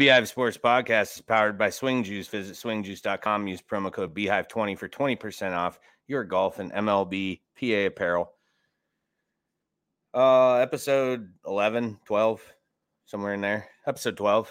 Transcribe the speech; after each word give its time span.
Beehive 0.00 0.28
Sports 0.28 0.56
Podcast 0.56 1.16
is 1.16 1.20
powered 1.20 1.58
by 1.58 1.68
Swing 1.68 2.02
Juice. 2.02 2.26
Visit 2.26 2.56
swingjuice.com. 2.56 3.46
Use 3.46 3.60
promo 3.60 3.92
code 3.92 4.14
Beehive20 4.14 4.78
for 4.78 4.88
20% 4.88 5.52
off 5.52 5.78
your 6.08 6.24
golf 6.24 6.58
and 6.58 6.72
MLB 6.72 7.40
PA 7.54 7.86
apparel. 7.86 8.32
Uh, 10.14 10.54
episode 10.54 11.28
11, 11.46 11.98
12, 12.06 12.40
somewhere 13.04 13.34
in 13.34 13.42
there. 13.42 13.68
Episode 13.86 14.16
12. 14.16 14.50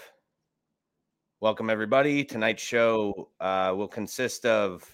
Welcome, 1.40 1.68
everybody. 1.68 2.22
Tonight's 2.22 2.62
show 2.62 3.30
uh, 3.40 3.74
will 3.76 3.88
consist 3.88 4.46
of 4.46 4.84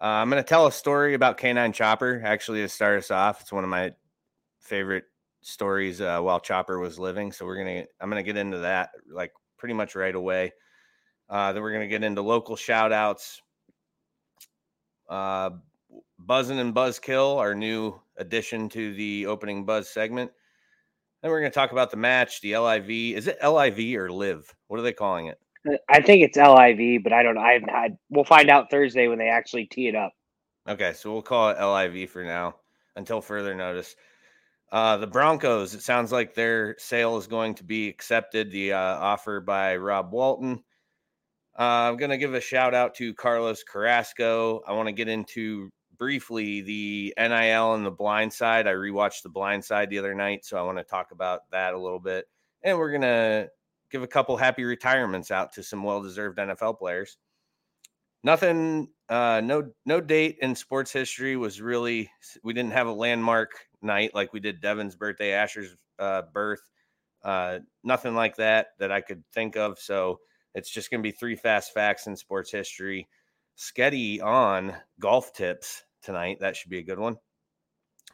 uh, 0.00 0.04
I'm 0.04 0.30
going 0.30 0.40
to 0.40 0.48
tell 0.48 0.68
a 0.68 0.72
story 0.72 1.14
about 1.14 1.38
Canine 1.38 1.72
Chopper, 1.72 2.22
actually, 2.24 2.60
to 2.60 2.68
start 2.68 2.98
us 2.98 3.10
off. 3.10 3.40
It's 3.40 3.52
one 3.52 3.64
of 3.64 3.70
my 3.70 3.94
favorite 4.60 5.06
stories 5.42 6.00
uh, 6.00 6.20
while 6.20 6.40
Chopper 6.40 6.78
was 6.78 6.98
living. 6.98 7.32
So 7.32 7.44
we're 7.44 7.58
gonna 7.58 7.84
I'm 8.00 8.08
gonna 8.08 8.22
get 8.22 8.36
into 8.36 8.58
that 8.58 8.90
like 9.10 9.32
pretty 9.58 9.74
much 9.74 9.94
right 9.94 10.14
away. 10.14 10.52
Uh, 11.28 11.52
then 11.52 11.62
we're 11.62 11.72
gonna 11.72 11.88
get 11.88 12.04
into 12.04 12.22
local 12.22 12.56
shout 12.56 12.92
outs. 12.92 13.42
Uh, 15.08 15.50
Buzzing 16.18 16.60
and 16.60 16.74
Buzzkill, 16.74 17.38
our 17.38 17.54
new 17.54 18.00
addition 18.16 18.68
to 18.70 18.94
the 18.94 19.26
opening 19.26 19.64
Buzz 19.64 19.90
segment. 19.90 20.30
Then 21.20 21.30
we're 21.30 21.40
to 21.42 21.50
talk 21.50 21.72
about 21.72 21.90
the 21.90 21.96
match, 21.96 22.40
the 22.40 22.56
LIV. 22.56 22.90
Is 23.16 23.26
it 23.28 23.38
LIV 23.42 23.96
or 23.96 24.10
Live? 24.10 24.52
What 24.68 24.80
are 24.80 24.82
they 24.82 24.92
calling 24.92 25.26
it? 25.26 25.38
I 25.88 26.00
think 26.00 26.22
it's 26.22 26.36
LIV, 26.36 27.04
but 27.04 27.12
I 27.12 27.22
don't 27.22 27.36
know. 27.36 27.40
I've 27.40 27.62
had. 27.68 27.96
We'll 28.10 28.24
find 28.24 28.50
out 28.50 28.70
Thursday 28.70 29.06
when 29.06 29.18
they 29.18 29.28
actually 29.28 29.66
tee 29.66 29.88
it 29.88 29.94
up. 29.94 30.12
Okay, 30.68 30.92
so 30.92 31.12
we'll 31.12 31.22
call 31.22 31.50
it 31.50 31.60
LIV 31.60 32.10
for 32.10 32.24
now 32.24 32.56
until 32.96 33.20
further 33.20 33.54
notice. 33.54 33.94
Uh, 34.72 34.96
the 34.96 35.06
Broncos, 35.06 35.74
it 35.74 35.82
sounds 35.82 36.10
like 36.10 36.34
their 36.34 36.74
sale 36.78 37.18
is 37.18 37.26
going 37.26 37.54
to 37.56 37.64
be 37.64 37.88
accepted, 37.88 38.50
the 38.50 38.72
uh, 38.72 38.78
offer 38.78 39.38
by 39.38 39.76
Rob 39.76 40.12
Walton. 40.12 40.64
Uh, 41.58 41.62
I'm 41.62 41.98
going 41.98 42.10
to 42.10 42.16
give 42.16 42.32
a 42.32 42.40
shout 42.40 42.72
out 42.74 42.94
to 42.94 43.12
Carlos 43.12 43.62
Carrasco. 43.64 44.62
I 44.66 44.72
want 44.72 44.88
to 44.88 44.92
get 44.92 45.08
into 45.08 45.68
briefly 45.98 46.62
the 46.62 47.12
NIL 47.18 47.74
and 47.74 47.84
the 47.84 47.90
blind 47.90 48.32
side. 48.32 48.66
I 48.66 48.72
rewatched 48.72 49.22
the 49.22 49.28
blind 49.28 49.62
side 49.62 49.90
the 49.90 49.98
other 49.98 50.14
night, 50.14 50.46
so 50.46 50.56
I 50.56 50.62
want 50.62 50.78
to 50.78 50.84
talk 50.84 51.12
about 51.12 51.42
that 51.50 51.74
a 51.74 51.78
little 51.78 52.00
bit. 52.00 52.24
And 52.62 52.78
we're 52.78 52.92
going 52.92 53.02
to 53.02 53.50
give 53.90 54.02
a 54.02 54.08
couple 54.08 54.38
happy 54.38 54.64
retirements 54.64 55.30
out 55.30 55.52
to 55.52 55.62
some 55.62 55.82
well 55.82 56.02
deserved 56.02 56.38
NFL 56.38 56.78
players. 56.78 57.18
Nothing, 58.24 58.88
uh, 59.08 59.40
no, 59.42 59.70
no 59.84 60.00
date 60.00 60.38
in 60.40 60.54
sports 60.54 60.92
history 60.92 61.36
was 61.36 61.60
really, 61.60 62.10
we 62.44 62.52
didn't 62.52 62.72
have 62.72 62.86
a 62.86 62.92
landmark 62.92 63.50
night 63.82 64.14
like 64.14 64.32
we 64.32 64.40
did 64.40 64.60
Devin's 64.60 64.94
birthday, 64.94 65.32
Asher's 65.32 65.76
uh, 65.98 66.22
birth. 66.32 66.62
Uh, 67.24 67.60
nothing 67.82 68.14
like 68.14 68.36
that 68.36 68.68
that 68.78 68.92
I 68.92 69.00
could 69.00 69.24
think 69.32 69.56
of. 69.56 69.78
So 69.78 70.20
it's 70.54 70.70
just 70.70 70.90
going 70.90 71.02
to 71.02 71.06
be 71.08 71.12
three 71.12 71.36
fast 71.36 71.72
facts 71.72 72.06
in 72.06 72.16
sports 72.16 72.50
history. 72.50 73.08
Sketty 73.56 74.22
on 74.22 74.74
golf 75.00 75.32
tips 75.32 75.84
tonight. 76.02 76.38
That 76.40 76.56
should 76.56 76.70
be 76.70 76.78
a 76.78 76.84
good 76.84 76.98
one. 76.98 77.16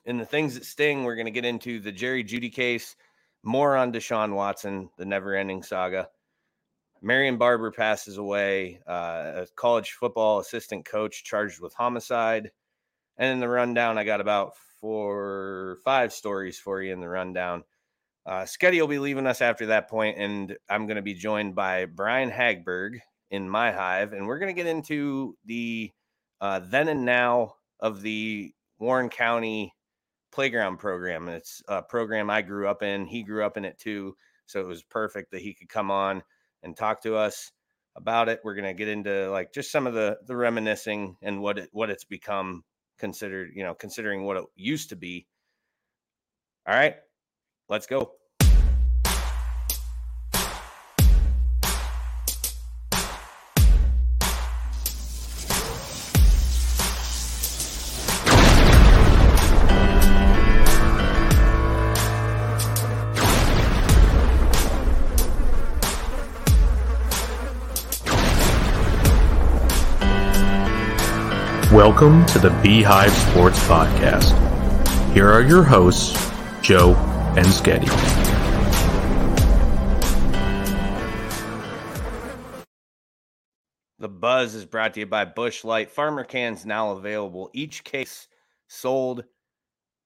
And 0.06 0.18
the 0.18 0.26
things 0.26 0.54
that 0.54 0.64
sting, 0.64 1.04
we're 1.04 1.16
going 1.16 1.26
to 1.26 1.30
get 1.30 1.44
into 1.44 1.80
the 1.80 1.92
Jerry 1.92 2.24
Jeudy 2.24 2.52
case, 2.52 2.96
more 3.42 3.76
on 3.76 3.92
Deshaun 3.92 4.34
Watson, 4.34 4.88
the 4.96 5.04
never 5.04 5.34
ending 5.34 5.62
saga. 5.62 6.08
Marion 7.00 7.36
Barber 7.36 7.70
passes 7.70 8.16
away, 8.16 8.80
uh, 8.86 9.32
a 9.42 9.46
college 9.54 9.92
football 9.92 10.40
assistant 10.40 10.84
coach 10.84 11.24
charged 11.24 11.60
with 11.60 11.74
homicide. 11.74 12.50
And 13.16 13.32
in 13.32 13.40
the 13.40 13.48
rundown, 13.48 13.98
I 13.98 14.04
got 14.04 14.20
about 14.20 14.52
four, 14.80 15.78
five 15.84 16.12
stories 16.12 16.58
for 16.58 16.82
you 16.82 16.92
in 16.92 17.00
the 17.00 17.08
rundown. 17.08 17.64
Uh, 18.26 18.42
Sketty 18.42 18.80
will 18.80 18.88
be 18.88 18.98
leaving 18.98 19.26
us 19.26 19.40
after 19.40 19.66
that 19.66 19.88
point, 19.88 20.18
and 20.18 20.56
I'm 20.68 20.86
going 20.86 20.96
to 20.96 21.02
be 21.02 21.14
joined 21.14 21.54
by 21.54 21.86
Brian 21.86 22.30
Hagberg 22.30 22.98
in 23.30 23.48
my 23.48 23.72
hive, 23.72 24.12
and 24.12 24.26
we're 24.26 24.38
going 24.38 24.54
to 24.54 24.62
get 24.62 24.70
into 24.70 25.36
the 25.44 25.90
uh, 26.40 26.60
then 26.62 26.88
and 26.88 27.04
now 27.04 27.54
of 27.80 28.02
the 28.02 28.52
Warren 28.78 29.08
County 29.08 29.74
playground 30.30 30.78
program. 30.78 31.28
It's 31.28 31.62
a 31.68 31.82
program 31.82 32.30
I 32.30 32.42
grew 32.42 32.68
up 32.68 32.82
in. 32.82 33.06
He 33.06 33.22
grew 33.22 33.44
up 33.44 33.56
in 33.56 33.64
it 33.64 33.78
too, 33.78 34.14
so 34.46 34.60
it 34.60 34.66
was 34.66 34.82
perfect 34.82 35.30
that 35.32 35.40
he 35.40 35.54
could 35.54 35.68
come 35.68 35.90
on 35.90 36.22
and 36.62 36.76
talk 36.76 37.02
to 37.02 37.16
us 37.16 37.52
about 37.96 38.28
it. 38.28 38.40
We're 38.44 38.54
going 38.54 38.64
to 38.64 38.74
get 38.74 38.88
into 38.88 39.30
like 39.30 39.52
just 39.52 39.72
some 39.72 39.86
of 39.86 39.94
the 39.94 40.18
the 40.26 40.36
reminiscing 40.36 41.16
and 41.22 41.40
what 41.40 41.58
it 41.58 41.68
what 41.72 41.90
it's 41.90 42.04
become 42.04 42.62
considered, 42.98 43.50
you 43.54 43.64
know, 43.64 43.74
considering 43.74 44.24
what 44.24 44.36
it 44.36 44.44
used 44.56 44.90
to 44.90 44.96
be. 44.96 45.26
All 46.66 46.74
right, 46.74 46.96
let's 47.68 47.86
go. 47.86 48.17
Welcome 71.90 72.26
to 72.26 72.38
the 72.38 72.50
Beehive 72.62 73.10
Sports 73.10 73.58
Podcast. 73.60 74.34
Here 75.14 75.26
are 75.26 75.40
your 75.40 75.62
hosts, 75.62 76.12
Joe 76.60 76.94
and 77.34 77.46
Sketty. 77.46 77.88
The 83.98 84.08
Buzz 84.08 84.54
is 84.54 84.66
brought 84.66 84.92
to 84.94 85.00
you 85.00 85.06
by 85.06 85.24
Busch 85.24 85.64
Light. 85.64 85.90
Farmer 85.90 86.24
cans 86.24 86.66
now 86.66 86.90
available. 86.90 87.48
Each 87.54 87.82
case 87.82 88.28
sold. 88.66 89.24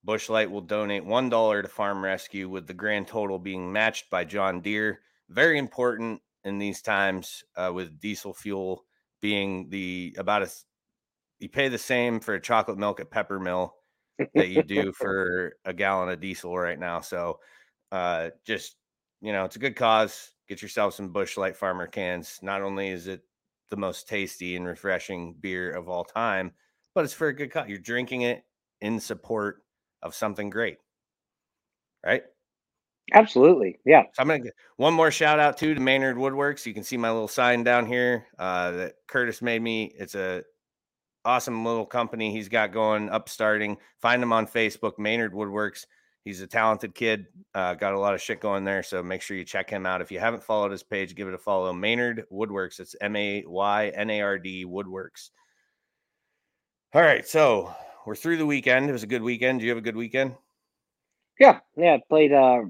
Busch 0.05 0.29
Light 0.29 0.53
will 0.53 0.61
donate 0.61 1.05
$1 1.05 1.62
to 1.62 1.69
Farm 1.69 2.05
Rescue, 2.05 2.49
with 2.49 2.69
the 2.69 2.75
grand 2.75 3.09
total 3.09 3.41
being 3.41 3.73
matched 3.73 4.09
by 4.09 4.25
John 4.25 4.61
Deere. 4.61 5.01
Very 5.29 5.59
important 5.59 6.23
in 6.45 6.59
these 6.59 6.81
times 6.81 7.43
uh, 7.56 7.73
with 7.75 7.99
diesel 7.99 8.35
fuel 8.35 8.85
being 9.21 9.69
the 9.69 10.15
about 10.17 10.43
a 10.43 10.51
you 11.43 11.49
pay 11.49 11.69
the 11.69 11.79
same 11.79 12.21
for 12.21 12.39
chocolate 12.39 12.79
milk 12.79 13.00
at 13.00 13.11
Peppermill 13.11 13.71
that 14.35 14.49
you 14.49 14.62
do 14.62 14.93
for 14.97 15.55
a 15.65 15.73
gallon 15.73 16.09
of 16.09 16.21
diesel 16.21 16.56
right 16.56 16.79
now. 16.79 17.00
So 17.00 17.41
uh, 17.91 18.31
just 18.47 18.77
you 19.21 19.33
know, 19.33 19.44
it's 19.44 19.56
a 19.56 19.61
good 19.61 19.77
cause. 19.77 20.31
Get 20.49 20.62
yourself 20.62 20.94
some 20.94 21.11
Busch 21.11 21.37
Light 21.37 21.56
Farmer 21.56 21.87
cans. 21.87 22.41
Not 22.43 22.62
only 22.62 22.89
is 22.89 23.06
it 23.06 23.23
the 23.71 23.77
most 23.77 24.09
tasty 24.09 24.56
and 24.56 24.67
refreshing 24.67 25.35
beer 25.41 25.73
of 25.73 25.89
all 25.89 26.05
time, 26.05 26.53
but 26.94 27.05
it's 27.05 27.15
for 27.15 27.29
a 27.29 27.35
good 27.35 27.50
cause. 27.50 27.69
You're 27.69 27.79
drinking 27.79 28.23
it 28.23 28.44
in 28.81 28.99
support 28.99 29.62
of 30.03 30.15
something 30.15 30.50
great, 30.50 30.79
right? 32.05 32.25
Absolutely, 33.12 33.79
yeah. 33.85 34.03
So 34.15 34.23
I'm 34.23 34.29
gonna 34.29 34.41
get 34.41 34.55
one 34.77 34.94
more 34.94 35.11
shout 35.11 35.39
out 35.39 35.56
too 35.56 35.75
to 35.75 35.81
Maynard 35.81 36.17
Woodworks. 36.17 36.67
You 36.67 36.75
can 36.75 36.85
see 36.85 36.97
my 36.97 37.11
little 37.11 37.29
sign 37.29 37.62
down 37.62 37.87
here 37.87 38.27
uh, 38.39 38.73
that 38.73 38.94
Curtis 39.09 39.43
made 39.43 39.62
me. 39.62 39.93
It's 39.97 40.15
a 40.15 40.43
awesome 41.25 41.65
little 41.65 41.87
company 41.87 42.33
he's 42.33 42.49
got 42.49 42.73
going, 42.73 43.09
upstarting. 43.11 43.77
Find 44.01 44.23
him 44.23 44.33
on 44.33 44.47
Facebook, 44.47 44.99
Maynard 44.99 45.33
Woodworks. 45.33 45.87
He's 46.25 46.41
a 46.41 46.47
talented 46.47 46.95
kid, 46.95 47.27
uh, 47.55 47.75
got 47.75 47.95
a 47.95 47.99
lot 47.99 48.15
of 48.15 48.23
shit 48.23 48.41
going 48.41 48.65
there. 48.65 48.83
So 48.85 49.03
make 49.03 49.23
sure 49.23 49.37
you 49.37 49.45
check 49.45 49.69
him 49.69 49.87
out. 49.87 50.01
If 50.01 50.13
you 50.13 50.21
haven't 50.21 50.45
followed 50.45 50.71
his 50.71 50.85
page, 50.85 51.17
give 51.17 51.27
it 51.27 51.35
a 51.35 51.39
follow. 51.39 51.73
Maynard 51.73 52.27
Woodworks. 52.33 52.79
It's 52.79 52.95
M 53.01 53.17
A 53.17 53.43
Y 53.47 53.89
N 53.89 54.09
A 54.11 54.21
R 54.21 54.39
D 54.39 54.65
Woodworks. 54.65 55.31
All 56.95 57.03
right. 57.03 57.27
So 57.27 57.75
we're 58.07 58.15
through 58.15 58.37
the 58.37 58.47
weekend. 58.47 58.89
It 58.89 58.93
was 58.93 59.03
a 59.03 59.09
good 59.09 59.23
weekend. 59.23 59.59
Do 59.59 59.65
you 59.65 59.71
have 59.73 59.79
a 59.79 59.83
good 59.83 59.97
weekend? 59.97 60.37
Yeah. 61.41 61.59
Yeah. 61.77 61.97
Played, 62.09 62.33
uh, 62.33 62.63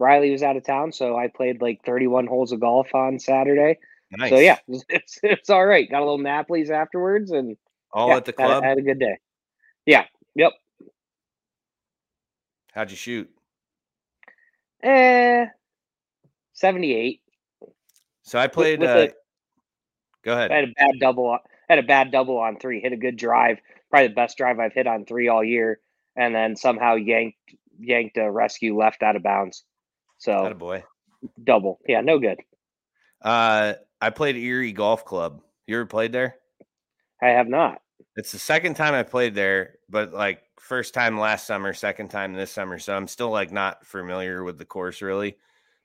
Riley 0.00 0.32
was 0.32 0.42
out 0.42 0.56
of 0.56 0.64
town. 0.64 0.90
So 0.90 1.16
I 1.16 1.28
played 1.28 1.62
like 1.62 1.84
31 1.84 2.26
holes 2.26 2.50
of 2.50 2.58
golf 2.58 2.92
on 2.92 3.20
Saturday. 3.20 3.78
Nice. 4.10 4.30
So 4.30 4.38
yeah, 4.38 4.58
it's, 4.68 5.18
it's 5.22 5.50
all 5.50 5.66
right. 5.66 5.88
Got 5.88 5.98
a 5.98 6.04
little 6.04 6.18
Napoli's 6.18 6.70
afterwards 6.70 7.30
and 7.30 7.56
all 7.96 8.08
yeah, 8.08 8.16
at 8.16 8.26
the 8.26 8.32
club. 8.32 8.62
Had, 8.62 8.68
had 8.68 8.78
a 8.78 8.82
good 8.82 8.98
day. 8.98 9.18
Yeah. 9.86 10.04
Yep. 10.34 10.52
How'd 12.72 12.90
you 12.90 12.96
shoot? 12.96 13.30
Eh, 14.82 15.46
seventy-eight. 16.52 17.22
So 18.22 18.38
I 18.38 18.46
played. 18.48 18.80
With, 18.80 18.94
with 18.94 19.10
uh, 19.10 19.14
go 20.22 20.32
ahead. 20.34 20.52
I 20.52 20.56
had 20.56 20.64
a 20.64 20.72
bad 20.72 21.00
double. 21.00 21.30
I 21.30 21.38
Had 21.68 21.78
a 21.78 21.82
bad 21.82 22.12
double 22.12 22.38
on 22.38 22.58
three. 22.58 22.80
Hit 22.80 22.92
a 22.92 22.96
good 22.96 23.16
drive. 23.16 23.58
Probably 23.90 24.08
the 24.08 24.14
best 24.14 24.36
drive 24.36 24.60
I've 24.60 24.74
hit 24.74 24.86
on 24.86 25.06
three 25.06 25.28
all 25.28 25.42
year. 25.42 25.80
And 26.16 26.34
then 26.34 26.54
somehow 26.54 26.96
yanked 26.96 27.38
yanked 27.80 28.18
a 28.18 28.30
rescue 28.30 28.78
left 28.78 29.02
out 29.02 29.16
of 29.16 29.22
bounds. 29.22 29.64
So 30.18 30.52
boy. 30.54 30.84
Double. 31.42 31.80
Yeah, 31.88 32.02
no 32.02 32.18
good. 32.18 32.40
Uh 33.22 33.74
I 34.00 34.10
played 34.10 34.36
Erie 34.36 34.72
Golf 34.72 35.04
Club. 35.04 35.40
You 35.66 35.76
ever 35.76 35.86
played 35.86 36.12
there? 36.12 36.36
I 37.22 37.28
have 37.28 37.48
not. 37.48 37.80
It's 38.16 38.32
the 38.32 38.38
second 38.38 38.74
time 38.74 38.94
I 38.94 39.02
played 39.02 39.34
there, 39.34 39.76
but 39.90 40.12
like 40.12 40.42
first 40.58 40.94
time 40.94 41.18
last 41.18 41.46
summer, 41.46 41.74
second 41.74 42.08
time 42.08 42.32
this 42.32 42.50
summer. 42.50 42.78
So 42.78 42.96
I'm 42.96 43.08
still 43.08 43.30
like 43.30 43.52
not 43.52 43.84
familiar 43.86 44.42
with 44.44 44.58
the 44.58 44.64
course 44.64 45.02
really. 45.02 45.36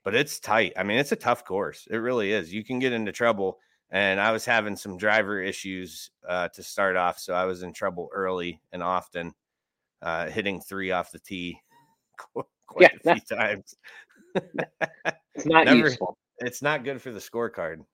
but 0.06 0.16
it's 0.16 0.42
tight. 0.42 0.74
I 0.78 0.84
mean, 0.84 1.00
it's 1.00 1.14
a 1.14 1.18
tough 1.18 1.46
course. 1.46 1.88
It 1.92 1.98
really 1.98 2.34
is. 2.34 2.54
You 2.54 2.66
can 2.66 2.80
get 2.80 2.94
into 2.94 3.14
trouble. 3.14 3.60
And 3.92 4.22
I 4.22 4.34
was 4.34 4.46
having 4.46 4.76
some 4.78 4.98
driver 4.98 5.42
issues 5.42 6.12
uh, 6.28 6.50
to 6.50 6.64
start 6.64 6.98
off, 6.98 7.20
so 7.20 7.36
I 7.36 7.46
was 7.46 7.64
in 7.64 7.74
trouble 7.74 8.10
early 8.14 8.62
and 8.74 8.84
often, 8.84 9.34
uh, 10.02 10.28
hitting 10.30 10.62
three 10.62 10.92
off 10.92 11.12
the 11.12 11.20
tee 11.20 11.60
quite 12.68 12.90
yeah, 13.06 13.14
a 13.14 13.16
few 13.16 13.38
times. 13.38 13.76
it's 15.36 15.46
not 15.46 15.66
Never, 15.66 15.90
useful. 15.90 16.18
It's 16.40 16.62
not 16.62 16.84
good 16.84 17.02
for 17.02 17.12
the 17.12 17.20
scorecard. 17.20 17.86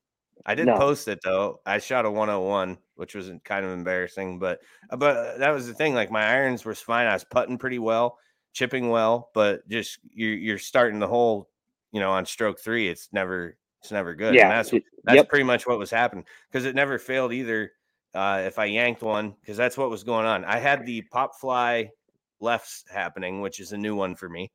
I 0.45 0.55
did 0.55 0.67
no. 0.67 0.77
post 0.77 1.07
it 1.07 1.19
though. 1.23 1.59
I 1.65 1.77
shot 1.79 2.05
a 2.05 2.11
101, 2.11 2.77
which 2.95 3.15
was 3.15 3.31
kind 3.43 3.65
of 3.65 3.71
embarrassing, 3.71 4.39
but 4.39 4.59
uh, 4.89 4.97
but 4.97 5.17
uh, 5.17 5.37
that 5.37 5.51
was 5.51 5.67
the 5.67 5.73
thing. 5.73 5.93
Like 5.93 6.11
my 6.11 6.25
irons 6.25 6.65
were 6.65 6.75
fine. 6.75 7.07
I 7.07 7.13
was 7.13 7.23
putting 7.23 7.57
pretty 7.57 7.79
well, 7.79 8.17
chipping 8.53 8.89
well, 8.89 9.29
but 9.33 9.67
just 9.67 9.99
you're 10.13 10.35
you're 10.35 10.59
starting 10.59 10.99
the 10.99 11.07
hole, 11.07 11.49
you 11.91 11.99
know, 11.99 12.11
on 12.11 12.25
stroke 12.25 12.59
three. 12.59 12.87
It's 12.87 13.09
never 13.11 13.57
it's 13.81 13.91
never 13.91 14.15
good. 14.15 14.35
Yeah, 14.35 14.43
and 14.43 14.51
that's 14.51 14.71
that's 15.03 15.15
yep. 15.15 15.29
pretty 15.29 15.43
much 15.45 15.67
what 15.67 15.79
was 15.79 15.91
happening 15.91 16.25
because 16.51 16.65
it 16.65 16.75
never 16.75 16.97
failed 16.97 17.33
either. 17.33 17.71
Uh, 18.13 18.43
if 18.45 18.57
I 18.57 18.65
yanked 18.65 19.03
one, 19.03 19.35
because 19.41 19.57
that's 19.57 19.77
what 19.77 19.89
was 19.89 20.03
going 20.03 20.25
on. 20.25 20.43
I 20.45 20.57
had 20.57 20.85
the 20.85 21.01
pop 21.03 21.35
fly 21.35 21.91
lefts 22.39 22.83
happening, 22.91 23.41
which 23.41 23.59
is 23.59 23.73
a 23.73 23.77
new 23.77 23.95
one 23.95 24.15
for 24.15 24.29
me. 24.29 24.51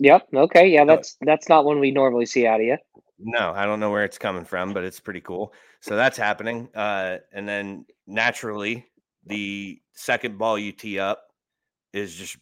Yep. 0.00 0.28
Okay. 0.34 0.68
Yeah, 0.68 0.84
that's 0.84 1.16
that's 1.20 1.48
not 1.48 1.64
one 1.64 1.80
we 1.80 1.90
normally 1.90 2.26
see 2.26 2.46
out 2.46 2.60
of 2.60 2.66
you. 2.66 2.76
No, 3.18 3.52
I 3.54 3.64
don't 3.64 3.80
know 3.80 3.90
where 3.90 4.04
it's 4.04 4.18
coming 4.18 4.44
from, 4.44 4.72
but 4.72 4.84
it's 4.84 5.00
pretty 5.00 5.20
cool. 5.20 5.52
So 5.80 5.96
that's 5.96 6.18
happening. 6.18 6.68
Uh, 6.74 7.18
and 7.32 7.48
then 7.48 7.86
naturally, 8.06 8.86
the 9.26 9.80
second 9.92 10.38
ball 10.38 10.58
you 10.58 10.72
tee 10.72 10.98
up 10.98 11.22
is 11.92 12.14
just 12.14 12.36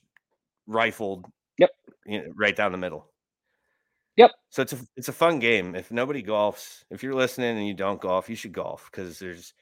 rifled. 0.67 1.27
Yep. 1.59 1.71
You 2.07 2.19
know, 2.19 2.33
right 2.37 2.57
down 2.57 2.73
the 2.73 2.79
middle. 2.79 3.07
Yep. 4.17 4.31
So 4.51 4.63
it's 4.63 4.73
a 4.73 4.79
it's 4.97 5.09
a 5.09 5.13
fun 5.13 5.39
game. 5.39 5.75
If 5.75 5.91
nobody 5.91 6.23
golfs, 6.23 6.85
if 6.91 7.03
you're 7.03 7.15
listening 7.15 7.57
and 7.57 7.67
you 7.67 7.75
don't 7.75 8.01
golf, 8.01 8.29
you 8.29 8.37
should 8.37 8.53
golf 8.53 8.89
because 8.91 9.19
there's, 9.19 9.55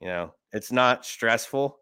you 0.00 0.08
know, 0.08 0.34
it's 0.52 0.72
not 0.72 1.04
stressful. 1.04 1.78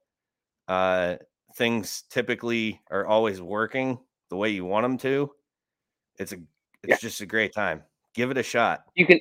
Uh, 0.69 1.17
things 1.57 2.03
typically 2.11 2.81
are 2.91 3.07
always 3.07 3.41
working 3.41 3.99
the 4.31 4.37
way 4.37 4.51
you 4.51 4.65
want 4.65 4.85
them 4.85 4.99
to. 4.99 5.31
It's 6.19 6.33
a 6.33 6.37
it's 6.83 6.89
yeah. 6.89 6.97
just 6.97 7.21
a 7.21 7.27
great 7.27 7.53
time. 7.53 7.83
Give 8.17 8.31
it 8.31 8.39
a 8.39 8.43
shot. 8.43 8.85
You 8.95 9.07
can 9.07 9.21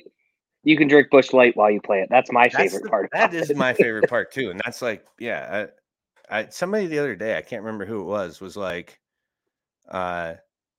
you 0.64 0.76
can 0.76 0.88
drink 0.88 1.10
Busch 1.10 1.32
Light 1.32 1.56
while 1.56 1.70
you 1.70 1.80
play 1.80 2.00
it. 2.00 2.08
That's 2.10 2.32
my 2.32 2.44
that's 2.44 2.56
favorite 2.56 2.82
the, 2.82 2.88
part. 2.88 3.10
That 3.12 3.32
is 3.32 3.54
my 3.54 3.72
favorite 3.72 4.08
part 4.10 4.32
too. 4.32 4.50
And 4.50 4.60
that's 4.64 4.82
like, 4.82 5.04
yeah, 5.20 5.68
I, 6.30 6.38
I 6.40 6.48
somebody 6.48 6.86
the 6.86 6.98
other 6.98 7.14
day, 7.14 7.36
I 7.36 7.42
can't 7.42 7.62
remember 7.62 7.84
who 7.84 8.00
it 8.00 8.06
was, 8.06 8.40
was 8.40 8.56
like, 8.56 8.98
uh, 9.88 10.34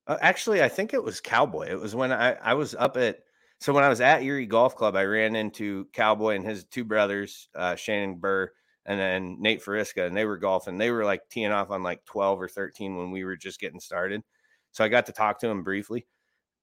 uh, 0.06 0.16
actually, 0.20 0.62
I 0.62 0.68
think 0.68 0.92
it 0.92 1.02
was 1.02 1.20
Cowboy. 1.20 1.68
It 1.68 1.80
was 1.80 1.94
when 1.94 2.12
I 2.12 2.32
I 2.34 2.54
was 2.54 2.74
up 2.74 2.96
at 2.96 3.20
so 3.60 3.72
when 3.72 3.84
I 3.84 3.88
was 3.88 4.00
at 4.00 4.22
Erie 4.22 4.46
Golf 4.46 4.76
Club, 4.76 4.94
I 4.94 5.04
ran 5.04 5.34
into 5.36 5.86
Cowboy 5.92 6.36
and 6.36 6.44
his 6.44 6.64
two 6.64 6.84
brothers, 6.84 7.48
uh, 7.54 7.74
Shannon 7.76 8.16
Burr 8.16 8.50
and 8.88 8.98
then 8.98 9.36
Nate 9.38 9.62
Fariska, 9.62 10.06
and 10.06 10.16
they 10.16 10.24
were 10.24 10.38
golfing. 10.38 10.78
They 10.78 10.90
were 10.90 11.04
like 11.04 11.28
teeing 11.28 11.52
off 11.52 11.70
on 11.70 11.82
like 11.82 12.04
12 12.06 12.40
or 12.40 12.48
13 12.48 12.96
when 12.96 13.10
we 13.10 13.22
were 13.22 13.36
just 13.36 13.60
getting 13.60 13.80
started. 13.80 14.22
So 14.72 14.82
I 14.82 14.88
got 14.88 15.06
to 15.06 15.12
talk 15.12 15.38
to 15.40 15.48
him 15.48 15.62
briefly. 15.62 16.06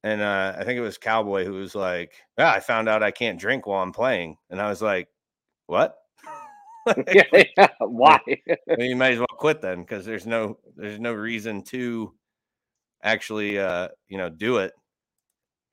And 0.06 0.22
uh, 0.22 0.54
I 0.60 0.64
think 0.64 0.78
it 0.78 0.82
was 0.84 1.00
Cowboy 1.00 1.46
who 1.46 1.54
was 1.54 1.74
like, 1.74 2.14
"Yeah, 2.38 2.52
I 2.52 2.60
found 2.60 2.88
out 2.88 3.02
I 3.02 3.10
can't 3.10 3.40
drink 3.40 3.66
while 3.66 3.82
I'm 3.82 3.92
playing." 3.92 4.38
And 4.52 4.62
I 4.62 4.70
was 4.70 4.80
like, 4.80 5.10
"What? 5.66 5.98
like, 6.86 7.26
yeah, 7.58 7.68
why? 7.80 8.20
well, 8.78 8.88
you 8.88 8.96
might 8.96 9.14
as 9.14 9.20
well 9.20 9.28
quit 9.28 9.62
then, 9.62 9.82
because 9.82 10.06
there's 10.06 10.28
no 10.28 10.60
there's 10.76 11.00
no 11.00 11.12
reason 11.14 11.64
to 11.66 12.14
actually, 13.04 13.60
uh, 13.60 13.90
you 14.10 14.18
know, 14.20 14.30
do 14.30 14.58
it 14.58 14.74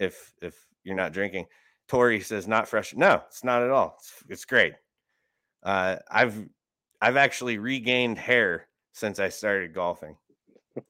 if 0.01 0.33
if 0.43 0.55
you're 0.85 0.97
not 0.97 1.13
drinking." 1.13 1.47
Tori 1.89 2.21
says, 2.21 2.49
"Not 2.49 2.69
fresh. 2.69 2.95
No, 2.95 3.23
it's 3.29 3.45
not 3.45 3.63
at 3.63 3.71
all. 3.71 3.97
It's, 3.99 4.13
it's 4.31 4.45
great. 4.47 4.75
Uh, 5.63 5.97
I've 6.11 6.49
I've 7.03 7.17
actually 7.17 7.59
regained 7.59 8.19
hair 8.19 8.69
since 8.93 9.21
I 9.21 9.29
started 9.31 9.75
golfing." 9.75 10.17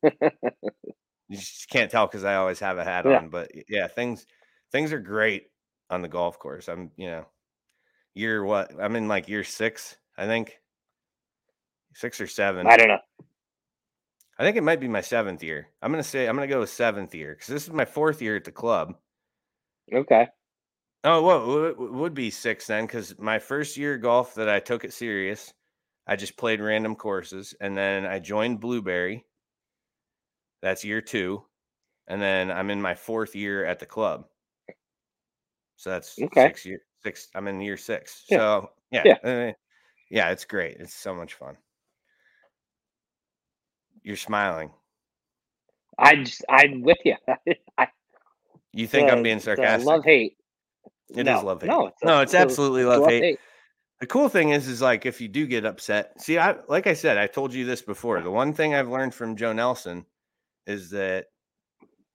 you 1.33 1.39
just 1.39 1.71
can't 1.71 1.91
tell 1.91 2.07
because 2.07 2.25
I 2.25 2.35
always 2.35 2.61
have 2.61 2.77
a 2.77 2.85
hat 2.85 3.07
yeah. 3.07 3.17
on. 3.17 3.31
But 3.31 3.51
yeah, 3.69 3.87
things 3.89 4.27
things 4.71 4.93
are 4.93 5.01
great 5.01 5.45
on 5.89 6.03
the 6.03 6.09
golf 6.09 6.39
course. 6.39 6.69
I'm 6.69 6.91
you 6.97 7.07
know 7.07 7.25
year 8.15 8.45
what 8.45 8.71
I'm 8.79 8.97
in 8.97 9.09
like 9.09 9.29
year 9.29 9.43
six, 9.43 9.97
I 10.17 10.27
think 10.27 10.61
six 11.95 12.21
or 12.21 12.27
seven. 12.27 12.67
I 12.67 12.77
don't 12.77 12.89
know. 12.89 12.99
I 14.39 14.45
think 14.45 14.59
it 14.59 14.63
might 14.63 14.81
be 14.81 14.89
my 14.89 15.01
seventh 15.01 15.43
year. 15.43 15.69
I'm 15.81 15.91
gonna 15.91 16.03
say 16.03 16.27
I'm 16.27 16.37
gonna 16.37 16.49
go 16.49 16.61
with 16.61 16.71
seventh 16.71 17.15
year 17.15 17.35
because 17.35 17.47
this 17.49 17.65
is 17.65 17.73
my 17.73 17.87
fourth 17.87 18.21
year 18.21 18.37
at 18.37 18.45
the 18.45 18.53
club. 18.53 18.95
Okay. 19.91 20.29
Oh, 21.05 21.23
well, 21.23 21.65
it 21.65 21.79
would 21.79 22.15
be 22.15 22.31
six 22.31 22.67
then 22.67 22.85
because 22.85 23.19
my 23.19 23.39
first 23.39 23.79
year 23.79 23.97
golf 23.97 24.35
that 24.35 24.51
I 24.51 24.61
took 24.61 24.85
it 24.85 24.93
serious, 24.93 25.53
I 26.07 26.15
just 26.15 26.37
played 26.37 26.61
random 26.61 26.95
courses, 26.95 27.55
and 27.61 27.77
then 27.77 28.05
I 28.05 28.19
joined 28.19 28.61
Blueberry, 28.61 29.25
that's 30.63 30.85
year 30.85 31.01
two. 31.01 31.43
And 32.09 32.21
then 32.21 32.51
I'm 32.51 32.71
in 32.71 32.81
my 32.81 32.95
fourth 32.95 33.35
year 33.35 33.65
at 33.65 33.79
the 33.79 33.87
club. 33.87 34.27
So 35.77 35.91
that's 35.91 36.19
okay. 36.21 36.47
six 36.47 36.67
years. 36.67 36.81
Six. 37.03 37.29
I'm 37.35 37.49
in 37.49 37.61
year 37.61 37.77
six. 37.77 38.25
Yeah. 38.29 38.39
So 38.39 38.71
yeah, 38.91 39.03
yeah. 39.05 39.31
Uh, 39.31 39.53
yeah, 40.11 40.31
it's 40.31 40.45
great. 40.45 40.77
It's 40.79 40.95
so 40.95 41.15
much 41.15 41.35
fun. 41.35 41.57
You're 44.03 44.17
smiling. 44.17 44.71
I 45.99 46.17
just, 46.17 46.45
I'm 46.49 46.83
with 46.83 46.99
you. 47.05 47.17
I, 47.79 47.89
you 48.73 48.87
think 48.87 49.11
uh, 49.11 49.13
I'm 49.13 49.23
being 49.23 49.41
sarcastic? 49.41 49.87
love 49.87 50.05
hate. 50.05 50.37
It 51.15 51.25
no, 51.25 51.39
is 51.39 51.45
love 51.45 51.63
hate. 51.63 51.69
No, 51.69 51.87
it's, 51.87 52.05
no, 52.05 52.21
it's 52.21 52.35
absolutely 52.35 52.85
love, 52.85 53.03
love 53.03 53.11
hate. 53.11 53.23
hate. 53.23 53.41
The 54.01 54.07
cool 54.07 54.29
thing 54.29 54.51
is, 54.51 54.67
is 54.67 54.83
like 54.83 55.07
if 55.07 55.21
you 55.21 55.29
do 55.29 55.47
get 55.47 55.65
upset. 55.65 56.21
See, 56.21 56.39
I 56.39 56.57
like 56.69 56.87
I 56.87 56.95
said, 56.95 57.19
I 57.19 57.27
told 57.27 57.55
you 57.55 57.65
this 57.65 57.83
before. 57.83 58.21
The 58.21 58.31
one 58.31 58.53
thing 58.53 58.75
I've 58.75 58.89
learned 58.89 59.15
from 59.15 59.37
Joe 59.37 59.53
Nelson 59.53 60.05
is 60.67 60.91
that 60.91 61.27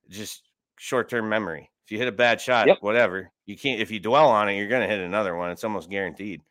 just 0.09 0.43
short 0.77 1.09
term 1.09 1.29
memory. 1.29 1.69
If 1.85 1.91
you 1.91 1.97
hit 1.97 2.07
a 2.07 2.13
bad 2.13 2.41
shot, 2.41 2.67
yep. 2.67 2.77
whatever, 2.81 3.31
you 3.45 3.57
can't. 3.57 3.79
If 3.79 3.91
you 3.91 3.99
dwell 3.99 4.27
on 4.27 4.49
it, 4.49 4.57
you're 4.57 4.67
going 4.67 4.87
to 4.87 4.93
hit 4.93 4.99
another 4.99 5.35
one. 5.35 5.51
It's 5.51 5.63
almost 5.63 5.89
guaranteed. 5.89 6.41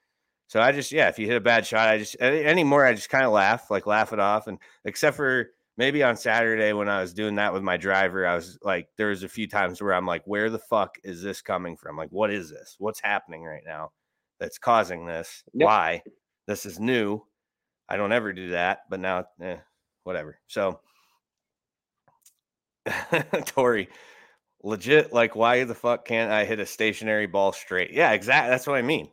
So 0.49 0.61
I 0.61 0.73
just, 0.73 0.93
yeah, 0.93 1.09
if 1.09 1.19
you 1.19 1.27
hit 1.27 1.37
a 1.37 1.41
bad 1.41 1.67
shot, 1.67 1.89
I 1.89 1.99
just 1.99 2.17
anymore, 2.21 2.87
I 2.87 2.95
just 2.95 3.11
kind 3.11 3.25
of 3.25 3.33
laugh, 3.33 3.71
like 3.71 3.87
laugh 3.87 4.13
it 4.13 4.21
off. 4.21 4.47
And 4.47 4.59
except 4.85 5.17
for 5.17 5.51
maybe 5.77 6.03
on 6.03 6.17
Saturday 6.17 6.73
when 6.73 6.89
I 6.89 7.01
was 7.01 7.13
doing 7.13 7.35
that 7.35 7.53
with 7.53 7.63
my 7.63 7.77
driver, 7.77 8.27
I 8.27 8.35
was 8.35 8.59
like, 8.63 8.89
there 8.97 9.09
was 9.09 9.25
a 9.25 9.29
few 9.29 9.49
times 9.49 9.83
where 9.83 9.93
I'm 9.93 10.07
like, 10.07 10.23
where 10.25 10.49
the 10.49 10.59
fuck 10.59 10.97
is 11.03 11.23
this 11.23 11.43
coming 11.43 11.77
from? 11.77 11.97
Like, 11.97 12.11
what 12.11 12.31
is 12.31 12.49
this? 12.49 12.77
What's 12.79 13.01
happening 13.01 13.45
right 13.45 13.65
now 13.67 13.91
that's 14.39 14.59
causing 14.59 15.07
this? 15.07 15.43
Yep. 15.53 15.67
Why? 15.67 16.03
This 16.47 16.65
is 16.65 16.79
new. 16.79 17.23
I 17.89 17.97
don't 17.97 18.13
ever 18.13 18.33
do 18.33 18.51
that, 18.51 18.81
but 18.89 19.01
now, 19.01 19.25
eh, 19.43 19.59
whatever. 20.05 20.39
So 20.47 20.81
Tori, 23.47 23.89
legit, 24.63 25.13
like, 25.13 25.37
why 25.37 25.65
the 25.65 25.75
fuck 25.75 26.05
can't 26.07 26.33
I 26.33 26.45
hit 26.45 26.61
a 26.61 26.67
stationary 26.67 27.27
ball 27.27 27.53
straight? 27.53 27.93
Yeah, 27.93 28.13
exactly. 28.13 28.51
That's 28.51 28.67
what 28.67 28.77
I 28.79 28.83
mean. 28.83 29.09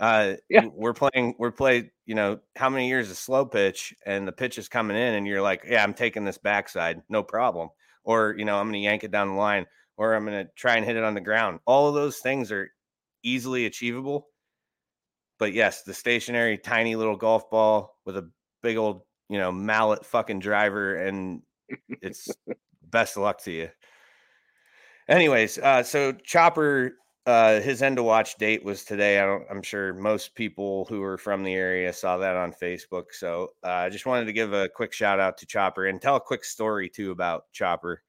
Uh, 0.00 0.34
yeah, 0.50 0.66
we're 0.74 0.94
playing, 0.94 1.34
we're 1.38 1.52
playing, 1.52 1.90
you 2.06 2.14
know, 2.14 2.40
how 2.56 2.68
many 2.68 2.88
years 2.88 3.10
of 3.10 3.16
slow 3.16 3.46
pitch 3.46 3.94
and 4.06 4.26
the 4.26 4.32
pitch 4.32 4.58
is 4.58 4.68
coming 4.68 4.96
in, 4.96 5.14
and 5.14 5.26
you're 5.26 5.42
like, 5.42 5.64
yeah, 5.68 5.82
I'm 5.84 5.94
taking 5.94 6.24
this 6.24 6.38
backside, 6.38 7.02
no 7.08 7.22
problem. 7.22 7.68
Or, 8.04 8.34
you 8.38 8.44
know, 8.44 8.58
I'm 8.58 8.66
going 8.66 8.74
to 8.74 8.78
yank 8.80 9.04
it 9.04 9.12
down 9.12 9.28
the 9.28 9.34
line, 9.34 9.66
or 9.96 10.14
I'm 10.14 10.26
going 10.26 10.46
to 10.46 10.52
try 10.56 10.76
and 10.76 10.84
hit 10.84 10.96
it 10.96 11.04
on 11.04 11.14
the 11.14 11.20
ground. 11.20 11.60
All 11.66 11.88
of 11.88 11.94
those 11.94 12.18
things 12.18 12.50
are 12.52 12.70
easily 13.22 13.66
achievable. 13.66 14.28
But 15.38 15.52
yes, 15.52 15.82
the 15.82 15.94
stationary, 15.94 16.58
tiny 16.58 16.96
little 16.96 17.16
golf 17.16 17.50
ball 17.50 17.98
with 18.04 18.16
a 18.16 18.30
big 18.62 18.76
old, 18.76 19.02
you 19.28 19.38
know, 19.38 19.50
mallet 19.52 20.04
fucking 20.06 20.40
driver, 20.40 20.96
and 20.96 21.42
it's 22.02 22.28
best 22.94 23.16
of 23.16 23.24
luck 23.24 23.42
to 23.42 23.50
you. 23.50 23.68
Anyways, 25.08 25.58
uh, 25.58 25.82
so 25.82 26.12
Chopper, 26.12 26.92
uh, 27.26 27.60
his 27.60 27.82
end 27.82 27.98
of 27.98 28.04
watch 28.04 28.36
date 28.38 28.64
was 28.64 28.84
today. 28.84 29.18
I 29.18 29.40
I'm 29.50 29.62
sure 29.62 29.92
most 29.92 30.34
people 30.34 30.86
who 30.88 31.02
are 31.02 31.18
from 31.18 31.42
the 31.42 31.52
area 31.52 31.92
saw 31.92 32.16
that 32.18 32.36
on 32.36 32.52
Facebook. 32.52 33.06
So 33.10 33.50
uh, 33.64 33.70
I 33.70 33.90
just 33.90 34.06
wanted 34.06 34.26
to 34.26 34.32
give 34.32 34.52
a 34.52 34.68
quick 34.68 34.92
shout 34.92 35.18
out 35.18 35.36
to 35.38 35.46
Chopper 35.46 35.86
and 35.86 36.00
tell 36.00 36.16
a 36.16 36.20
quick 36.20 36.44
story 36.44 36.88
too 36.88 37.10
about 37.10 37.50
Chopper. 37.52 38.02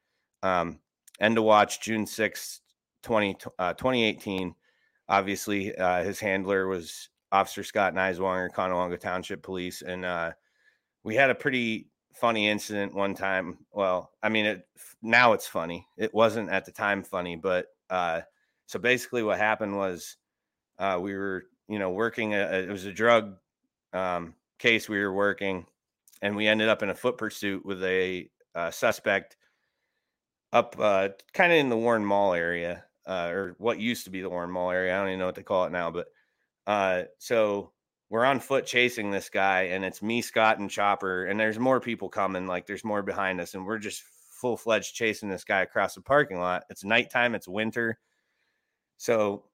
Um, 0.43 0.79
end 1.19 1.37
of 1.39 1.43
watch 1.43 1.81
June 1.81 2.05
6th, 2.05 2.59
20, 3.01 3.37
uh, 3.57 3.73
2018. 3.73 4.53
Obviously, 5.09 5.75
uh, 5.75 6.03
his 6.03 6.19
handler 6.19 6.67
was 6.67 7.09
Officer 7.31 7.63
Scott 7.63 7.95
Neiswanger, 7.95 8.51
Conewango 8.51 8.99
Township 8.99 9.41
Police, 9.41 9.81
and 9.81 10.05
uh, 10.05 10.31
we 11.03 11.15
had 11.15 11.31
a 11.31 11.35
pretty 11.35 11.89
funny 12.15 12.47
incident 12.49 12.93
one 12.93 13.13
time. 13.13 13.57
Well, 13.71 14.11
I 14.23 14.29
mean, 14.29 14.45
it 14.45 14.67
now 15.01 15.33
it's 15.33 15.47
funny. 15.47 15.87
It 15.97 16.13
wasn't 16.13 16.49
at 16.49 16.65
the 16.65 16.71
time 16.71 17.03
funny, 17.03 17.35
but 17.35 17.67
uh, 17.89 18.21
so 18.65 18.79
basically, 18.79 19.23
what 19.23 19.37
happened 19.37 19.77
was 19.77 20.17
uh, 20.79 20.97
we 21.01 21.15
were, 21.15 21.45
you 21.67 21.79
know, 21.79 21.91
working. 21.91 22.33
A, 22.33 22.37
it 22.37 22.69
was 22.69 22.85
a 22.85 22.93
drug 22.93 23.37
um, 23.93 24.33
case 24.57 24.89
we 24.89 24.99
were 24.99 25.13
working, 25.13 25.65
and 26.21 26.35
we 26.35 26.47
ended 26.47 26.69
up 26.69 26.83
in 26.83 26.89
a 26.89 26.95
foot 26.95 27.17
pursuit 27.17 27.65
with 27.65 27.83
a, 27.83 28.29
a 28.55 28.71
suspect 28.71 29.37
up 30.53 30.75
uh, 30.79 31.09
kind 31.33 31.51
of 31.51 31.59
in 31.59 31.69
the 31.69 31.77
Warren 31.77 32.05
Mall 32.05 32.33
area, 32.33 32.83
uh, 33.05 33.29
or 33.31 33.55
what 33.57 33.79
used 33.79 34.05
to 34.05 34.09
be 34.09 34.21
the 34.21 34.29
Warren 34.29 34.51
Mall 34.51 34.71
area. 34.71 34.95
I 34.95 34.99
don't 34.99 35.09
even 35.09 35.19
know 35.19 35.25
what 35.25 35.35
they 35.35 35.43
call 35.43 35.65
it 35.65 35.71
now, 35.71 35.91
but 35.91 36.07
uh, 36.65 37.03
so 37.19 37.71
we're 38.09 38.25
on 38.25 38.39
foot 38.39 38.65
chasing 38.65 39.11
this 39.11 39.29
guy, 39.29 39.63
and 39.63 39.83
it's 39.83 40.01
me, 40.01 40.21
Scott, 40.21 40.59
and 40.59 40.69
Chopper, 40.69 41.25
and 41.25 41.39
there's 41.39 41.59
more 41.59 41.79
people 41.79 42.09
coming. 42.09 42.47
Like 42.47 42.67
there's 42.67 42.83
more 42.83 43.01
behind 43.01 43.41
us, 43.41 43.53
and 43.53 43.65
we're 43.65 43.79
just 43.79 44.03
full 44.41 44.57
fledged 44.57 44.93
chasing 44.93 45.29
this 45.29 45.43
guy 45.43 45.61
across 45.61 45.95
the 45.95 46.01
parking 46.01 46.39
lot. 46.39 46.63
It's 46.69 46.83
nighttime, 46.83 47.35
it's 47.35 47.47
winter, 47.47 47.97
so 48.97 49.45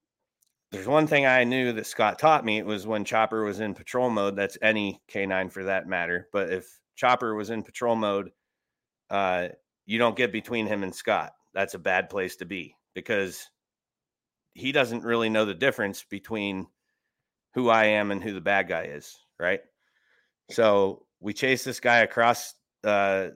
there's 0.72 0.88
one 0.88 1.08
thing 1.08 1.26
I 1.26 1.44
knew 1.44 1.74
that 1.74 1.86
Scott 1.86 2.18
taught 2.18 2.46
me. 2.46 2.58
It 2.58 2.66
was 2.66 2.88
when 2.88 3.04
Chopper 3.04 3.44
was 3.44 3.60
in 3.60 3.74
patrol 3.74 4.10
mode. 4.10 4.36
That's 4.36 4.58
any 4.62 5.02
canine 5.08 5.50
for 5.50 5.66
that 5.66 5.88
matter. 5.88 6.30
But 6.32 6.52
if 6.52 6.80
Chopper 6.96 7.36
was 7.36 7.50
in 7.50 7.64
patrol 7.64 7.96
mode, 7.96 8.32
uh, 9.10 9.50
you 9.86 9.98
don't 9.98 10.16
get 10.16 10.32
between 10.32 10.68
him 10.68 10.84
and 10.84 10.96
Scott. 10.96 11.34
That's 11.54 11.74
a 11.74 11.80
bad 11.80 12.10
place 12.10 12.38
to 12.38 12.46
be 12.46 12.76
because 12.94 13.50
he 14.54 14.72
doesn't 14.72 15.04
really 15.04 15.30
know 15.30 15.46
the 15.46 15.54
difference 15.54 16.04
between 16.04 16.68
who 17.54 17.70
I 17.70 17.86
am 17.86 18.12
and 18.12 18.24
who 18.24 18.34
the 18.34 18.42
bad 18.42 18.68
guy 18.68 18.84
is, 18.84 19.18
right? 19.40 19.62
So 20.50 21.06
we 21.20 21.34
chase 21.34 21.64
this 21.64 21.80
guy 21.80 22.00
across 22.00 22.54
uh, 22.84 23.30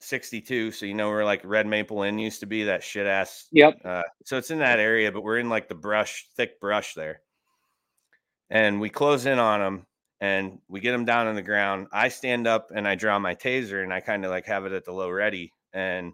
62. 0.00 0.72
So 0.72 0.86
you 0.86 0.94
know 0.94 1.08
where 1.08 1.24
like 1.24 1.42
Red 1.44 1.66
Maple 1.66 2.02
Inn 2.02 2.18
used 2.18 2.40
to 2.40 2.46
be, 2.46 2.64
that 2.64 2.82
shit 2.82 3.06
ass. 3.06 3.46
Yep. 3.52 3.80
Uh, 3.84 4.02
so 4.24 4.36
it's 4.36 4.50
in 4.50 4.58
that 4.58 4.78
area, 4.78 5.12
but 5.12 5.22
we're 5.22 5.38
in 5.38 5.48
like 5.48 5.68
the 5.68 5.74
brush, 5.74 6.26
thick 6.36 6.60
brush 6.60 6.94
there. 6.94 7.20
And 8.50 8.80
we 8.80 8.90
close 8.90 9.26
in 9.26 9.38
on 9.38 9.60
him 9.60 9.86
and 10.20 10.58
we 10.68 10.80
get 10.80 10.94
him 10.94 11.04
down 11.04 11.26
on 11.26 11.34
the 11.34 11.42
ground. 11.42 11.88
I 11.92 12.08
stand 12.08 12.46
up 12.46 12.70
and 12.74 12.86
I 12.86 12.94
draw 12.94 13.18
my 13.18 13.34
taser 13.34 13.82
and 13.82 13.92
I 13.92 14.00
kind 14.00 14.24
of 14.24 14.30
like 14.30 14.46
have 14.46 14.66
it 14.66 14.72
at 14.72 14.84
the 14.84 14.92
low 14.92 15.10
ready. 15.10 15.52
And 15.72 16.12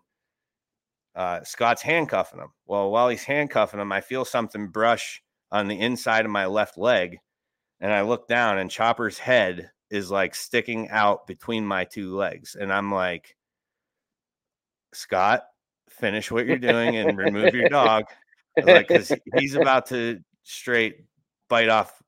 uh, 1.14 1.44
Scott's 1.44 1.82
handcuffing 1.82 2.40
him. 2.40 2.52
Well, 2.66 2.90
while 2.90 3.08
he's 3.08 3.24
handcuffing 3.24 3.80
him, 3.80 3.92
I 3.92 4.00
feel 4.00 4.24
something 4.24 4.68
brush 4.68 5.22
on 5.52 5.68
the 5.68 5.78
inside 5.78 6.24
of 6.24 6.30
my 6.30 6.46
left 6.46 6.78
leg. 6.78 7.18
And 7.80 7.92
I 7.92 8.00
look 8.00 8.26
down 8.26 8.58
and 8.58 8.70
Chopper's 8.70 9.18
head 9.18 9.70
is 9.90 10.10
like 10.10 10.34
sticking 10.34 10.88
out 10.88 11.26
between 11.26 11.66
my 11.66 11.84
two 11.84 12.16
legs. 12.16 12.56
And 12.58 12.72
I'm 12.72 12.90
like, 12.90 13.36
Scott, 14.94 15.44
finish 15.90 16.30
what 16.30 16.46
you're 16.46 16.56
doing 16.56 16.96
and 16.96 17.18
remove 17.18 17.54
your 17.54 17.68
dog. 17.68 18.04
Because 18.56 19.10
like, 19.10 19.22
he's 19.36 19.54
about 19.54 19.86
to 19.86 20.20
straight 20.42 21.04
bite 21.48 21.68
off 21.68 22.02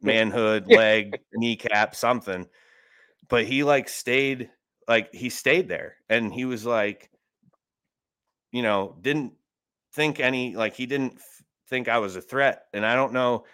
manhood, 0.00 0.66
leg, 0.66 1.20
kneecap, 1.34 1.94
something. 1.94 2.46
But 3.28 3.44
he 3.44 3.62
like 3.62 3.90
stayed, 3.90 4.50
like 4.88 5.14
he 5.14 5.28
stayed 5.28 5.68
there 5.68 5.96
and 6.08 6.32
he 6.32 6.46
was 6.46 6.64
like, 6.64 7.10
you 8.52 8.62
know, 8.62 8.96
didn't 9.02 9.34
think 9.92 10.18
any, 10.18 10.56
like 10.56 10.74
he 10.74 10.86
didn't 10.86 11.20
think 11.70 11.88
I 11.88 11.98
was 11.98 12.16
a 12.16 12.20
threat. 12.20 12.64
And 12.74 12.84
I 12.84 12.94
don't 12.94 13.14
know. 13.14 13.44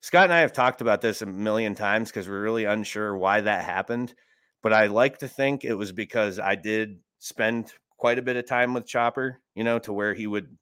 Scott 0.00 0.24
and 0.24 0.32
I 0.32 0.40
have 0.40 0.52
talked 0.52 0.80
about 0.80 1.00
this 1.00 1.20
a 1.20 1.26
million 1.26 1.74
times 1.74 2.10
because 2.10 2.28
we're 2.28 2.42
really 2.42 2.64
unsure 2.64 3.16
why 3.16 3.40
that 3.42 3.64
happened. 3.64 4.14
But 4.62 4.72
I 4.72 4.86
like 4.86 5.18
to 5.18 5.28
think 5.28 5.64
it 5.64 5.74
was 5.74 5.92
because 5.92 6.38
I 6.38 6.54
did 6.54 7.00
spend 7.18 7.72
quite 7.98 8.18
a 8.18 8.22
bit 8.22 8.36
of 8.36 8.46
time 8.46 8.72
with 8.72 8.86
Chopper, 8.86 9.40
you 9.54 9.64
know, 9.64 9.78
to 9.80 9.92
where 9.92 10.14
he 10.14 10.26
would 10.26 10.56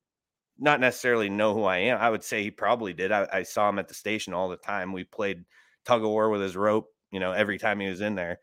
not 0.59 0.81
necessarily 0.81 1.28
know 1.28 1.54
who 1.54 1.64
I 1.64 1.78
am. 1.78 1.99
I 1.99 2.11
would 2.11 2.25
say 2.25 2.42
he 2.42 2.50
probably 2.50 2.92
did. 2.92 3.12
I, 3.12 3.28
I, 3.33 3.42
saw 3.42 3.69
him 3.69 3.78
at 3.78 3.88
the 3.88 3.95
station 3.95 4.33
all 4.33 4.49
the 4.49 4.57
time. 4.57 4.92
We 4.92 5.04
played 5.04 5.45
tug 5.85 6.04
of 6.04 6.11
war 6.11 6.31
with 6.31 6.40
his 6.40 6.57
rope, 6.57 6.87
you 7.11 7.21
know, 7.21 7.33
every 7.33 7.59
time 7.59 7.81
he 7.81 7.88
was 7.88 8.00
in 8.00 8.14
there. 8.14 8.38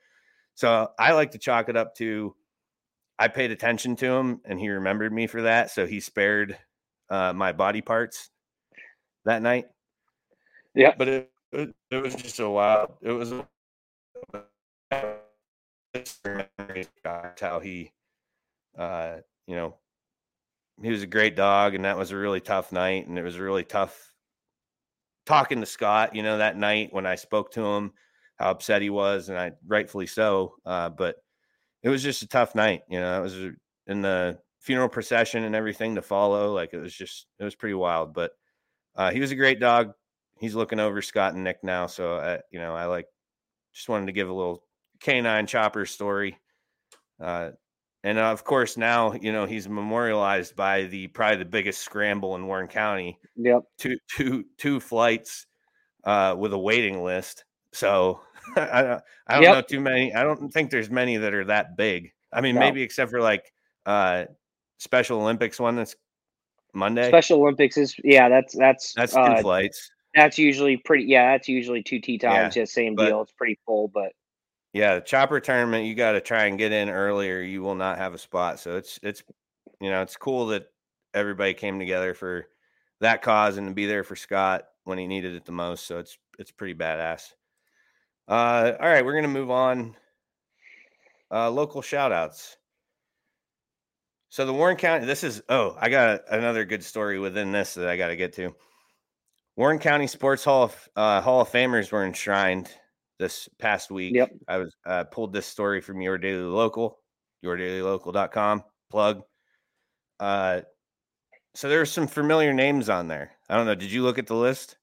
So 0.56 0.90
I 0.98 1.14
like 1.14 1.32
to 1.32 1.38
chalk 1.38 1.70
it 1.70 1.78
up 1.78 1.96
to 1.96 2.36
I 3.18 3.28
paid 3.30 3.52
attention 3.52 3.96
to 3.98 4.12
him 4.12 4.42
and 4.44 4.60
he 4.60 4.70
remembered 4.70 5.14
me 5.14 5.28
for 5.28 5.44
that. 5.44 5.72
So 5.72 5.86
he 5.86 6.00
spared 6.00 6.58
uh, 7.10 7.34
my 7.34 7.52
body 7.52 7.82
parts 7.82 8.30
that 9.26 9.42
night. 9.42 9.66
Yeah. 10.76 10.94
But 10.98 11.08
it, 11.08 11.32
it, 11.52 11.76
it 11.92 11.98
was 11.98 12.16
just 12.16 12.40
a 12.40 12.50
wild, 12.50 12.94
it 13.02 13.12
was 13.12 13.34
how 17.42 17.60
he 17.60 17.92
uh, 18.78 19.18
you 19.48 19.56
know, 19.56 19.76
he 20.82 20.90
was 20.90 21.04
a 21.04 21.08
great 21.08 21.36
dog, 21.36 21.76
and 21.76 21.84
that 21.86 21.98
was 21.98 22.12
a 22.12 22.18
really 22.18 22.40
tough 22.40 22.72
night, 22.72 23.08
and 23.08 23.20
it 23.20 23.24
was 23.24 23.38
really 23.38 23.64
tough 23.66 24.14
talking 25.26 25.60
to 25.60 25.66
Scott. 25.66 26.16
You 26.16 26.24
know, 26.24 26.38
that 26.38 26.58
night 26.58 26.90
when 26.92 27.06
I 27.06 27.16
spoke 27.16 27.52
to 27.54 27.66
him, 27.66 27.92
how 28.38 28.52
upset 28.52 28.82
he 28.82 28.90
was, 28.90 29.30
and 29.30 29.38
I 29.38 29.52
rightfully 29.68 30.08
so. 30.08 30.56
Uh, 30.66 30.90
but 30.90 31.18
it 31.84 31.90
was 31.90 32.02
just 32.02 32.22
a 32.22 32.28
tough 32.28 32.56
night. 32.56 32.82
You 32.90 33.00
know, 33.00 33.20
it 33.20 33.24
was 33.24 33.36
in 33.88 34.02
the 34.02 34.40
funeral 34.60 34.90
procession 34.90 35.44
and 35.44 35.56
everything 35.56 35.96
to 35.96 36.02
follow. 36.02 36.54
Like 36.54 36.74
it 36.74 36.80
was 36.80 36.94
just, 36.94 37.28
it 37.40 37.44
was 37.44 37.56
pretty 37.56 37.74
wild. 37.74 38.14
But 38.14 38.32
uh, 38.96 39.12
he 39.12 39.20
was 39.20 39.32
a 39.32 39.36
great 39.36 39.60
dog. 39.60 39.94
He's 40.40 40.56
looking 40.56 40.80
over 40.80 41.02
Scott 41.02 41.34
and 41.34 41.44
Nick 41.44 41.64
now, 41.64 41.88
so 41.88 42.18
I, 42.18 42.40
you 42.52 42.60
know, 42.60 42.74
I 42.74 42.86
like 42.86 43.08
just 43.74 43.90
wanted 43.90 44.08
to 44.08 44.14
give 44.14 44.30
a 44.30 44.34
little 44.34 44.64
canine 45.00 45.48
chopper 45.48 45.86
story. 45.86 46.38
Uh, 47.22 47.52
and 48.04 48.18
uh, 48.18 48.32
of 48.32 48.44
course, 48.44 48.78
now 48.78 49.14
you 49.14 49.32
know 49.32 49.46
he's 49.46 49.68
memorialized 49.68 50.56
by 50.56 50.84
the 50.84 51.08
probably 51.08 51.38
the 51.38 51.46
biggest 51.46 51.82
scramble 51.82 52.36
in 52.36 52.48
Warren 52.48 52.68
County. 52.68 53.20
Yep, 53.36 53.64
two 53.78 53.98
two 54.10 54.46
two 54.58 54.80
flights 54.80 55.46
uh, 56.06 56.36
with 56.38 56.54
a 56.54 56.60
waiting 56.60 57.04
list. 57.04 57.44
So 57.74 58.22
I 58.56 58.82
don't, 58.82 59.02
I 59.28 59.34
don't 59.36 59.44
yep. 59.44 59.56
know 59.56 59.62
too 59.62 59.82
many. 59.82 60.14
I 60.14 60.24
don't 60.24 60.52
think 60.52 60.72
there's 60.72 60.90
many 60.90 61.18
that 61.18 61.34
are 61.34 61.46
that 61.46 61.76
big. 61.76 62.12
I 62.32 62.42
mean, 62.42 62.56
no. 62.56 62.62
maybe 62.62 62.82
except 62.82 63.12
for 63.12 63.22
like 63.22 63.52
uh, 63.86 64.26
Special 64.78 65.22
Olympics 65.22 65.60
one 65.60 65.76
that's 65.76 65.96
Monday. 66.74 67.08
Special 67.08 67.42
Olympics 67.42 67.78
is 67.78 67.96
yeah, 68.04 68.30
that's 68.30 68.56
that's 68.56 68.94
that's 68.94 69.14
two 69.14 69.20
uh, 69.20 69.42
flights. 69.42 69.92
That's 70.16 70.38
usually 70.38 70.78
pretty. 70.78 71.06
Yeah, 71.06 71.34
that's 71.34 71.48
usually 71.48 71.84
two 71.84 72.00
tea 72.00 72.18
times. 72.18 72.56
Yeah, 72.56 72.66
same 72.66 72.96
but, 72.96 73.08
deal. 73.08 73.22
It's 73.22 73.32
pretty 73.32 73.60
full, 73.66 73.88
but 73.88 74.12
yeah, 74.74 74.96
the 74.96 75.02
chopper 75.02 75.40
tournament, 75.40 75.86
you 75.86 75.96
got 75.96 76.12
to 76.12 76.22
try 76.22 76.46
and 76.46 76.58
get 76.58 76.72
in 76.72 76.90
earlier. 76.90 77.42
You 77.42 77.62
will 77.62 77.76
not 77.76 77.98
have 77.98 78.14
a 78.14 78.18
spot. 78.18 78.60
So 78.60 78.78
it's 78.78 79.00
it's 79.02 79.24
you 79.82 79.90
know, 79.90 80.02
it's 80.02 80.18
cool 80.18 80.48
that 80.48 80.68
everybody 81.14 81.54
came 81.54 81.80
together 81.80 82.14
for 82.14 82.48
that 83.02 83.22
cause 83.22 83.58
and 83.58 83.68
to 83.68 83.74
be 83.74 83.86
there 83.86 84.04
for 84.04 84.16
Scott 84.16 84.66
when 84.84 84.98
he 84.98 85.08
needed 85.08 85.36
it 85.36 85.46
the 85.46 85.52
most. 85.52 85.88
So 85.88 85.98
it's 85.98 86.18
it's 86.38 86.52
pretty 86.52 86.76
badass. 86.76 87.34
Uh 88.28 88.74
all 88.80 88.88
right, 88.88 89.04
we're 89.04 89.16
gonna 89.16 89.28
move 89.28 89.50
on. 89.50 89.96
Uh 91.32 91.50
local 91.50 91.82
shout 91.82 92.12
outs. 92.12 92.58
So 94.30 94.46
the 94.46 94.54
Warren 94.54 94.78
County, 94.78 95.06
this 95.06 95.24
is 95.24 95.42
oh, 95.50 95.76
I 95.80 95.90
got 95.90 96.22
another 96.30 96.64
good 96.64 96.84
story 96.84 97.20
within 97.20 97.52
this 97.52 97.74
that 97.74 97.90
I 97.90 97.98
got 97.98 98.10
to 98.10 98.16
get 98.16 98.34
to. 98.34 98.56
Warren 99.56 99.80
County 99.80 100.08
Sports 100.08 100.44
Hall 100.44 100.64
of 100.64 100.90
uh, 100.96 101.22
Hall 101.22 101.42
of 101.42 101.50
Famers 101.50 101.92
were 101.92 102.06
enshrined 102.06 102.70
this 103.18 103.50
past 103.58 103.92
week. 103.92 104.16
Yep. 104.16 104.32
I 104.48 104.58
was 104.58 104.76
uh, 104.86 105.04
pulled 105.06 105.34
this 105.34 105.48
story 105.48 105.82
from 105.82 106.00
your 106.02 106.18
daily 106.18 106.44
local, 106.44 107.00
yourdailylocal.com 107.44 108.64
plug. 108.92 109.24
Uh, 110.20 110.62
so 111.56 111.68
there's 111.68 111.92
some 111.92 112.08
familiar 112.08 112.54
names 112.54 112.88
on 112.88 113.08
there. 113.08 113.32
I 113.50 113.58
don't 113.58 113.66
know. 113.66 113.76
Did 113.76 113.92
you 113.92 114.04
look 114.04 114.20
at 114.20 114.28
the 114.28 114.36
list? 114.36 114.78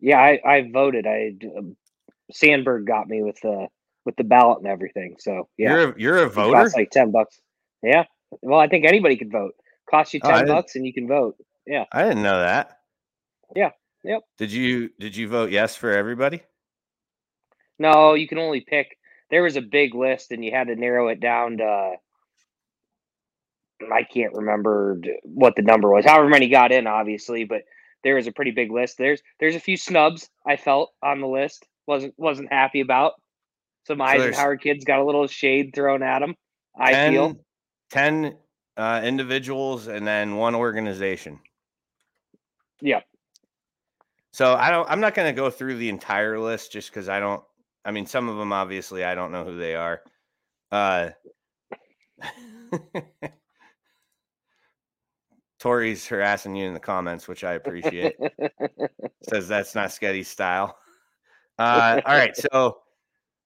Yeah, 0.00 0.18
I, 0.18 0.40
I 0.44 0.70
voted. 0.72 1.06
I 1.06 1.34
um, 1.56 1.76
Sandberg 2.32 2.86
got 2.86 3.06
me 3.06 3.22
with 3.22 3.38
the 3.42 3.68
with 4.04 4.16
the 4.16 4.24
ballot 4.24 4.58
and 4.58 4.66
everything. 4.66 5.16
So 5.18 5.48
yeah, 5.58 5.70
you're 5.70 5.90
a, 5.90 6.00
you're 6.00 6.24
a 6.24 6.28
voter. 6.28 6.70
Like 6.74 6.90
ten 6.90 7.10
bucks. 7.12 7.38
Yeah. 7.82 8.04
Well, 8.40 8.58
I 8.58 8.68
think 8.68 8.84
anybody 8.84 9.16
can 9.16 9.30
vote. 9.30 9.54
Cost 9.90 10.14
you 10.14 10.20
oh, 10.22 10.28
ten 10.28 10.50
oh, 10.50 10.54
bucks 10.54 10.76
and 10.76 10.86
you 10.86 10.92
can 10.92 11.06
vote. 11.06 11.36
Yeah. 11.66 11.84
I 11.92 12.02
didn't 12.04 12.22
know 12.22 12.40
that. 12.40 12.78
Yeah. 13.54 13.70
Yep. 14.04 14.22
Did 14.38 14.52
you 14.52 14.90
did 14.98 15.16
you 15.16 15.28
vote 15.28 15.50
yes 15.50 15.76
for 15.76 15.92
everybody? 15.92 16.42
No, 17.78 18.14
you 18.14 18.28
can 18.28 18.38
only 18.38 18.60
pick. 18.60 18.96
There 19.30 19.42
was 19.42 19.56
a 19.56 19.62
big 19.62 19.94
list, 19.94 20.30
and 20.30 20.44
you 20.44 20.50
had 20.50 20.68
to 20.68 20.76
narrow 20.76 21.08
it 21.08 21.20
down 21.20 21.58
to. 21.58 21.94
I 23.92 24.04
can't 24.04 24.34
remember 24.34 25.00
what 25.24 25.56
the 25.56 25.62
number 25.62 25.90
was. 25.90 26.04
However 26.04 26.28
many 26.28 26.48
got 26.48 26.70
in, 26.70 26.86
obviously, 26.86 27.44
but 27.44 27.62
there 28.04 28.14
was 28.14 28.26
a 28.26 28.32
pretty 28.32 28.52
big 28.52 28.70
list. 28.70 28.98
There's 28.98 29.22
there's 29.40 29.56
a 29.56 29.60
few 29.60 29.76
snubs 29.76 30.28
I 30.46 30.56
felt 30.56 30.92
on 31.02 31.20
the 31.20 31.26
list. 31.26 31.66
wasn't 31.86 32.14
wasn't 32.16 32.52
happy 32.52 32.80
about. 32.80 33.14
Some 33.86 33.98
so 33.98 34.04
Eisenhower 34.04 34.56
kids 34.56 34.84
got 34.84 35.00
a 35.00 35.04
little 35.04 35.26
shade 35.26 35.72
thrown 35.74 36.02
at 36.02 36.20
them. 36.20 36.36
I 36.78 36.92
10, 36.92 37.12
feel 37.12 37.36
ten 37.92 38.36
uh, 38.76 39.02
individuals 39.04 39.86
and 39.86 40.04
then 40.06 40.36
one 40.36 40.54
organization. 40.56 41.38
Yeah. 42.80 43.02
So 44.32 44.54
I 44.54 44.70
don't. 44.70 44.90
I'm 44.90 45.00
not 45.00 45.14
going 45.14 45.32
to 45.32 45.38
go 45.38 45.50
through 45.50 45.76
the 45.76 45.90
entire 45.90 46.40
list 46.40 46.72
just 46.72 46.90
because 46.90 47.08
I 47.08 47.20
don't. 47.20 47.44
I 47.84 47.90
mean, 47.92 48.06
some 48.06 48.28
of 48.28 48.36
them 48.38 48.52
obviously 48.52 49.04
I 49.04 49.14
don't 49.14 49.30
know 49.30 49.44
who 49.44 49.58
they 49.58 49.74
are. 49.76 50.00
Uh, 50.72 51.10
Tori's 55.60 56.06
harassing 56.06 56.56
you 56.56 56.66
in 56.66 56.74
the 56.74 56.80
comments, 56.80 57.28
which 57.28 57.44
I 57.44 57.52
appreciate. 57.52 58.16
Says 59.28 59.46
that's 59.46 59.74
not 59.74 59.90
Sketty's 59.90 60.28
style. 60.28 60.78
Uh, 61.58 62.00
all 62.06 62.16
right, 62.16 62.34
so 62.36 62.78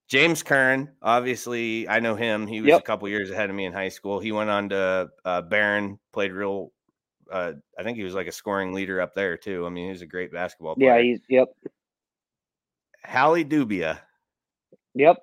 James 0.08 0.42
Kern, 0.42 0.92
obviously, 1.02 1.88
I 1.88 1.98
know 2.00 2.14
him. 2.14 2.46
He 2.46 2.60
was 2.60 2.68
Yep. 2.68 2.80
a 2.80 2.82
couple 2.84 3.08
years 3.08 3.30
ahead 3.30 3.50
of 3.50 3.56
me 3.56 3.64
in 3.64 3.72
high 3.72 3.88
school. 3.88 4.20
He 4.20 4.30
went 4.32 4.50
on 4.50 4.68
to 4.68 5.08
uh, 5.24 5.42
Barron, 5.42 5.98
played 6.12 6.32
real. 6.32 6.72
Uh, 7.30 7.54
I 7.76 7.82
think 7.82 7.96
he 7.98 8.04
was 8.04 8.14
like 8.14 8.28
a 8.28 8.32
scoring 8.32 8.72
leader 8.72 9.00
up 9.00 9.14
there 9.14 9.36
too. 9.36 9.66
I 9.66 9.68
mean, 9.68 9.86
he 9.86 9.90
was 9.90 10.02
a 10.02 10.06
great 10.06 10.32
basketball 10.32 10.76
player. 10.76 10.96
Yeah, 10.96 11.02
he's 11.02 11.20
yep, 11.28 11.48
Hallie 13.04 13.44
Dubia. 13.44 13.98
yep. 14.94 15.16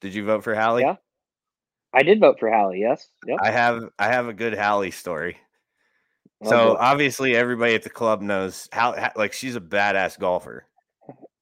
Did 0.00 0.14
you 0.14 0.24
vote 0.24 0.44
for 0.44 0.54
Hallie? 0.54 0.82
Yeah. 0.82 0.96
I 1.92 2.02
did 2.02 2.20
vote 2.20 2.38
for 2.38 2.50
Hallie. 2.50 2.80
Yes. 2.80 3.08
Yep. 3.26 3.38
I 3.42 3.50
have. 3.50 3.88
I 3.98 4.08
have 4.08 4.28
a 4.28 4.34
good 4.34 4.54
Hallie 4.56 4.90
story. 4.90 5.36
Oh, 6.44 6.50
So 6.50 6.76
obviously, 6.78 7.34
everybody 7.34 7.74
at 7.74 7.82
the 7.82 7.90
club 7.90 8.20
knows 8.20 8.68
how. 8.70 9.10
Like 9.16 9.32
she's 9.32 9.56
a 9.56 9.60
badass 9.60 10.18
golfer. 10.18 10.66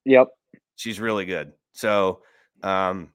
yep. 0.05 0.29
She's 0.77 0.99
really 1.01 1.25
good. 1.25 1.53
So, 1.73 2.23
um, 2.65 3.13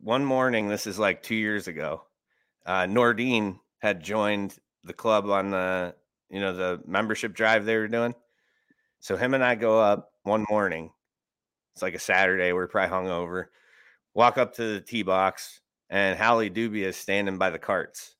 one 0.00 0.24
morning, 0.24 0.68
this 0.68 0.86
is 0.86 0.98
like 0.98 1.22
two 1.22 1.34
years 1.34 1.68
ago, 1.68 2.02
uh, 2.66 2.86
Nordine 2.86 3.58
had 3.78 4.02
joined 4.02 4.58
the 4.84 4.92
club 4.94 5.28
on 5.28 5.50
the, 5.50 5.94
you 6.30 6.40
know, 6.40 6.54
the 6.54 6.80
membership 6.86 7.34
drive 7.34 7.64
they 7.64 7.76
were 7.76 7.88
doing. 7.88 8.14
So 9.00 9.16
him 9.16 9.34
and 9.34 9.44
I 9.44 9.54
go 9.54 9.78
up 9.78 10.12
one 10.22 10.44
morning. 10.50 10.90
It's 11.74 11.82
like 11.82 11.94
a 11.94 11.98
Saturday. 11.98 12.52
We're 12.52 12.66
probably 12.66 12.96
hungover. 12.96 13.46
Walk 14.14 14.38
up 14.38 14.54
to 14.54 14.74
the 14.74 14.80
tee 14.80 15.02
box, 15.02 15.60
and 15.88 16.18
Hallie 16.18 16.50
Dubia 16.50 16.86
is 16.86 16.96
standing 16.96 17.38
by 17.38 17.50
the 17.50 17.58
carts, 17.58 18.16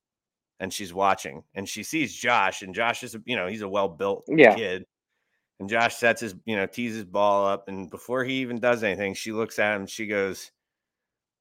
and 0.60 0.72
she's 0.72 0.94
watching, 0.94 1.42
and 1.54 1.68
she 1.68 1.82
sees 1.82 2.14
Josh, 2.14 2.62
and 2.62 2.74
Josh 2.74 3.02
is, 3.02 3.16
you 3.24 3.34
know, 3.36 3.48
he's 3.48 3.62
a 3.62 3.68
well 3.68 3.88
built 3.88 4.24
Yeah. 4.28 4.54
kid. 4.54 4.86
And 5.60 5.68
Josh 5.68 5.94
sets 5.96 6.22
his, 6.22 6.34
you 6.46 6.56
know, 6.56 6.66
tees 6.66 6.94
his 6.94 7.04
ball 7.04 7.46
up. 7.46 7.68
And 7.68 7.88
before 7.90 8.24
he 8.24 8.40
even 8.40 8.58
does 8.58 8.82
anything, 8.82 9.14
she 9.14 9.30
looks 9.30 9.58
at 9.58 9.76
him. 9.76 9.86
She 9.86 10.06
goes, 10.06 10.50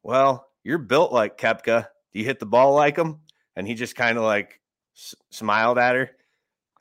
Well, 0.03 0.45
you're 0.63 0.77
built 0.77 1.11
like 1.13 1.37
Koepka. 1.37 1.87
Do 2.11 2.19
you 2.19 2.25
hit 2.25 2.39
the 2.39 2.45
ball 2.45 2.73
like 2.75 2.97
him? 2.97 3.19
And 3.55 3.65
he 3.67 3.73
just 3.75 3.95
kind 3.95 4.17
of 4.17 4.23
like 4.25 4.59
s- 4.97 5.15
smiled 5.31 5.77
at 5.77 5.95
her 5.95 6.11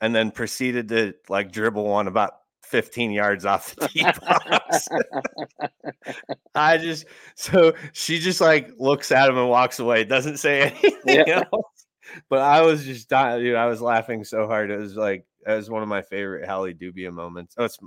and 0.01 0.13
then 0.13 0.31
proceeded 0.31 0.89
to 0.89 1.13
like 1.29 1.51
dribble 1.51 1.83
one 1.85 2.07
about 2.07 2.33
15 2.65 3.11
yards 3.11 3.45
off 3.45 3.73
the 3.77 3.87
tee 3.89 4.03
box. 4.03 4.87
I 6.55 6.77
just, 6.77 7.05
so 7.35 7.73
she 7.93 8.19
just 8.19 8.41
like 8.41 8.71
looks 8.77 9.11
at 9.11 9.29
him 9.29 9.37
and 9.37 9.49
walks 9.49 9.79
away, 9.79 10.03
doesn't 10.03 10.37
say 10.37 10.61
anything 10.83 10.99
Yeah. 11.05 11.43
else. 11.53 11.85
But 12.29 12.39
I 12.41 12.61
was 12.61 12.83
just 12.85 13.07
dying, 13.09 13.41
dude. 13.43 13.55
I 13.55 13.67
was 13.67 13.81
laughing 13.81 14.23
so 14.23 14.47
hard. 14.47 14.71
It 14.71 14.79
was 14.79 14.95
like, 14.95 15.25
that 15.45 15.55
was 15.55 15.69
one 15.69 15.81
of 15.83 15.89
my 15.89 16.01
favorite 16.01 16.47
Hallie 16.47 16.73
Dubia 16.73 17.11
moments. 17.11 17.55
Oh, 17.57 17.65
it's, 17.65 17.77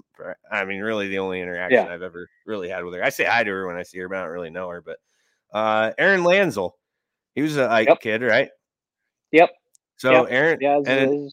I 0.51 0.65
mean, 0.65 0.81
really 0.81 1.09
the 1.09 1.19
only 1.19 1.41
interaction 1.41 1.81
I've 1.89 2.03
ever 2.03 2.29
really 2.47 2.69
had 2.69 2.85
with 2.85 2.95
her. 2.95 3.05
I 3.05 3.11
say 3.11 3.25
hi 3.25 3.45
to 3.45 3.51
her 3.51 3.67
when 3.67 3.77
I 3.77 3.83
see 3.83 3.99
her, 3.99 4.09
but 4.09 4.19
I 4.19 4.23
don't 4.23 4.31
really 4.33 4.51
know 4.51 4.69
her. 4.69 4.81
But 4.81 4.99
uh 5.53 5.93
Aaron 5.99 6.23
Lanzel, 6.25 6.73
he 7.35 7.43
was 7.43 7.57
a 7.59 7.71
Ike 7.71 7.89
Yep. 7.89 8.01
kid, 8.01 8.23
right? 8.23 8.49
Yep. 9.33 9.51
So 9.99 10.11
Yep. 10.13 10.27
Aaron, 10.31 10.59
Yeah. 10.61 10.81
and, 10.87 11.33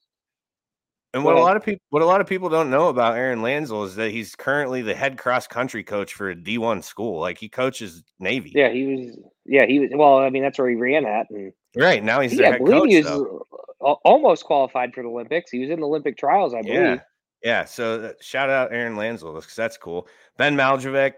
and 1.14 1.24
what 1.24 1.36
a 1.36 1.40
lot 1.40 1.56
of 1.58 1.64
people, 1.64 1.82
what 1.90 2.02
a 2.04 2.06
lot 2.06 2.22
of 2.22 2.28
people 2.28 2.50
don't 2.50 2.70
know 2.70 2.90
about 2.90 3.18
Aaron 3.18 3.42
Lanzel 3.42 3.86
is 3.86 3.96
that 3.96 4.12
he's 4.12 4.36
currently 4.36 4.82
the 4.84 4.94
head 4.94 5.18
cross 5.18 5.48
country 5.48 5.84
coach 5.84 6.14
for 6.14 6.30
a 6.30 6.36
D1 6.36 6.84
school. 6.84 7.20
Like 7.20 7.38
he 7.40 7.50
coaches 7.50 8.04
Navy. 8.20 8.52
yeah. 8.54 8.70
He 8.70 8.86
was. 8.86 9.18
Yeah. 9.46 9.66
He 9.66 9.80
was. 9.80 9.90
Well, 9.94 10.18
I 10.20 10.30
mean, 10.30 10.44
that's 10.44 10.60
where 10.60 10.70
he 10.70 10.76
ran 10.76 11.06
at, 11.06 11.28
and 11.32 11.52
Right 11.76 12.04
now 12.04 12.20
he's 12.20 12.32
he, 12.32 12.38
their 12.38 12.56
I 12.56 12.58
believe 12.58 12.74
coach. 12.82 12.90
he 12.90 12.98
was 12.98 13.06
though. 13.06 13.46
Al- 13.86 14.02
almost 14.04 14.46
qualified 14.46 14.94
for 14.94 15.04
the 15.04 15.10
Olympics. 15.10 15.52
He 15.52 15.60
was 15.60 15.70
in 15.70 15.80
the 15.80 15.86
Olympic 15.88 16.18
trials, 16.18 16.54
I 16.54 16.62
believe. 16.62 16.78
Yeah. 16.78 17.00
Yeah. 17.44 17.66
So 17.66 18.02
uh, 18.02 18.14
shout 18.22 18.50
out 18.50 18.74
Aaron 18.74 18.96
Lanzel 18.96 19.36
because 19.36 19.56
that's 19.56 19.78
cool. 19.78 20.08
Ben 20.38 20.56
Maljevic, 20.56 21.14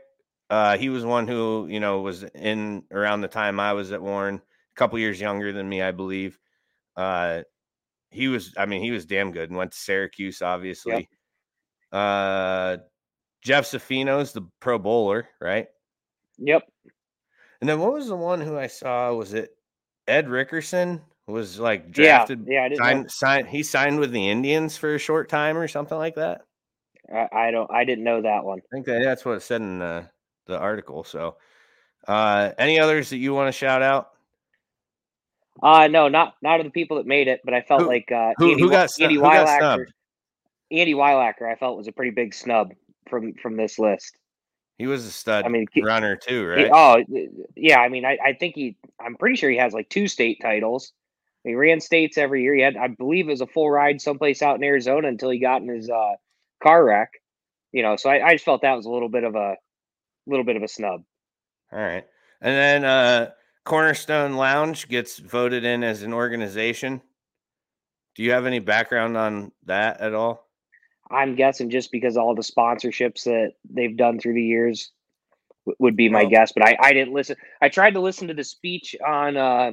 uh, 0.50 0.78
he 0.78 0.90
was 0.90 1.06
one 1.06 1.28
who, 1.28 1.68
you 1.70 1.80
know, 1.80 2.02
was 2.02 2.24
in 2.36 2.84
around 2.92 3.22
the 3.22 3.28
time 3.28 3.60
I 3.60 3.74
was 3.74 3.92
at 3.92 4.02
Warren, 4.02 4.36
a 4.36 4.78
couple 4.78 5.00
years 5.00 5.20
younger 5.20 5.52
than 5.52 5.68
me, 5.68 5.82
I 5.82 5.92
believe. 5.92 6.38
Uh, 6.96 7.42
he 8.12 8.28
was, 8.28 8.54
I 8.58 8.66
mean, 8.66 8.82
he 8.84 8.92
was 8.92 9.06
damn 9.06 9.32
good 9.32 9.50
and 9.50 9.58
went 9.58 9.72
to 9.72 9.78
Syracuse, 9.78 10.42
obviously. 10.42 11.10
Uh, 11.92 12.78
Jeff 13.42 13.66
Safino's 13.66 14.34
the 14.34 14.48
pro 14.60 14.78
bowler, 14.78 15.28
right? 15.40 15.68
Yep. 16.38 16.64
And 17.62 17.70
then 17.70 17.80
what 17.80 17.94
was 17.94 18.08
the 18.08 18.16
one 18.16 18.42
who 18.42 18.58
I 18.58 18.68
saw? 18.68 19.14
Was 19.14 19.34
it 19.34 19.52
Ed 20.08 20.28
Rickerson? 20.28 21.02
Was 21.28 21.60
like 21.60 21.92
drafted, 21.92 22.46
Yeah. 22.48 22.64
I 22.64 22.70
didn't. 22.70 22.80
know. 22.80 22.86
signed, 22.86 23.12
signed, 23.12 23.48
he 23.48 23.64
signed 23.64 24.00
with 24.00 24.12
the 24.12 24.30
Indians 24.30 24.76
for 24.78 24.96
a 24.96 25.00
short 25.00 25.30
time 25.30 25.58
or 25.58 25.68
something 25.68 25.98
like 25.98 26.16
that. 26.16 26.42
I, 27.14 27.28
I 27.32 27.52
don't. 27.52 27.70
I 27.72 27.84
didn't 27.86 28.04
know 28.04 28.22
that 28.22 28.44
one. 28.44 28.60
I 28.60 28.64
think 28.76 28.86
that, 28.88 29.02
that's 29.04 29.24
what 29.24 29.34
it 29.38 29.42
said 29.42 29.62
in 29.62 29.80
the, 29.80 30.10
the 30.48 30.58
article. 30.58 31.04
So, 31.04 31.36
uh, 32.08 32.52
any 32.58 32.80
others 32.80 33.10
that 33.12 33.18
you 33.18 33.34
want 33.34 33.48
to 33.48 33.52
shout 33.52 33.82
out? 33.82 34.10
Uh 35.62 35.88
no, 35.88 36.08
not 36.08 36.36
not 36.42 36.60
of 36.60 36.66
the 36.66 36.72
people 36.72 36.98
that 36.98 37.06
made 37.06 37.28
it, 37.28 37.42
but 37.44 37.54
I 37.54 37.62
felt 37.62 37.82
Who- 37.82 37.88
like 37.88 38.12
uh, 38.12 38.34
Who, 38.38 38.52
Andy, 38.52 38.64
who 38.64 38.70
got, 38.70 38.90
Andy 39.00 39.16
who 39.16 39.22
Weilacker. 39.22 39.58
snubbed? 39.58 39.94
Andy 40.72 40.94
Weilacker, 40.94 41.52
I 41.52 41.56
felt 41.56 41.78
was 41.78 41.88
a 41.88 41.92
pretty 41.92 42.12
big 42.12 42.34
snub 42.34 42.72
from 43.10 43.34
from 43.34 43.58
this 43.58 43.78
list. 43.78 44.18
He 44.78 44.88
was 44.88 45.06
a 45.06 45.12
stud 45.12 45.46
I 45.46 45.50
mean, 45.50 45.68
runner 45.84 46.16
too, 46.16 46.42
He- 46.56 46.64
right? 46.64 46.72
oh, 46.74 47.04
yeah. 47.56 47.80
I 47.80 47.90
mean, 47.90 48.06
I, 48.06 48.18
I 48.26 48.34
think 48.34 48.56
he. 48.56 48.78
I'm 49.00 49.16
pretty 49.16 49.36
sure 49.36 49.50
he 49.52 49.58
has 49.58 49.74
like 49.74 49.90
two 49.90 50.08
state 50.08 50.40
titles. 50.42 50.94
He 51.44 51.56
ran 51.56 51.80
states 51.82 52.18
every 52.18 52.44
year. 52.44 52.54
He 52.54 52.62
had, 52.62 52.78
I 52.78 52.88
believe, 52.88 53.28
it 53.28 53.32
was 53.32 53.42
a 53.42 53.48
full 53.48 53.70
ride 53.70 54.00
someplace 54.02 54.42
out 54.42 54.58
in 54.58 54.64
Arizona 54.64 55.08
until 55.08 55.30
he 55.32 55.40
got 55.40 55.62
in 55.62 55.70
his 55.70 55.90
uh, 55.90 56.14
car 56.62 56.84
wreck. 56.86 57.10
You 57.72 57.84
know, 57.84 57.96
so 57.96 58.10
I, 58.10 58.26
I 58.28 58.34
just 58.34 58.46
felt 58.46 58.62
that 58.62 58.76
was 58.76 58.86
a 58.86 58.90
little 58.92 59.10
bit 59.10 59.24
of 59.24 59.36
a 59.36 59.56
little 60.28 60.46
bit 60.46 60.56
of 60.56 60.64
a 60.64 60.68
snub. 60.68 61.02
All 61.72 61.80
right. 61.80 62.06
And 62.42 62.56
then 62.56 62.86
uh, 62.86 63.30
Cornerstone 63.66 64.36
Lounge 64.36 64.88
gets 64.88 65.18
voted 65.18 65.64
in 65.64 65.84
as 65.84 66.04
an 66.04 66.14
organization. 66.14 67.02
Do 68.16 68.24
you 68.24 68.32
have 68.34 68.46
any 68.46 68.60
background 68.60 69.16
on 69.18 69.52
that 69.66 70.02
at 70.02 70.14
all? 70.14 70.48
I'm 71.10 71.36
guessing 71.36 71.70
just 71.70 71.92
because 71.92 72.18
all 72.18 72.36
the 72.36 72.42
sponsorships 72.42 73.24
that 73.24 73.54
they've 73.70 73.96
done 73.96 74.20
through 74.20 74.34
the 74.34 74.44
years 74.44 74.92
w- 75.66 75.76
would 75.80 75.96
be 75.96 76.10
my 76.10 76.22
Well- 76.22 76.30
guess. 76.30 76.52
But 76.52 76.68
I, 76.68 76.78
I 76.82 76.94
didn't 76.94 77.14
listen. 77.14 77.36
I 77.62 77.70
tried 77.70 77.92
to 77.96 78.00
listen 78.00 78.28
to 78.28 78.34
the 78.34 78.44
speech 78.44 78.96
on 79.06 79.38
uh, 79.38 79.72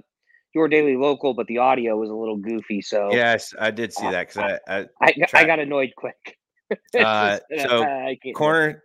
your 0.54 0.68
daily 0.68 0.96
local, 0.96 1.34
but 1.34 1.46
the 1.46 1.58
audio 1.58 1.96
was 1.96 2.10
a 2.10 2.14
little 2.14 2.36
goofy. 2.36 2.80
So 2.80 3.12
Yes, 3.12 3.54
I 3.58 3.70
did 3.70 3.92
see 3.92 4.06
Uh, 4.06 4.10
that 4.12 4.28
because 4.28 4.58
I, 4.68 4.78
I 4.78 4.86
I, 5.00 5.14
I 5.34 5.44
got 5.44 5.58
annoyed 5.58 5.92
quick. 5.96 6.36
Uh, 6.98 7.38
Just, 7.50 7.66
so 7.66 7.86
corner 8.34 8.82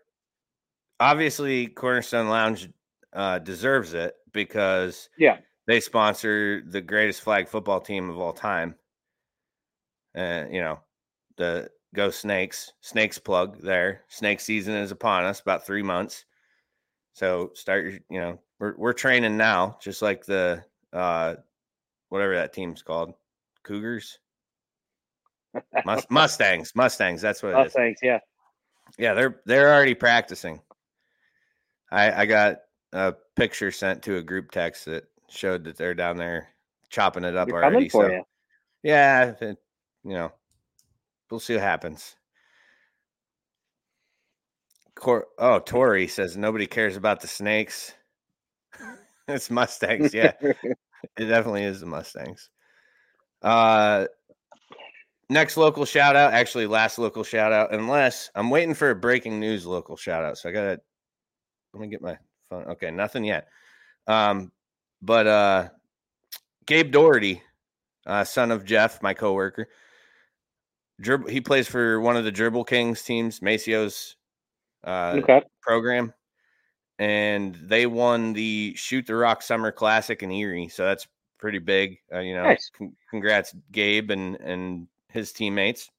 obviously 1.02 1.68
cornerstone 1.68 2.30
lounge 2.30 2.70
uh 3.12 3.38
deserves 3.40 3.94
it 3.94 4.16
because 4.32 5.10
Yeah. 5.18 5.40
they 5.68 5.82
sponsor 5.82 6.62
the 6.66 6.80
greatest 6.80 7.22
flag 7.22 7.50
football 7.50 7.82
team 7.82 8.10
of 8.10 8.18
all 8.18 8.32
time 8.32 8.76
and 10.16 10.54
you 10.54 10.62
know 10.62 10.80
the 11.36 11.70
go 11.94 12.10
snakes 12.10 12.72
snakes 12.82 13.20
plug 13.20 13.60
there 13.62 14.04
snake 14.08 14.40
season 14.40 14.76
is 14.76 14.92
upon 14.92 15.26
us 15.26 15.42
about 15.42 15.66
three 15.66 15.84
months 15.84 16.26
so 17.14 17.52
start 17.54 17.84
your 17.84 17.94
you 18.10 18.20
know 18.20 18.40
we're, 18.60 18.76
we're 18.78 18.94
training 18.94 19.36
now 19.36 19.78
just 19.82 20.02
like 20.02 20.26
the 20.26 20.64
uh 20.94 21.36
whatever 22.14 22.36
that 22.36 22.54
team's 22.54 22.84
called 22.84 23.12
cougars 23.64 24.20
Mus- 25.84 26.06
mustangs 26.12 26.72
mustangs 26.76 27.22
that's 27.22 27.42
what 27.42 27.50
it 27.50 27.56
Oh, 27.76 27.82
is. 27.82 27.98
Yeah. 28.04 28.20
yeah, 29.00 29.16
they're 29.16 29.42
they're 29.48 29.74
already 29.74 29.96
practicing. 29.96 30.62
I 31.92 32.12
I 32.22 32.26
got 32.28 32.58
a 32.92 33.16
picture 33.36 33.72
sent 33.72 34.04
to 34.04 34.18
a 34.18 34.22
group 34.22 34.52
text 34.52 34.86
that 34.86 35.06
showed 35.28 35.64
that 35.64 35.76
they're 35.76 35.96
down 35.96 36.18
there 36.18 36.50
chopping 36.90 37.24
it 37.24 37.36
up 37.36 37.48
They're 37.48 37.64
already. 37.64 37.90
so 37.90 38.06
you. 38.08 38.24
yeah, 38.84 39.34
it- 39.42 39.58
you 40.04 40.14
know, 40.14 40.32
we'll 41.32 41.40
see 41.40 41.54
what 41.56 41.64
happens. 41.64 42.16
Cor- 44.96 45.28
oh, 45.40 45.60
Tori 45.66 46.08
says 46.08 46.38
nobody 46.38 46.68
cares 46.68 46.96
about 46.96 47.22
the 47.22 47.28
snakes. 47.28 47.94
it's 49.28 49.50
Mustangs, 49.50 50.14
yeah. 50.14 50.34
It 51.18 51.26
definitely 51.26 51.64
is 51.64 51.80
the 51.80 51.86
Mustangs. 51.86 52.50
Uh 53.42 54.06
next 55.30 55.58
local 55.58 55.86
shout 55.86 56.16
out, 56.16 56.34
actually 56.34 56.68
last 56.68 57.00
local 57.00 57.24
shout 57.24 57.52
out, 57.52 57.74
unless 57.74 58.30
I'm 58.36 58.50
waiting 58.50 58.74
for 58.74 58.90
a 58.92 58.96
breaking 58.96 59.40
news 59.40 59.66
local 59.66 59.98
shout 59.98 60.24
out. 60.24 60.38
So 60.38 60.50
I 60.50 60.52
gotta 60.52 60.80
let 61.74 61.82
me 61.82 61.88
get 61.88 62.02
my 62.02 62.18
phone. 62.50 62.66
Okay, 62.66 62.92
nothing 62.92 63.24
yet. 63.24 63.48
Um, 64.08 64.52
but 65.02 65.28
uh 65.28 65.70
Gabe 66.66 66.92
Doherty, 66.92 67.42
uh, 68.06 68.24
son 68.24 68.52
of 68.52 68.66
Jeff, 68.66 69.02
my 69.02 69.14
coworker. 69.14 69.68
Dribble, 71.02 71.30
he 71.30 71.42
plays 71.42 71.68
for 71.68 72.00
one 72.00 72.16
of 72.16 72.24
the 72.24 72.32
Dribble 72.32 72.64
Kings 72.66 73.02
teams, 73.02 73.42
Macio's 73.42 74.16
uh, 74.86 75.16
okay. 75.18 75.42
program, 75.62 76.14
and 77.04 77.56
they 77.56 77.86
won 77.86 78.32
the 78.32 78.74
Shoot 78.78 79.08
the 79.08 79.16
Rock 79.16 79.42
Summer 79.42 79.74
Classic 79.74 80.24
in 80.24 80.32
Erie. 80.32 80.70
So 80.70 80.86
that's 80.86 81.06
pretty 81.38 81.60
big. 81.60 81.98
Uh, 82.14 82.20
you 82.20 82.34
know, 82.34 82.44
Nice. 82.44 82.72
con- 82.78 82.96
congrats, 83.10 83.54
Gabe 83.74 84.10
and 84.12 84.38
and 84.38 84.88
his 85.10 85.34
teammates. 85.34 85.92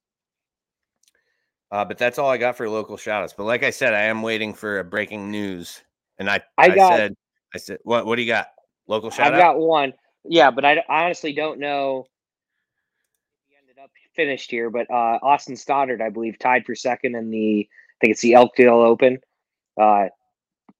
Uh, 1.69 1.85
but 1.85 1.99
that's 1.99 2.17
all 2.17 2.29
I 2.29 2.37
got 2.37 2.57
for 2.57 2.67
local 2.67 2.97
shout 2.97 3.23
outs. 3.23 3.33
But 3.33 3.43
like 3.43 3.63
I 3.63 3.69
said, 3.69 3.93
I 3.93 4.03
am 4.03 4.23
waiting 4.23 4.51
for 4.53 4.79
a 4.79 4.83
breaking 4.83 5.29
news 5.29 5.81
And 6.17 6.29
I, 6.29 6.41
I, 6.57 6.65
I 6.65 6.75
got, 6.75 6.95
said, 6.95 7.15
I 7.53 7.57
said, 7.57 7.79
what, 7.83 8.05
what 8.05 8.15
do 8.15 8.23
you 8.23 8.27
got? 8.27 8.47
Local 8.87 9.09
shout 9.11 9.33
I've 9.33 9.39
got 9.39 9.59
one. 9.59 9.93
Yeah, 10.23 10.51
but 10.51 10.65
I 10.65 10.83
honestly 10.89 11.33
don't 11.33 11.59
know. 11.59 12.07
He 13.47 13.55
ended 13.57 13.77
up 13.83 13.91
finished 14.15 14.49
here, 14.49 14.69
but 14.69 14.89
uh, 14.89 15.19
Austin 15.21 15.55
Stoddard, 15.55 16.01
I 16.01 16.09
believe, 16.09 16.39
tied 16.39 16.65
for 16.65 16.75
second 16.75 17.15
in 17.15 17.29
the. 17.29 17.67
I 17.69 17.95
think 18.01 18.11
it's 18.11 18.21
the 18.21 18.33
Elkdale 18.33 18.83
Open. 18.83 19.19
Uh, 19.79 20.07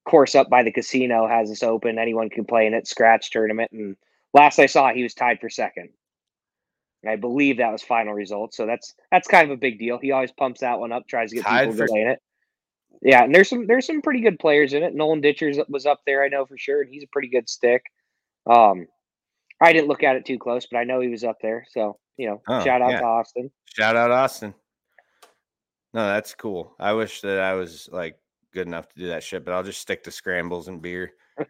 course 0.06 0.34
up 0.34 0.48
by 0.48 0.62
the 0.62 0.72
casino 0.72 1.28
has 1.28 1.50
this 1.50 1.62
open. 1.62 1.98
Anyone 1.98 2.30
can 2.30 2.44
play 2.44 2.66
in 2.66 2.74
it. 2.74 2.86
Scratch 2.86 3.30
tournament, 3.30 3.70
and 3.72 3.96
last 4.32 4.58
I 4.58 4.66
saw, 4.66 4.92
he 4.92 5.02
was 5.02 5.14
tied 5.14 5.40
for 5.40 5.50
second. 5.50 5.90
And 7.02 7.12
I 7.12 7.16
believe 7.16 7.58
that 7.58 7.72
was 7.72 7.82
final 7.82 8.14
results. 8.14 8.56
So 8.56 8.64
that's 8.64 8.94
that's 9.12 9.28
kind 9.28 9.44
of 9.44 9.50
a 9.50 9.60
big 9.60 9.78
deal. 9.78 9.98
He 9.98 10.12
always 10.12 10.32
pumps 10.32 10.60
that 10.60 10.80
one 10.80 10.92
up, 10.92 11.06
tries 11.06 11.30
to 11.30 11.36
get 11.36 11.44
tied 11.44 11.70
people 11.70 11.86
to 11.86 11.92
play 11.92 12.00
in 12.00 12.08
it. 12.08 12.22
Yeah, 13.02 13.24
and 13.24 13.34
there's 13.34 13.50
some 13.50 13.66
there's 13.66 13.86
some 13.86 14.00
pretty 14.00 14.20
good 14.20 14.38
players 14.38 14.72
in 14.72 14.82
it. 14.82 14.94
Nolan 14.94 15.20
Ditchers 15.20 15.58
was 15.68 15.86
up 15.86 16.00
there, 16.06 16.24
I 16.24 16.28
know 16.28 16.46
for 16.46 16.56
sure, 16.56 16.80
and 16.82 16.90
he's 16.90 17.02
a 17.02 17.08
pretty 17.12 17.28
good 17.28 17.48
stick. 17.48 17.82
Um, 18.46 18.86
I 19.60 19.72
didn't 19.72 19.88
look 19.88 20.02
at 20.02 20.16
it 20.16 20.24
too 20.24 20.38
close, 20.38 20.66
but 20.70 20.78
I 20.78 20.84
know 20.84 21.00
he 21.00 21.08
was 21.08 21.24
up 21.24 21.38
there. 21.42 21.66
So 21.70 21.98
you 22.16 22.28
know, 22.28 22.42
oh, 22.48 22.64
shout 22.64 22.80
out 22.80 22.92
yeah. 22.92 23.00
to 23.00 23.06
Austin. 23.06 23.50
Shout 23.66 23.96
out 23.96 24.10
Austin. 24.10 24.54
No, 25.92 26.06
that's 26.06 26.34
cool. 26.34 26.74
I 26.78 26.92
wish 26.92 27.20
that 27.22 27.40
I 27.40 27.54
was 27.54 27.88
like 27.92 28.18
good 28.56 28.66
enough 28.66 28.88
to 28.88 28.98
do 28.98 29.08
that 29.08 29.22
shit, 29.22 29.44
but 29.44 29.52
I'll 29.52 29.62
just 29.62 29.82
stick 29.82 30.02
to 30.04 30.10
scrambles 30.10 30.68
and 30.68 30.80
beer. 30.80 31.12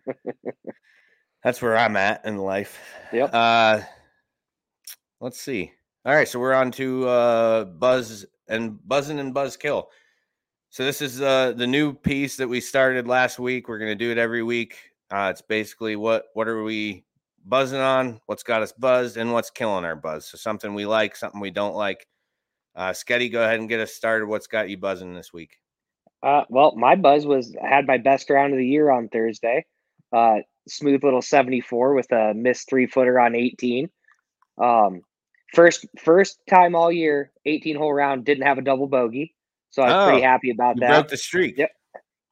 that's 1.44 1.62
where 1.62 1.76
I'm 1.76 1.96
at 1.96 2.24
in 2.24 2.36
life. 2.36 2.80
Yep. 3.12 3.30
Uh, 3.32 3.80
let's 5.20 5.40
see. 5.40 5.70
All 6.04 6.12
right, 6.12 6.26
so 6.26 6.40
we're 6.40 6.52
on 6.52 6.72
to 6.72 7.08
uh, 7.08 7.64
Buzz 7.64 8.26
and 8.48 8.76
Buzzing 8.88 9.20
and 9.20 9.32
Buzzkill. 9.32 9.84
So 10.70 10.84
this 10.84 11.00
is 11.00 11.22
uh, 11.22 11.52
the 11.52 11.66
new 11.66 11.94
piece 11.94 12.36
that 12.38 12.48
we 12.48 12.60
started 12.60 13.06
last 13.06 13.38
week. 13.38 13.68
We're 13.68 13.78
going 13.78 13.96
to 13.96 14.04
do 14.04 14.10
it 14.10 14.18
every 14.18 14.42
week. 14.42 14.76
Uh, 15.08 15.28
it's 15.30 15.42
basically 15.42 15.94
what 15.94 16.24
what 16.34 16.48
are 16.48 16.64
we 16.64 17.04
buzzing 17.44 17.78
on, 17.78 18.20
what's 18.26 18.42
got 18.42 18.62
us 18.62 18.72
buzzed, 18.72 19.16
and 19.16 19.32
what's 19.32 19.50
killing 19.50 19.84
our 19.84 19.94
buzz. 19.94 20.26
So 20.26 20.38
something 20.38 20.74
we 20.74 20.86
like, 20.86 21.14
something 21.14 21.40
we 21.40 21.52
don't 21.52 21.76
like. 21.76 22.08
Uh, 22.74 22.90
Sketty, 22.90 23.30
go 23.30 23.44
ahead 23.44 23.60
and 23.60 23.68
get 23.68 23.78
us 23.78 23.94
started. 23.94 24.26
What's 24.26 24.48
got 24.48 24.68
you 24.68 24.76
buzzing 24.76 25.14
this 25.14 25.32
week? 25.32 25.60
Uh, 26.22 26.44
well, 26.48 26.74
my 26.76 26.96
buzz 26.96 27.26
was 27.26 27.54
I 27.62 27.68
had 27.68 27.86
my 27.86 27.98
best 27.98 28.30
round 28.30 28.52
of 28.52 28.58
the 28.58 28.66
year 28.66 28.90
on 28.90 29.08
Thursday. 29.08 29.64
Uh, 30.12 30.38
smooth 30.68 31.04
little 31.04 31.22
74 31.22 31.94
with 31.94 32.10
a 32.12 32.34
missed 32.34 32.68
three 32.68 32.86
footer 32.86 33.20
on 33.20 33.34
18. 33.34 33.88
Um, 34.58 35.02
first 35.54 35.86
first 36.02 36.38
time 36.48 36.74
all 36.74 36.90
year, 36.90 37.32
18 37.44 37.76
hole 37.76 37.92
round, 37.92 38.24
didn't 38.24 38.46
have 38.46 38.58
a 38.58 38.62
double 38.62 38.86
bogey. 38.86 39.34
So 39.70 39.82
I'm 39.82 39.92
oh, 39.92 40.10
pretty 40.10 40.22
happy 40.22 40.50
about 40.50 40.78
that. 40.80 40.88
Broke 40.88 41.08
the 41.08 41.16
streak. 41.16 41.58
Yep. 41.58 41.70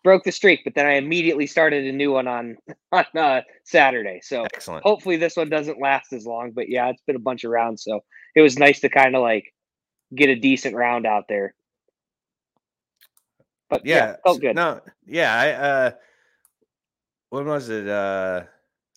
Broke 0.02 0.24
the 0.24 0.32
streak, 0.32 0.60
but 0.64 0.74
then 0.74 0.86
I 0.86 0.94
immediately 0.94 1.46
started 1.46 1.86
a 1.86 1.92
new 1.92 2.12
one 2.12 2.26
on 2.26 2.56
on 2.92 3.04
uh, 3.16 3.42
Saturday. 3.64 4.20
So 4.22 4.44
Excellent. 4.44 4.82
hopefully 4.84 5.16
this 5.16 5.36
one 5.36 5.48
doesn't 5.48 5.80
last 5.80 6.12
as 6.12 6.26
long. 6.26 6.52
But 6.52 6.68
yeah, 6.68 6.88
it's 6.88 7.02
been 7.06 7.16
a 7.16 7.20
bunch 7.20 7.44
of 7.44 7.50
rounds, 7.50 7.84
so 7.84 8.00
it 8.34 8.40
was 8.40 8.58
nice 8.58 8.80
to 8.80 8.88
kind 8.88 9.14
of 9.14 9.22
like 9.22 9.52
get 10.14 10.28
a 10.28 10.36
decent 10.36 10.74
round 10.74 11.06
out 11.06 11.24
there. 11.28 11.54
But 13.68 13.84
yeah, 13.84 13.96
yeah 13.96 14.16
felt 14.24 14.40
good. 14.40 14.56
No, 14.56 14.80
yeah, 15.06 15.34
I 15.34 15.50
uh 15.52 15.90
when 17.30 17.46
was 17.46 17.68
it? 17.68 17.88
Uh 17.88 18.44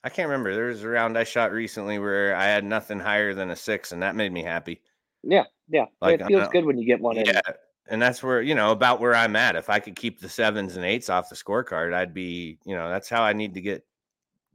I 0.03 0.09
can't 0.09 0.29
remember. 0.29 0.53
There 0.53 0.67
was 0.67 0.83
a 0.83 0.87
round 0.87 1.17
I 1.17 1.23
shot 1.23 1.51
recently 1.51 1.99
where 1.99 2.35
I 2.35 2.45
had 2.45 2.63
nothing 2.63 2.99
higher 2.99 3.33
than 3.33 3.49
a 3.49 3.55
six, 3.55 3.91
and 3.91 4.01
that 4.03 4.15
made 4.15 4.31
me 4.31 4.43
happy. 4.43 4.81
Yeah, 5.23 5.43
yeah. 5.69 5.85
Like, 6.01 6.21
it 6.21 6.27
feels 6.27 6.47
good 6.49 6.65
when 6.65 6.77
you 6.77 6.85
get 6.85 7.01
one 7.01 7.17
yeah, 7.17 7.41
in. 7.47 7.53
and 7.89 8.01
that's 8.01 8.23
where 8.23 8.41
you 8.41 8.55
know 8.55 8.71
about 8.71 8.99
where 8.99 9.15
I'm 9.15 9.35
at. 9.35 9.55
If 9.55 9.69
I 9.69 9.79
could 9.79 9.95
keep 9.95 10.19
the 10.19 10.29
sevens 10.29 10.77
and 10.77 10.85
eights 10.85 11.09
off 11.09 11.29
the 11.29 11.35
scorecard, 11.35 11.93
I'd 11.93 12.13
be, 12.13 12.57
you 12.63 12.75
know, 12.75 12.89
that's 12.89 13.09
how 13.09 13.23
I 13.23 13.33
need 13.33 13.53
to 13.55 13.61
get 13.61 13.85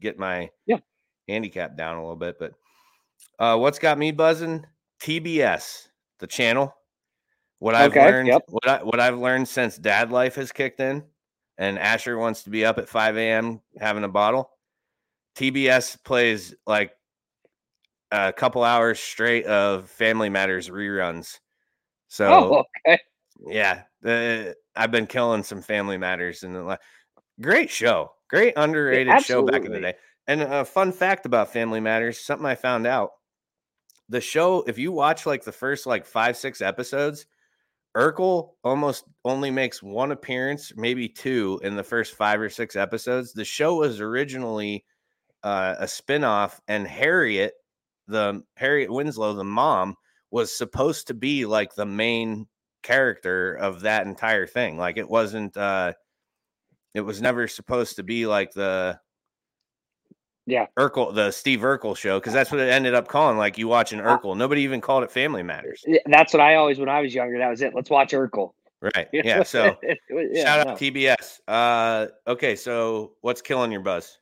get 0.01 0.19
my 0.19 0.49
yeah 0.67 0.79
handicap 1.29 1.77
down 1.77 1.97
a 1.97 2.01
little 2.01 2.17
bit. 2.17 2.39
But 2.39 2.53
uh, 3.39 3.59
what's 3.59 3.79
got 3.79 3.99
me 3.99 4.13
buzzing? 4.13 4.65
TBS, 5.01 5.89
the 6.19 6.27
channel. 6.27 6.75
What 7.63 7.77
I've 7.77 7.93
okay, 7.93 8.05
learned, 8.05 8.27
yep. 8.27 8.43
what 8.49 8.67
I 8.67 8.83
what 8.83 8.99
I've 8.99 9.19
learned 9.19 9.47
since 9.47 9.79
dad 9.79 10.11
life 10.11 10.35
has 10.35 10.51
kicked 10.51 10.81
in, 10.81 11.05
and 11.59 11.79
Asher 11.79 12.19
wants 12.19 12.43
to 12.43 12.51
be 12.51 12.65
up 12.65 12.77
at 12.79 12.89
5 12.89 13.17
a.m. 13.17 13.61
having 13.79 14.03
a 14.03 14.09
bottle. 14.09 14.51
TBS 15.37 16.03
plays 16.03 16.57
like 16.67 16.91
a 18.11 18.33
couple 18.33 18.65
hours 18.65 18.99
straight 18.99 19.47
of 19.47 19.89
Family 19.89 20.29
Matters 20.29 20.71
reruns. 20.71 21.39
So, 22.09 22.27
oh, 22.27 22.65
okay. 22.85 22.99
yeah, 23.47 23.83
the, 24.01 24.57
I've 24.75 24.91
been 24.91 25.07
killing 25.07 25.45
some 25.45 25.63
Family 25.63 25.99
Matters 25.99 26.43
and 26.43 26.57
the 26.57 26.65
last 26.65 26.83
great 27.41 27.71
show, 27.71 28.11
great 28.29 28.55
underrated 28.57 29.07
yeah, 29.07 29.19
show 29.21 29.47
back 29.47 29.65
in 29.65 29.71
the 29.71 29.79
day. 29.79 29.95
And 30.27 30.43
a 30.43 30.65
fun 30.65 30.91
fact 30.91 31.27
about 31.27 31.53
Family 31.53 31.79
Matters, 31.79 32.19
something 32.19 32.45
I 32.45 32.57
found 32.57 32.89
out: 32.89 33.13
the 34.09 34.21
show, 34.21 34.65
if 34.67 34.79
you 34.79 34.91
watch 34.91 35.27
like 35.27 35.45
the 35.45 35.53
first 35.53 35.87
like 35.87 36.05
five 36.05 36.37
six 36.37 36.61
episodes, 36.61 37.25
Urkel 37.97 38.53
almost 38.65 39.05
only 39.25 39.51
makes 39.51 39.83
one 39.83 40.13
appearance, 40.13 40.73
maybe 40.77 41.09
two, 41.09 41.61
in 41.63 41.77
the 41.77 41.85
first 41.85 42.15
five 42.15 42.41
or 42.41 42.49
six 42.49 42.77
episodes. 42.77 43.33
The 43.33 43.45
show 43.45 43.77
was 43.77 44.01
originally 44.01 44.85
uh, 45.43 45.75
a 45.79 45.85
spinoff, 45.85 46.59
and 46.69 46.87
Harriet, 46.87 47.55
the 48.09 48.43
Harriet 48.57 48.91
Winslow, 48.91 49.35
the 49.35 49.45
mom, 49.45 49.97
was 50.31 50.57
supposed 50.57 51.09
to 51.09 51.15
be 51.15 51.45
like 51.45 51.75
the 51.75 51.87
main 51.87 52.47
character 52.83 53.55
of 53.55 53.81
that 53.83 54.07
entire 54.07 54.47
thing. 54.47 54.79
Like 54.79 54.97
it 54.97 55.09
wasn't. 55.09 55.57
uh 55.57 55.93
It 56.95 57.03
was 57.03 57.23
never 57.23 57.49
supposed 57.49 57.97
to 57.97 58.03
be 58.03 58.27
like 58.27 58.53
the 58.53 58.99
yeah 60.47 60.67
Urkel, 60.79 61.15
the 61.15 61.31
Steve 61.31 61.61
Urkel 61.61 61.97
show, 61.97 62.19
because 62.19 62.33
that's 62.33 62.51
what 62.51 62.61
it 62.61 62.71
ended 62.71 62.95
up 62.95 63.09
calling. 63.09 63.39
Like 63.39 63.59
you 63.59 63.69
watching 63.69 64.01
Urkel, 64.01 64.37
nobody 64.37 64.63
even 64.63 64.81
called 64.81 65.05
it 65.05 65.11
Family 65.11 65.43
Matters. 65.43 65.85
That's 66.07 66.33
what 66.33 66.41
I 66.41 66.57
always 66.57 66.79
when 66.79 66.89
I 66.89 67.01
was 67.01 67.15
younger. 67.15 67.39
That 67.39 67.51
was 67.51 67.63
it. 67.63 67.75
Let's 67.75 67.91
watch 67.91 68.13
Urkel. 68.13 68.53
Right. 68.83 69.09
Yeah. 69.13 69.45
So 69.45 69.77
yeah, 70.11 70.43
shout 70.43 70.61
out 70.61 70.67
no. 70.67 70.75
TBS. 70.75 71.41
Uh, 71.47 72.07
okay. 72.27 72.57
So 72.57 73.13
what's 73.21 73.41
killing 73.41 73.71
your 73.71 73.81
buzz? 73.81 74.19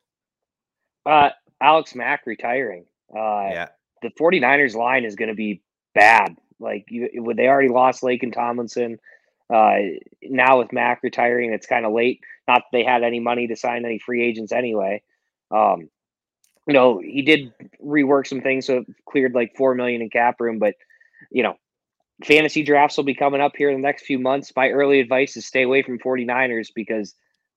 Uh, 1.05 1.29
Alex 1.61 1.95
Mack 1.95 2.27
retiring. 2.27 2.85
Uh, 3.13 3.49
yeah. 3.49 3.67
The 4.03 4.09
49ers 4.19 4.75
line 4.75 5.03
is 5.03 5.15
going 5.15 5.29
to 5.29 5.35
be 5.35 5.61
bad. 5.95 6.35
Like 6.59 6.85
you, 6.89 7.09
they 7.35 7.47
already 7.47 7.69
lost 7.69 8.03
Laken 8.03 8.31
Tomlinson. 8.31 8.99
Uh, 9.51 9.77
now 10.23 10.59
with 10.59 10.71
Mack 10.71 11.01
retiring, 11.03 11.53
it's 11.53 11.65
kind 11.65 11.85
of 11.85 11.91
late. 11.91 12.21
Not 12.47 12.59
that 12.59 12.65
they 12.71 12.83
had 12.83 13.03
any 13.03 13.19
money 13.19 13.47
to 13.47 13.55
sign 13.55 13.83
any 13.85 13.99
free 13.99 14.23
agents 14.23 14.51
anyway. 14.51 15.01
Um, 15.49 15.89
you 16.71 16.73
know, 16.73 17.01
he 17.03 17.21
did 17.21 17.53
rework 17.85 18.25
some 18.25 18.39
things, 18.39 18.65
so 18.65 18.85
cleared 19.05 19.33
like 19.33 19.57
four 19.57 19.75
million 19.75 20.01
in 20.01 20.09
cap 20.09 20.39
room. 20.39 20.57
But 20.57 20.75
you 21.29 21.43
know, 21.43 21.55
fantasy 22.23 22.63
drafts 22.63 22.95
will 22.95 23.03
be 23.03 23.13
coming 23.13 23.41
up 23.41 23.57
here 23.57 23.69
in 23.69 23.75
the 23.75 23.85
next 23.85 24.05
few 24.05 24.17
months. 24.17 24.53
My 24.55 24.69
early 24.69 25.01
advice 25.01 25.35
is 25.35 25.45
stay 25.45 25.63
away 25.63 25.83
from 25.83 25.99
49ers 25.99 26.69
because 26.73 27.13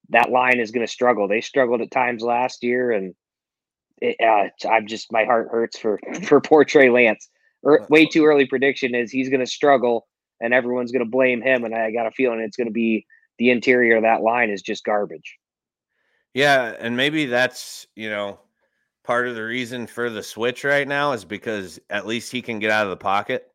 that 0.09 0.31
line 0.31 0.59
is 0.59 0.73
going 0.73 0.85
to 0.85 0.93
struggle. 0.93 1.29
They 1.29 1.41
struggled 1.41 1.81
at 1.81 1.93
times 1.93 2.25
last 2.25 2.65
year, 2.65 2.91
and 2.91 3.15
it, 4.03 4.17
uh, 4.21 4.69
I'm 4.69 4.89
just 4.89 5.13
my 5.13 5.25
heart 5.27 5.47
hurts 5.53 5.79
for 5.79 6.01
for 6.25 6.41
poor 6.41 6.65
Trey 6.65 6.91
Lance. 6.91 7.29
Er, 7.65 7.87
way 7.89 8.07
too 8.07 8.25
early 8.25 8.47
prediction 8.47 8.97
is 8.97 9.13
he's 9.13 9.29
going 9.29 9.39
to 9.39 9.47
struggle, 9.47 10.09
and 10.41 10.53
everyone's 10.53 10.91
going 10.91 11.05
to 11.05 11.11
blame 11.11 11.41
him. 11.41 11.63
And 11.63 11.73
I 11.73 11.93
got 11.93 12.09
a 12.09 12.11
feeling 12.11 12.41
it's 12.41 12.57
going 12.57 12.67
to 12.67 12.73
be 12.73 13.07
the 13.39 13.51
interior 13.51 13.95
of 13.95 14.03
that 14.03 14.23
line 14.23 14.51
is 14.51 14.61
just 14.61 14.83
garbage. 14.83 15.39
Yeah, 16.33 16.75
and 16.81 16.97
maybe 16.97 17.27
that's 17.27 17.87
you 17.95 18.11
know 18.11 18.41
part 19.05 19.29
of 19.29 19.35
the 19.35 19.43
reason 19.43 19.87
for 19.87 20.11
the 20.11 20.23
switch 20.23 20.65
right 20.65 20.89
now 20.89 21.13
is 21.13 21.25
because 21.25 21.79
at 21.91 22.07
least 22.07 22.33
he 22.33 22.43
can 22.43 22.59
get 22.59 22.71
out 22.71 22.85
of 22.85 22.91
the 22.91 22.97
pocket. 22.97 23.53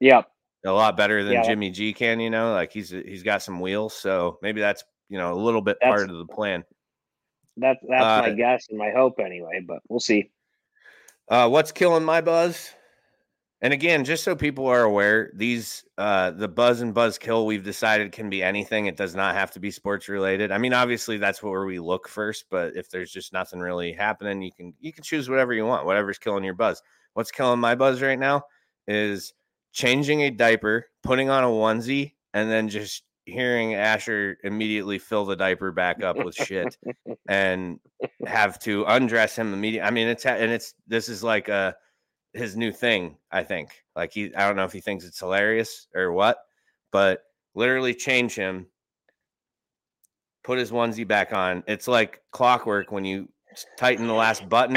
Yep. 0.00 0.30
A 0.64 0.72
lot 0.72 0.96
better 0.96 1.22
than 1.22 1.34
yeah. 1.34 1.42
Jimmy 1.42 1.70
G 1.70 1.92
can, 1.92 2.20
you 2.20 2.30
know, 2.30 2.52
like 2.52 2.72
he's 2.72 2.90
he's 2.90 3.22
got 3.22 3.42
some 3.42 3.60
wheels, 3.60 3.94
so 3.94 4.38
maybe 4.42 4.60
that's 4.60 4.84
you 5.08 5.18
know 5.18 5.32
a 5.32 5.38
little 5.38 5.62
bit 5.62 5.78
that's, 5.80 5.88
part 5.88 6.10
of 6.10 6.16
the 6.16 6.26
plan. 6.26 6.64
That's 7.56 7.78
that's 7.88 8.02
uh, 8.02 8.28
my 8.28 8.34
guess 8.34 8.66
and 8.68 8.78
my 8.78 8.90
hope 8.90 9.20
anyway, 9.20 9.62
but 9.66 9.78
we'll 9.88 10.00
see. 10.00 10.30
Uh, 11.28 11.48
what's 11.48 11.70
killing 11.70 12.04
my 12.04 12.20
buzz? 12.20 12.70
And 13.60 13.72
again, 13.72 14.04
just 14.04 14.22
so 14.22 14.36
people 14.36 14.68
are 14.68 14.84
aware, 14.84 15.32
these 15.34 15.84
uh, 15.98 16.30
the 16.30 16.46
buzz 16.46 16.80
and 16.80 16.94
buzz 16.94 17.18
kill 17.18 17.44
we've 17.44 17.64
decided 17.64 18.12
can 18.12 18.30
be 18.30 18.40
anything. 18.40 18.86
It 18.86 18.96
does 18.96 19.16
not 19.16 19.34
have 19.34 19.50
to 19.52 19.60
be 19.60 19.72
sports 19.72 20.08
related. 20.08 20.52
I 20.52 20.58
mean, 20.58 20.72
obviously 20.72 21.18
that's 21.18 21.42
where 21.42 21.64
we 21.64 21.80
look 21.80 22.08
first, 22.08 22.44
but 22.50 22.76
if 22.76 22.88
there's 22.88 23.10
just 23.10 23.32
nothing 23.32 23.58
really 23.58 23.92
happening, 23.92 24.42
you 24.42 24.52
can 24.52 24.74
you 24.78 24.92
can 24.92 25.02
choose 25.02 25.28
whatever 25.28 25.52
you 25.52 25.66
want, 25.66 25.86
whatever's 25.86 26.18
killing 26.18 26.44
your 26.44 26.54
buzz. 26.54 26.80
What's 27.14 27.32
killing 27.32 27.58
my 27.58 27.74
buzz 27.74 28.00
right 28.00 28.18
now 28.18 28.42
is 28.86 29.34
changing 29.72 30.22
a 30.22 30.30
diaper, 30.30 30.86
putting 31.02 31.28
on 31.28 31.42
a 31.42 31.48
onesie, 31.48 32.12
and 32.34 32.48
then 32.48 32.68
just 32.68 33.02
hearing 33.24 33.74
Asher 33.74 34.38
immediately 34.44 34.98
fill 34.98 35.24
the 35.24 35.36
diaper 35.36 35.72
back 35.72 36.02
up 36.02 36.16
with 36.16 36.34
shit 36.34 36.76
and 37.28 37.80
have 38.24 38.58
to 38.60 38.84
undress 38.84 39.36
him 39.36 39.52
immediately. 39.52 39.86
I 39.86 39.90
mean, 39.90 40.06
it's 40.06 40.24
and 40.26 40.52
it's 40.52 40.74
this 40.86 41.08
is 41.08 41.24
like 41.24 41.48
a 41.48 41.74
his 42.38 42.56
new 42.56 42.72
thing. 42.72 43.16
I 43.30 43.42
think 43.42 43.70
like 43.96 44.12
he 44.12 44.34
I 44.34 44.46
don't 44.46 44.56
know 44.56 44.64
if 44.64 44.72
he 44.72 44.80
thinks 44.80 45.04
it's 45.04 45.20
hilarious 45.20 45.86
or 45.94 46.12
what, 46.12 46.38
but 46.92 47.22
literally 47.54 47.94
change 47.94 48.34
him, 48.34 48.66
put 50.44 50.58
his 50.58 50.70
onesie 50.70 51.06
back 51.06 51.32
on. 51.32 51.62
It's 51.66 51.88
like 51.88 52.22
clockwork 52.30 52.90
when 52.92 53.04
you 53.04 53.28
tighten 53.76 54.06
the 54.06 54.14
last 54.14 54.48
button. 54.48 54.76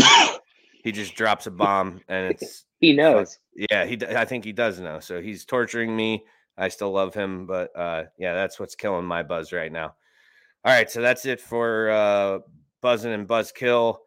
he 0.84 0.92
just 0.92 1.16
drops 1.16 1.48
a 1.48 1.52
bomb, 1.52 2.02
and 2.08 2.34
it's 2.34 2.66
he 2.80 2.94
knows. 2.94 3.40
Yeah, 3.56 3.86
he. 3.86 3.98
I 4.06 4.26
think 4.26 4.44
he 4.44 4.52
does 4.52 4.80
know. 4.80 5.00
So 5.00 5.22
he's 5.22 5.46
torturing 5.46 5.96
me. 5.96 6.26
I 6.58 6.68
still 6.68 6.92
love 6.92 7.14
him, 7.14 7.46
but 7.46 7.76
uh, 7.78 8.04
yeah, 8.18 8.34
that's 8.34 8.60
what's 8.60 8.76
killing 8.76 9.06
my 9.06 9.24
buzz 9.24 9.54
right 9.54 9.72
now. 9.72 9.96
All 10.64 10.74
right, 10.74 10.92
so 10.92 11.02
that's 11.02 11.26
it 11.26 11.40
for 11.40 11.90
uh, 11.90 12.40
buzzing 12.82 13.14
and 13.14 13.28
buzzkill. 13.28 13.98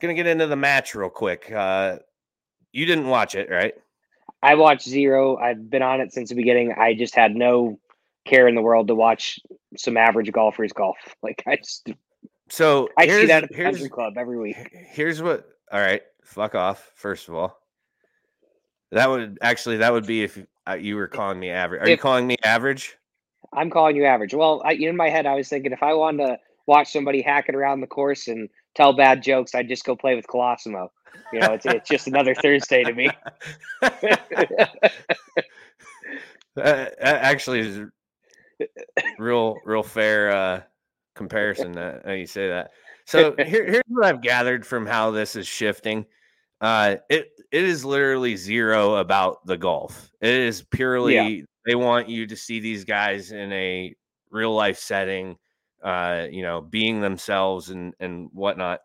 Gonna 0.00 0.14
get 0.14 0.26
into 0.26 0.46
the 0.46 0.56
match 0.56 0.94
real 0.94 1.10
quick. 1.10 1.50
Uh, 1.50 1.98
you 2.74 2.86
didn't 2.86 3.06
watch 3.06 3.34
it, 3.34 3.48
right? 3.50 3.74
I 4.42 4.56
watched 4.56 4.86
zero. 4.86 5.36
I've 5.36 5.70
been 5.70 5.80
on 5.80 6.00
it 6.00 6.12
since 6.12 6.28
the 6.28 6.34
beginning. 6.34 6.74
I 6.76 6.92
just 6.94 7.14
had 7.14 7.34
no 7.34 7.78
care 8.26 8.48
in 8.48 8.54
the 8.54 8.62
world 8.62 8.88
to 8.88 8.94
watch 8.94 9.38
some 9.76 9.96
average 9.96 10.30
golfers 10.32 10.72
golf. 10.72 10.96
Like 11.22 11.42
I 11.46 11.56
just 11.56 11.88
so 12.50 12.88
I 12.98 13.06
see 13.06 13.26
that 13.26 13.44
at 13.44 13.48
the 13.48 13.56
country 13.56 13.88
club 13.88 14.18
every 14.18 14.38
week. 14.38 14.56
Here's 14.90 15.22
what. 15.22 15.48
All 15.72 15.80
right, 15.80 16.02
fuck 16.22 16.54
off. 16.54 16.92
First 16.94 17.28
of 17.28 17.34
all, 17.34 17.58
that 18.92 19.08
would 19.08 19.38
actually 19.40 19.78
that 19.78 19.92
would 19.92 20.06
be 20.06 20.24
if 20.24 20.38
uh, 20.68 20.74
you 20.74 20.96
were 20.96 21.08
calling 21.08 21.40
me 21.40 21.48
average. 21.48 21.80
Are 21.80 21.84
if, 21.84 21.90
you 21.90 21.96
calling 21.96 22.26
me 22.26 22.36
average? 22.44 22.96
I'm 23.54 23.70
calling 23.70 23.96
you 23.96 24.04
average. 24.04 24.34
Well, 24.34 24.60
I, 24.64 24.72
in 24.72 24.96
my 24.96 25.08
head, 25.08 25.24
I 25.24 25.34
was 25.34 25.48
thinking 25.48 25.72
if 25.72 25.82
I 25.82 25.94
wanted 25.94 26.26
to 26.26 26.38
watch 26.66 26.92
somebody 26.92 27.22
hacking 27.22 27.54
around 27.54 27.80
the 27.80 27.86
course 27.86 28.28
and 28.28 28.48
tell 28.74 28.92
bad 28.92 29.22
jokes, 29.22 29.54
I'd 29.54 29.68
just 29.68 29.84
go 29.84 29.96
play 29.96 30.14
with 30.14 30.26
Colosimo. 30.26 30.88
You 31.32 31.40
know, 31.40 31.52
it's, 31.52 31.66
it's 31.66 31.88
just 31.88 32.06
another 32.06 32.34
Thursday 32.34 32.82
to 32.84 32.92
me. 32.92 33.08
that 36.56 36.94
actually 37.00 37.60
is 37.60 37.80
real, 39.18 39.56
real 39.64 39.82
fair 39.82 40.30
uh, 40.30 40.62
comparison. 41.14 41.72
That 41.72 42.04
you 42.06 42.26
say 42.26 42.48
that. 42.48 42.72
So 43.06 43.34
here, 43.36 43.64
here's 43.66 43.82
what 43.88 44.06
I've 44.06 44.22
gathered 44.22 44.66
from 44.66 44.86
how 44.86 45.10
this 45.10 45.36
is 45.36 45.46
shifting. 45.46 46.06
Uh, 46.60 46.96
it 47.10 47.30
it 47.52 47.64
is 47.64 47.84
literally 47.84 48.36
zero 48.36 48.96
about 48.96 49.44
the 49.46 49.56
golf. 49.56 50.10
It 50.20 50.34
is 50.34 50.62
purely 50.62 51.14
yeah. 51.14 51.44
they 51.66 51.74
want 51.74 52.08
you 52.08 52.26
to 52.26 52.36
see 52.36 52.60
these 52.60 52.84
guys 52.84 53.32
in 53.32 53.52
a 53.52 53.94
real 54.30 54.54
life 54.54 54.78
setting, 54.78 55.36
uh, 55.84 56.26
you 56.30 56.42
know, 56.42 56.60
being 56.60 57.00
themselves 57.00 57.70
and 57.70 57.94
and 58.00 58.30
whatnot. 58.32 58.80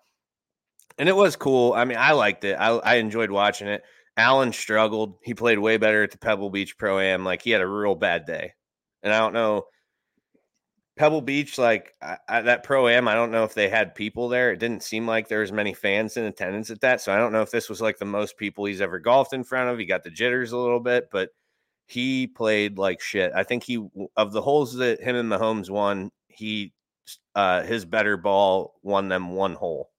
And 0.98 1.10
it 1.10 1.16
was 1.16 1.36
cool. 1.36 1.74
I 1.74 1.86
mean, 1.86 1.98
I 1.98 2.12
liked 2.12 2.44
it. 2.44 2.56
I, 2.56 2.72
I 2.72 2.96
enjoyed 2.96 3.32
watching 3.32 3.70
it. 3.70 3.84
Allen 4.18 4.52
struggled. 4.52 5.16
He 5.24 5.34
played 5.34 5.58
way 5.58 5.78
better 5.78 6.04
at 6.04 6.12
the 6.12 6.18
Pebble 6.18 6.50
Beach 6.50 6.78
Pro 6.78 7.00
Am. 7.00 7.24
Like 7.24 7.42
he 7.42 7.52
had 7.52 7.62
a 7.62 7.68
real 7.68 7.96
bad 7.96 8.26
day, 8.26 8.54
and 9.02 9.14
I 9.14 9.20
don't 9.20 9.34
know 9.34 9.66
Pebble 11.00 11.22
Beach, 11.22 11.58
like 11.58 11.94
I, 12.02 12.18
I, 12.28 12.42
that 12.42 12.66
pro 12.66 12.90
am, 12.90 13.08
I 13.08 13.14
don't 13.14 13.32
know 13.32 13.46
if 13.46 13.54
they 13.54 13.70
had 13.70 13.96
people 13.96 14.28
there. 14.28 14.52
It 14.52 14.60
didn't 14.60 14.84
seem 14.84 15.08
like 15.08 15.30
there 15.30 15.40
was 15.40 15.52
many 15.54 15.74
fans 15.74 16.18
in 16.18 16.26
attendance 16.26 16.70
at 16.72 16.82
that. 16.82 17.00
So 17.00 17.14
I 17.14 17.18
don't 17.18 17.32
know 17.32 17.42
if 17.42 17.52
this 17.52 17.70
was 17.70 17.80
like 17.80 17.98
the 18.00 18.06
most 18.06 18.36
people 18.36 18.66
he's 18.66 18.82
ever 18.82 19.00
golfed 19.00 19.32
in 19.32 19.46
front 19.46 19.70
of. 19.70 19.80
He 19.80 19.86
got 19.86 20.04
the 20.04 20.10
jitters 20.10 20.52
a 20.52 20.58
little 20.58 20.82
bit, 20.82 21.08
but 21.10 21.30
he 21.86 22.28
played 22.28 22.78
like 22.78 23.00
shit. 23.00 23.32
I 23.34 23.44
think 23.44 23.64
he 23.64 23.82
of 24.18 24.34
the 24.34 24.42
holes 24.42 24.76
that 24.76 25.02
him 25.02 25.16
and 25.16 25.32
Mahomes 25.32 25.70
won, 25.70 26.12
he 26.28 26.74
uh 27.36 27.64
his 27.64 27.86
better 27.86 28.18
ball 28.18 28.76
won 28.84 29.10
them 29.10 29.32
one 29.32 29.54
hole. 29.54 29.92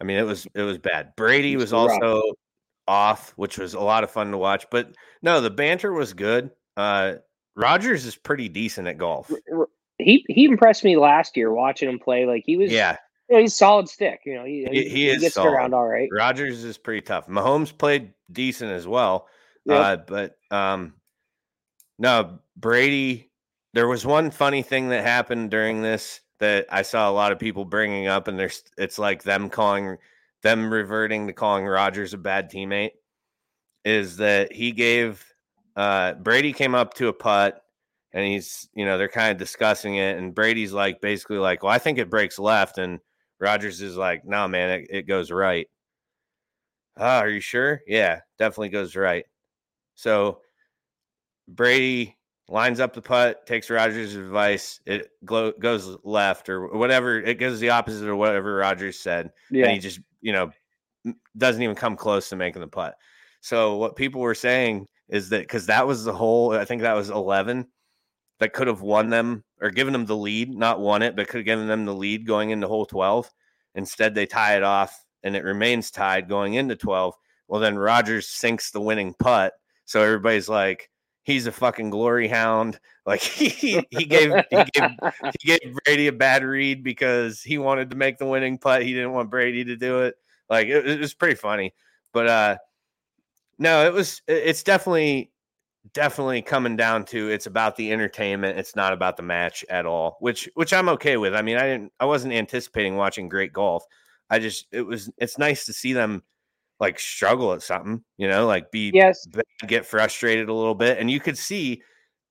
I 0.00 0.04
mean, 0.04 0.18
it 0.18 0.26
was 0.26 0.46
it 0.54 0.62
was 0.62 0.78
bad. 0.78 1.14
Brady 1.16 1.56
was 1.56 1.72
also 1.72 2.22
off, 2.86 3.32
which 3.36 3.58
was 3.58 3.74
a 3.74 3.80
lot 3.80 4.04
of 4.04 4.10
fun 4.10 4.30
to 4.32 4.38
watch. 4.38 4.66
But 4.70 4.94
no, 5.22 5.40
the 5.40 5.50
banter 5.50 5.92
was 5.92 6.12
good. 6.12 6.50
Uh 6.76 7.14
Rodgers 7.56 8.04
is 8.04 8.16
pretty 8.16 8.48
decent 8.48 8.88
at 8.88 8.98
golf. 8.98 9.30
He 9.98 10.24
he 10.28 10.44
impressed 10.44 10.84
me 10.84 10.96
last 10.96 11.36
year 11.36 11.52
watching 11.52 11.88
him 11.88 11.98
play. 11.98 12.26
Like 12.26 12.42
he 12.44 12.56
was, 12.56 12.72
yeah, 12.72 12.96
you 13.28 13.36
know, 13.36 13.42
he's 13.42 13.54
solid 13.54 13.88
stick. 13.88 14.20
You 14.26 14.34
know, 14.34 14.44
he, 14.44 14.66
he, 14.70 14.88
he, 14.88 15.10
he 15.12 15.16
gets 15.18 15.36
solid. 15.36 15.52
around 15.52 15.74
all 15.74 15.86
right. 15.86 16.08
Rodgers 16.12 16.64
is 16.64 16.76
pretty 16.76 17.00
tough. 17.00 17.28
Mahomes 17.28 17.76
played 17.76 18.12
decent 18.32 18.72
as 18.72 18.88
well, 18.88 19.28
yep. 19.64 19.80
uh, 19.80 19.96
but 20.06 20.36
um, 20.50 20.94
no 21.98 22.40
Brady. 22.56 23.30
There 23.74 23.88
was 23.88 24.06
one 24.06 24.30
funny 24.30 24.62
thing 24.62 24.88
that 24.88 25.04
happened 25.04 25.50
during 25.50 25.82
this 25.82 26.20
that 26.38 26.66
I 26.70 26.82
saw 26.82 27.10
a 27.10 27.12
lot 27.12 27.32
of 27.32 27.38
people 27.38 27.64
bringing 27.64 28.06
up, 28.06 28.28
and 28.28 28.38
there's 28.38 28.62
it's 28.78 28.98
like 28.98 29.22
them 29.22 29.50
calling 29.50 29.98
them 30.42 30.72
reverting 30.72 31.26
to 31.26 31.32
calling 31.32 31.66
Rodgers 31.66 32.14
a 32.14 32.18
bad 32.18 32.50
teammate. 32.50 32.92
Is 33.84 34.16
that 34.18 34.52
he 34.52 34.72
gave 34.72 35.24
uh, 35.76 36.14
Brady 36.14 36.52
came 36.52 36.74
up 36.74 36.94
to 36.94 37.08
a 37.08 37.12
putt 37.12 37.62
and 38.12 38.24
he's, 38.24 38.68
you 38.74 38.84
know, 38.84 38.96
they're 38.96 39.08
kind 39.08 39.32
of 39.32 39.38
discussing 39.38 39.96
it. 39.96 40.16
And 40.16 40.34
Brady's 40.34 40.72
like, 40.72 41.00
basically, 41.00 41.38
like, 41.38 41.62
well, 41.62 41.72
I 41.72 41.78
think 41.78 41.98
it 41.98 42.10
breaks 42.10 42.38
left. 42.38 42.78
And 42.78 43.00
Rodgers 43.40 43.80
is 43.82 43.96
like, 43.96 44.24
no, 44.24 44.46
man, 44.46 44.70
it, 44.70 44.86
it 44.90 45.02
goes 45.02 45.30
right. 45.32 45.66
Ah, 46.96 47.18
are 47.18 47.28
you 47.28 47.40
sure? 47.40 47.80
Yeah, 47.88 48.20
definitely 48.38 48.68
goes 48.68 48.94
right. 48.94 49.24
So 49.96 50.40
Brady 51.48 52.16
lines 52.48 52.80
up 52.80 52.92
the 52.92 53.02
putt, 53.02 53.46
takes 53.46 53.70
Rodgers' 53.70 54.14
advice. 54.14 54.80
It 54.86 55.10
glo- 55.24 55.52
goes 55.52 55.96
left 56.04 56.48
or 56.48 56.68
whatever. 56.68 57.20
It 57.20 57.38
goes 57.38 57.60
the 57.60 57.70
opposite 57.70 58.08
of 58.08 58.16
whatever 58.16 58.56
Rodgers 58.56 58.98
said. 58.98 59.30
Yeah. 59.50 59.66
And 59.66 59.74
he 59.74 59.78
just, 59.78 60.00
you 60.20 60.32
know, 60.32 60.50
doesn't 61.36 61.62
even 61.62 61.76
come 61.76 61.96
close 61.96 62.28
to 62.28 62.36
making 62.36 62.60
the 62.60 62.68
putt. 62.68 62.96
So 63.40 63.76
what 63.76 63.96
people 63.96 64.20
were 64.20 64.34
saying 64.34 64.86
is 65.08 65.28
that 65.30 65.42
because 65.42 65.66
that 65.66 65.86
was 65.86 66.04
the 66.04 66.12
whole, 66.12 66.52
I 66.52 66.64
think 66.64 66.82
that 66.82 66.94
was 66.94 67.10
11 67.10 67.66
that 68.40 68.52
could 68.52 68.66
have 68.66 68.80
won 68.80 69.10
them 69.10 69.44
or 69.60 69.70
given 69.70 69.92
them 69.92 70.06
the 70.06 70.16
lead, 70.16 70.50
not 70.50 70.80
won 70.80 71.02
it, 71.02 71.14
but 71.14 71.28
could 71.28 71.38
have 71.38 71.46
given 71.46 71.66
them 71.66 71.84
the 71.84 71.94
lead 71.94 72.26
going 72.26 72.50
into 72.50 72.66
hole 72.66 72.86
12. 72.86 73.30
Instead, 73.74 74.14
they 74.14 74.26
tie 74.26 74.56
it 74.56 74.62
off 74.62 75.04
and 75.22 75.36
it 75.36 75.44
remains 75.44 75.90
tied 75.90 76.28
going 76.28 76.54
into 76.54 76.76
12. 76.76 77.14
Well, 77.48 77.60
then 77.60 77.76
Rodgers 77.76 78.28
sinks 78.28 78.70
the 78.70 78.80
winning 78.80 79.14
putt. 79.18 79.52
So 79.84 80.02
everybody's 80.02 80.48
like, 80.48 80.90
he's 81.24 81.46
a 81.46 81.52
fucking 81.52 81.90
glory 81.90 82.28
hound. 82.28 82.78
Like 83.06 83.20
he 83.20 83.86
he 83.90 84.06
gave 84.06 84.32
he 84.48 84.64
gave 84.72 84.90
he 85.38 85.46
gave 85.46 85.76
Brady 85.84 86.06
a 86.06 86.12
bad 86.12 86.42
read 86.42 86.82
because 86.82 87.42
he 87.42 87.58
wanted 87.58 87.90
to 87.90 87.96
make 87.96 88.16
the 88.16 88.24
winning 88.24 88.56
putt. 88.56 88.82
He 88.82 88.94
didn't 88.94 89.12
want 89.12 89.28
Brady 89.28 89.62
to 89.62 89.76
do 89.76 90.00
it. 90.00 90.14
Like 90.48 90.68
it, 90.68 90.88
it 90.88 91.00
was 91.00 91.12
pretty 91.12 91.34
funny. 91.34 91.74
But 92.14 92.28
uh 92.28 92.56
no, 93.58 93.86
it 93.86 93.92
was. 93.92 94.22
It's 94.26 94.62
definitely, 94.62 95.30
definitely 95.92 96.42
coming 96.42 96.76
down 96.76 97.04
to 97.06 97.30
it's 97.30 97.46
about 97.46 97.76
the 97.76 97.92
entertainment. 97.92 98.58
It's 98.58 98.74
not 98.76 98.92
about 98.92 99.16
the 99.16 99.22
match 99.22 99.64
at 99.68 99.86
all, 99.86 100.16
which 100.20 100.48
which 100.54 100.72
I'm 100.72 100.88
okay 100.90 101.16
with. 101.16 101.34
I 101.34 101.42
mean, 101.42 101.56
I 101.56 101.62
didn't, 101.62 101.92
I 102.00 102.06
wasn't 102.06 102.34
anticipating 102.34 102.96
watching 102.96 103.28
great 103.28 103.52
golf. 103.52 103.84
I 104.30 104.38
just, 104.38 104.66
it 104.72 104.82
was, 104.82 105.10
it's 105.18 105.38
nice 105.38 105.66
to 105.66 105.72
see 105.72 105.92
them 105.92 106.22
like 106.84 107.00
struggle 107.00 107.54
at 107.54 107.62
something, 107.62 108.04
you 108.18 108.28
know, 108.28 108.46
like 108.46 108.70
be 108.70 108.90
yes, 108.92 109.26
get 109.66 109.86
frustrated 109.86 110.50
a 110.50 110.54
little 110.54 110.74
bit, 110.74 110.98
and 110.98 111.10
you 111.10 111.18
could 111.18 111.38
see 111.38 111.82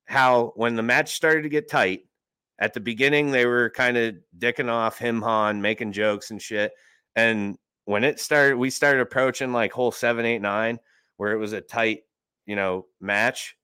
how 0.05 0.53
when 0.55 0.75
the 0.75 0.83
match 0.83 1.15
started 1.15 1.41
to 1.41 1.49
get 1.49 1.67
tight 1.67 2.01
at 2.59 2.73
the 2.73 2.79
beginning, 2.79 3.31
they 3.31 3.47
were 3.47 3.71
kind 3.71 3.97
of 3.97 4.15
dicking 4.37 4.69
off 4.69 4.99
him, 4.99 5.23
Han, 5.23 5.59
making 5.59 5.91
jokes 5.91 6.29
and 6.29 6.39
shit, 6.39 6.71
and 7.15 7.57
when 7.85 8.03
it 8.03 8.19
started, 8.19 8.57
we 8.57 8.69
started 8.69 9.01
approaching 9.01 9.51
like 9.51 9.71
hole 9.71 9.91
seven, 9.91 10.23
eight, 10.23 10.41
nine 10.41 10.79
where 11.17 11.33
it 11.33 11.37
was 11.37 11.53
a 11.53 11.61
tight, 11.61 12.01
you 12.45 12.55
know, 12.55 12.85
match, 13.01 13.57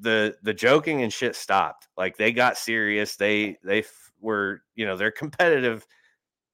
the 0.00 0.36
the 0.42 0.54
joking 0.54 1.02
and 1.02 1.12
shit 1.12 1.34
stopped. 1.36 1.88
Like 1.96 2.16
they 2.16 2.32
got 2.32 2.56
serious. 2.56 3.16
They 3.16 3.58
they 3.64 3.80
f- 3.80 4.12
were, 4.20 4.62
you 4.76 4.86
know, 4.86 4.96
they're 4.96 5.10
competitive. 5.10 5.84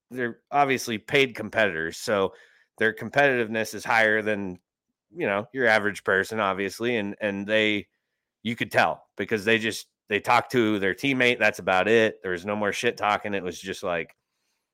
They're 0.09 0.39
obviously 0.51 0.97
paid 0.97 1.35
competitors, 1.35 1.97
so 1.97 2.33
their 2.77 2.93
competitiveness 2.93 3.73
is 3.73 3.85
higher 3.85 4.21
than 4.21 4.59
you 5.15 5.27
know 5.27 5.47
your 5.53 5.67
average 5.67 6.03
person, 6.03 6.39
obviously, 6.39 6.97
and 6.97 7.15
and 7.21 7.47
they 7.47 7.87
you 8.43 8.55
could 8.55 8.71
tell 8.71 9.05
because 9.17 9.45
they 9.45 9.57
just 9.57 9.87
they 10.09 10.19
talked 10.19 10.51
to 10.51 10.79
their 10.79 10.93
teammate. 10.93 11.39
That's 11.39 11.59
about 11.59 11.87
it. 11.87 12.21
There 12.21 12.31
was 12.31 12.45
no 12.45 12.55
more 12.55 12.73
shit 12.73 12.97
talking. 12.97 13.33
It 13.33 13.43
was 13.43 13.59
just 13.59 13.83
like 13.83 14.15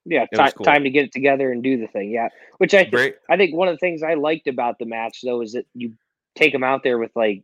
yeah, 0.06 0.26
t- 0.26 0.52
cool. 0.56 0.66
time 0.66 0.84
to 0.84 0.90
get 0.90 1.06
it 1.06 1.12
together 1.12 1.52
and 1.52 1.62
do 1.62 1.78
the 1.78 1.88
thing. 1.88 2.10
Yeah, 2.12 2.30
which 2.58 2.74
I 2.74 2.86
th- 2.86 3.16
I 3.30 3.38
think 3.38 3.56
one 3.56 3.68
of 3.68 3.74
the 3.74 3.80
things 3.80 4.02
I 4.02 4.16
liked 4.16 4.48
about 4.48 4.80
the 4.80 4.86
match 4.86 5.20
though 5.24 5.42
is 5.42 5.54
that 5.54 5.66
you 5.74 5.94
take 6.36 6.54
them 6.54 6.64
out 6.64 6.84
there 6.84 6.98
with 6.98 7.12
like 7.16 7.44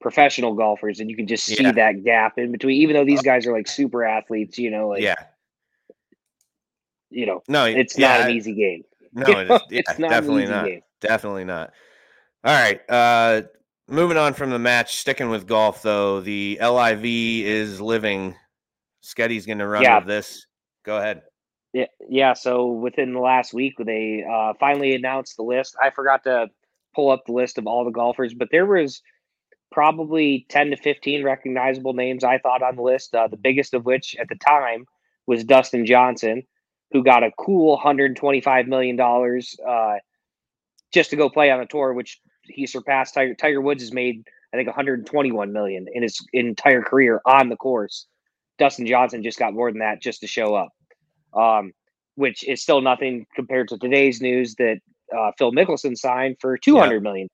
professional 0.00 0.54
golfers 0.54 1.00
and 1.00 1.08
you 1.08 1.16
can 1.16 1.26
just 1.26 1.44
see 1.44 1.62
yeah. 1.62 1.72
that 1.72 2.04
gap 2.04 2.36
in 2.36 2.52
between. 2.52 2.80
Even 2.82 2.94
though 2.94 3.04
these 3.04 3.20
uh 3.20 3.22
guys 3.22 3.46
are 3.46 3.52
like 3.52 3.68
super 3.68 4.04
athletes, 4.04 4.58
you 4.58 4.70
know, 4.70 4.88
like 4.88 5.02
yeah, 5.02 5.14
you 7.10 7.26
know, 7.26 7.42
no, 7.48 7.64
it's 7.64 7.96
yeah, 7.98 8.18
not 8.18 8.28
an 8.28 8.36
easy 8.36 8.54
game. 8.54 8.84
No, 9.14 9.24
it's, 9.28 9.64
yeah, 9.70 9.80
it's 9.80 9.98
not 9.98 10.10
definitely 10.10 10.46
not. 10.46 10.66
Game. 10.66 10.80
Definitely 11.00 11.44
not. 11.44 11.72
All 12.44 12.54
right. 12.54 12.80
Uh 12.88 13.42
moving 13.88 14.16
on 14.16 14.34
from 14.34 14.50
the 14.50 14.58
match, 14.58 14.96
sticking 14.96 15.30
with 15.30 15.46
golf 15.46 15.82
though, 15.82 16.20
the 16.20 16.58
LIV 16.60 17.04
is 17.04 17.80
living. 17.80 18.34
Sketti's 19.00 19.46
going 19.46 19.58
to 19.58 19.66
run 19.66 19.82
yeah. 19.82 19.98
with 19.98 20.06
this. 20.06 20.46
Go 20.84 20.96
ahead. 20.98 21.22
Yeah, 21.72 21.86
yeah. 22.08 22.32
So 22.34 22.68
within 22.68 23.12
the 23.12 23.20
last 23.20 23.52
week, 23.52 23.74
they 23.78 24.24
uh, 24.30 24.54
finally 24.58 24.94
announced 24.94 25.36
the 25.36 25.42
list. 25.42 25.76
I 25.82 25.90
forgot 25.90 26.22
to 26.24 26.48
pull 26.94 27.10
up 27.10 27.26
the 27.26 27.32
list 27.32 27.58
of 27.58 27.66
all 27.66 27.84
the 27.84 27.90
golfers, 27.90 28.32
but 28.32 28.48
there 28.50 28.64
was 28.64 29.02
probably 29.72 30.46
10 30.50 30.70
to 30.70 30.76
15 30.76 31.24
recognizable 31.24 31.92
names 31.92 32.22
I 32.22 32.38
thought 32.38 32.62
on 32.62 32.76
the 32.76 32.82
list. 32.82 33.14
Uh, 33.14 33.26
the 33.26 33.36
biggest 33.36 33.74
of 33.74 33.84
which 33.84 34.14
at 34.20 34.28
the 34.28 34.36
time 34.36 34.86
was 35.26 35.42
Dustin 35.44 35.84
Johnson, 35.84 36.44
who 36.94 37.02
got 37.02 37.24
a 37.24 37.32
cool 37.36 37.76
$125 37.76 38.68
million 38.68 38.98
uh, 38.98 39.94
just 40.92 41.10
to 41.10 41.16
go 41.16 41.28
play 41.28 41.50
on 41.50 41.58
the 41.58 41.66
tour, 41.66 41.92
which 41.92 42.20
he 42.44 42.66
surpassed 42.66 43.14
Tiger. 43.14 43.34
Tiger 43.34 43.60
Woods 43.60 43.82
has 43.82 43.92
made, 43.92 44.24
I 44.54 44.56
think, 44.56 44.68
121 44.68 45.52
million 45.52 45.86
in 45.92 46.04
his 46.04 46.24
entire 46.32 46.82
career 46.82 47.20
on 47.26 47.48
the 47.48 47.56
course. 47.56 48.06
Dustin 48.60 48.86
Johnson 48.86 49.24
just 49.24 49.40
got 49.40 49.52
more 49.54 49.72
than 49.72 49.80
that 49.80 50.00
just 50.00 50.20
to 50.20 50.28
show 50.28 50.54
up, 50.54 50.68
um, 51.36 51.72
which 52.14 52.46
is 52.46 52.62
still 52.62 52.80
nothing 52.80 53.26
compared 53.34 53.66
to 53.70 53.78
today's 53.78 54.20
news 54.20 54.54
that 54.54 54.78
uh, 55.12 55.32
Phil 55.36 55.50
Mickelson 55.50 55.98
signed 55.98 56.36
for 56.40 56.56
two 56.56 56.78
hundred 56.78 57.02
yeah. 57.02 57.10
million. 57.10 57.28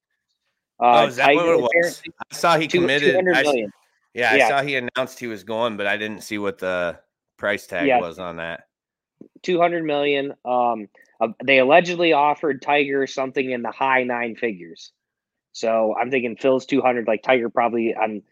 Uh, 0.83 1.03
oh, 1.03 1.07
is 1.09 1.17
that 1.17 1.27
Tiger 1.27 1.59
what 1.59 1.71
it 1.75 1.85
was? 1.85 2.03
I 2.33 2.35
saw 2.35 2.59
he 2.59 2.67
committed. 2.67 3.15
I, 3.35 3.67
yeah, 4.15 4.33
I 4.33 4.49
saw 4.49 4.63
he 4.63 4.77
announced 4.77 5.19
he 5.19 5.27
was 5.27 5.45
going, 5.45 5.77
but 5.77 5.87
I 5.87 5.99
didn't 5.99 6.23
see 6.23 6.39
what 6.39 6.59
the 6.59 6.99
price 7.37 7.67
tag 7.67 7.87
yeah. 7.87 8.01
was 8.01 8.19
on 8.19 8.37
that. 8.37 8.65
200 9.43 9.85
million. 9.85 10.35
Um, 10.45 10.89
they 11.45 11.59
allegedly 11.59 12.13
offered 12.13 12.63
Tiger 12.63 13.07
something 13.07 13.51
in 13.51 13.63
the 13.63 13.71
high 13.71 14.05
nine 14.05 14.37
figures. 14.37 14.93
So 15.53 15.95
I'm 16.01 16.11
thinking 16.11 16.37
Phil's 16.37 16.67
200, 16.67 17.07
like 17.07 17.23
Tiger 17.23 17.51
probably 17.51 17.95
on 17.95 18.23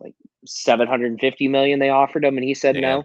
like 0.00 0.14
750 0.44 1.48
million 1.48 1.78
they 1.78 1.90
offered 1.90 2.24
him, 2.24 2.36
and 2.36 2.44
he 2.44 2.54
said 2.54 2.76
no. 2.76 3.00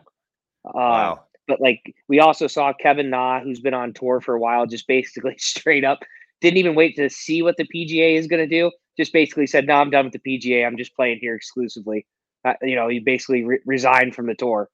Uh, 0.65 0.71
wow. 0.73 1.19
But 1.47 1.61
like 1.61 1.95
we 2.07 2.19
also 2.19 2.47
saw 2.47 2.73
Kevin 2.73 3.09
Na, 3.09 3.39
who's 3.39 3.59
been 3.59 3.73
on 3.73 3.93
tour 3.93 4.21
for 4.21 4.35
a 4.35 4.39
while, 4.39 4.65
just 4.65 4.87
basically 4.87 5.35
straight 5.39 5.83
up 5.83 5.99
didn't 6.41 6.57
even 6.57 6.75
wait 6.75 6.95
to 6.97 7.09
see 7.09 7.41
what 7.41 7.55
the 7.55 7.67
PGA 7.67 8.17
is 8.17 8.27
going 8.27 8.41
to 8.41 8.47
do. 8.47 8.71
Just 8.97 9.13
basically 9.13 9.47
said, 9.47 9.65
"No, 9.65 9.75
I'm 9.75 9.89
done 9.89 10.05
with 10.05 10.21
the 10.21 10.39
PGA. 10.39 10.65
I'm 10.65 10.75
just 10.75 10.95
playing 10.95 11.19
here 11.21 11.35
exclusively." 11.35 12.05
Uh, 12.43 12.53
you 12.61 12.75
know, 12.75 12.89
he 12.89 12.99
basically 12.99 13.43
re- 13.43 13.59
resigned 13.65 14.15
from 14.15 14.25
the 14.25 14.35
tour. 14.35 14.69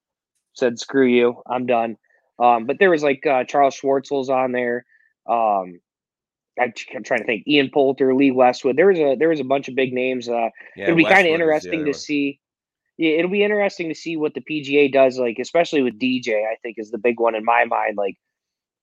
Said, 0.53 0.79
"Screw 0.79 1.05
you, 1.05 1.41
I'm 1.45 1.65
done." 1.67 1.97
Um, 2.39 2.65
but 2.65 2.77
there 2.79 2.89
was 2.89 3.03
like 3.03 3.25
uh, 3.25 3.43
Charles 3.45 3.79
Schwartzel's 3.79 4.29
on 4.29 4.51
there. 4.51 4.85
Um, 5.27 5.79
I'm, 6.59 6.73
trying 7.03 7.19
to 7.19 7.25
think. 7.25 7.47
Ian 7.47 7.69
Poulter, 7.71 8.13
Lee 8.15 8.31
Westwood. 8.31 8.77
There 8.77 8.87
was 8.87 8.99
a 8.99 9.15
there 9.15 9.29
was 9.29 9.39
a 9.39 9.45
bunch 9.45 9.67
of 9.67 9.75
big 9.75 9.93
names. 9.93 10.27
Uh, 10.27 10.49
yeah, 10.75 10.85
it'd 10.85 10.97
be 10.97 11.03
kind 11.03 11.27
of 11.27 11.33
interesting 11.33 11.81
to 11.81 11.91
one. 11.91 11.93
see. 11.93 12.39
Yeah, 12.97 13.11
it'll 13.11 13.31
be 13.31 13.43
interesting 13.43 13.89
to 13.89 13.95
see 13.95 14.17
what 14.17 14.33
the 14.33 14.41
PGA 14.41 14.91
does. 14.91 15.19
Like, 15.19 15.37
especially 15.39 15.83
with 15.83 15.99
DJ, 15.99 16.45
I 16.51 16.55
think 16.63 16.77
is 16.79 16.89
the 16.89 16.97
big 16.97 17.19
one 17.19 17.35
in 17.35 17.45
my 17.45 17.65
mind. 17.65 17.95
Like, 17.95 18.15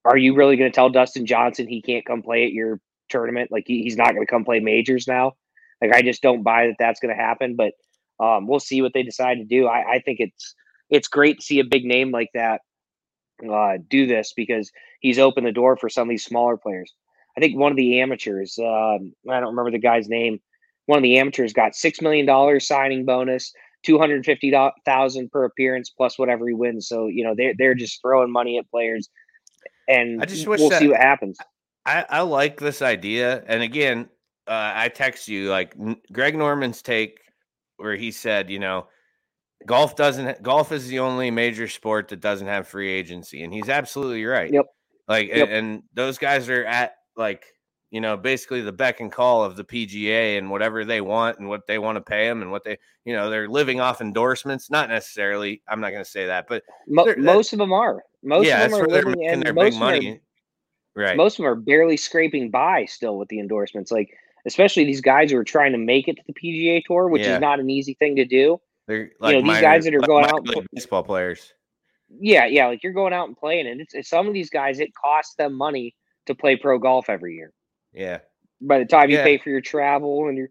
are 0.04 0.16
you 0.16 0.36
really 0.36 0.56
going 0.56 0.70
to 0.70 0.74
tell 0.74 0.88
Dustin 0.88 1.26
Johnson 1.26 1.66
he 1.66 1.82
can't 1.82 2.06
come 2.06 2.22
play 2.22 2.44
at 2.44 2.52
your 2.52 2.80
tournament? 3.08 3.50
Like, 3.50 3.64
he, 3.66 3.82
he's 3.82 3.96
not 3.96 4.14
going 4.14 4.24
to 4.24 4.30
come 4.30 4.44
play 4.44 4.60
majors 4.60 5.08
now. 5.08 5.32
Like, 5.82 5.92
I 5.92 6.02
just 6.02 6.22
don't 6.22 6.44
buy 6.44 6.68
that 6.68 6.76
that's 6.78 7.00
going 7.00 7.14
to 7.14 7.20
happen. 7.20 7.56
But 7.56 7.72
um, 8.24 8.46
we'll 8.46 8.60
see 8.60 8.82
what 8.82 8.92
they 8.94 9.02
decide 9.02 9.38
to 9.38 9.44
do. 9.44 9.66
I, 9.66 9.94
I 9.94 9.98
think 9.98 10.20
it's 10.20 10.54
it's 10.90 11.08
great 11.08 11.40
to 11.40 11.44
see 11.44 11.58
a 11.58 11.64
big 11.64 11.84
name 11.84 12.12
like 12.12 12.30
that 12.34 12.60
uh, 13.50 13.78
do 13.88 14.06
this 14.06 14.32
because 14.34 14.70
he's 15.00 15.18
opened 15.18 15.46
the 15.46 15.52
door 15.52 15.76
for 15.76 15.88
some 15.88 16.08
of 16.08 16.10
these 16.10 16.24
smaller 16.24 16.56
players. 16.56 16.92
I 17.36 17.40
think 17.40 17.58
one 17.58 17.72
of 17.72 17.76
the 17.76 18.00
amateurs, 18.00 18.58
um, 18.58 19.12
I 19.28 19.40
don't 19.40 19.50
remember 19.56 19.70
the 19.70 19.78
guy's 19.78 20.08
name. 20.08 20.40
One 20.86 20.98
of 20.98 21.02
the 21.02 21.18
amateurs 21.18 21.52
got 21.52 21.74
six 21.74 22.00
million 22.00 22.26
dollars 22.26 22.66
signing 22.66 23.04
bonus, 23.04 23.52
two 23.84 23.98
hundred 23.98 24.24
fifty 24.24 24.52
thousand 24.84 25.30
per 25.30 25.44
appearance 25.44 25.90
plus 25.90 26.18
whatever 26.18 26.46
he 26.46 26.54
wins. 26.54 26.86
So 26.88 27.06
you 27.06 27.24
know 27.24 27.34
they're 27.36 27.54
they're 27.56 27.74
just 27.74 28.00
throwing 28.02 28.30
money 28.30 28.58
at 28.58 28.70
players, 28.70 29.08
and 29.88 30.22
I 30.22 30.26
just 30.26 30.46
wish 30.46 30.60
we'll 30.60 30.70
see 30.70 30.88
what 30.88 31.00
happens. 31.00 31.38
I, 31.86 32.06
I 32.08 32.20
like 32.22 32.60
this 32.60 32.82
idea, 32.82 33.42
and 33.46 33.62
again, 33.62 34.08
uh, 34.46 34.72
I 34.74 34.88
text 34.88 35.26
you 35.28 35.50
like 35.50 35.74
Greg 36.12 36.36
Norman's 36.36 36.82
take 36.82 37.18
where 37.76 37.96
he 37.96 38.10
said, 38.10 38.50
you 38.50 38.58
know, 38.58 38.86
golf 39.66 39.96
doesn't 39.96 40.42
golf 40.42 40.72
is 40.72 40.88
the 40.88 40.98
only 40.98 41.30
major 41.30 41.68
sport 41.68 42.08
that 42.08 42.20
doesn't 42.20 42.46
have 42.46 42.68
free 42.68 42.90
agency 42.90 43.42
and 43.42 43.52
he's 43.52 43.68
absolutely 43.68 44.24
right. 44.24 44.52
Yep. 44.52 44.66
Like 45.08 45.28
yep. 45.28 45.48
And, 45.50 45.82
those 45.94 46.18
guys 46.18 46.48
are 46.48 46.64
at 46.64 46.96
like 47.16 47.44
you 47.90 48.00
know 48.00 48.16
basically 48.16 48.60
the 48.60 48.72
beck 48.72 49.00
and 49.00 49.12
call 49.12 49.44
of 49.44 49.56
the 49.56 49.64
pga 49.64 50.38
and 50.38 50.50
whatever 50.50 50.84
they 50.84 51.00
want 51.00 51.38
and 51.38 51.48
what 51.48 51.66
they 51.66 51.78
want 51.78 51.96
to 51.96 52.02
pay 52.02 52.26
them 52.26 52.42
and 52.42 52.50
what 52.50 52.64
they 52.64 52.78
you 53.04 53.14
know 53.14 53.30
they're 53.30 53.48
living 53.48 53.80
off 53.80 54.00
endorsements. 54.00 54.70
Not 54.70 54.88
necessarily 54.88 55.62
i'm 55.68 55.80
not 55.80 55.90
going 55.90 56.04
to 56.04 56.10
say 56.10 56.26
that 56.26 56.46
but 56.48 56.62
Mo- 56.88 57.14
most 57.16 57.52
of 57.52 57.58
them 57.58 57.72
are. 57.72 58.02
Most 58.22 58.46
yeah, 58.46 58.64
of 58.64 58.70
them 58.70 58.80
are 58.80 58.88
living 58.88 59.26
and 59.26 59.42
their 59.42 59.52
big 59.52 59.74
money. 59.74 60.20
are, 60.96 61.02
right. 61.02 61.16
most 61.16 61.34
of 61.34 61.44
them 61.44 61.46
are 61.46 61.54
barely 61.54 61.96
scraping 61.96 62.50
by 62.50 62.86
still 62.86 63.18
with 63.18 63.28
the 63.28 63.38
endorsements 63.38 63.92
like 63.92 64.10
especially 64.46 64.84
these 64.84 65.00
guys 65.00 65.30
who 65.30 65.38
are 65.38 65.44
trying 65.44 65.72
to 65.72 65.78
make 65.78 66.08
it 66.08 66.16
to 66.16 66.22
the 66.26 66.34
pga 66.34 66.82
tour 66.84 67.08
which 67.08 67.22
yeah. 67.22 67.34
is 67.34 67.40
not 67.40 67.60
an 67.60 67.70
easy 67.70 67.94
thing 67.94 68.16
to 68.16 68.24
do 68.24 68.58
they're 68.86 69.10
like 69.20 69.34
you 69.34 69.40
know, 69.40 69.42
these 69.42 69.46
minor, 69.46 69.60
guys 69.60 69.84
that 69.84 69.94
are 69.94 70.00
going 70.00 70.26
out 70.26 70.46
like 70.46 70.66
baseball 70.72 71.02
players. 71.02 71.52
Yeah, 72.20 72.46
yeah, 72.46 72.66
like 72.66 72.82
you're 72.82 72.92
going 72.92 73.12
out 73.12 73.28
and 73.28 73.36
playing, 73.36 73.66
and 73.66 73.80
it's, 73.80 73.94
it's, 73.94 74.08
some 74.08 74.28
of 74.28 74.34
these 74.34 74.50
guys. 74.50 74.78
It 74.78 74.94
costs 74.94 75.34
them 75.36 75.54
money 75.54 75.94
to 76.26 76.34
play 76.34 76.56
pro 76.56 76.78
golf 76.78 77.08
every 77.08 77.34
year. 77.34 77.52
Yeah. 77.92 78.18
By 78.60 78.78
the 78.78 78.84
time 78.84 79.10
you 79.10 79.16
yeah. 79.16 79.24
pay 79.24 79.38
for 79.38 79.50
your 79.50 79.60
travel 79.60 80.28
and 80.28 80.36
your 80.36 80.48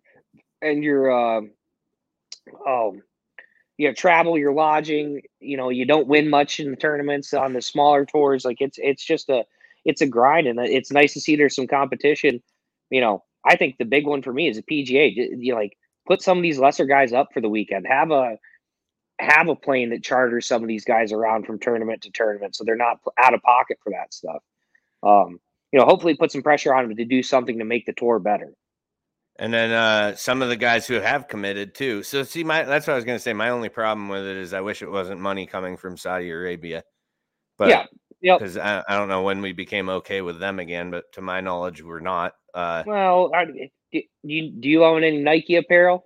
and 0.61 0.83
your 0.83 1.11
uh, 1.11 1.41
oh, 2.65 2.97
you 3.77 3.87
know, 3.87 3.93
travel, 3.93 4.37
your 4.37 4.53
lodging, 4.53 5.21
you 5.39 5.57
know, 5.57 5.69
you 5.69 5.85
don't 5.85 6.07
win 6.07 6.29
much 6.29 6.59
in 6.59 6.71
the 6.71 6.77
tournaments 6.77 7.33
on 7.33 7.53
the 7.53 7.61
smaller 7.61 8.05
tours. 8.05 8.45
Like 8.45 8.57
it's 8.59 8.77
it's 8.81 9.03
just 9.03 9.29
a 9.29 9.45
it's 9.85 10.01
a 10.01 10.07
grind, 10.07 10.47
and 10.47 10.59
it's 10.59 10.91
nice 10.91 11.13
to 11.13 11.21
see 11.21 11.35
there's 11.35 11.55
some 11.55 11.67
competition. 11.67 12.41
You 12.89 13.01
know, 13.01 13.23
I 13.45 13.55
think 13.55 13.77
the 13.77 13.85
big 13.85 14.05
one 14.05 14.21
for 14.21 14.33
me 14.33 14.47
is 14.47 14.57
the 14.57 14.63
PGA. 14.63 15.13
You 15.15 15.53
know, 15.53 15.59
like 15.59 15.77
put 16.05 16.21
some 16.21 16.37
of 16.37 16.43
these 16.43 16.59
lesser 16.59 16.85
guys 16.85 17.13
up 17.13 17.29
for 17.33 17.41
the 17.41 17.49
weekend. 17.49 17.85
Have 17.87 18.11
a 18.11 18.37
have 19.19 19.47
a 19.47 19.55
plane 19.55 19.89
that 19.91 20.03
charters 20.03 20.47
some 20.47 20.61
of 20.61 20.67
these 20.67 20.85
guys 20.85 21.11
around 21.11 21.45
from 21.45 21.59
tournament 21.59 22.01
to 22.03 22.11
tournament, 22.11 22.55
so 22.55 22.63
they're 22.63 22.75
not 22.75 22.99
out 23.17 23.33
of 23.33 23.41
pocket 23.41 23.77
for 23.83 23.91
that 23.91 24.13
stuff. 24.13 24.43
Um, 25.03 25.39
you 25.71 25.79
know, 25.79 25.85
hopefully 25.85 26.15
put 26.15 26.31
some 26.31 26.43
pressure 26.43 26.73
on 26.73 26.87
them 26.87 26.97
to 26.97 27.05
do 27.05 27.23
something 27.23 27.59
to 27.59 27.65
make 27.65 27.85
the 27.85 27.93
tour 27.93 28.19
better. 28.19 28.53
And 29.37 29.51
then 29.53 29.71
uh, 29.71 30.15
some 30.15 30.43
of 30.43 30.49
the 30.49 30.55
guys 30.55 30.85
who 30.85 30.95
have 30.95 31.27
committed 31.27 31.73
too. 31.73 32.03
So 32.03 32.23
see, 32.23 32.43
my 32.43 32.63
that's 32.63 32.85
what 32.85 32.93
I 32.93 32.95
was 32.95 33.05
going 33.05 33.17
to 33.17 33.23
say. 33.23 33.33
My 33.33 33.49
only 33.49 33.69
problem 33.69 34.07
with 34.09 34.25
it 34.25 34.37
is 34.37 34.53
I 34.53 34.61
wish 34.61 34.81
it 34.81 34.91
wasn't 34.91 35.19
money 35.19 35.47
coming 35.47 35.75
from 35.77 35.97
Saudi 35.97 36.29
Arabia. 36.29 36.83
But 37.57 37.69
yeah, 37.69 38.37
because 38.37 38.57
I, 38.57 38.83
I 38.87 38.95
don't 38.95 39.09
know 39.09 39.23
when 39.23 39.41
we 39.41 39.51
became 39.51 39.89
okay 39.89 40.21
with 40.21 40.39
them 40.39 40.59
again, 40.59 40.91
but 40.91 41.11
to 41.13 41.21
my 41.21 41.41
knowledge, 41.41 41.81
we're 41.81 41.99
not. 41.99 42.33
Uh, 42.53 42.83
well, 42.85 43.31
I, 43.33 43.45
do 43.93 44.01
you 44.23 44.51
do 44.51 44.69
you 44.69 44.83
own 44.83 45.03
any 45.03 45.21
Nike 45.21 45.55
apparel? 45.55 46.05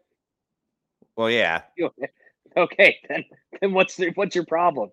Well, 1.16 1.32
yeah. 1.32 1.62
Okay, 2.56 2.98
then 3.08 3.24
then 3.62 3.74
what's 3.74 3.98
the, 3.98 4.10
what's 4.16 4.34
your 4.34 4.46
problem? 4.46 4.90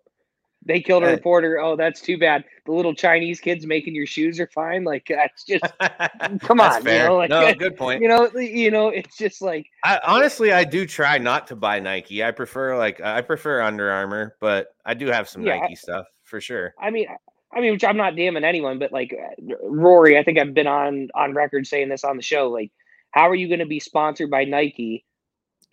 They 0.66 0.80
killed 0.80 1.02
a 1.02 1.08
uh, 1.08 1.12
reporter. 1.12 1.58
Oh, 1.58 1.76
that's 1.76 2.00
too 2.00 2.18
bad. 2.18 2.44
The 2.64 2.72
little 2.72 2.94
Chinese 2.94 3.40
kids 3.40 3.66
making 3.66 3.94
your 3.94 4.06
shoes 4.06 4.40
are 4.40 4.46
fine. 4.48 4.84
Like 4.84 5.06
that's 5.08 5.44
just 5.44 5.64
come 6.40 6.60
on. 6.60 6.82
Fair. 6.82 7.02
You 7.02 7.08
know, 7.08 7.16
like, 7.16 7.30
no, 7.30 7.54
good 7.58 7.76
point. 7.76 8.02
You 8.02 8.08
know, 8.08 8.30
you 8.38 8.70
know, 8.70 8.88
it's 8.88 9.16
just 9.16 9.42
like 9.42 9.66
I, 9.82 10.00
honestly, 10.06 10.52
I 10.52 10.64
do 10.64 10.86
try 10.86 11.18
not 11.18 11.46
to 11.48 11.56
buy 11.56 11.80
Nike. 11.80 12.22
I 12.22 12.30
prefer 12.30 12.76
like 12.76 13.00
I 13.00 13.20
prefer 13.22 13.62
Under 13.62 13.90
Armour, 13.90 14.36
but 14.40 14.68
I 14.84 14.94
do 14.94 15.06
have 15.06 15.28
some 15.28 15.42
yeah, 15.42 15.58
Nike 15.58 15.76
stuff 15.76 16.06
for 16.22 16.40
sure. 16.40 16.74
I 16.78 16.90
mean, 16.90 17.06
I 17.54 17.60
mean, 17.60 17.72
which 17.72 17.84
I'm 17.84 17.96
not 17.96 18.16
damning 18.16 18.44
anyone, 18.44 18.78
but 18.78 18.92
like 18.92 19.14
Rory, 19.62 20.18
I 20.18 20.22
think 20.22 20.38
I've 20.38 20.54
been 20.54 20.66
on 20.66 21.08
on 21.14 21.34
record 21.34 21.66
saying 21.66 21.88
this 21.88 22.04
on 22.04 22.16
the 22.16 22.22
show. 22.22 22.50
Like 22.50 22.72
how 23.14 23.28
are 23.28 23.34
you 23.34 23.46
going 23.46 23.60
to 23.60 23.66
be 23.66 23.78
sponsored 23.78 24.28
by 24.28 24.42
Nike, 24.42 25.04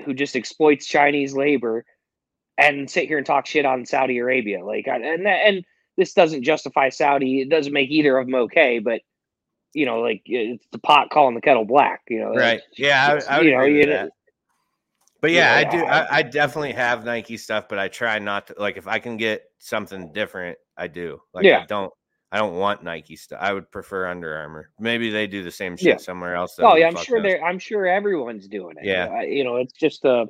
who 0.05 0.13
just 0.13 0.35
exploits 0.35 0.85
Chinese 0.85 1.33
labor, 1.33 1.83
and 2.55 2.87
sit 2.87 3.07
here 3.07 3.17
and 3.17 3.25
talk 3.25 3.47
shit 3.47 3.65
on 3.65 3.83
Saudi 3.83 4.19
Arabia? 4.19 4.63
Like, 4.63 4.85
and 4.87 5.27
and 5.27 5.65
this 5.97 6.13
doesn't 6.13 6.43
justify 6.43 6.89
Saudi. 6.89 7.41
It 7.41 7.49
doesn't 7.49 7.73
make 7.73 7.89
either 7.89 8.15
of 8.15 8.27
them 8.27 8.35
okay, 8.35 8.77
but 8.77 9.01
you 9.73 9.87
know, 9.87 10.01
like 10.01 10.21
it's 10.25 10.67
the 10.71 10.77
pot 10.77 11.09
calling 11.09 11.33
the 11.33 11.41
kettle 11.41 11.65
black. 11.65 12.01
You 12.09 12.19
know, 12.19 12.35
right? 12.35 12.61
Yeah, 12.77 13.19
I, 13.27 13.33
I 13.33 13.37
would 13.39 13.47
you 13.47 13.57
know, 13.57 13.63
you 13.63 13.87
know, 13.87 14.09
But 15.19 15.31
yeah, 15.31 15.59
yeah 15.59 15.67
I 15.67 15.71
do. 15.71 15.83
I, 15.83 16.17
I, 16.17 16.21
definitely 16.21 16.73
have 16.73 17.05
Nike 17.05 17.37
stuff, 17.37 17.65
but 17.67 17.79
I 17.79 17.87
try 17.87 18.19
not 18.19 18.47
to. 18.47 18.55
Like, 18.59 18.77
if 18.77 18.87
I 18.87 18.99
can 18.99 19.17
get 19.17 19.45
something 19.57 20.13
different, 20.13 20.59
I 20.77 20.85
do. 20.85 21.19
Like, 21.33 21.45
yeah. 21.45 21.61
I 21.61 21.65
don't. 21.65 21.91
I 22.31 22.37
don't 22.37 22.55
want 22.55 22.83
Nike 22.83 23.17
stuff. 23.17 23.39
I 23.41 23.51
would 23.51 23.69
prefer 23.71 24.07
Under 24.07 24.33
Armour. 24.33 24.69
Maybe 24.79 25.09
they 25.09 25.27
do 25.27 25.43
the 25.43 25.51
same 25.51 25.75
shit 25.75 25.85
yeah. 25.85 25.97
somewhere 25.97 26.35
else. 26.35 26.55
Oh 26.59 26.75
yeah, 26.75 26.87
I'm 26.87 26.95
sure 26.95 27.21
they're. 27.21 27.43
I'm 27.43 27.59
sure 27.59 27.85
everyone's 27.85 28.47
doing 28.47 28.77
it. 28.77 28.85
Yeah, 28.85 29.21
you 29.23 29.43
know, 29.43 29.57
it's 29.57 29.73
just 29.73 30.05
a 30.05 30.27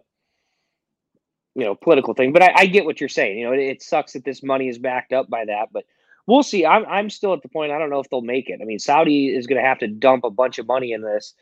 you 1.56 1.64
know 1.64 1.76
political 1.76 2.14
thing. 2.14 2.34
But 2.34 2.41
I, 2.41 2.54
I 2.56 2.66
get 2.66 2.86
what 2.86 2.99
you're 2.99 3.10
saying. 3.10 3.38
You 3.38 3.45
know, 3.45 3.54
it, 3.54 3.60
it, 3.60 3.84
sucks 3.84 4.14
that 4.14 4.26
this 4.26 4.41
money 4.41 4.68
is 4.68 4.80
backed 4.80 5.14
up 5.14 5.30
by 5.30 5.45
that, 5.45 5.70
but 5.72 5.86
we'll 6.26 6.41
see. 6.41 6.66
I'm 6.66 6.86
I'm 6.88 7.10
still 7.10 7.34
at 7.34 7.43
the 7.43 7.49
point. 7.49 7.72
I 7.72 7.78
don't 7.78 7.91
know 7.91 7.99
if 7.99 8.10
they'll 8.10 8.22
make 8.22 8.49
it. 8.49 8.60
I 8.62 8.66
mean, 8.66 8.80
Saudi 8.80 9.28
is 9.28 9.45
going 9.45 9.62
to 9.62 9.68
have 9.68 9.80
to 9.80 9.88
dump 9.88 10.24
a 10.24 10.32
bunch 10.32 10.58
of 10.58 10.66
money 10.66 10.93
in 10.93 11.02
this 11.02 11.36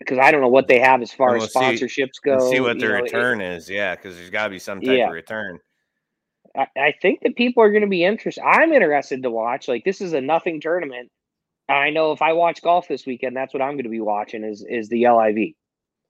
because 0.00 0.18
I 0.18 0.30
don't 0.30 0.40
know 0.40 0.48
what 0.48 0.66
they 0.66 0.80
have 0.80 1.02
as 1.02 1.12
far 1.12 1.34
we'll 1.34 1.44
as 1.44 1.52
sponsorships 1.52 2.16
see, 2.16 2.24
go. 2.24 2.50
See 2.50 2.60
what 2.60 2.78
the 2.78 2.88
return 2.88 3.40
it, 3.40 3.56
is. 3.56 3.70
Yeah, 3.70 3.94
because 3.94 4.16
there's 4.16 4.30
got 4.30 4.44
to 4.44 4.50
be 4.50 4.58
some 4.58 4.80
type 4.80 4.98
yeah. 4.98 5.06
of 5.06 5.12
return. 5.12 5.60
I, 6.58 6.66
I 6.76 6.94
think 7.00 7.20
that 7.22 7.36
people 7.36 7.62
are 7.62 7.70
going 7.70 7.82
to 7.82 7.88
be 7.88 8.04
interested. 8.04 8.42
I'm 8.44 8.72
interested 8.72 9.22
to 9.22 9.30
watch. 9.30 9.68
Like 9.68 9.84
this 9.84 10.00
is 10.00 10.12
a 10.12 10.20
nothing 10.20 10.60
tournament. 10.60 11.10
I 11.68 11.90
know 11.90 12.12
if 12.12 12.22
I 12.22 12.32
watch 12.32 12.62
golf 12.62 12.88
this 12.88 13.06
weekend, 13.06 13.36
that's 13.36 13.54
what 13.54 13.62
I'm 13.62 13.74
going 13.74 13.84
to 13.84 13.90
be 13.90 14.00
watching 14.00 14.42
is 14.42 14.64
is 14.68 14.88
the 14.88 15.06
LIV. 15.06 15.54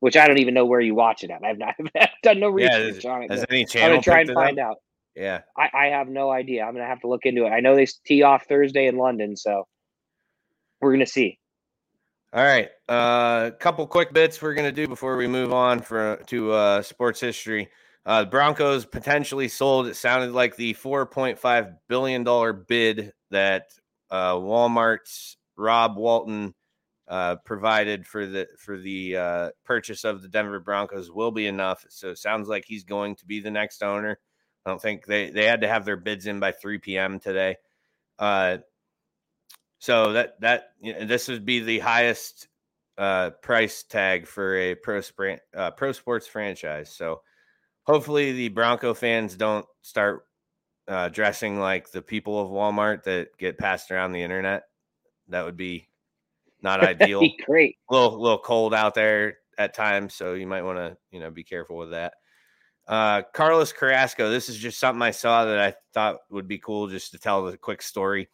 which 0.01 0.17
I 0.17 0.27
don't 0.27 0.39
even 0.39 0.55
know 0.55 0.65
where 0.65 0.81
you 0.81 0.95
watch 0.95 1.25
it 1.25 1.31
at. 1.31 1.45
I've 1.45 1.59
not 1.59 1.75
I've 2.01 2.09
done 2.23 2.41
no 2.41 2.49
research 2.49 3.05
yeah, 3.05 3.11
on 3.11 3.23
it. 3.25 3.31
Has 3.31 3.45
any 3.51 3.65
channel? 3.65 3.87
I'm 3.87 3.93
gonna 3.95 4.03
try 4.03 4.21
and 4.21 4.33
find 4.33 4.59
out. 4.59 4.77
Yeah, 5.15 5.41
I, 5.57 5.71
I 5.75 5.87
have 5.87 6.09
no 6.09 6.31
idea. 6.31 6.65
I'm 6.65 6.73
gonna 6.73 6.87
have 6.87 7.01
to 7.01 7.09
look 7.09 7.27
into 7.27 7.45
it. 7.45 7.51
I 7.51 7.61
know 7.61 7.75
they 7.75 7.87
tee 8.07 8.23
off 8.23 8.47
Thursday 8.49 8.87
in 8.87 8.97
London, 8.97 9.37
so 9.37 9.67
we're 10.81 10.93
gonna 10.93 11.07
see. 11.07 11.39
All 12.33 12.45
right, 12.45 12.69
a 12.89 12.93
uh, 12.93 13.51
couple 13.53 13.87
quick 13.87 14.13
bits 14.13 14.41
we're 14.41 14.55
gonna 14.55 14.71
do 14.71 14.87
before 14.87 15.17
we 15.17 15.27
move 15.27 15.53
on 15.53 15.81
for 15.81 16.17
to 16.27 16.53
uh, 16.53 16.83
sports 16.83 17.21
history. 17.21 17.69
Uh, 18.07 18.25
Broncos 18.25 18.87
potentially 18.87 19.49
sold. 19.49 19.87
It 19.87 19.97
sounded 19.97 20.33
like 20.33 20.57
the 20.57 20.75
4.5 20.75 21.77
billion 21.89 22.25
dollar 22.25 22.53
bid 22.53 23.13
that 23.31 23.67
uh, 24.11 24.35
Walmart's 24.35 25.37
Rob 25.57 25.97
Walton 25.97 26.55
uh, 27.09 27.37
provided 27.45 28.07
for 28.07 28.27
the 28.27 28.47
for 28.59 28.79
the 28.79 29.17
uh, 29.17 29.51
purchase 29.65 30.05
of 30.05 30.23
the 30.23 30.29
Denver 30.29 30.61
Broncos 30.61 31.11
will 31.11 31.31
be 31.31 31.47
enough. 31.47 31.85
So 31.89 32.11
it 32.11 32.19
sounds 32.19 32.49
like 32.49 32.65
he's 32.67 32.85
going 32.85 33.17
to 33.17 33.27
be 33.27 33.41
the 33.41 33.51
next 33.51 33.83
owner. 33.83 34.19
I 34.65 34.71
don't 34.71 34.81
think 34.81 35.07
they 35.07 35.31
they 35.31 35.45
had 35.45 35.63
to 35.63 35.69
have 35.69 35.85
their 35.85 35.97
bids 35.97 36.27
in 36.27 36.41
by 36.41 36.53
3 36.53 36.79
p.m. 36.79 37.19
today. 37.19 37.57
Uh, 38.19 38.59
so 39.79 40.13
that 40.13 40.41
that 40.41 40.71
you 40.81 40.93
know, 40.93 41.05
this 41.05 41.29
would 41.29 41.45
be 41.45 41.61
the 41.61 41.79
highest 41.79 42.49
uh, 42.97 43.31
price 43.43 43.85
tag 43.85 44.27
for 44.27 44.57
a 44.57 44.75
pro 44.75 45.01
sprint, 45.01 45.41
pro 45.77 45.93
sports 45.93 46.27
franchise. 46.27 46.91
So 46.91 47.21
hopefully 47.89 48.33
the 48.33 48.49
Bronco 48.49 48.93
fans 48.93 49.35
don't 49.35 49.67
start 49.81 50.25
uh, 50.87 51.09
dressing 51.09 51.59
like 51.59 51.91
the 51.91 52.03
people 52.03 52.41
of 52.41 52.51
Walmart 52.51 53.03
that 53.05 53.37
get 53.39 53.59
passed 53.59 53.91
around 53.91 54.13
the 54.13 54.23
internet. 54.23 54.65
That 55.29 55.45
would 55.45 55.57
be 55.57 55.89
not 56.63 56.81
ideal. 56.85 57.21
Be 57.21 57.39
great. 57.45 57.77
A 57.91 57.95
little, 57.95 58.21
little 58.21 58.39
cold 58.39 58.75
out 58.75 58.95
there 58.95 59.39
at 59.57 59.75
times, 59.75 60.15
so 60.15 60.35
you 60.35 60.47
might 60.47 60.63
want 60.63 60.79
to 60.79 60.97
you 61.11 61.19
know 61.19 61.31
be 61.31 61.43
careful 61.45 61.77
with 61.77 61.91
that. 61.91 62.15
Uh, 62.87 63.23
Carlos 63.35 63.73
Carrasco, 63.73 64.31
this 64.31 64.49
is 64.49 64.57
just 64.57 64.81
something 64.81 65.03
I 65.03 65.11
saw 65.11 65.45
that 65.45 65.59
I 65.59 65.75
thought 65.93 66.21
would 66.31 66.49
be 66.49 66.59
cool 66.59 66.89
just 66.89 67.11
to 67.13 67.19
tell 67.19 67.45
the 67.45 67.57
quick 67.57 67.83
story. 67.83 68.29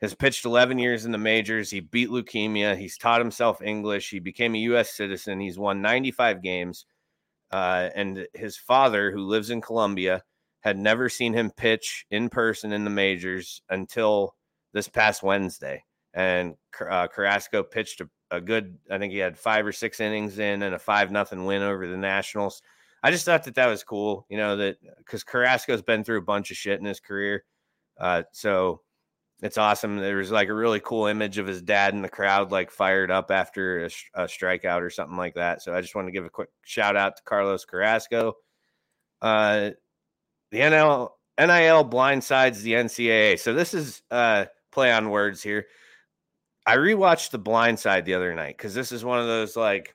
Has 0.00 0.14
pitched 0.14 0.44
11 0.44 0.78
years 0.78 1.06
in 1.06 1.12
the 1.12 1.18
majors. 1.18 1.70
He 1.70 1.80
beat 1.80 2.10
leukemia. 2.10 2.76
He's 2.76 2.98
taught 2.98 3.20
himself 3.20 3.62
English. 3.62 4.10
He 4.10 4.18
became 4.18 4.54
a 4.54 4.58
U.S. 4.58 4.90
citizen. 4.90 5.40
He's 5.40 5.58
won 5.58 5.80
95 5.80 6.42
games. 6.42 6.84
Uh, 7.54 7.88
and 7.94 8.26
his 8.34 8.56
father, 8.56 9.12
who 9.12 9.20
lives 9.20 9.50
in 9.50 9.60
Colombia, 9.60 10.24
had 10.62 10.76
never 10.76 11.08
seen 11.08 11.32
him 11.32 11.52
pitch 11.56 12.04
in 12.10 12.28
person 12.28 12.72
in 12.72 12.82
the 12.82 12.90
majors 12.90 13.62
until 13.70 14.34
this 14.72 14.88
past 14.88 15.22
Wednesday. 15.22 15.84
And 16.14 16.56
uh, 16.80 17.06
Carrasco 17.06 17.62
pitched 17.62 18.00
a, 18.00 18.08
a 18.32 18.40
good, 18.40 18.76
I 18.90 18.98
think 18.98 19.12
he 19.12 19.20
had 19.20 19.38
five 19.38 19.64
or 19.64 19.70
six 19.70 20.00
innings 20.00 20.40
in 20.40 20.64
and 20.64 20.74
a 20.74 20.80
five 20.80 21.12
nothing 21.12 21.44
win 21.44 21.62
over 21.62 21.86
the 21.86 21.96
Nationals. 21.96 22.60
I 23.04 23.12
just 23.12 23.24
thought 23.24 23.44
that 23.44 23.54
that 23.54 23.68
was 23.68 23.84
cool, 23.84 24.26
you 24.28 24.36
know, 24.36 24.56
that 24.56 24.78
because 24.98 25.22
Carrasco's 25.22 25.82
been 25.82 26.02
through 26.02 26.18
a 26.18 26.22
bunch 26.22 26.50
of 26.50 26.56
shit 26.56 26.80
in 26.80 26.84
his 26.84 26.98
career. 26.98 27.44
Uh, 28.00 28.24
so 28.32 28.80
it's 29.44 29.58
awesome. 29.58 29.98
There 29.98 30.16
was 30.16 30.30
like 30.30 30.48
a 30.48 30.54
really 30.54 30.80
cool 30.80 31.04
image 31.04 31.36
of 31.36 31.46
his 31.46 31.60
dad 31.60 31.92
in 31.92 32.00
the 32.00 32.08
crowd, 32.08 32.50
like 32.50 32.70
fired 32.70 33.10
up 33.10 33.30
after 33.30 33.84
a, 33.84 33.90
a 34.14 34.24
strikeout 34.24 34.80
or 34.80 34.88
something 34.88 35.18
like 35.18 35.34
that. 35.34 35.60
So 35.60 35.74
I 35.74 35.82
just 35.82 35.94
want 35.94 36.08
to 36.08 36.12
give 36.12 36.24
a 36.24 36.30
quick 36.30 36.48
shout 36.62 36.96
out 36.96 37.18
to 37.18 37.22
Carlos 37.24 37.66
Carrasco. 37.66 38.38
Uh, 39.20 39.72
the 40.50 40.60
NL, 40.60 41.10
NIL 41.38 41.84
blindsides 41.84 42.62
the 42.62 42.72
NCAA. 42.72 43.38
So 43.38 43.52
this 43.52 43.74
is 43.74 44.00
uh, 44.10 44.46
play 44.72 44.90
on 44.90 45.10
words 45.10 45.42
here. 45.42 45.66
I 46.64 46.76
rewatched 46.76 47.30
The 47.30 47.38
Blind 47.38 47.78
Side 47.78 48.06
the 48.06 48.14
other 48.14 48.34
night 48.34 48.56
because 48.56 48.72
this 48.72 48.92
is 48.92 49.04
one 49.04 49.20
of 49.20 49.26
those 49.26 49.56
like 49.56 49.94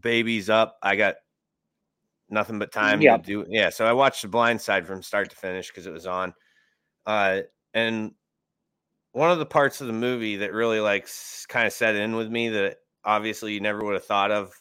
babies 0.00 0.48
up. 0.48 0.78
I 0.82 0.96
got 0.96 1.16
nothing 2.30 2.58
but 2.58 2.72
time 2.72 3.02
yep. 3.02 3.22
to 3.22 3.26
do. 3.26 3.46
Yeah, 3.50 3.68
so 3.68 3.84
I 3.84 3.92
watched 3.92 4.22
The 4.22 4.28
Blind 4.28 4.62
Side 4.62 4.86
from 4.86 5.02
start 5.02 5.28
to 5.28 5.36
finish 5.36 5.68
because 5.68 5.86
it 5.86 5.92
was 5.92 6.06
on. 6.06 6.32
Uh, 7.04 7.40
and 7.74 8.12
one 9.12 9.30
of 9.30 9.38
the 9.38 9.46
parts 9.46 9.80
of 9.80 9.86
the 9.86 9.92
movie 9.92 10.36
that 10.36 10.52
really 10.52 10.80
like 10.80 11.08
kind 11.48 11.66
of 11.66 11.72
set 11.72 11.94
in 11.94 12.16
with 12.16 12.30
me 12.30 12.48
that 12.48 12.78
obviously 13.04 13.52
you 13.52 13.60
never 13.60 13.84
would 13.84 13.94
have 13.94 14.04
thought 14.04 14.30
of 14.30 14.52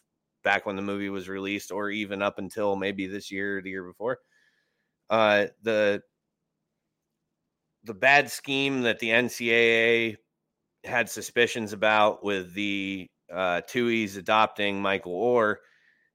back 0.43 0.65
when 0.65 0.75
the 0.75 0.81
movie 0.81 1.09
was 1.09 1.29
released 1.29 1.71
or 1.71 1.89
even 1.89 2.21
up 2.21 2.37
until 2.37 2.75
maybe 2.75 3.07
this 3.07 3.31
year 3.31 3.57
or 3.57 3.61
the 3.61 3.69
year 3.69 3.83
before. 3.83 4.19
Uh, 5.09 5.45
the 5.61 6.01
the 7.85 7.93
bad 7.93 8.31
scheme 8.31 8.81
that 8.81 8.99
the 8.99 9.09
NCAA 9.09 10.17
had 10.83 11.09
suspicions 11.09 11.73
about 11.73 12.23
with 12.23 12.53
the 12.53 13.07
uh, 13.31 13.61
Tuohys 13.67 14.17
adopting 14.17 14.81
Michael 14.81 15.13
Oher, 15.13 15.55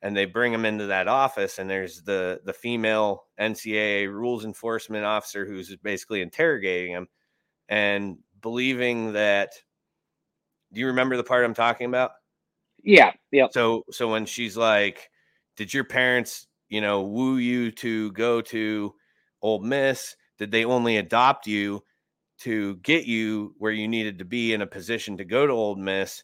and 0.02 0.16
they 0.16 0.26
bring 0.26 0.52
him 0.52 0.64
into 0.64 0.86
that 0.86 1.08
office, 1.08 1.58
and 1.58 1.68
there's 1.68 2.02
the 2.02 2.40
the 2.44 2.52
female 2.52 3.24
NCAA 3.40 4.12
rules 4.12 4.44
enforcement 4.44 5.04
officer 5.04 5.44
who's 5.44 5.74
basically 5.76 6.22
interrogating 6.22 6.92
him 6.92 7.08
and 7.68 8.18
believing 8.40 9.12
that. 9.14 9.52
Do 10.72 10.80
you 10.80 10.88
remember 10.88 11.16
the 11.16 11.24
part 11.24 11.44
I'm 11.44 11.54
talking 11.54 11.86
about? 11.86 12.12
Yeah, 12.82 13.12
yeah. 13.32 13.46
So 13.50 13.84
so 13.90 14.10
when 14.10 14.26
she's 14.26 14.56
like, 14.56 15.10
"Did 15.56 15.74
your 15.74 15.84
parents, 15.84 16.46
you 16.68 16.80
know, 16.80 17.02
woo 17.02 17.36
you 17.38 17.72
to 17.72 18.12
go 18.12 18.40
to 18.42 18.94
Ole 19.42 19.60
Miss? 19.60 20.14
Did 20.38 20.52
they 20.52 20.64
only 20.64 20.98
adopt 20.98 21.46
you 21.46 21.82
to 22.40 22.76
get 22.76 23.04
you 23.04 23.54
where 23.58 23.72
you 23.72 23.88
needed 23.88 24.18
to 24.20 24.24
be 24.24 24.52
in 24.52 24.62
a 24.62 24.66
position 24.66 25.16
to 25.16 25.24
go 25.24 25.46
to 25.46 25.52
Ole 25.52 25.76
Miss?" 25.76 26.22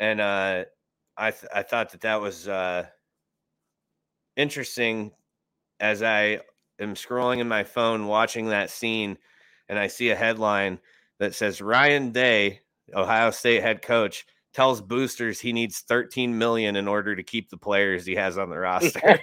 And 0.00 0.20
uh, 0.20 0.64
I 1.22 1.30
th- 1.30 1.52
I 1.54 1.62
thought 1.62 1.92
that 1.92 2.00
that 2.00 2.20
was 2.20 2.48
uh, 2.48 2.84
interesting 4.36 5.12
as 5.78 6.02
I 6.02 6.40
am 6.80 6.94
scrolling 6.94 7.38
in 7.38 7.46
my 7.46 7.62
phone 7.62 8.08
watching 8.08 8.48
that 8.48 8.70
scene, 8.70 9.16
and 9.68 9.78
I 9.78 9.86
see 9.86 10.10
a 10.10 10.16
headline 10.16 10.80
that 11.20 11.36
says 11.36 11.62
Ryan 11.62 12.10
Day, 12.10 12.62
Ohio 12.92 13.30
State 13.30 13.62
head 13.62 13.82
coach, 13.82 14.26
tells 14.52 14.80
boosters 14.80 15.38
he 15.38 15.52
needs 15.52 15.82
13 15.82 16.36
million 16.36 16.74
in 16.74 16.88
order 16.88 17.14
to 17.14 17.22
keep 17.22 17.50
the 17.50 17.56
players 17.56 18.04
he 18.04 18.16
has 18.16 18.36
on 18.36 18.50
the 18.50 18.58
roster. 18.58 19.20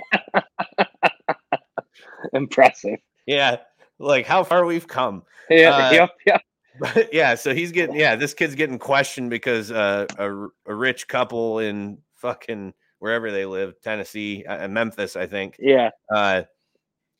Impressive. 2.34 3.00
Yeah, 3.26 3.58
like 4.00 4.26
how 4.26 4.46
far 4.46 4.66
we've 4.66 4.88
come. 4.88 5.24
Yeah, 5.50 5.72
uh, 5.72 5.92
yep, 5.92 6.12
yep. 6.26 6.42
But 6.80 7.10
yeah, 7.14 7.36
so 7.36 7.54
he's 7.54 7.72
getting 7.72 7.96
yeah, 7.96 8.16
this 8.16 8.34
kid's 8.34 8.56
getting 8.56 8.80
questioned 8.80 9.30
because 9.30 9.72
uh, 9.72 10.06
a 10.18 10.48
a 10.72 10.76
rich 10.76 11.08
couple 11.08 11.60
in 11.60 12.00
fucking 12.16 12.74
wherever 13.00 13.32
they 13.32 13.46
live, 13.46 13.80
Tennessee, 13.82 14.46
uh, 14.46 14.68
Memphis, 14.68 15.16
I 15.16 15.26
think. 15.26 15.56
Yeah. 15.60 15.90
Uh, 16.14 16.44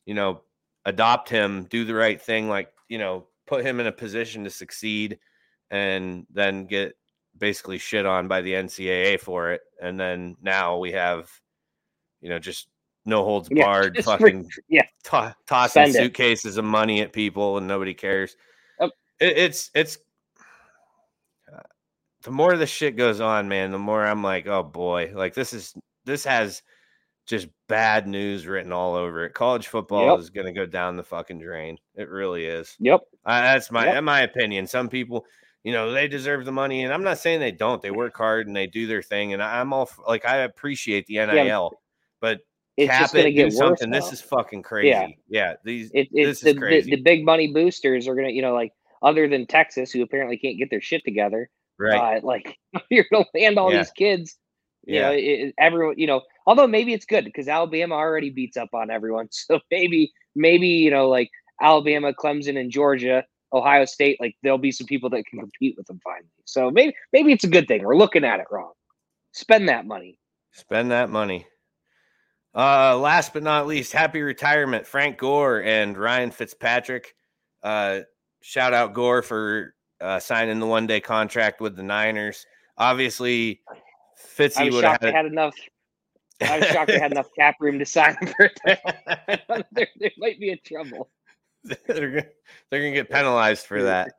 you 0.06 0.14
know, 0.14 0.42
adopt 0.84 1.28
him, 1.28 1.64
do 1.64 1.84
the 1.84 1.94
right 1.94 2.20
thing, 2.20 2.48
like 2.48 2.72
you 2.88 2.98
know, 2.98 3.26
put 3.46 3.64
him 3.64 3.80
in 3.80 3.86
a 3.86 3.92
position 3.92 4.44
to 4.44 4.50
succeed, 4.50 5.18
and 5.70 6.26
then 6.32 6.66
get 6.66 6.94
basically 7.38 7.78
shit 7.78 8.06
on 8.06 8.28
by 8.28 8.40
the 8.40 8.52
NCAA 8.52 9.20
for 9.20 9.52
it, 9.52 9.62
and 9.80 9.98
then 9.98 10.36
now 10.42 10.78
we 10.78 10.92
have, 10.92 11.30
you 12.20 12.28
know, 12.28 12.38
just 12.38 12.68
no 13.06 13.24
holds 13.24 13.48
barred, 13.48 13.96
yeah, 13.96 14.02
fucking 14.02 14.50
yeah, 14.68 14.82
to- 15.04 15.34
tossing 15.46 15.92
suitcases 15.92 16.56
it. 16.56 16.60
of 16.60 16.64
money 16.64 17.00
at 17.00 17.12
people, 17.12 17.56
and 17.56 17.66
nobody 17.66 17.94
cares 17.94 18.36
it, 19.20 19.38
it's 19.38 19.70
it's 19.74 19.98
uh, 21.52 21.60
the 22.22 22.30
more 22.30 22.56
the 22.56 22.66
shit 22.66 22.96
goes 22.96 23.20
on, 23.20 23.48
man, 23.48 23.70
the 23.70 23.78
more 23.78 24.04
I'm 24.04 24.22
like, 24.22 24.46
oh 24.46 24.62
boy, 24.62 25.12
like 25.14 25.34
this 25.34 25.52
is 25.52 25.74
this 26.04 26.24
has 26.24 26.62
just 27.26 27.48
bad 27.68 28.08
news 28.08 28.46
written 28.46 28.72
all 28.72 28.94
over 28.94 29.24
it. 29.24 29.34
College 29.34 29.68
football 29.68 30.10
yep. 30.10 30.18
is 30.18 30.30
going 30.30 30.46
to 30.46 30.52
go 30.52 30.66
down 30.66 30.96
the 30.96 31.02
fucking 31.02 31.38
drain. 31.38 31.78
It 31.94 32.08
really 32.08 32.44
is. 32.44 32.74
Yep. 32.80 33.02
Uh, 33.24 33.40
that's 33.42 33.70
my 33.70 33.86
yep. 33.86 34.04
my 34.04 34.22
opinion. 34.22 34.66
Some 34.66 34.88
people, 34.88 35.24
you 35.62 35.72
know, 35.72 35.92
they 35.92 36.08
deserve 36.08 36.44
the 36.44 36.52
money, 36.52 36.82
and 36.82 36.92
I'm 36.92 37.04
not 37.04 37.18
saying 37.18 37.40
they 37.40 37.52
don't. 37.52 37.80
They 37.80 37.90
work 37.92 38.16
hard 38.16 38.46
and 38.46 38.56
they 38.56 38.66
do 38.66 38.86
their 38.86 39.02
thing, 39.02 39.32
and 39.32 39.42
I'm 39.42 39.72
all 39.72 39.88
like, 40.06 40.24
I 40.24 40.38
appreciate 40.38 41.06
the 41.06 41.18
NIL, 41.18 41.34
yeah. 41.44 41.68
but 42.20 42.40
it's 42.76 42.90
cap 42.90 43.00
just 43.02 43.14
it, 43.14 43.36
do 43.36 43.50
something. 43.50 43.90
This 43.90 44.12
is 44.12 44.20
fucking 44.20 44.62
crazy. 44.62 44.88
Yeah, 44.88 45.08
yeah 45.28 45.54
these 45.64 45.90
it, 45.92 46.08
it's 46.12 46.40
the, 46.40 46.54
the, 46.54 46.82
the, 46.82 47.02
big 47.02 47.24
money 47.24 47.52
boosters 47.52 48.08
are 48.08 48.14
gonna, 48.14 48.30
you 48.30 48.42
know, 48.42 48.54
like 48.54 48.72
other 49.02 49.28
than 49.28 49.46
Texas, 49.46 49.90
who 49.90 50.02
apparently 50.02 50.36
can't 50.36 50.58
get 50.58 50.70
their 50.70 50.80
shit 50.80 51.04
together. 51.04 51.48
Right. 51.78 52.18
Uh, 52.18 52.26
like 52.26 52.58
you're 52.90 53.06
gonna 53.10 53.24
land 53.34 53.58
all 53.58 53.72
yeah. 53.72 53.78
these 53.78 53.90
kids. 53.92 54.36
You 54.84 54.94
yeah. 54.94 55.02
know, 55.02 55.14
it, 55.14 55.54
everyone. 55.58 55.98
You 55.98 56.06
know, 56.06 56.22
although 56.46 56.66
maybe 56.66 56.92
it's 56.92 57.06
good 57.06 57.24
because 57.24 57.48
Alabama 57.48 57.94
already 57.94 58.30
beats 58.30 58.56
up 58.56 58.70
on 58.72 58.90
everyone. 58.90 59.28
So 59.48 59.60
maybe, 59.70 60.12
maybe 60.34 60.68
you 60.68 60.90
know, 60.90 61.08
like 61.08 61.30
Alabama, 61.60 62.12
Clemson, 62.12 62.58
and 62.58 62.70
Georgia, 62.70 63.24
Ohio 63.52 63.84
State, 63.84 64.20
like 64.20 64.36
there'll 64.42 64.58
be 64.58 64.72
some 64.72 64.86
people 64.86 65.10
that 65.10 65.24
can 65.26 65.40
compete 65.40 65.74
with 65.76 65.86
them 65.86 66.00
finally. 66.04 66.28
So 66.44 66.70
maybe, 66.70 66.94
maybe 67.12 67.32
it's 67.32 67.44
a 67.44 67.48
good 67.48 67.68
thing. 67.68 67.84
We're 67.84 67.96
looking 67.96 68.24
at 68.24 68.40
it 68.40 68.46
wrong. 68.50 68.72
Spend 69.32 69.68
that 69.68 69.86
money. 69.86 70.18
Spend 70.52 70.90
that 70.90 71.10
money. 71.10 71.46
Uh, 72.54 72.98
last 72.98 73.32
but 73.32 73.42
not 73.42 73.66
least, 73.66 73.92
happy 73.92 74.22
retirement, 74.22 74.86
Frank 74.86 75.18
Gore 75.18 75.62
and 75.62 75.96
Ryan 75.96 76.30
Fitzpatrick. 76.30 77.14
Uh, 77.62 78.00
shout 78.40 78.74
out 78.74 78.94
Gore 78.94 79.22
for 79.22 79.74
uh, 80.00 80.18
signing 80.18 80.58
the 80.58 80.66
one 80.66 80.86
day 80.86 81.00
contract 81.00 81.60
with 81.60 81.76
the 81.76 81.82
Niners. 81.82 82.46
Obviously, 82.78 83.60
Fitzy 84.36 84.72
would 84.72 84.84
have 84.84 85.00
had, 85.00 85.14
had 85.14 85.26
enough. 85.26 85.54
I 86.40 86.58
was 86.58 86.68
shocked 86.68 86.88
they 86.88 86.98
had 86.98 87.12
enough 87.12 87.28
cap 87.36 87.56
room 87.60 87.78
to 87.78 87.84
sign 87.84 88.16
him 88.20 88.28
for 88.36 88.50
that. 88.64 89.66
there, 89.72 89.88
there 89.96 90.10
might 90.18 90.40
be 90.40 90.50
in 90.50 90.58
trouble. 90.64 91.10
they're 91.86 92.10
gonna, 92.10 92.26
they're 92.70 92.80
gonna 92.80 92.92
get 92.92 93.10
penalized 93.10 93.66
for 93.66 93.82
that. 93.82 94.12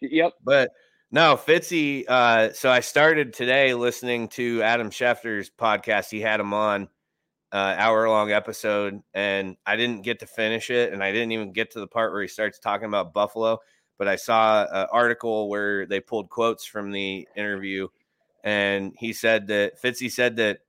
yep. 0.00 0.32
But 0.42 0.70
no, 1.10 1.36
Fitzy. 1.36 2.04
Uh, 2.08 2.52
so 2.52 2.70
I 2.70 2.80
started 2.80 3.34
today 3.34 3.74
listening 3.74 4.28
to 4.28 4.62
Adam 4.62 4.90
Schefter's 4.90 5.50
podcast. 5.50 6.10
He 6.10 6.20
had 6.20 6.40
him 6.40 6.54
on 6.54 6.88
uh, 7.52 7.74
hour 7.76 8.08
long 8.08 8.30
episode, 8.32 9.02
and 9.14 9.56
I 9.66 9.76
didn't 9.76 10.02
get 10.02 10.20
to 10.20 10.26
finish 10.26 10.70
it, 10.70 10.92
and 10.92 11.02
I 11.02 11.12
didn't 11.12 11.32
even 11.32 11.52
get 11.52 11.72
to 11.72 11.80
the 11.80 11.86
part 11.86 12.12
where 12.12 12.22
he 12.22 12.28
starts 12.28 12.58
talking 12.58 12.88
about 12.88 13.12
Buffalo. 13.12 13.58
But 13.98 14.08
I 14.08 14.16
saw 14.16 14.66
an 14.70 14.86
article 14.92 15.48
where 15.48 15.86
they 15.86 16.00
pulled 16.00 16.30
quotes 16.30 16.64
from 16.64 16.90
the 16.90 17.28
interview, 17.36 17.88
and 18.44 18.94
he 18.96 19.12
said 19.12 19.46
that 19.48 19.80
Fitzy 19.80 20.10
said 20.10 20.36
that 20.36 20.60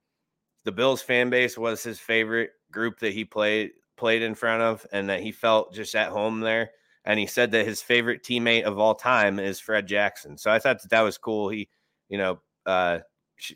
the 0.63 0.71
Bills 0.71 1.01
fan 1.01 1.29
base 1.29 1.57
was 1.57 1.83
his 1.83 1.99
favorite 1.99 2.51
group 2.71 2.99
that 2.99 3.13
he 3.13 3.25
played 3.25 3.71
played 3.95 4.21
in 4.21 4.35
front 4.35 4.63
of, 4.63 4.85
and 4.91 5.09
that 5.09 5.21
he 5.21 5.31
felt 5.31 5.73
just 5.73 5.95
at 5.95 6.09
home 6.09 6.39
there. 6.39 6.71
And 7.05 7.19
he 7.19 7.25
said 7.25 7.51
that 7.51 7.65
his 7.65 7.81
favorite 7.81 8.23
teammate 8.23 8.63
of 8.63 8.77
all 8.77 8.95
time 8.95 9.39
is 9.39 9.59
Fred 9.59 9.87
Jackson. 9.87 10.37
So 10.37 10.51
I 10.51 10.59
thought 10.59 10.81
that 10.81 10.91
that 10.91 11.01
was 11.01 11.17
cool. 11.17 11.49
He, 11.49 11.67
you 12.09 12.17
know, 12.17 12.39
uh, 12.65 12.99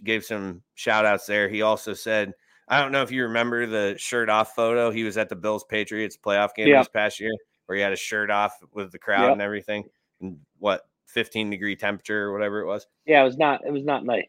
gave 0.04 0.24
some 0.24 0.62
shout 0.74 1.06
outs 1.06 1.26
there. 1.26 1.48
He 1.48 1.62
also 1.62 1.94
said, 1.94 2.34
I 2.68 2.82
don't 2.82 2.92
know 2.92 3.04
if 3.04 3.12
you 3.12 3.24
remember 3.24 3.68
the 3.68 3.96
shirt 3.98 4.30
off 4.30 4.56
photo. 4.56 4.92
He 4.92 5.04
was 5.04 5.18
at 5.18 5.30
the 5.30 5.36
Bills 5.36 5.64
Patriots 5.64 6.18
playoff 6.18 6.56
game 6.56 6.70
this 6.70 6.88
past 6.88 7.20
year 7.20 7.32
where 7.66 7.76
he 7.76 7.82
had 7.82 7.94
a 7.94 7.98
shirt 7.98 8.30
off 8.32 8.54
with 8.74 8.92
the 8.92 9.00
crowd 9.00 9.24
yep. 9.24 9.32
and 9.34 9.42
everything. 9.42 9.86
And 10.22 10.40
what 10.60 10.88
15 11.08 11.50
degree 11.50 11.76
temperature 11.76 12.24
or 12.24 12.34
whatever 12.34 12.60
it 12.60 12.66
was. 12.66 12.88
Yeah, 13.06 13.22
it 13.22 13.26
was 13.26 13.38
not 13.38 13.62
it 13.66 13.72
was 13.72 13.84
not 13.84 14.06
nice. 14.06 14.26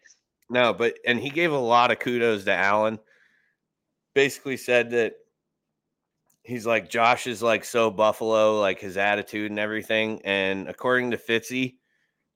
No, 0.48 0.72
but 0.72 0.94
and 1.06 1.18
he 1.18 1.30
gave 1.30 1.52
a 1.52 1.58
lot 1.58 1.90
of 1.90 1.98
kudos 1.98 2.44
to 2.44 2.52
Allen. 2.52 2.98
Basically 4.14 4.56
said 4.56 4.90
that 4.90 5.14
he's 6.42 6.66
like 6.66 6.88
Josh 6.88 7.26
is 7.26 7.42
like 7.42 7.64
so 7.64 7.90
Buffalo, 7.90 8.60
like 8.60 8.78
his 8.78 8.96
attitude 8.96 9.50
and 9.50 9.58
everything. 9.58 10.20
And 10.24 10.68
according 10.68 11.10
to 11.10 11.16
Fitzy, 11.16 11.76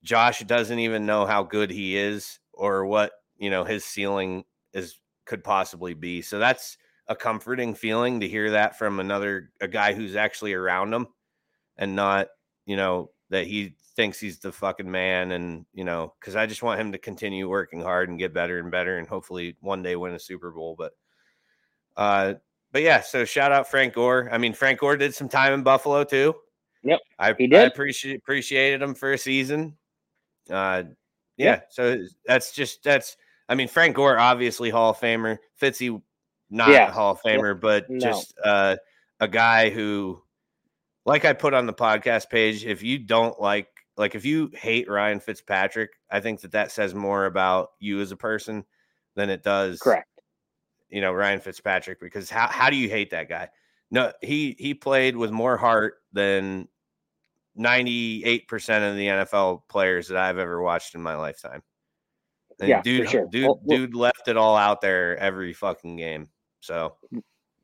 Josh 0.02 0.40
doesn't 0.40 0.78
even 0.78 1.06
know 1.06 1.26
how 1.26 1.42
good 1.42 1.70
he 1.70 1.96
is 1.96 2.38
or 2.52 2.84
what 2.86 3.12
you 3.38 3.50
know 3.50 3.64
his 3.64 3.84
ceiling 3.84 4.44
is 4.72 4.98
could 5.30 5.44
possibly 5.44 5.94
be. 5.94 6.20
So 6.22 6.40
that's 6.40 6.76
a 7.06 7.14
comforting 7.14 7.72
feeling 7.72 8.18
to 8.18 8.26
hear 8.26 8.50
that 8.50 8.76
from 8.76 8.98
another 8.98 9.52
a 9.60 9.68
guy 9.68 9.94
who's 9.94 10.16
actually 10.16 10.54
around 10.54 10.92
him 10.92 11.06
and 11.76 11.94
not, 11.94 12.26
you 12.66 12.74
know, 12.76 13.12
that 13.28 13.46
he 13.46 13.76
thinks 13.94 14.18
he's 14.18 14.40
the 14.40 14.50
fucking 14.50 14.90
man 14.90 15.30
and, 15.30 15.66
you 15.72 15.84
know, 15.84 16.14
cuz 16.20 16.34
I 16.34 16.46
just 16.46 16.64
want 16.64 16.80
him 16.80 16.90
to 16.90 16.98
continue 16.98 17.48
working 17.48 17.80
hard 17.80 18.08
and 18.08 18.18
get 18.18 18.34
better 18.34 18.58
and 18.58 18.72
better 18.72 18.98
and 18.98 19.06
hopefully 19.06 19.56
one 19.60 19.84
day 19.84 19.94
win 19.94 20.14
a 20.14 20.18
Super 20.18 20.50
Bowl, 20.50 20.74
but 20.76 20.94
uh 21.96 22.34
but 22.72 22.82
yeah, 22.82 23.00
so 23.00 23.24
shout 23.24 23.52
out 23.52 23.70
Frank 23.70 23.94
Gore. 23.94 24.28
I 24.32 24.38
mean, 24.38 24.52
Frank 24.52 24.80
Gore 24.80 24.96
did 24.96 25.14
some 25.14 25.28
time 25.28 25.52
in 25.52 25.62
Buffalo 25.62 26.02
too. 26.02 26.34
Yep. 26.82 27.00
I, 27.20 27.34
he 27.38 27.46
did. 27.46 27.60
I 27.60 27.62
appreciate 27.66 28.16
appreciated 28.16 28.82
him 28.82 28.96
for 28.96 29.12
a 29.12 29.18
season. 29.18 29.76
Uh 30.50 30.82
yeah, 31.36 31.52
yep. 31.52 31.68
so 31.70 31.98
that's 32.26 32.50
just 32.50 32.82
that's 32.82 33.16
I 33.50 33.56
mean, 33.56 33.66
Frank 33.66 33.96
Gore, 33.96 34.16
obviously 34.16 34.70
Hall 34.70 34.90
of 34.90 34.98
Famer. 34.98 35.38
Fitzy, 35.60 36.00
not 36.50 36.70
yeah. 36.70 36.92
Hall 36.92 37.12
of 37.12 37.20
Famer, 37.20 37.60
but 37.60 37.90
no. 37.90 37.98
just 37.98 38.32
uh, 38.44 38.76
a 39.18 39.26
guy 39.26 39.70
who, 39.70 40.22
like 41.04 41.24
I 41.24 41.32
put 41.32 41.52
on 41.52 41.66
the 41.66 41.74
podcast 41.74 42.30
page, 42.30 42.64
if 42.64 42.84
you 42.84 42.96
don't 42.96 43.40
like, 43.40 43.66
like 43.96 44.14
if 44.14 44.24
you 44.24 44.52
hate 44.54 44.88
Ryan 44.88 45.18
Fitzpatrick, 45.18 45.90
I 46.08 46.20
think 46.20 46.40
that 46.42 46.52
that 46.52 46.70
says 46.70 46.94
more 46.94 47.26
about 47.26 47.70
you 47.80 48.00
as 48.00 48.12
a 48.12 48.16
person 48.16 48.64
than 49.16 49.30
it 49.30 49.42
does. 49.42 49.80
Correct. 49.80 50.06
You 50.88 51.00
know 51.00 51.12
Ryan 51.12 51.40
Fitzpatrick 51.40 52.00
because 52.00 52.30
how 52.30 52.46
how 52.48 52.70
do 52.70 52.76
you 52.76 52.88
hate 52.88 53.10
that 53.10 53.28
guy? 53.28 53.48
No, 53.90 54.12
he 54.22 54.56
he 54.58 54.74
played 54.74 55.16
with 55.16 55.30
more 55.30 55.56
heart 55.56 55.94
than 56.12 56.68
98% 57.58 58.90
of 58.90 58.96
the 58.96 59.06
NFL 59.06 59.62
players 59.68 60.08
that 60.08 60.16
I've 60.16 60.38
ever 60.38 60.62
watched 60.62 60.94
in 60.94 61.02
my 61.02 61.16
lifetime. 61.16 61.62
Yeah, 62.62 62.82
dude, 62.82 63.08
sure. 63.08 63.26
dude, 63.30 63.46
well, 63.46 63.60
dude 63.66 63.94
left 63.94 64.28
it 64.28 64.36
all 64.36 64.56
out 64.56 64.80
there 64.80 65.16
every 65.18 65.52
fucking 65.52 65.96
game. 65.96 66.28
So 66.60 66.96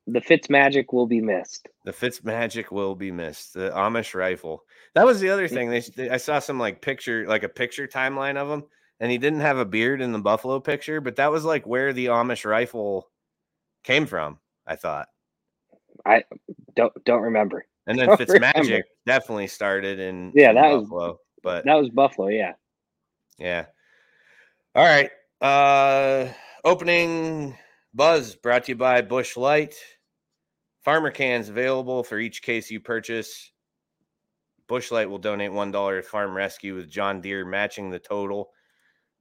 the 0.07 0.21
Fitz 0.21 0.49
magic 0.49 0.93
will 0.93 1.07
be 1.07 1.21
missed. 1.21 1.69
The 1.85 1.93
Fitz 1.93 2.23
magic 2.25 2.71
will 2.71 2.95
be 2.95 3.11
missed. 3.11 3.55
The 3.55 3.71
Amish 3.71 4.15
rifle. 4.15 4.63
That 4.95 5.05
was 5.05 5.21
the 5.21 5.31
other 5.31 5.49
thing. 5.49 5.69
They, 5.69 5.81
they, 5.81 6.11
I 6.11 6.17
saw 6.17 6.39
some 6.39 6.59
like 6.59 6.81
picture, 6.81 7.27
like 7.27 7.43
a 7.43 7.49
picture 7.49 7.87
timeline 7.89 8.37
of 8.37 8.49
him, 8.49 8.65
and 9.01 9.11
he 9.11 9.19
didn't 9.19 9.41
have 9.41 9.59
a 9.59 9.65
beard 9.65 10.01
in 10.01 10.13
the 10.13 10.19
Buffalo 10.19 10.61
picture, 10.61 11.01
but 11.01 11.17
that 11.17 11.33
was 11.33 11.45
like 11.45 11.67
where 11.67 11.93
the 11.93 12.07
Amish 12.07 12.45
rifle 12.45 13.11
came 13.83 14.07
from. 14.07 14.39
I 14.67 14.77
thought. 14.77 15.09
I 16.05 16.25
don't 16.75 16.93
don't 17.05 17.23
remember. 17.23 17.67
And 17.87 17.99
then 17.99 18.17
Fitz 18.17 18.39
magic 18.39 18.87
definitely 19.07 19.49
started 19.49 19.99
in 19.99 20.33
yeah 20.35 20.51
in 20.51 20.57
that 20.57 20.63
Buffalo, 20.63 21.09
was 21.09 21.17
but 21.43 21.65
that 21.65 21.75
was 21.75 21.91
Buffalo. 21.91 22.29
Yeah. 22.29 22.53
Yeah. 23.39 23.67
All 24.77 24.85
right. 24.85 25.11
Uh 25.41 26.29
opening 26.63 27.57
buzz 27.95 28.37
brought 28.37 28.65
to 28.65 28.73
you 28.73 28.77
by 28.77 29.01
Busch 29.01 29.35
Light. 29.35 29.75
Farmer 30.85 31.11
cans 31.11 31.49
available 31.49 32.05
for 32.05 32.19
each 32.19 32.43
case 32.43 32.71
you 32.71 32.79
purchase. 32.79 33.53
Busch 34.69 34.91
Light 34.91 35.09
will 35.09 35.17
donate 35.17 35.51
$1 35.51 35.97
to 35.97 36.03
Farm 36.03 36.37
Rescue 36.37 36.75
with 36.75 36.91
John 36.91 37.23
Deere 37.23 37.47
matching 37.47 37.89
the 37.89 37.99
total. 37.99 38.51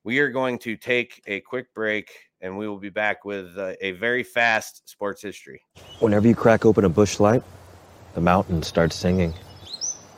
We 0.03 0.19
are 0.19 0.29
going 0.29 0.59
to 0.59 0.75
take 0.75 1.21
a 1.25 1.39
quick 1.39 1.73
break 1.73 2.11
and 2.41 2.57
we 2.57 2.67
will 2.67 2.79
be 2.79 2.89
back 2.89 3.23
with 3.23 3.57
uh, 3.57 3.75
a 3.79 3.91
very 3.91 4.23
fast 4.23 4.89
sports 4.89 5.21
history. 5.21 5.61
Whenever 5.99 6.27
you 6.27 6.35
crack 6.35 6.65
open 6.65 6.83
a 6.83 6.89
Busch 6.89 7.21
Light, 7.21 7.43
the 8.13 8.21
mountain 8.21 8.61
starts 8.61 8.97
singing. 8.97 9.33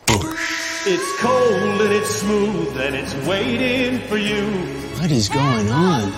Busch. 0.08 0.88
It's 0.88 1.22
cold 1.22 1.82
and 1.82 1.94
it's 1.94 2.10
smooth 2.10 2.76
and 2.78 2.96
it's 2.96 3.14
waiting 3.28 4.00
for 4.08 4.18
you. 4.18 4.87
What 5.00 5.12
is 5.12 5.30
going 5.30 5.70
on? 5.70 6.12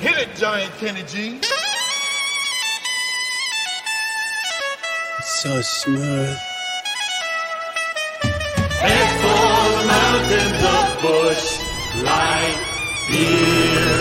Hit 0.00 0.18
it, 0.18 0.34
Giant 0.36 0.72
Kenny 0.78 1.02
G. 1.02 1.38
It's 5.18 5.42
so 5.42 5.60
smooth. 5.60 6.36
Head 8.80 9.08
for 9.20 9.60
the 9.76 9.86
mountains 9.86 10.62
of 10.64 11.02
Busch 11.02 11.58
Light 12.02 12.58
Beer. 13.10 13.98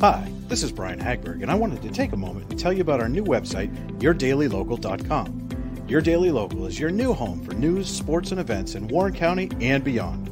Hi, 0.00 0.32
this 0.48 0.62
is 0.62 0.72
Brian 0.72 0.98
Hagberg, 0.98 1.42
and 1.42 1.50
I 1.50 1.54
wanted 1.54 1.82
to 1.82 1.90
take 1.90 2.12
a 2.12 2.16
moment 2.16 2.50
and 2.50 2.58
tell 2.58 2.72
you 2.72 2.80
about 2.80 3.00
our 3.00 3.10
new 3.10 3.24
website, 3.24 3.70
yourdailylocal.com. 3.98 5.45
Your 5.88 6.00
Daily 6.00 6.32
Local 6.32 6.66
is 6.66 6.80
your 6.80 6.90
new 6.90 7.12
home 7.12 7.44
for 7.44 7.54
news, 7.54 7.88
sports, 7.88 8.32
and 8.32 8.40
events 8.40 8.74
in 8.74 8.88
Warren 8.88 9.14
County 9.14 9.48
and 9.60 9.84
beyond. 9.84 10.28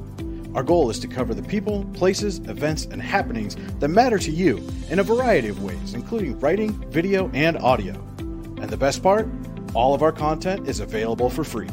Our 0.57 0.65
goal 0.65 0.91
is 0.91 0.99
to 0.99 1.07
cover 1.07 1.33
the 1.33 1.45
people, 1.45 1.85
places, 1.95 2.41
events, 2.41 2.87
and 2.87 3.01
happenings 3.01 3.55
that 3.79 3.87
matter 3.87 4.19
to 4.19 4.33
you 4.33 4.67
in 4.91 4.99
a 4.99 5.05
variety 5.05 5.47
of 5.47 5.63
ways, 5.63 5.95
including 5.95 6.41
writing, 6.41 6.73
video, 6.91 7.31
and 7.35 7.57
audio. 7.59 7.93
And 8.19 8.69
the 8.69 8.77
best 8.77 9.01
part? 9.01 9.29
All 9.75 9.95
of 9.95 10.03
our 10.03 10.11
content 10.11 10.69
is 10.69 10.81
available 10.81 11.31
for 11.31 11.45
free. 11.45 11.71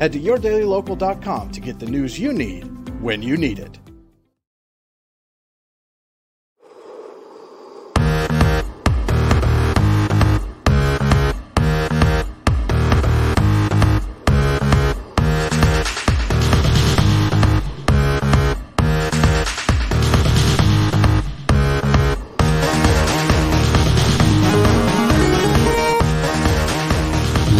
Head 0.00 0.12
to 0.14 0.18
yourdailylocal.com 0.18 1.52
to 1.52 1.60
get 1.60 1.78
the 1.78 1.86
news 1.86 2.18
you 2.18 2.32
need 2.32 2.64
when 3.00 3.22
you 3.22 3.36
need 3.36 3.60
it. 3.60 3.78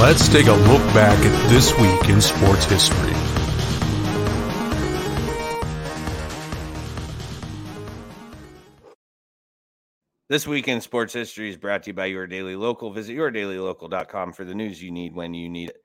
Let's 0.02 0.28
take 0.28 0.48
a 0.48 0.52
look 0.52 0.82
back 0.94 1.16
at 1.16 1.48
this 1.48 1.78
week 1.78 2.08
in 2.08 2.20
sports 2.20 2.64
history. 2.64 3.12
This 10.28 10.44
week 10.44 10.66
in 10.66 10.80
sports 10.80 11.12
history 11.12 11.50
is 11.50 11.56
brought 11.56 11.84
to 11.84 11.90
you 11.90 11.94
by 11.94 12.06
Your 12.06 12.26
Daily 12.26 12.56
Local. 12.56 12.92
Visit 12.92 13.16
yourdailylocal.com 13.16 14.32
for 14.32 14.44
the 14.44 14.56
news 14.56 14.82
you 14.82 14.90
need 14.90 15.14
when 15.14 15.34
you 15.34 15.48
need 15.48 15.68
it. 15.68 15.84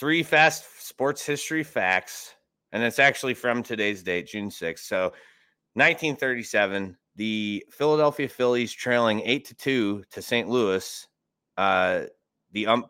Three 0.00 0.24
fast 0.24 0.64
sports 0.84 1.24
history 1.24 1.62
facts, 1.62 2.34
and 2.72 2.82
it's 2.82 2.98
actually 2.98 3.34
from 3.34 3.62
today's 3.62 4.02
date, 4.02 4.26
June 4.26 4.50
6th. 4.50 4.80
So, 4.80 5.02
1937, 5.74 6.96
the 7.14 7.64
Philadelphia 7.70 8.28
Phillies 8.28 8.72
trailing 8.72 9.20
8 9.20 9.44
to 9.44 9.54
2 9.54 10.04
to 10.10 10.20
St. 10.20 10.48
Louis 10.48 11.06
uh, 11.56 12.00
the 12.54 12.66
ump 12.68 12.86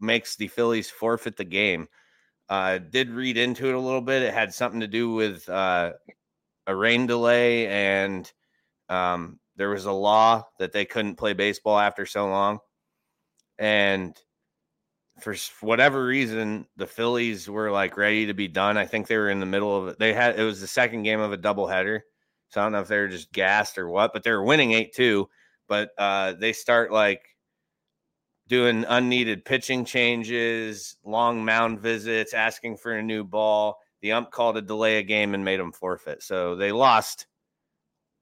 makes 0.00 0.36
the 0.36 0.48
Phillies 0.48 0.88
forfeit 0.88 1.36
the 1.36 1.44
game. 1.44 1.88
Uh, 2.48 2.78
did 2.78 3.10
read 3.10 3.36
into 3.36 3.68
it 3.68 3.74
a 3.74 3.80
little 3.80 4.00
bit. 4.00 4.22
It 4.22 4.32
had 4.32 4.54
something 4.54 4.80
to 4.80 4.86
do 4.86 5.12
with 5.12 5.48
uh, 5.48 5.92
a 6.66 6.74
rain 6.74 7.06
delay, 7.06 7.66
and 7.66 8.30
um, 8.88 9.38
there 9.56 9.70
was 9.70 9.86
a 9.86 9.92
law 9.92 10.46
that 10.58 10.72
they 10.72 10.84
couldn't 10.84 11.16
play 11.16 11.32
baseball 11.32 11.78
after 11.78 12.06
so 12.06 12.28
long. 12.28 12.58
And 13.58 14.16
for 15.20 15.34
whatever 15.60 16.04
reason, 16.04 16.66
the 16.76 16.86
Phillies 16.86 17.48
were 17.48 17.70
like 17.70 17.96
ready 17.96 18.26
to 18.26 18.34
be 18.34 18.48
done. 18.48 18.76
I 18.76 18.86
think 18.86 19.06
they 19.06 19.16
were 19.16 19.30
in 19.30 19.40
the 19.40 19.46
middle 19.46 19.76
of 19.76 19.88
it. 19.88 19.98
They 19.98 20.12
had 20.12 20.38
it 20.38 20.44
was 20.44 20.60
the 20.60 20.66
second 20.66 21.02
game 21.04 21.20
of 21.20 21.32
a 21.32 21.38
doubleheader. 21.38 22.00
So 22.50 22.60
I 22.60 22.64
don't 22.64 22.72
know 22.72 22.80
if 22.80 22.88
they 22.88 22.98
were 22.98 23.08
just 23.08 23.32
gassed 23.32 23.78
or 23.78 23.88
what, 23.88 24.12
but 24.12 24.22
they 24.22 24.30
were 24.30 24.44
winning 24.44 24.72
8 24.72 24.92
2. 24.92 25.28
But 25.66 25.90
uh, 25.96 26.34
they 26.34 26.52
start 26.52 26.92
like 26.92 27.22
doing 28.48 28.84
unneeded 28.88 29.44
pitching 29.44 29.84
changes, 29.84 30.96
long 31.04 31.44
mound 31.44 31.80
visits, 31.80 32.34
asking 32.34 32.76
for 32.76 32.92
a 32.92 33.02
new 33.02 33.24
ball. 33.24 33.78
The 34.02 34.12
ump 34.12 34.30
called 34.30 34.56
a 34.56 34.62
delay 34.62 34.98
a 34.98 35.02
game 35.02 35.34
and 35.34 35.44
made 35.44 35.60
them 35.60 35.72
forfeit. 35.72 36.22
So 36.22 36.56
they 36.56 36.72
lost 36.72 37.26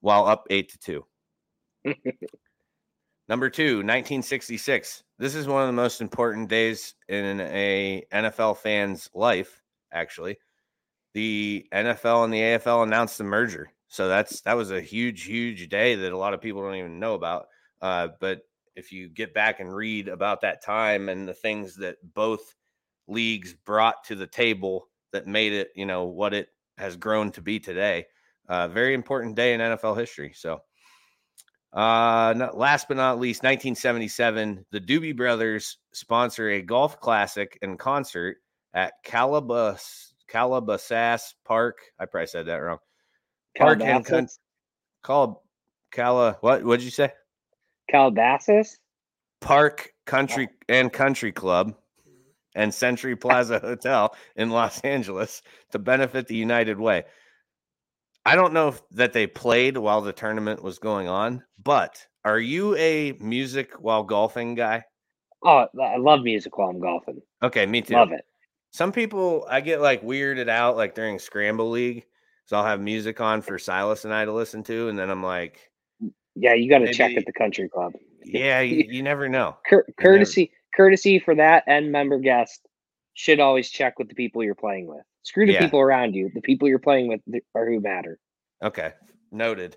while 0.00 0.26
up 0.26 0.46
8 0.50 0.70
to 0.70 1.04
2. 1.84 1.94
Number 3.28 3.48
two, 3.48 3.76
1966. 3.76 5.04
This 5.18 5.34
is 5.34 5.46
one 5.46 5.62
of 5.62 5.68
the 5.68 5.72
most 5.72 6.00
important 6.00 6.48
days 6.48 6.94
in 7.08 7.40
a 7.40 8.04
NFL 8.12 8.58
fan's 8.58 9.08
life, 9.14 9.62
actually. 9.92 10.38
The 11.14 11.66
NFL 11.72 12.24
and 12.24 12.32
the 12.32 12.40
AFL 12.40 12.82
announced 12.82 13.18
the 13.18 13.24
merger. 13.24 13.70
So 13.88 14.08
that's 14.08 14.40
that 14.42 14.56
was 14.56 14.70
a 14.70 14.80
huge, 14.80 15.24
huge 15.24 15.68
day 15.68 15.94
that 15.94 16.12
a 16.12 16.16
lot 16.16 16.34
of 16.34 16.40
people 16.40 16.62
don't 16.62 16.76
even 16.76 16.98
know 16.98 17.14
about. 17.14 17.46
Uh, 17.80 18.08
but 18.20 18.42
if 18.76 18.92
you 18.92 19.08
get 19.08 19.34
back 19.34 19.60
and 19.60 19.74
read 19.74 20.08
about 20.08 20.40
that 20.40 20.62
time 20.62 21.08
and 21.08 21.28
the 21.28 21.34
things 21.34 21.76
that 21.76 21.96
both 22.14 22.54
leagues 23.08 23.54
brought 23.54 24.04
to 24.04 24.14
the 24.14 24.26
table 24.26 24.88
that 25.12 25.26
made 25.26 25.52
it, 25.52 25.70
you 25.74 25.86
know, 25.86 26.04
what 26.04 26.34
it 26.34 26.48
has 26.78 26.96
grown 26.96 27.30
to 27.32 27.42
be 27.42 27.60
today, 27.60 28.06
uh, 28.48 28.68
very 28.68 28.94
important 28.94 29.36
day 29.36 29.54
in 29.54 29.60
NFL 29.60 29.98
history. 29.98 30.32
So 30.34 30.60
uh, 31.72 32.34
not, 32.36 32.56
last 32.56 32.88
but 32.88 32.96
not 32.96 33.18
least, 33.18 33.42
1977, 33.42 34.66
the 34.70 34.80
Doobie 34.80 35.16
Brothers 35.16 35.78
sponsor 35.92 36.50
a 36.50 36.62
golf 36.62 37.00
classic 37.00 37.58
and 37.62 37.78
concert 37.78 38.38
at 38.74 38.94
Calabas 39.04 40.14
Calabasas 40.28 41.34
Park. 41.44 41.78
I 41.98 42.06
probably 42.06 42.26
said 42.26 42.46
that 42.46 42.56
wrong. 42.56 42.78
Park 43.56 43.80
and 43.82 44.04
Con- 44.04 44.28
Cal 45.04 45.42
Cala. 45.90 46.36
What? 46.40 46.64
What'd 46.64 46.84
you 46.84 46.90
say? 46.90 47.12
Calabasas. 47.92 48.78
Park 49.40 49.92
Country 50.06 50.48
oh. 50.50 50.64
and 50.68 50.92
Country 50.92 51.30
Club 51.30 51.74
and 52.54 52.72
Century 52.72 53.16
Plaza 53.16 53.58
Hotel 53.62 54.14
in 54.36 54.50
Los 54.50 54.80
Angeles 54.80 55.42
to 55.70 55.78
benefit 55.78 56.26
the 56.26 56.36
United 56.36 56.78
Way. 56.78 57.04
I 58.24 58.36
don't 58.36 58.52
know 58.52 58.68
if 58.68 58.82
that 58.92 59.12
they 59.12 59.26
played 59.26 59.76
while 59.76 60.00
the 60.00 60.12
tournament 60.12 60.62
was 60.62 60.78
going 60.78 61.08
on, 61.08 61.42
but 61.62 62.06
are 62.24 62.38
you 62.38 62.76
a 62.76 63.12
music 63.20 63.74
while 63.80 64.04
golfing 64.04 64.54
guy? 64.54 64.84
Oh, 65.44 65.66
I 65.80 65.96
love 65.96 66.22
music 66.22 66.56
while 66.56 66.68
I'm 66.68 66.78
golfing. 66.78 67.20
Okay, 67.42 67.66
me 67.66 67.82
too. 67.82 67.94
Love 67.94 68.12
it. 68.12 68.24
Some 68.70 68.92
people 68.92 69.44
I 69.50 69.60
get 69.60 69.80
like 69.80 70.02
weirded 70.02 70.48
out 70.48 70.76
like 70.76 70.94
during 70.94 71.18
Scramble 71.18 71.70
League. 71.70 72.04
So 72.46 72.56
I'll 72.56 72.64
have 72.64 72.80
music 72.80 73.20
on 73.20 73.42
for 73.42 73.58
Silas 73.58 74.04
and 74.04 74.14
I 74.14 74.24
to 74.24 74.32
listen 74.32 74.62
to, 74.64 74.88
and 74.88 74.98
then 74.98 75.10
I'm 75.10 75.22
like, 75.22 75.71
Yeah, 76.34 76.54
you 76.54 76.68
got 76.68 76.78
to 76.78 76.92
check 76.92 77.16
at 77.16 77.26
the 77.26 77.32
country 77.32 77.68
club. 77.68 77.92
Yeah, 78.24 78.60
you, 78.60 78.84
you 78.88 79.02
never 79.02 79.28
know. 79.28 79.56
Cur- 79.68 79.86
courtesy, 79.98 80.42
never... 80.42 80.52
courtesy 80.76 81.18
for 81.18 81.34
that 81.34 81.64
and 81.66 81.92
member 81.92 82.18
guest 82.18 82.66
should 83.14 83.40
always 83.40 83.70
check 83.70 83.98
with 83.98 84.08
the 84.08 84.14
people 84.14 84.42
you're 84.42 84.54
playing 84.54 84.86
with. 84.86 85.02
Screw 85.22 85.46
the 85.46 85.52
yeah. 85.52 85.60
people 85.60 85.80
around 85.80 86.14
you. 86.14 86.30
The 86.34 86.40
people 86.40 86.68
you're 86.68 86.78
playing 86.78 87.08
with 87.08 87.20
are 87.54 87.66
who 87.66 87.80
matter. 87.80 88.18
Okay, 88.62 88.92
noted. 89.30 89.76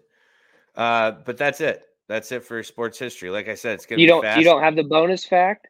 Uh, 0.75 1.11
but 1.11 1.37
that's 1.37 1.61
it. 1.61 1.83
That's 2.07 2.31
it 2.31 2.43
for 2.43 2.61
sports 2.63 2.97
history. 2.97 3.29
Like 3.29 3.47
I 3.47 3.55
said, 3.55 3.75
it's 3.75 3.85
gonna. 3.85 4.01
You 4.01 4.07
don't. 4.07 4.21
Fast. 4.21 4.39
You 4.39 4.43
don't 4.43 4.61
have 4.61 4.75
the 4.75 4.83
bonus 4.83 5.25
fact. 5.25 5.67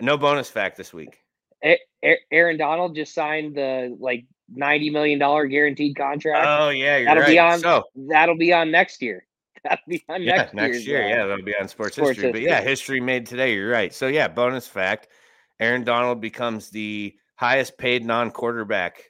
No 0.00 0.16
bonus 0.16 0.50
fact 0.50 0.76
this 0.76 0.92
week. 0.92 1.20
A- 1.64 1.78
A- 2.04 2.20
Aaron 2.30 2.56
Donald 2.56 2.94
just 2.94 3.14
signed 3.14 3.56
the 3.56 3.96
like 3.98 4.24
ninety 4.52 4.90
million 4.90 5.18
dollar 5.18 5.46
guaranteed 5.46 5.96
contract. 5.96 6.46
Oh 6.46 6.70
yeah, 6.70 6.98
you're 6.98 7.06
that'll 7.06 7.22
right. 7.22 7.28
be 7.28 7.38
on. 7.38 7.60
So 7.60 7.84
that'll 8.08 8.36
be 8.36 8.52
on 8.52 8.70
next 8.70 9.02
year. 9.02 9.26
That'll 9.64 9.78
be 9.88 10.04
on 10.08 10.22
yeah, 10.22 10.36
next, 10.36 10.54
next 10.54 10.86
year. 10.86 11.04
Uh, 11.04 11.08
yeah, 11.08 11.26
that'll 11.26 11.44
be 11.44 11.54
on 11.60 11.68
sports, 11.68 11.96
sports 11.96 12.10
history. 12.10 12.28
history. 12.28 12.32
But 12.32 12.42
yeah, 12.42 12.60
history 12.60 13.00
made 13.00 13.26
today. 13.26 13.54
You're 13.54 13.70
right. 13.70 13.92
So 13.92 14.06
yeah, 14.06 14.28
bonus 14.28 14.68
fact: 14.68 15.08
Aaron 15.58 15.84
Donald 15.84 16.20
becomes 16.20 16.70
the 16.70 17.14
highest 17.36 17.76
paid 17.78 18.04
non-quarterback 18.04 19.02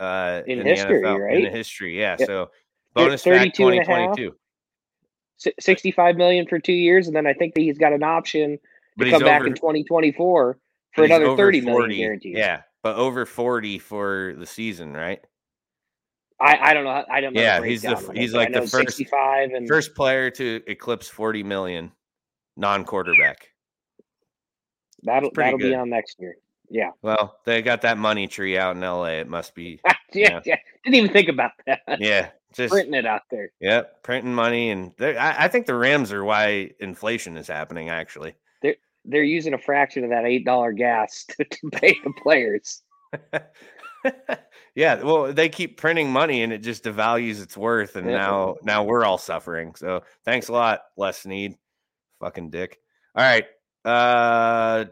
uh, 0.00 0.42
in, 0.46 0.60
in 0.60 0.66
history, 0.66 1.02
NFL, 1.02 1.20
right? 1.20 1.44
In 1.44 1.52
history, 1.52 1.98
yeah. 1.98 2.16
Yep. 2.18 2.26
So 2.26 2.50
bonus 2.94 3.22
fact: 3.22 3.56
2022. 3.56 4.34
65 5.60 6.16
million 6.16 6.46
for 6.48 6.58
two 6.58 6.72
years, 6.72 7.06
and 7.06 7.14
then 7.14 7.24
I 7.24 7.32
think 7.32 7.54
that 7.54 7.60
he's 7.60 7.78
got 7.78 7.92
an 7.92 8.02
option 8.02 8.58
to 8.98 9.10
come 9.10 9.22
back 9.22 9.46
in 9.46 9.54
2024 9.54 10.58
for 10.94 11.04
another 11.04 11.36
30 11.36 11.60
40, 11.60 11.60
million 11.60 11.96
guaranteed. 11.96 12.36
Yeah, 12.36 12.62
but 12.82 12.96
over 12.96 13.24
40 13.24 13.78
for 13.78 14.34
the 14.36 14.46
season, 14.46 14.94
right? 14.94 15.20
I, 16.40 16.70
I 16.70 16.74
don't 16.74 16.84
know. 16.84 17.04
I 17.10 17.20
don't 17.20 17.32
know. 17.32 17.40
Yeah, 17.40 17.62
he's 17.62 17.82
the 17.82 17.96
he's 18.14 18.32
like 18.32 18.52
the 18.52 18.60
first 18.60 18.96
65 18.96 19.50
and 19.50 19.66
first 19.66 19.94
player 19.94 20.30
to 20.32 20.62
eclipse 20.66 21.08
40 21.08 21.42
million 21.42 21.92
non-quarterback. 22.56 23.48
That'll 25.02 25.30
that'll 25.34 25.58
good. 25.58 25.70
be 25.70 25.74
on 25.74 25.90
next 25.90 26.16
year. 26.20 26.36
Yeah. 26.70 26.90
Well, 27.02 27.38
they 27.44 27.62
got 27.62 27.82
that 27.82 27.98
money 27.98 28.26
tree 28.26 28.58
out 28.58 28.76
in 28.76 28.82
LA. 28.82 29.20
It 29.20 29.28
must 29.28 29.54
be. 29.54 29.80
yeah, 30.12 30.40
yeah. 30.44 30.58
Didn't 30.84 30.96
even 30.96 31.12
think 31.12 31.28
about 31.28 31.52
that. 31.66 31.80
Yeah. 32.00 32.30
Just 32.54 32.72
printing 32.72 32.94
it 32.94 33.06
out 33.06 33.22
there. 33.30 33.50
Yep, 33.60 34.02
printing 34.02 34.34
money, 34.34 34.70
and 34.70 34.92
I, 35.00 35.44
I 35.44 35.48
think 35.48 35.66
the 35.66 35.74
Rams 35.74 36.12
are 36.12 36.24
why 36.24 36.70
inflation 36.80 37.36
is 37.36 37.46
happening. 37.46 37.90
Actually, 37.90 38.34
they're 38.62 38.76
they're 39.04 39.22
using 39.22 39.52
a 39.52 39.58
fraction 39.58 40.02
of 40.02 40.10
that 40.10 40.24
eight 40.24 40.46
dollar 40.46 40.72
gas 40.72 41.26
to, 41.36 41.44
to 41.44 41.70
pay 41.70 41.94
the 42.02 42.12
players. 42.22 42.82
yeah, 44.74 45.02
well, 45.02 45.32
they 45.32 45.48
keep 45.48 45.76
printing 45.76 46.10
money, 46.10 46.42
and 46.42 46.52
it 46.52 46.58
just 46.58 46.84
devalues 46.84 47.42
its 47.42 47.56
worth, 47.56 47.96
and 47.96 48.08
yeah. 48.08 48.18
now 48.18 48.56
now 48.62 48.84
we're 48.84 49.04
all 49.04 49.18
suffering. 49.18 49.74
So 49.74 50.02
thanks 50.24 50.48
a 50.48 50.52
lot, 50.52 50.82
Les 50.96 51.18
Snead, 51.18 51.56
fucking 52.20 52.50
dick. 52.50 52.78
All 53.14 53.24
right, 53.24 53.46
uh, 53.84 54.86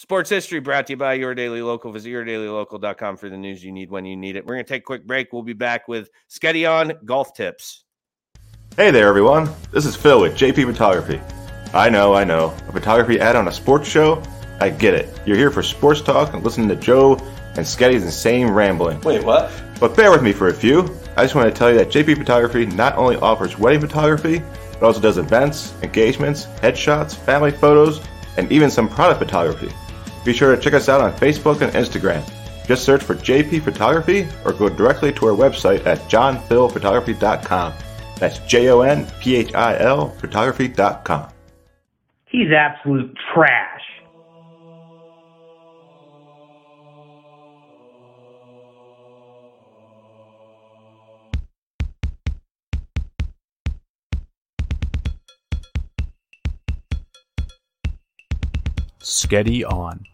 Sports 0.00 0.30
history 0.30 0.60
brought 0.60 0.86
to 0.86 0.94
you 0.94 0.96
by 0.96 1.12
Your 1.12 1.34
Daily 1.34 1.60
Local. 1.60 1.92
Visit 1.92 2.08
yourdailylocal.com 2.08 3.18
for 3.18 3.28
the 3.28 3.36
news 3.36 3.62
you 3.62 3.70
need 3.70 3.90
when 3.90 4.06
you 4.06 4.16
need 4.16 4.34
it. 4.34 4.46
We're 4.46 4.54
going 4.54 4.64
to 4.64 4.68
take 4.68 4.80
a 4.80 4.86
quick 4.86 5.06
break. 5.06 5.30
We'll 5.30 5.42
be 5.42 5.52
back 5.52 5.88
with 5.88 6.08
Sketti 6.30 6.66
on 6.66 6.94
golf 7.04 7.34
tips. 7.34 7.84
Hey 8.78 8.90
there, 8.90 9.08
everyone. 9.08 9.50
This 9.72 9.84
is 9.84 9.96
Phil 9.96 10.22
with 10.22 10.38
JP 10.38 10.72
Photography. 10.72 11.20
I 11.74 11.90
know, 11.90 12.14
I 12.14 12.24
know. 12.24 12.46
A 12.66 12.72
photography 12.72 13.20
ad 13.20 13.36
on 13.36 13.46
a 13.48 13.52
sports 13.52 13.86
show? 13.86 14.22
I 14.58 14.70
get 14.70 14.94
it. 14.94 15.20
You're 15.26 15.36
here 15.36 15.50
for 15.50 15.62
sports 15.62 16.00
talk 16.00 16.32
and 16.32 16.42
listening 16.42 16.68
to 16.68 16.76
Joe 16.76 17.16
and 17.56 17.66
Sketti's 17.66 18.04
insane 18.04 18.48
rambling. 18.48 19.00
Wait, 19.00 19.24
what? 19.24 19.52
But 19.78 19.96
bear 19.96 20.10
with 20.10 20.22
me 20.22 20.32
for 20.32 20.48
a 20.48 20.54
few. 20.54 20.82
I 21.16 21.24
just 21.24 21.34
want 21.34 21.48
to 21.48 21.54
tell 21.58 21.70
you 21.70 21.78
that 21.78 21.88
JP 21.88 22.18
Photography 22.18 22.66
not 22.66 22.96
only 22.96 23.16
offers 23.16 23.58
wedding 23.58 23.80
photography, 23.80 24.42
but 24.72 24.82
also 24.82 25.00
does 25.00 25.18
events, 25.18 25.74
engagements, 25.82 26.46
headshots, 26.62 27.14
family 27.14 27.50
photos, 27.50 28.00
and 28.36 28.50
even 28.50 28.70
some 28.70 28.88
product 28.88 29.18
photography. 29.20 29.70
Be 30.24 30.32
sure 30.32 30.54
to 30.54 30.60
check 30.60 30.74
us 30.74 30.88
out 30.88 31.00
on 31.00 31.12
Facebook 31.12 31.60
and 31.60 31.72
Instagram. 31.72 32.22
Just 32.66 32.84
search 32.84 33.02
for 33.02 33.14
JP 33.14 33.62
Photography 33.62 34.28
or 34.44 34.52
go 34.52 34.68
directly 34.68 35.12
to 35.14 35.26
our 35.26 35.34
website 35.34 35.84
at 35.86 35.98
jonphilphotography.com. 36.08 37.72
That's 38.16 38.38
J 38.40 38.68
O 38.68 38.82
N 38.82 39.06
P 39.20 39.36
H 39.36 39.54
I 39.54 39.78
L 39.78 40.10
photography.com. 40.10 41.30
He's 42.26 42.52
absolute 42.52 43.16
trash. 43.34 43.69
Sketti 59.10 59.64
on. 59.64 60.06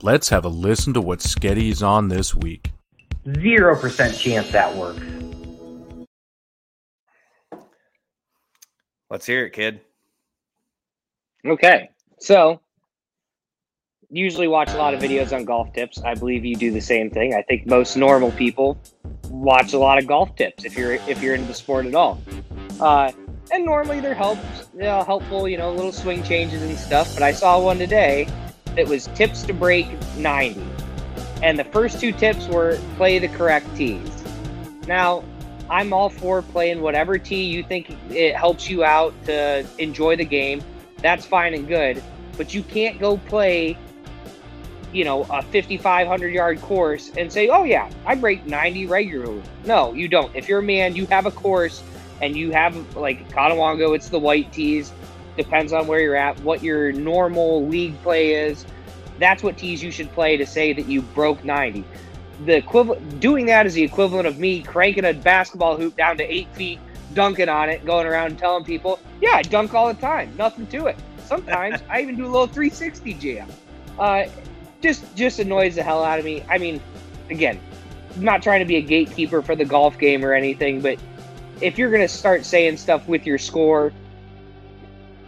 Let's 0.00 0.28
have 0.30 0.46
a 0.46 0.48
listen 0.48 0.94
to 0.94 1.00
what 1.00 1.18
Sketti 1.18 1.70
is 1.70 1.82
on 1.82 2.08
this 2.08 2.34
week. 2.34 2.70
0% 3.26 4.18
chance 4.18 4.50
that 4.50 4.74
works. 4.74 5.02
Let's 9.10 9.26
hear 9.26 9.44
it, 9.44 9.52
kid. 9.52 9.82
Okay. 11.46 11.90
So, 12.18 12.60
usually 14.12 14.46
watch 14.46 14.70
a 14.70 14.76
lot 14.76 14.92
of 14.94 15.00
videos 15.00 15.34
on 15.34 15.44
golf 15.44 15.72
tips. 15.72 16.00
I 16.02 16.14
believe 16.14 16.44
you 16.44 16.54
do 16.54 16.70
the 16.70 16.80
same 16.80 17.10
thing. 17.10 17.34
I 17.34 17.42
think 17.42 17.66
most 17.66 17.96
normal 17.96 18.30
people 18.32 18.78
watch 19.28 19.72
a 19.72 19.78
lot 19.78 19.98
of 19.98 20.06
golf 20.06 20.36
tips 20.36 20.64
if 20.64 20.76
you're 20.76 20.92
if 20.92 21.22
you're 21.22 21.34
into 21.34 21.48
the 21.48 21.54
sport 21.54 21.86
at 21.86 21.94
all. 21.94 22.20
Uh, 22.80 23.10
and 23.50 23.64
normally 23.64 24.00
they're 24.00 24.14
helps, 24.14 24.68
you 24.74 24.80
know, 24.80 25.02
helpful, 25.02 25.48
you 25.48 25.58
know, 25.58 25.72
little 25.72 25.92
swing 25.92 26.22
changes 26.22 26.62
and 26.62 26.78
stuff. 26.78 27.12
But 27.14 27.22
I 27.22 27.32
saw 27.32 27.60
one 27.60 27.78
today 27.78 28.28
that 28.76 28.86
was 28.86 29.08
tips 29.08 29.42
to 29.44 29.52
break 29.52 29.86
90. 30.16 30.62
And 31.42 31.58
the 31.58 31.64
first 31.64 32.00
two 32.00 32.12
tips 32.12 32.46
were 32.46 32.78
play 32.96 33.18
the 33.18 33.28
correct 33.28 33.66
tees. 33.76 34.08
Now, 34.86 35.24
I'm 35.68 35.92
all 35.92 36.08
for 36.08 36.42
playing 36.42 36.80
whatever 36.80 37.18
tee 37.18 37.44
you 37.44 37.62
think 37.62 37.96
it 38.10 38.36
helps 38.36 38.68
you 38.68 38.84
out 38.84 39.14
to 39.24 39.66
enjoy 39.78 40.16
the 40.16 40.24
game. 40.24 40.62
That's 40.98 41.26
fine 41.26 41.54
and 41.54 41.66
good. 41.66 42.02
But 42.36 42.54
you 42.54 42.62
can't 42.62 42.98
go 42.98 43.18
play, 43.18 43.76
you 44.92 45.04
know, 45.04 45.22
a 45.24 45.42
5,500 45.42 46.32
yard 46.32 46.60
course 46.60 47.10
and 47.16 47.32
say, 47.32 47.48
oh, 47.48 47.64
yeah, 47.64 47.90
I 48.06 48.14
break 48.14 48.46
90 48.46 48.86
regularly. 48.86 49.42
No, 49.64 49.92
you 49.92 50.08
don't. 50.08 50.34
If 50.34 50.48
you're 50.48 50.60
a 50.60 50.62
man, 50.62 50.94
you 50.94 51.06
have 51.06 51.26
a 51.26 51.30
course 51.30 51.82
and 52.20 52.36
you 52.36 52.52
have, 52.52 52.96
like, 52.96 53.28
Conewango, 53.30 53.94
it's 53.96 54.08
the 54.08 54.18
white 54.18 54.52
tees. 54.52 54.92
Depends 55.36 55.72
on 55.72 55.86
where 55.86 56.00
you're 56.00 56.16
at, 56.16 56.38
what 56.40 56.62
your 56.62 56.92
normal 56.92 57.66
league 57.66 58.00
play 58.02 58.34
is. 58.34 58.66
That's 59.18 59.42
what 59.42 59.56
tees 59.56 59.82
you 59.82 59.90
should 59.90 60.12
play 60.12 60.36
to 60.36 60.46
say 60.46 60.72
that 60.72 60.86
you 60.86 61.02
broke 61.02 61.42
90 61.44 61.84
the 62.44 62.56
equivalent 62.56 63.20
doing 63.20 63.46
that 63.46 63.66
is 63.66 63.74
the 63.74 63.82
equivalent 63.82 64.26
of 64.26 64.38
me 64.38 64.62
cranking 64.62 65.04
a 65.04 65.12
basketball 65.12 65.76
hoop 65.76 65.96
down 65.96 66.16
to 66.16 66.32
eight 66.32 66.48
feet, 66.54 66.78
dunking 67.14 67.48
on 67.48 67.68
it, 67.68 67.84
going 67.84 68.06
around 68.06 68.26
and 68.26 68.38
telling 68.38 68.64
people, 68.64 68.98
"Yeah, 69.20 69.34
I 69.34 69.42
dunk 69.42 69.74
all 69.74 69.88
the 69.88 70.00
time. 70.00 70.34
Nothing 70.36 70.66
to 70.68 70.86
it." 70.86 70.96
Sometimes 71.24 71.80
I 71.90 72.00
even 72.02 72.16
do 72.16 72.24
a 72.24 72.30
little 72.30 72.46
360 72.46 73.14
jam. 73.14 73.48
Uh, 73.98 74.24
just 74.82 75.14
just 75.16 75.38
annoys 75.38 75.76
the 75.76 75.82
hell 75.82 76.04
out 76.04 76.18
of 76.18 76.24
me. 76.24 76.44
I 76.50 76.58
mean, 76.58 76.80
again, 77.30 77.60
I'm 78.16 78.24
not 78.24 78.42
trying 78.42 78.60
to 78.60 78.66
be 78.66 78.76
a 78.76 78.82
gatekeeper 78.82 79.40
for 79.42 79.56
the 79.56 79.64
golf 79.64 79.98
game 79.98 80.24
or 80.24 80.32
anything, 80.32 80.80
but 80.80 80.98
if 81.60 81.78
you're 81.78 81.90
gonna 81.90 82.08
start 82.08 82.44
saying 82.44 82.76
stuff 82.76 83.06
with 83.08 83.26
your 83.26 83.38
score, 83.38 83.92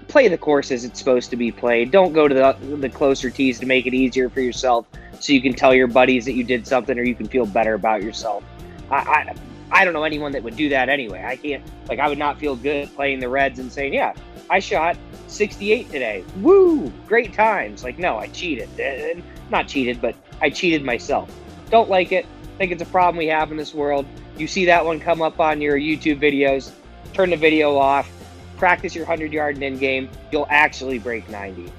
play 0.09 0.29
the 0.29 0.39
course 0.39 0.71
as 0.71 0.85
it's 0.85 0.99
supposed 0.99 1.31
to 1.31 1.37
be 1.37 1.51
played. 1.51 1.91
Don't 1.91 2.13
go 2.13 2.29
to 2.29 2.35
the 2.35 2.77
the 2.77 2.89
closer 2.89 3.31
tees 3.31 3.59
to 3.61 3.67
make 3.67 3.87
it 3.87 3.95
easier 3.95 4.29
for 4.29 4.41
yourself 4.41 4.87
so 5.21 5.33
you 5.33 5.41
can 5.41 5.55
tell 5.55 5.75
your 5.75 5.87
buddies 5.87 6.25
that 6.27 6.33
you 6.33 6.45
did 6.45 6.67
something 6.67 6.99
or 6.99 7.03
you 7.03 7.15
can 7.15 7.27
feel 7.27 7.47
better 7.47 7.75
about 7.75 8.03
yourself. 8.03 8.45
I, 8.91 8.97
I, 8.97 9.35
I 9.71 9.85
don't 9.85 9.95
know 9.95 10.05
anyone 10.05 10.33
that 10.33 10.43
would 10.43 10.57
do 10.57 10.69
that 10.69 10.89
anyway. 10.89 11.25
I 11.25 11.37
can't, 11.37 11.65
like, 11.89 11.99
I 11.99 12.09
would 12.09 12.19
not 12.19 12.39
feel 12.39 12.57
good 12.57 12.95
playing 12.95 13.21
the 13.21 13.29
Reds 13.29 13.59
and 13.59 13.73
saying, 13.73 13.95
yeah, 13.95 14.13
I 14.51 14.59
shot 14.59 14.97
68 15.29 15.91
today. 15.91 16.25
Woo, 16.41 16.93
great 17.07 17.33
times. 17.33 17.83
Like, 17.83 17.99
no, 17.99 18.19
I 18.19 18.29
cheated. 18.29 18.69
Uh, 18.79 19.21
not 19.51 19.69
cheated, 19.69 20.01
but 20.01 20.15
I 20.41 20.51
cheated 20.51 20.85
myself. 20.85 21.31
Don't 21.71 21.89
like 21.89 22.13
it. 22.13 22.27
Think 22.59 22.73
it's 22.73 22.83
a 22.83 22.87
problem 22.87 23.17
we 23.17 23.27
have 23.27 23.51
in 23.51 23.57
this 23.57 23.75
world. 23.75 24.07
You 24.37 24.47
see 24.47 24.65
that 24.67 24.85
one 24.85 25.01
come 25.01 25.23
up 25.23 25.41
on 25.41 25.61
your 25.61 25.77
YouTube 25.77 26.21
videos, 26.21 26.73
turn 27.13 27.31
the 27.31 27.37
video 27.37 27.77
off, 27.77 28.11
practice 28.57 28.95
your 28.95 29.05
100 29.05 29.33
yard 29.33 29.57
and 29.57 29.65
in 29.65 29.79
game. 29.79 30.09
You'll 30.33 30.47
actually 30.51 30.99
break 30.99 31.29
90. 31.29 31.73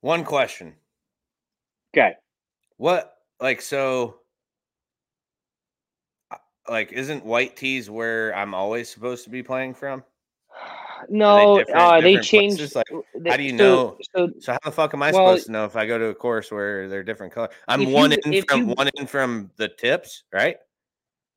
One 0.00 0.24
question. 0.24 0.74
Okay. 1.94 2.14
What 2.76 3.16
like 3.40 3.60
so 3.60 4.16
uh, 6.30 6.36
like 6.68 6.92
isn't 6.92 7.24
white 7.24 7.56
tees 7.56 7.90
where 7.90 8.34
I'm 8.36 8.54
always 8.54 8.88
supposed 8.88 9.24
to 9.24 9.30
be 9.30 9.42
playing 9.42 9.74
from? 9.74 10.04
No, 11.08 11.62
they, 11.64 11.72
uh, 11.72 12.00
they 12.00 12.18
changed. 12.18 12.74
Like, 12.74 12.86
they, 13.14 13.30
how 13.30 13.36
do 13.36 13.42
you 13.42 13.50
so, 13.50 13.56
know? 13.56 13.98
So, 14.14 14.30
so, 14.40 14.52
how 14.52 14.58
the 14.64 14.72
fuck 14.72 14.94
am 14.94 15.02
I 15.02 15.10
well, 15.10 15.28
supposed 15.28 15.46
to 15.46 15.52
know 15.52 15.64
if 15.64 15.76
I 15.76 15.86
go 15.86 15.98
to 15.98 16.06
a 16.06 16.14
course 16.14 16.50
where 16.50 16.88
they're 16.88 17.02
different 17.02 17.32
color? 17.32 17.48
I'm 17.68 17.90
one 17.92 18.12
you, 18.12 18.18
in 18.24 18.44
from 18.44 18.68
you, 18.68 18.74
one 18.74 18.90
in 18.96 19.06
from 19.06 19.50
the 19.56 19.68
tips, 19.68 20.24
right? 20.32 20.56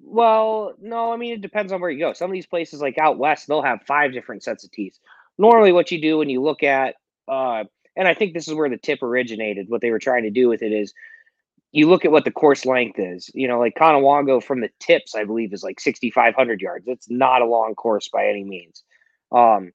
Well, 0.01 0.74
no, 0.82 1.12
I 1.12 1.18
mean 1.18 1.34
it 1.34 1.41
depends 1.41 1.72
on 1.72 1.82
where 1.82 1.89
you 1.89 1.99
go. 1.99 2.14
Some 2.14 2.30
of 2.30 2.34
these 2.34 2.47
places, 2.47 2.82
like 2.82 2.97
out 2.97 3.18
west, 3.18 3.47
they'll 3.47 3.62
have 3.62 3.82
five 3.88 4.14
different 4.14 4.43
sets 4.43 4.64
of 4.64 4.72
tees. 4.72 4.99
Normally, 5.38 5.72
what 5.72 5.91
you 5.91 6.01
do 6.01 6.18
when 6.18 6.30
you 6.30 6.41
look 6.41 6.64
at 6.64 6.95
uh, 7.28 7.64
and 7.95 8.07
I 8.07 8.14
think 8.14 8.34
this 8.34 8.47
is 8.47 8.53
where 8.53 8.70
the 8.70 8.78
tip 8.78 9.03
originated. 9.03 9.70
What 9.70 9.82
they 9.82 9.91
were 9.91 9.99
trying 9.99 10.24
to 10.24 10.30
do 10.30 10.47
with 10.47 10.62
it 10.62 10.72
is 10.72 10.93
you 11.72 11.89
look 11.89 12.05
at 12.05 12.12
what 12.12 12.24
the 12.24 12.32
course 12.32 12.66
length 12.66 12.97
is. 12.97 13.30
You 13.34 13.47
know, 13.47 13.60
like 13.60 13.76
Conewango 13.76 14.41
from 14.41 14.62
the 14.62 14.70
tips, 14.80 15.16
I 15.16 15.26
believe, 15.26 15.53
is 15.53 15.64
like 15.64 15.80
6,500 15.80 16.62
yards. 16.62 16.88
It's 16.88 17.10
not 17.10 17.41
a 17.41 17.45
long 17.45 17.76
course 17.76 18.07
by 18.07 18.28
any 18.28 18.43
means. 18.43 18.84
Um, 19.32 19.71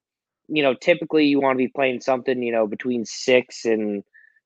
you 0.47 0.61
know, 0.61 0.73
typically 0.73 1.25
you 1.25 1.39
want 1.39 1.55
to 1.55 1.63
be 1.63 1.67
playing 1.67 2.01
something, 2.01 2.41
you 2.41 2.51
know, 2.51 2.67
between 2.67 3.05
six 3.05 3.65
and, 3.65 4.03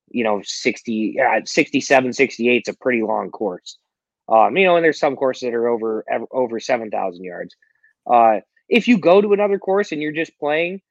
you 0.09 0.23
know, 0.23 0.41
60, 0.43 1.19
uh, 1.19 1.41
67, 1.45 2.13
68 2.13 2.63
is 2.67 2.73
a 2.73 2.77
pretty 2.77 3.01
long 3.01 3.31
course. 3.31 3.77
Um, 4.29 4.55
you 4.55 4.65
know, 4.65 4.75
and 4.75 4.83
there's 4.83 4.99
some 4.99 5.15
courses 5.15 5.47
that 5.47 5.55
are 5.55 5.67
over, 5.67 6.05
over 6.31 6.59
7,000 6.59 7.23
yards. 7.23 7.55
Uh, 8.09 8.39
if 8.69 8.87
you 8.87 8.97
go 8.97 9.21
to 9.21 9.33
another 9.33 9.57
course 9.57 9.91
and 9.91 10.01
you're 10.01 10.11
just 10.11 10.37
playing, 10.39 10.81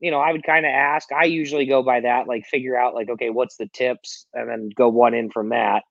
you 0.00 0.10
know, 0.10 0.20
I 0.20 0.32
would 0.32 0.44
kind 0.44 0.66
of 0.66 0.70
ask. 0.70 1.10
I 1.12 1.24
usually 1.24 1.66
go 1.66 1.82
by 1.82 2.00
that, 2.00 2.28
like 2.28 2.44
figure 2.46 2.76
out 2.76 2.94
like, 2.94 3.08
okay, 3.08 3.30
what's 3.30 3.56
the 3.56 3.68
tips, 3.72 4.26
and 4.32 4.48
then 4.48 4.70
go 4.76 4.88
one 4.88 5.14
in 5.14 5.30
from 5.30 5.48
that. 5.50 5.82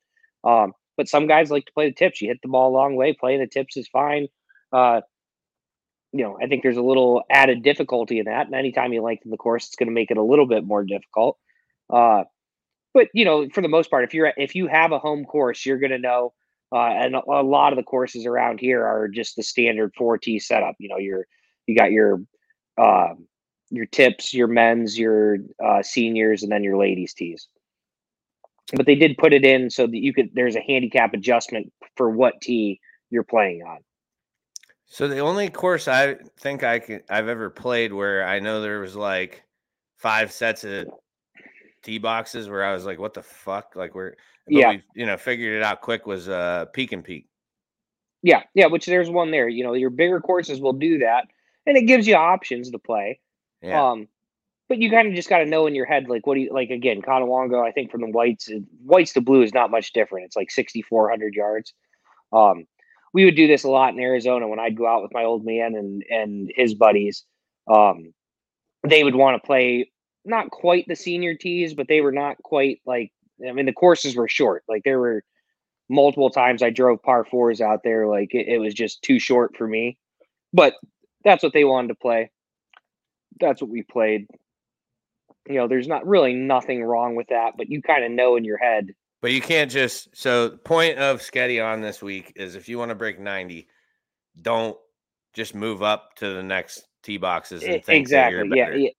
Um, 0.44 0.74
but 0.96 1.10
some 1.10 1.28
guys 1.28 1.52
like 1.52 1.66
to 1.66 1.74
play 1.74 1.90
the 1.90 1.96
tips. 1.96 2.22
You 2.22 2.30
hit 2.30 2.40
the 2.42 2.48
ball 2.48 2.72
a 2.72 2.78
long 2.78 2.96
way. 2.96 3.14
Playing 3.14 3.40
the 3.40 3.48
tips 3.48 3.78
is 3.78 3.88
fine. 3.88 4.28
Uh, 4.72 5.02
you 6.14 6.24
know, 6.24 6.38
I 6.42 6.48
think 6.48 6.64
there's 6.64 6.78
a 6.78 6.82
little 6.82 7.24
added 7.30 7.64
difficulty 7.64 8.20
in 8.20 8.26
that. 8.26 8.48
And 8.48 8.56
anytime 8.56 8.94
you 8.94 9.02
lengthen 9.02 9.32
the 9.32 9.38
course, 9.38 9.68
it's 9.68 9.76
going 9.76 9.88
to 9.88 9.94
make 9.94 10.12
it 10.12 10.18
a 10.18 10.24
little 10.24 10.48
bit 10.48 10.64
more 10.64 10.84
difficult. 10.84 11.38
Uh, 11.90 12.24
but 12.94 13.08
you 13.14 13.26
know, 13.26 13.48
for 13.50 13.62
the 13.62 13.68
most 13.68 13.90
part, 13.90 14.04
if 14.04 14.14
you're 14.14 14.34
if 14.38 14.56
you 14.56 14.68
have 14.68 14.92
a 14.92 15.00
home 15.00 15.26
course, 15.26 15.66
you're 15.66 15.80
going 15.80 15.92
to 15.92 16.00
know. 16.00 16.34
Uh, 16.70 16.90
and 16.90 17.16
a, 17.16 17.22
a 17.30 17.44
lot 17.44 17.72
of 17.72 17.78
the 17.78 17.84
courses 17.84 18.26
around 18.26 18.60
here 18.60 18.86
are 18.86 19.08
just 19.08 19.38
the 19.38 19.44
standard 19.44 19.94
four 19.98 20.18
T 20.18 20.40
setup. 20.40 20.76
You 20.80 20.90
know, 20.90 20.98
you're 20.98 21.28
you 21.66 21.78
got 21.78 21.92
your 21.92 22.22
um, 22.78 23.28
your 23.70 23.86
tips, 23.86 24.34
your 24.34 24.48
men's, 24.48 24.98
your 24.98 25.38
uh, 25.64 25.82
seniors, 25.82 26.44
and 26.44 26.52
then 26.52 26.64
your 26.64 26.78
ladies' 26.78 27.14
tees. 27.14 27.48
But 28.74 28.86
they 28.86 28.96
did 28.96 29.18
put 29.18 29.34
it 29.34 29.46
in 29.46 29.70
so 29.70 29.88
that 29.88 29.98
you 29.98 30.14
could. 30.14 30.32
There's 30.34 30.56
a 30.56 30.62
handicap 30.62 31.14
adjustment 31.14 31.72
for 31.96 32.10
what 32.10 32.42
tee 32.42 32.80
you're 33.10 33.24
playing 33.24 33.62
on. 33.62 33.78
So 34.88 35.08
the 35.08 35.20
only 35.20 35.50
course 35.50 35.88
I 35.88 36.16
think 36.40 36.64
I 36.64 36.80
can 36.80 37.02
I've 37.10 37.28
ever 37.28 37.50
played 37.50 37.94
where 37.94 38.26
I 38.26 38.40
know 38.40 38.62
there 38.62 38.80
was 38.80 38.96
like 38.96 39.44
five 39.98 40.32
sets 40.32 40.64
of 40.64 40.88
tee 41.84 41.98
boxes 41.98 42.50
where 42.50 42.64
I 42.64 42.74
was 42.74 42.86
like, 42.86 42.98
"What 42.98 43.14
the 43.14 43.22
fuck?" 43.22 43.76
Like 43.76 43.94
we're 43.94 44.16
yeah, 44.48 44.72
we, 44.72 44.84
you 44.96 45.06
know, 45.06 45.18
figured 45.18 45.58
it 45.58 45.64
out 45.64 45.82
quick 45.82 46.08
was 46.08 46.30
uh 46.30 46.66
Peek'n 46.74 47.04
Peak. 47.04 47.28
Yeah, 48.24 48.44
yeah, 48.54 48.68
which 48.68 48.86
there's 48.86 49.10
one 49.10 49.30
there. 49.32 49.50
You 49.50 49.64
know, 49.64 49.74
your 49.74 49.90
bigger 49.90 50.22
courses 50.22 50.62
will 50.62 50.74
do 50.74 51.00
that, 51.00 51.28
and 51.66 51.78
it 51.78 51.84
gives 51.84 52.08
you 52.08 52.16
options 52.16 52.72
to 52.72 52.80
play. 52.80 53.20
Yeah. 53.62 53.92
Um, 53.92 54.08
but 54.70 54.80
you 54.80 54.90
kind 54.90 55.08
of 55.08 55.14
just 55.14 55.30
got 55.30 55.40
to 55.40 55.46
know 55.46 55.66
in 55.68 55.76
your 55.76 55.86
head, 55.86 56.10
like, 56.10 56.28
what 56.28 56.36
do 56.36 56.42
you 56.42 56.54
like? 56.54 56.70
Again, 56.70 57.02
Conewango, 57.02 57.66
I 57.66 57.72
think 57.72 57.90
from 57.90 58.02
the 58.02 58.10
whites, 58.10 58.50
whites 58.84 59.14
to 59.14 59.22
blue 59.22 59.42
is 59.42 59.54
not 59.54 59.72
much 59.72 59.94
different. 59.94 60.26
It's 60.26 60.36
like 60.36 60.52
6,400 60.52 61.36
yards. 61.36 61.74
Um, 62.34 62.66
we 63.18 63.26
would 63.26 63.36
do 63.36 63.48
this 63.48 63.64
a 63.64 63.70
lot 63.70 63.94
in 63.94 64.00
Arizona 64.00 64.48
when 64.48 64.60
I'd 64.60 64.78
go 64.78 64.86
out 64.86 65.02
with 65.02 65.14
my 65.14 65.24
old 65.24 65.44
man 65.44 65.76
and 65.76 66.04
and 66.10 66.52
his 66.56 66.76
buddies. 66.76 67.26
Um, 67.68 68.14
they 68.88 69.04
would 69.04 69.16
want 69.16 69.42
to 69.42 69.46
play 69.46 69.92
not 70.24 70.52
quite 70.52 70.86
the 70.88 70.96
senior 70.96 71.36
tees, 71.36 71.74
but 71.74 71.88
they 71.88 72.02
were 72.02 72.12
not 72.12 72.38
quite 72.44 72.80
like. 72.86 73.12
I 73.48 73.52
mean, 73.52 73.66
the 73.66 73.74
courses 73.74 74.16
were 74.16 74.28
short. 74.28 74.64
Like 74.68 74.84
there 74.84 75.00
were 75.00 75.24
multiple 75.90 76.30
times 76.30 76.62
I 76.62 76.70
drove 76.70 77.02
par 77.02 77.26
fours 77.26 77.62
out 77.62 77.82
there. 77.84 78.08
Like 78.08 78.34
it, 78.34 78.48
it 78.48 78.60
was 78.60 78.74
just 78.74 79.02
too 79.02 79.20
short 79.20 79.56
for 79.58 79.68
me. 79.68 79.98
But 80.54 80.76
that's 81.24 81.44
what 81.44 81.54
they 81.54 81.64
wanted 81.64 81.90
to 81.90 81.96
play 81.96 82.32
that's 83.40 83.62
what 83.62 83.72
we 83.72 83.84
played. 83.84 84.28
You 85.48 85.56
know, 85.56 85.68
there's 85.68 85.88
not 85.88 86.06
really 86.06 86.34
nothing 86.34 86.84
wrong 86.84 87.16
with 87.16 87.28
that, 87.30 87.54
but 87.58 87.70
you 87.70 87.82
kind 87.82 88.04
of 88.04 88.12
know 88.12 88.36
in 88.36 88.44
your 88.44 88.58
head. 88.58 88.90
But 89.22 89.32
you 89.32 89.42
can't 89.42 89.72
just 89.72 90.16
so 90.16 90.50
the 90.50 90.58
point 90.58 90.98
of 91.00 91.22
Sketti 91.22 91.64
on 91.64 91.82
this 91.82 92.02
week 92.02 92.34
is 92.36 92.56
if 92.56 92.70
you 92.70 92.78
want 92.78 92.90
to 92.90 92.96
break 92.96 93.20
90, 93.20 93.68
don't 94.42 94.78
just 95.34 95.56
move 95.56 95.82
up 95.82 96.16
to 96.18 96.34
the 96.34 96.44
next 96.44 96.88
tee 97.04 97.18
boxes 97.18 97.64
and 97.64 97.84
think 97.84 98.02
exactly. 98.02 98.50
yeah, 98.54 98.70
yeah. 98.76 98.90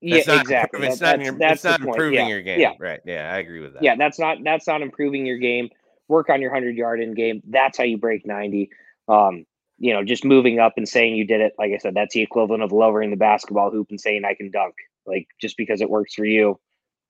Yeah, 0.00 0.16
exactly. 0.16 0.86
It's 0.86 1.00
not, 1.00 1.18
that's, 1.18 1.38
that's 1.38 1.54
it's 1.54 1.64
not 1.64 1.80
improving 1.80 2.18
yeah. 2.18 2.28
your 2.28 2.42
game. 2.42 2.60
Yeah. 2.60 2.72
Right. 2.78 3.00
Yeah, 3.06 3.32
I 3.32 3.38
agree 3.38 3.60
with 3.60 3.72
that. 3.72 3.82
Yeah, 3.82 3.96
that's 3.96 4.18
not 4.18 4.38
that's 4.44 4.66
not 4.66 4.82
improving 4.82 5.24
your 5.24 5.38
game. 5.38 5.70
Work 6.08 6.28
on 6.28 6.42
your 6.42 6.52
hundred 6.52 6.76
yard 6.76 7.00
in 7.00 7.14
game. 7.14 7.40
That's 7.48 7.78
how 7.78 7.84
you 7.84 7.96
break 7.96 8.26
90. 8.26 8.68
Um, 9.08 9.46
you 9.78 9.94
know, 9.94 10.04
just 10.04 10.24
moving 10.24 10.58
up 10.58 10.74
and 10.76 10.86
saying 10.86 11.16
you 11.16 11.26
did 11.26 11.40
it, 11.40 11.54
like 11.58 11.72
I 11.72 11.78
said, 11.78 11.94
that's 11.94 12.12
the 12.12 12.20
equivalent 12.20 12.62
of 12.62 12.70
lowering 12.70 13.10
the 13.10 13.16
basketball 13.16 13.70
hoop 13.70 13.88
and 13.88 14.00
saying 14.00 14.24
I 14.26 14.34
can 14.34 14.50
dunk. 14.50 14.74
Like 15.06 15.26
just 15.40 15.56
because 15.56 15.80
it 15.80 15.88
works 15.88 16.14
for 16.14 16.26
you 16.26 16.60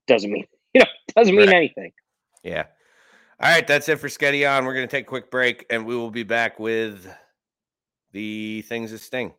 doesn't 0.06 0.30
mean 0.30 0.46
you 0.74 0.80
know 0.80 0.86
doesn't 1.16 1.34
mean 1.34 1.48
right. 1.48 1.56
anything. 1.56 1.92
Yeah. 2.44 2.66
All 3.40 3.50
right, 3.50 3.66
that's 3.66 3.88
it 3.88 3.98
for 3.98 4.08
Sketti 4.08 4.48
on. 4.48 4.64
We're 4.64 4.74
gonna 4.74 4.86
take 4.86 5.06
a 5.06 5.08
quick 5.08 5.30
break 5.30 5.66
and 5.70 5.86
we 5.86 5.96
will 5.96 6.10
be 6.10 6.22
back 6.22 6.60
with 6.60 7.08
the 8.12 8.62
things 8.62 8.92
that 8.92 8.98
sting. 8.98 9.32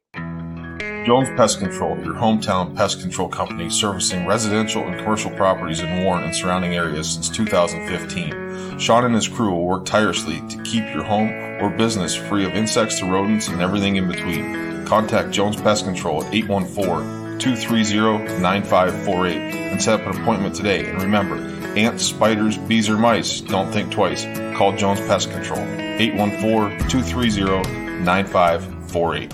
Jones 1.06 1.30
Pest 1.38 1.60
Control, 1.60 1.95
your 1.99 2.16
hometown 2.16 2.76
pest 2.76 2.99
control 2.99 3.30
company 3.30 3.70
servicing 3.70 4.26
residential 4.26 4.84
and 4.84 4.97
commercial 4.97 5.30
properties 5.32 5.80
in 5.80 6.03
Warren 6.03 6.24
and 6.24 6.36
surrounding 6.36 6.74
areas 6.74 7.14
since 7.14 7.30
2015. 7.30 8.80
Sean 8.80 9.06
and 9.06 9.14
his 9.14 9.28
crew 9.28 9.51
will 9.51 9.66
work 9.66 9.86
tirelessly 9.86 10.41
to 10.49 10.62
keep 10.64 10.84
your 10.93 11.03
home 11.03 11.30
or 11.62 11.70
business 11.70 12.16
free 12.16 12.43
of 12.43 12.53
insects 12.53 12.99
to 12.99 13.06
rodents 13.06 13.47
and 13.47 13.62
everything 13.62 13.97
in 13.97 14.08
between. 14.08 14.84
Contact 14.86 15.30
Jones 15.30 15.62
Pest 15.62 15.86
Control 15.86 16.24
at 16.24 16.34
814 16.34 17.24
230 17.40 18.40
9548 18.40 19.38
and 19.72 19.82
set 19.82 20.00
up 20.00 20.08
an 20.08 20.22
appointment 20.22 20.56
today. 20.56 20.90
And 20.90 21.02
remember, 21.02 21.36
ants, 21.78 22.06
spiders, 22.06 22.58
bees, 22.58 22.90
or 22.90 22.98
mice, 22.98 23.42
don't 23.42 23.72
think 23.72 23.92
twice. 23.92 24.26
Call 24.58 24.76
Jones 24.76 25.00
Pest 25.02 25.32
Control 25.32 25.60
814 25.60 26.88
230 26.90 28.04
9548. 28.04 29.34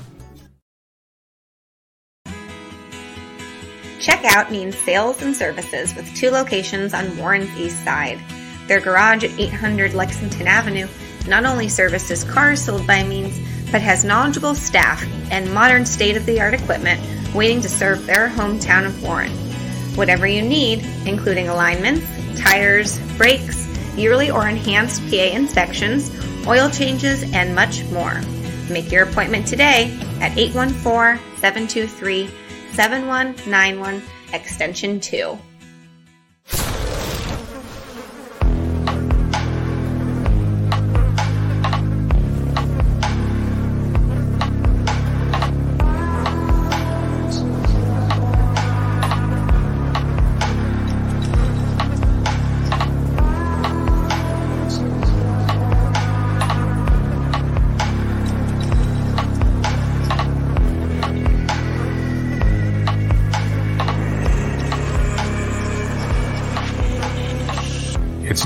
Checkout 3.99 4.49
means 4.49 4.76
sales 4.76 5.22
and 5.22 5.36
services 5.36 5.93
with 5.93 6.12
two 6.16 6.32
locations 6.32 6.93
on 6.93 7.16
Warren's 7.18 7.56
East 7.56 7.84
Side. 7.84 8.20
Their 8.68 8.80
garage 8.80 9.24
at 9.24 9.39
800 9.39 9.93
Lexington 9.93 10.47
Avenue 10.47 10.88
not 11.28 11.45
only 11.45 11.70
services 11.70 12.24
cars 12.24 12.64
sold 12.64 12.88
by 12.88 13.04
Means, 13.04 13.39
but 13.72 13.82
has 13.82 14.04
knowledgeable 14.04 14.56
staff 14.56 15.06
and 15.32 15.54
modern 15.54 15.86
state 15.86 16.18
of 16.18 16.26
the 16.26 16.41
art 16.41 16.54
equipment 16.54 16.99
waiting 17.34 17.61
to 17.61 17.69
serve 17.69 18.05
their 18.05 18.29
hometown 18.29 18.86
of 18.86 19.01
Warren. 19.03 19.32
Whatever 19.95 20.27
you 20.27 20.41
need, 20.41 20.86
including 21.05 21.47
alignments, 21.47 22.05
tires, 22.39 22.99
brakes, 23.17 23.67
yearly 23.97 24.32
or 24.32 24.47
enhanced 24.47 25.01
PA 25.09 25.15
inspections, 25.15 26.11
oil 26.47 26.69
changes, 26.69 27.23
and 27.34 27.53
much 27.53 27.84
more. 27.86 28.21
Make 28.69 28.91
your 28.91 29.03
appointment 29.03 29.47
today 29.47 29.97
at 30.21 30.38
814 30.38 31.19
723 31.38 32.29
7191 32.73 34.01
extension 34.34 34.99
2. 34.99 35.38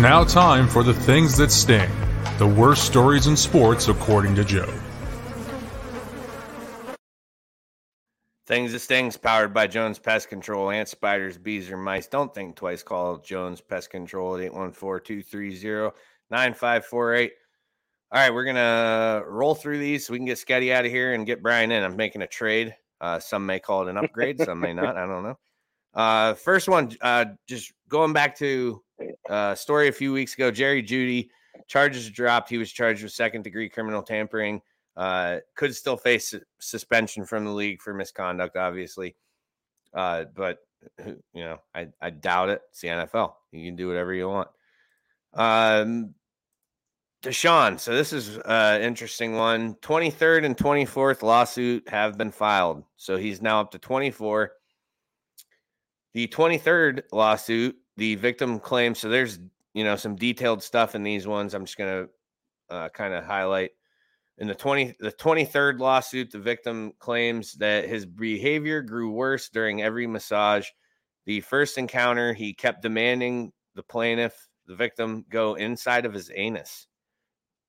Now 0.05 0.23
time 0.23 0.67
for 0.67 0.83
the 0.83 0.93
things 0.93 1.35
that 1.35 1.51
sting. 1.51 1.89
The 2.37 2.45
worst 2.45 2.83
stories 2.83 3.25
in 3.25 3.35
sports, 3.35 3.87
according 3.87 4.35
to 4.35 4.45
Joe. 4.45 4.71
Things 8.45 8.71
that 8.73 8.81
stings 8.81 9.17
powered 9.17 9.51
by 9.51 9.65
Jones 9.65 9.97
Pest 9.97 10.29
Control. 10.29 10.69
Ants, 10.69 10.91
spiders, 10.91 11.39
bees, 11.39 11.71
or 11.71 11.77
mice. 11.77 12.05
Don't 12.05 12.31
think 12.35 12.55
twice. 12.55 12.83
Call 12.83 13.17
Jones 13.17 13.61
Pest 13.61 13.89
Control 13.89 14.35
at 14.35 14.43
814 14.43 15.23
230 15.23 15.97
9548. 16.29 17.31
All 18.11 18.19
right, 18.19 18.31
we're 18.31 18.45
to 18.53 19.23
roll 19.27 19.55
through 19.55 19.79
these 19.79 20.05
so 20.05 20.13
we 20.13 20.19
can 20.19 20.27
get 20.27 20.37
Scotty 20.37 20.71
out 20.71 20.85
of 20.85 20.91
here 20.91 21.15
and 21.15 21.25
get 21.25 21.41
Brian 21.41 21.71
in. 21.71 21.83
I'm 21.83 21.95
making 21.95 22.21
a 22.21 22.27
trade. 22.27 22.75
Uh, 23.01 23.17
some 23.17 23.47
may 23.47 23.59
call 23.59 23.87
it 23.87 23.89
an 23.89 23.97
upgrade, 23.97 24.39
some 24.39 24.59
may 24.59 24.73
not. 24.73 24.97
I 24.97 25.07
don't 25.07 25.23
know. 25.23 25.39
Uh, 25.95 26.35
first 26.35 26.69
one, 26.69 26.95
uh, 27.01 27.25
just 27.47 27.73
going 27.89 28.13
back 28.13 28.37
to 28.37 28.83
uh, 29.29 29.55
story 29.55 29.87
a 29.87 29.91
few 29.91 30.13
weeks 30.13 30.33
ago. 30.33 30.51
Jerry 30.51 30.83
Jeudy 30.83 31.29
charges 31.67 32.09
dropped. 32.09 32.49
He 32.49 32.57
was 32.57 32.71
charged 32.71 33.03
with 33.03 33.11
second 33.11 33.43
degree 33.43 33.69
criminal 33.69 34.01
tampering. 34.01 34.61
Uh, 34.95 35.39
could 35.55 35.75
still 35.75 35.97
face 35.97 36.33
suspension 36.59 37.25
from 37.25 37.43
the 37.43 37.51
league 37.51 37.81
for 37.81 37.93
misconduct, 37.93 38.55
obviously. 38.55 39.15
Uh, 39.93 40.25
but 40.35 40.59
you 41.05 41.43
know, 41.43 41.59
I, 41.73 41.87
I 42.01 42.09
doubt 42.11 42.49
it. 42.49 42.61
It's 42.69 42.81
the 42.81 42.89
NFL. 42.89 43.33
You 43.51 43.65
can 43.65 43.75
do 43.75 43.87
whatever 43.87 44.13
you 44.13 44.29
want. 44.29 44.49
Um, 45.33 46.13
Deshaun. 47.25 47.79
So 47.79 47.93
this 47.93 48.13
is 48.13 48.37
an 48.45 48.81
interesting 48.81 49.35
one. 49.35 49.75
23rd 49.75 50.45
and 50.45 50.55
24th 50.55 51.23
lawsuit 51.23 51.89
have 51.89 52.17
been 52.17 52.31
filed. 52.31 52.83
So 52.97 53.17
he's 53.17 53.41
now 53.41 53.61
up 53.61 53.71
to 53.71 53.79
24. 53.79 54.51
The 56.13 56.27
23rd 56.27 57.01
lawsuit, 57.11 57.75
the 57.97 58.15
victim 58.15 58.59
claims 58.59 58.99
so 58.99 59.09
there's 59.09 59.39
you 59.73 59.83
know 59.83 59.95
some 59.95 60.15
detailed 60.15 60.63
stuff 60.63 60.95
in 60.95 61.03
these 61.03 61.27
ones. 61.27 61.53
I'm 61.53 61.65
just 61.65 61.77
gonna 61.77 62.07
uh, 62.69 62.89
kind 62.89 63.13
of 63.13 63.23
highlight. 63.23 63.71
In 64.37 64.47
the 64.47 64.55
20 64.55 64.95
the 64.99 65.11
23rd 65.11 65.79
lawsuit, 65.79 66.31
the 66.31 66.39
victim 66.39 66.93
claims 66.99 67.53
that 67.53 67.87
his 67.87 68.05
behavior 68.05 68.81
grew 68.81 69.11
worse 69.11 69.49
during 69.49 69.81
every 69.81 70.07
massage. 70.07 70.67
The 71.25 71.41
first 71.41 71.77
encounter, 71.77 72.33
he 72.33 72.53
kept 72.53 72.81
demanding 72.81 73.51
the 73.75 73.83
plaintiff, 73.83 74.47
the 74.67 74.75
victim, 74.75 75.25
go 75.29 75.55
inside 75.55 76.05
of 76.05 76.13
his 76.13 76.31
anus. 76.33 76.87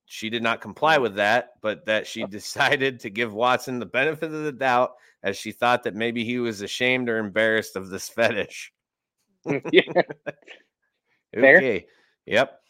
She 0.06 0.30
did 0.30 0.42
not 0.42 0.60
comply 0.60 0.98
with 0.98 1.16
that, 1.16 1.50
but 1.60 1.84
that 1.86 2.06
she 2.06 2.24
decided 2.26 3.00
to 3.00 3.10
give 3.10 3.34
Watson 3.34 3.78
the 3.78 3.86
benefit 3.86 4.32
of 4.32 4.44
the 4.44 4.52
doubt 4.52 4.92
as 5.22 5.36
she 5.36 5.50
thought 5.52 5.82
that 5.84 5.94
maybe 5.94 6.24
he 6.24 6.38
was 6.38 6.62
ashamed 6.62 7.08
or 7.08 7.18
embarrassed 7.18 7.74
of 7.76 7.88
this 7.88 8.08
fetish. 8.08 8.72
yeah. 9.72 10.02
Okay. 11.36 11.86
Yep. 12.26 12.60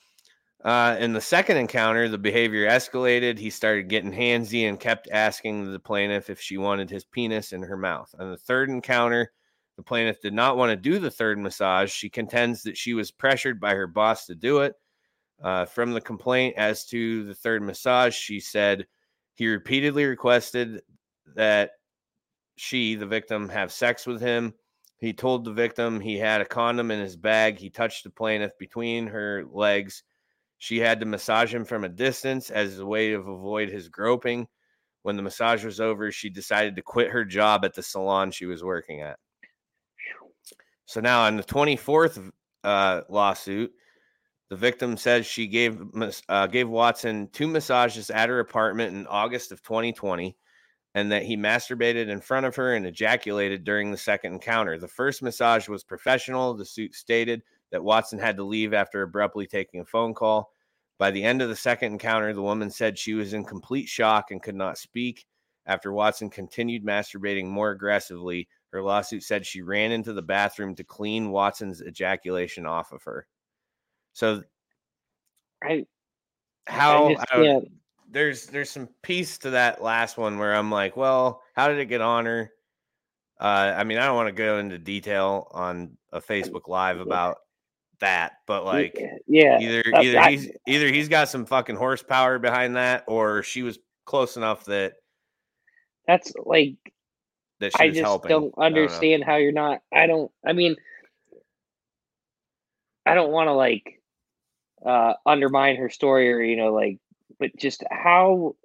Uh, 0.64 0.96
in 0.98 1.12
the 1.12 1.20
second 1.20 1.58
encounter, 1.58 2.08
the 2.08 2.18
behavior 2.18 2.68
escalated. 2.68 3.38
He 3.38 3.50
started 3.50 3.88
getting 3.88 4.12
handsy 4.12 4.68
and 4.68 4.80
kept 4.80 5.08
asking 5.12 5.70
the 5.70 5.78
plaintiff 5.78 6.28
if 6.28 6.40
she 6.40 6.58
wanted 6.58 6.90
his 6.90 7.04
penis 7.04 7.52
in 7.52 7.62
her 7.62 7.76
mouth. 7.76 8.12
On 8.18 8.30
the 8.30 8.36
third 8.36 8.68
encounter, 8.68 9.32
the 9.76 9.82
plaintiff 9.82 10.20
did 10.20 10.34
not 10.34 10.56
want 10.56 10.70
to 10.70 10.76
do 10.76 10.98
the 10.98 11.10
third 11.10 11.38
massage. 11.38 11.92
She 11.92 12.08
contends 12.08 12.62
that 12.64 12.76
she 12.76 12.94
was 12.94 13.10
pressured 13.10 13.60
by 13.60 13.74
her 13.74 13.86
boss 13.86 14.26
to 14.26 14.34
do 14.34 14.58
it. 14.58 14.74
Uh, 15.42 15.66
from 15.66 15.92
the 15.92 16.00
complaint 16.00 16.54
as 16.56 16.86
to 16.86 17.24
the 17.24 17.34
third 17.34 17.62
massage, 17.62 18.14
she 18.16 18.40
said 18.40 18.86
he 19.34 19.46
repeatedly 19.46 20.06
requested 20.06 20.80
that 21.34 21.72
she, 22.56 22.94
the 22.94 23.06
victim, 23.06 23.48
have 23.50 23.70
sex 23.70 24.06
with 24.06 24.20
him. 24.20 24.54
He 24.98 25.12
told 25.12 25.44
the 25.44 25.52
victim 25.52 26.00
he 26.00 26.16
had 26.16 26.40
a 26.40 26.46
condom 26.46 26.90
in 26.90 27.00
his 27.00 27.16
bag. 27.16 27.58
He 27.58 27.68
touched 27.68 28.04
the 28.04 28.10
plaintiff 28.10 28.52
between 28.58 29.06
her 29.08 29.44
legs. 29.50 30.02
She 30.58 30.78
had 30.78 31.00
to 31.00 31.06
massage 31.06 31.54
him 31.54 31.64
from 31.64 31.84
a 31.84 31.88
distance 31.88 32.50
as 32.50 32.78
a 32.78 32.86
way 32.86 33.10
to 33.10 33.16
avoid 33.16 33.68
his 33.68 33.88
groping. 33.88 34.48
When 35.02 35.16
the 35.16 35.22
massage 35.22 35.64
was 35.64 35.80
over, 35.80 36.10
she 36.10 36.30
decided 36.30 36.76
to 36.76 36.82
quit 36.82 37.10
her 37.10 37.24
job 37.24 37.64
at 37.64 37.74
the 37.74 37.82
salon 37.82 38.30
she 38.30 38.46
was 38.46 38.64
working 38.64 39.02
at. 39.02 39.18
So 40.86 41.00
now, 41.00 41.24
on 41.24 41.36
the 41.36 41.42
24th 41.42 42.30
uh, 42.64 43.02
lawsuit, 43.08 43.72
the 44.48 44.56
victim 44.56 44.96
says 44.96 45.26
she 45.26 45.46
gave 45.46 45.80
uh, 46.28 46.46
gave 46.46 46.68
Watson 46.68 47.28
two 47.32 47.48
massages 47.48 48.10
at 48.10 48.28
her 48.28 48.38
apartment 48.38 48.94
in 48.94 49.06
August 49.08 49.52
of 49.52 49.62
2020 49.62 50.36
and 50.96 51.12
that 51.12 51.24
he 51.24 51.36
masturbated 51.36 52.08
in 52.08 52.22
front 52.22 52.46
of 52.46 52.56
her 52.56 52.74
and 52.74 52.86
ejaculated 52.86 53.64
during 53.64 53.90
the 53.90 53.98
second 53.98 54.32
encounter. 54.32 54.78
The 54.78 54.88
first 54.88 55.22
massage 55.22 55.68
was 55.68 55.84
professional. 55.84 56.54
The 56.54 56.64
suit 56.64 56.94
stated 56.94 57.42
that 57.70 57.84
Watson 57.84 58.18
had 58.18 58.38
to 58.38 58.44
leave 58.44 58.72
after 58.72 59.02
abruptly 59.02 59.46
taking 59.46 59.80
a 59.80 59.84
phone 59.84 60.14
call. 60.14 60.54
By 60.96 61.10
the 61.10 61.22
end 61.22 61.42
of 61.42 61.50
the 61.50 61.54
second 61.54 61.92
encounter, 61.92 62.32
the 62.32 62.40
woman 62.40 62.70
said 62.70 62.98
she 62.98 63.12
was 63.12 63.34
in 63.34 63.44
complete 63.44 63.90
shock 63.90 64.30
and 64.30 64.42
could 64.42 64.54
not 64.54 64.78
speak. 64.78 65.26
After 65.66 65.92
Watson 65.92 66.30
continued 66.30 66.82
masturbating 66.82 67.44
more 67.44 67.72
aggressively, 67.72 68.48
her 68.72 68.82
lawsuit 68.82 69.22
said 69.22 69.44
she 69.44 69.60
ran 69.60 69.92
into 69.92 70.14
the 70.14 70.22
bathroom 70.22 70.74
to 70.76 70.84
clean 70.84 71.30
Watson's 71.30 71.82
ejaculation 71.82 72.64
off 72.64 72.92
of 72.92 73.02
her. 73.02 73.26
So, 74.14 74.42
I 75.62 75.84
how 76.66 77.08
I 77.08 77.12
just 77.12 77.22
I 77.32 77.36
can't- 77.36 77.68
there's 78.10 78.46
there's 78.46 78.70
some 78.70 78.88
piece 79.02 79.38
to 79.38 79.50
that 79.50 79.82
last 79.82 80.16
one 80.16 80.38
where 80.38 80.54
I'm 80.54 80.70
like, 80.70 80.96
well, 80.96 81.42
how 81.54 81.68
did 81.68 81.78
it 81.78 81.86
get 81.86 82.00
on 82.00 82.26
her? 82.26 82.52
Uh, 83.40 83.74
I 83.76 83.84
mean, 83.84 83.98
I 83.98 84.06
don't 84.06 84.16
want 84.16 84.28
to 84.28 84.32
go 84.32 84.58
into 84.58 84.78
detail 84.78 85.48
on 85.52 85.96
a 86.12 86.20
Facebook 86.20 86.68
Live 86.68 87.00
about 87.00 87.38
that, 88.00 88.32
but 88.46 88.64
like, 88.64 88.98
yeah, 89.26 89.58
either 89.60 89.82
either 90.00 90.18
I- 90.18 90.30
he's 90.30 90.50
either 90.66 90.88
he's 90.88 91.08
got 91.08 91.28
some 91.28 91.44
fucking 91.44 91.76
horsepower 91.76 92.38
behind 92.38 92.76
that, 92.76 93.04
or 93.06 93.42
she 93.42 93.62
was 93.62 93.78
close 94.04 94.36
enough 94.36 94.64
that 94.66 94.94
that's 96.06 96.32
like 96.44 96.76
that 97.60 97.72
she 97.72 97.82
I 97.82 97.86
was 97.86 97.94
just 97.96 98.04
helping. 98.04 98.30
don't 98.30 98.54
I 98.56 98.68
don't 98.68 98.78
understand 98.78 99.24
how 99.24 99.36
you're 99.36 99.52
not. 99.52 99.80
I 99.92 100.06
don't. 100.06 100.30
I 100.46 100.52
mean, 100.52 100.76
I 103.04 103.14
don't 103.14 103.32
want 103.32 103.48
to 103.48 103.52
like 103.52 104.00
uh 104.84 105.14
undermine 105.24 105.76
her 105.76 105.88
story 105.90 106.32
or 106.32 106.40
you 106.40 106.56
know 106.56 106.72
like, 106.72 106.98
but 107.38 107.50
just 107.56 107.84
how 107.90 108.56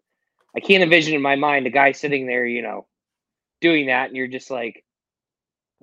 I 0.55 0.59
can't 0.59 0.83
envision 0.83 1.13
in 1.15 1.21
my 1.21 1.35
mind 1.35 1.67
a 1.67 1.69
guy 1.69 1.91
sitting 1.93 2.27
there, 2.27 2.45
you 2.45 2.61
know, 2.61 2.87
doing 3.61 3.87
that, 3.87 4.07
and 4.09 4.17
you're 4.17 4.27
just 4.27 4.51
like, 4.51 4.83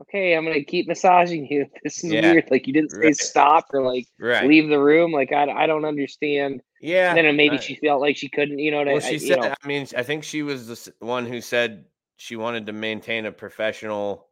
okay, 0.01 0.35
I'm 0.35 0.45
gonna 0.45 0.63
keep 0.65 0.87
massaging 0.89 1.47
you. 1.47 1.67
This 1.83 2.05
is 2.05 2.13
Yeah, 2.13 2.33
weird. 2.33 2.51
Like 2.51 2.67
you 2.67 2.73
didn't 2.73 2.91
say 2.93 2.99
right. 2.99 3.17
stop 3.17 3.67
or 3.73 3.83
like 3.83 4.07
Right. 4.21 4.47
leave 4.47 4.69
the 4.69 4.79
room. 4.81 5.13
Like 5.13 5.33
I, 5.33 5.45
I 5.51 5.67
don't 5.67 5.85
understand. 5.85 6.63
Yeah, 6.81 7.09
And 7.15 7.27
then 7.27 7.37
maybe 7.37 7.59
she 7.59 7.75
felt 7.75 8.01
like 8.01 8.17
she 8.17 8.29
couldn't. 8.29 8.59
You 8.61 8.71
know 8.71 8.79
what 8.79 8.87
Well, 8.87 8.97
I, 8.99 9.01
she 9.01 9.15
I- 9.17 9.19
said. 9.19 9.41
know, 9.41 9.55
I 9.63 9.67
mean, 9.67 9.87
I 9.97 10.03
think 10.05 10.23
she 10.25 10.43
was 10.43 10.67
the 10.69 10.93
one 11.01 11.27
who 11.27 11.41
said 11.41 11.87
she 12.17 12.37
wanted 12.37 12.67
to 12.67 12.73
maintain 12.73 13.27
a 13.27 13.33
professional, 13.33 14.29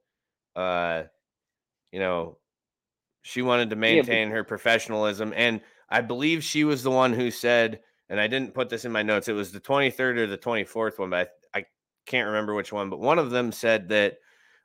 uh, 0.54 1.04
you 1.92 1.98
know, 1.98 2.38
She 3.22 3.42
wanted 3.42 3.70
to 3.70 3.76
maintain 3.76 4.28
yeah, 4.28 4.28
but- 4.28 4.34
her 4.36 4.44
professionalism. 4.44 5.32
And 5.36 5.60
I 5.90 6.00
believe 6.02 6.44
she 6.44 6.62
was 6.64 6.82
the 6.84 6.90
one 6.92 7.12
who 7.12 7.30
said, 7.32 7.80
and 8.08 8.20
I 8.20 8.26
didn't 8.26 8.54
put 8.54 8.68
this 8.68 8.84
in 8.84 8.92
my 8.92 9.02
notes, 9.02 9.28
it 9.28 9.32
was 9.32 9.52
the 9.52 9.60
23rd 9.60 10.18
or 10.18 10.26
the 10.26 10.38
24th 10.38 10.98
one, 10.98 11.10
but 11.10 11.32
I, 11.54 11.58
I 11.58 11.64
can't 12.06 12.26
remember 12.26 12.54
which 12.54 12.72
one, 12.72 12.90
but 12.90 13.00
one 13.00 13.18
of 13.18 13.30
them 13.30 13.52
said 13.52 13.88
that 13.88 14.18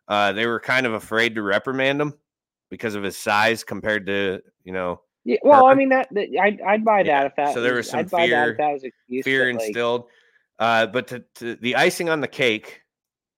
uh, 0.08 0.32
they 0.34 0.46
were 0.46 0.60
kind 0.60 0.86
of 0.86 0.94
afraid 0.94 1.36
to 1.36 1.42
reprimand 1.42 2.02
him 2.02 2.14
because 2.70 2.96
of 2.96 3.04
his 3.04 3.18
size 3.18 3.64
compared 3.64 4.06
to, 4.08 4.42
you 4.64 4.74
know, 4.74 5.02
yeah, 5.24 5.38
well, 5.44 5.66
her. 5.66 5.72
I 5.72 5.76
mean 5.76 5.90
that, 5.90 6.08
that 6.12 6.30
I'd, 6.42 6.62
I'd 6.62 6.86
buy 6.86 7.04
that 7.04 7.08
yeah. 7.08 7.26
if 7.26 7.36
that. 7.36 7.54
So 7.54 7.62
there 7.62 7.76
was 7.76 7.90
some 7.90 8.00
I'd 8.00 8.10
fear, 8.10 8.56
was 8.58 8.84
excuse, 8.84 9.24
fear 9.24 9.54
like, 9.54 9.66
instilled. 9.66 10.06
Uh, 10.58 10.88
but 10.88 11.08
to, 11.08 11.24
to, 11.36 11.56
the 11.58 11.76
icing 11.76 12.10
on 12.10 12.22
the 12.22 12.28
cake 12.28 12.82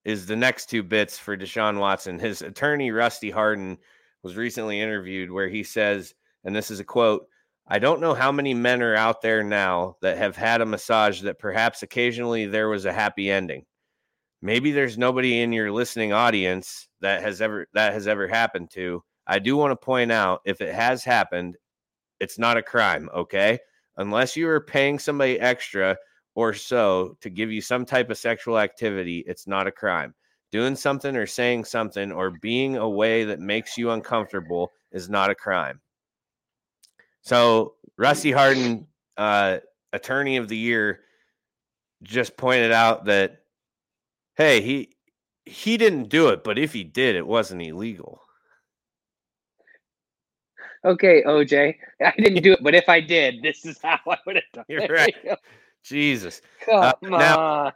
is 0.06 0.26
the 0.26 0.36
next 0.36 0.70
two 0.70 0.84
bits 0.84 1.18
for 1.18 1.38
Deshaun 1.38 1.80
Watson. 1.80 2.20
His 2.20 2.42
attorney 2.42 2.92
Rusty 2.92 3.30
Hardin 3.30 3.78
was 4.22 4.36
recently 4.36 4.80
interviewed 4.80 5.32
where 5.32 5.50
he 5.50 5.64
says, 5.64 6.14
and 6.44 6.56
this 6.56 6.72
is 6.72 6.80
a 6.80 6.86
quote: 6.86 7.28
"I 7.68 7.80
don't 7.80 8.02
know 8.02 8.14
how 8.14 8.32
many 8.32 8.54
men 8.54 8.82
are 8.82 8.96
out 8.96 9.22
there 9.22 9.44
now 9.44 9.98
that 10.02 10.18
have 10.18 10.36
had 10.36 10.62
a 10.62 10.66
massage 10.66 11.22
that 11.22 11.40
perhaps 11.40 11.84
occasionally 11.84 12.46
there 12.46 12.70
was 12.70 12.86
a 12.86 12.94
happy 12.94 13.32
ending. 13.32 13.66
Maybe 14.42 14.72
there's 14.72 14.98
nobody 14.98 15.42
in 15.42 15.54
your 15.54 15.72
listening 15.72 16.14
audience 16.14 16.90
that 17.00 17.22
has 17.22 17.42
ever 17.42 17.68
that 17.74 17.94
has 17.94 18.08
ever 18.08 18.28
happened 18.28 18.72
to." 18.72 19.04
I 19.26 19.40
do 19.40 19.56
want 19.56 19.72
to 19.72 19.86
point 19.86 20.12
out 20.12 20.42
if 20.46 20.60
it 20.60 20.74
has 20.74 21.04
happened, 21.06 21.58
it's 22.20 22.38
not 22.38 22.58
a 22.58 22.62
crime, 22.62 23.10
okay? 23.14 23.60
Unless 23.98 24.36
you 24.36 24.50
are 24.50 24.60
paying 24.60 25.00
somebody 25.00 25.40
extra 25.40 25.98
or 26.36 26.54
so 26.54 27.18
to 27.22 27.30
give 27.30 27.52
you 27.52 27.62
some 27.62 27.86
type 27.86 28.10
of 28.10 28.18
sexual 28.18 28.60
activity, 28.60 29.24
it's 29.28 29.48
not 29.48 29.68
a 29.68 29.72
crime. 29.72 30.14
Doing 30.52 30.76
something 30.76 31.16
or 31.16 31.26
saying 31.26 31.66
something 31.66 32.12
or 32.12 32.32
being 32.32 32.76
a 32.76 32.90
way 32.90 33.24
that 33.24 33.40
makes 33.40 33.78
you 33.78 33.92
uncomfortable 33.92 34.72
is 34.92 35.10
not 35.10 35.30
a 35.30 35.36
crime. 35.36 35.80
So, 37.24 37.76
Rusty 37.98 38.32
Hardin, 38.32 38.88
uh, 39.18 39.60
attorney 39.92 40.38
of 40.38 40.48
the 40.48 40.58
year, 40.58 41.02
just 42.04 42.38
pointed 42.38 42.72
out 42.72 43.06
that, 43.06 43.44
hey, 44.36 44.62
he 44.62 44.90
he 45.46 45.78
didn't 45.78 46.10
do 46.10 46.30
it, 46.30 46.44
but 46.44 46.58
if 46.58 46.72
he 46.72 46.84
did, 46.84 47.16
it 47.16 47.28
wasn't 47.28 47.62
illegal 47.62 48.24
okay, 50.86 51.24
OJ, 51.24 51.76
I 52.02 52.14
didn't 52.18 52.44
do 52.44 52.54
it, 52.54 52.60
but 52.62 52.76
if 52.76 52.90
I 52.90 53.00
did, 53.00 53.42
this 53.42 53.66
is 53.66 53.80
how 53.82 54.00
I 54.08 54.18
would 54.26 54.36
have 54.36 54.44
done 54.54 54.66
You're 54.70 54.84
it. 54.84 54.92
Right. 54.92 55.16
Jesus. 55.84 56.42
Uh, 56.72 56.94
now, 57.02 57.72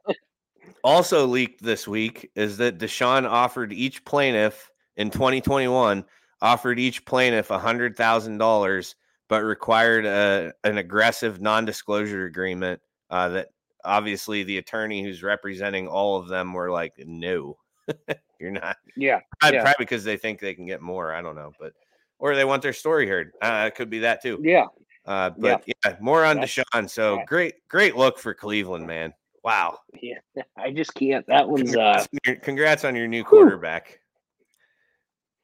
also 0.83 1.25
leaked 1.25 1.61
this 1.61 1.87
week 1.87 2.31
is 2.35 2.57
that 2.57 2.77
Deshaun 2.77 3.27
offered 3.29 3.73
each 3.73 4.05
plaintiff 4.05 4.71
in 4.95 5.09
2021 5.09 6.05
offered 6.41 6.79
each 6.79 7.03
plaintiff 7.03 7.49
a 7.49 7.59
$100,000, 7.59 8.95
but 9.27 9.43
required 9.43 10.05
a, 10.05 10.53
an 10.63 10.77
aggressive 10.77 11.41
non 11.41 11.65
disclosure 11.65 12.25
agreement 12.25 12.81
uh, 13.09 13.29
that 13.29 13.49
obviously 13.83 14.43
the 14.43 14.57
attorney 14.57 15.03
who's 15.03 15.23
representing 15.23 15.87
all 15.87 16.17
of 16.17 16.27
them 16.27 16.53
were 16.53 16.71
like, 16.71 16.93
no, 16.97 17.57
you're 18.39 18.51
not. 18.51 18.77
Yeah. 18.95 19.19
Probably, 19.39 19.57
yeah. 19.57 19.63
probably 19.63 19.85
because 19.85 20.03
they 20.03 20.17
think 20.17 20.39
they 20.39 20.53
can 20.53 20.65
get 20.65 20.81
more. 20.81 21.13
I 21.13 21.21
don't 21.21 21.35
know. 21.35 21.51
But 21.59 21.73
or 22.19 22.35
they 22.35 22.45
want 22.45 22.61
their 22.61 22.73
story 22.73 23.07
heard. 23.07 23.31
Uh, 23.41 23.65
it 23.67 23.75
could 23.75 23.89
be 23.89 23.99
that 23.99 24.21
too. 24.21 24.39
Yeah. 24.41 24.65
Uh, 25.05 25.29
but 25.37 25.63
yeah. 25.65 25.73
yeah, 25.85 25.95
more 26.01 26.25
on 26.25 26.37
That's, 26.37 26.53
Deshaun. 26.53 26.89
So 26.89 27.21
great, 27.25 27.55
great 27.69 27.95
look 27.95 28.19
for 28.19 28.33
Cleveland, 28.33 28.85
man. 28.85 29.13
Wow. 29.43 29.79
Yeah, 30.01 30.17
I 30.57 30.71
just 30.71 30.93
can't. 30.93 31.25
That 31.27 31.47
one's 31.47 31.71
congrats, 31.71 32.03
uh 32.03 32.07
on 32.11 32.19
your, 32.25 32.35
congrats 32.37 32.85
on 32.85 32.95
your 32.95 33.07
new 33.07 33.23
quarterback. 33.23 33.99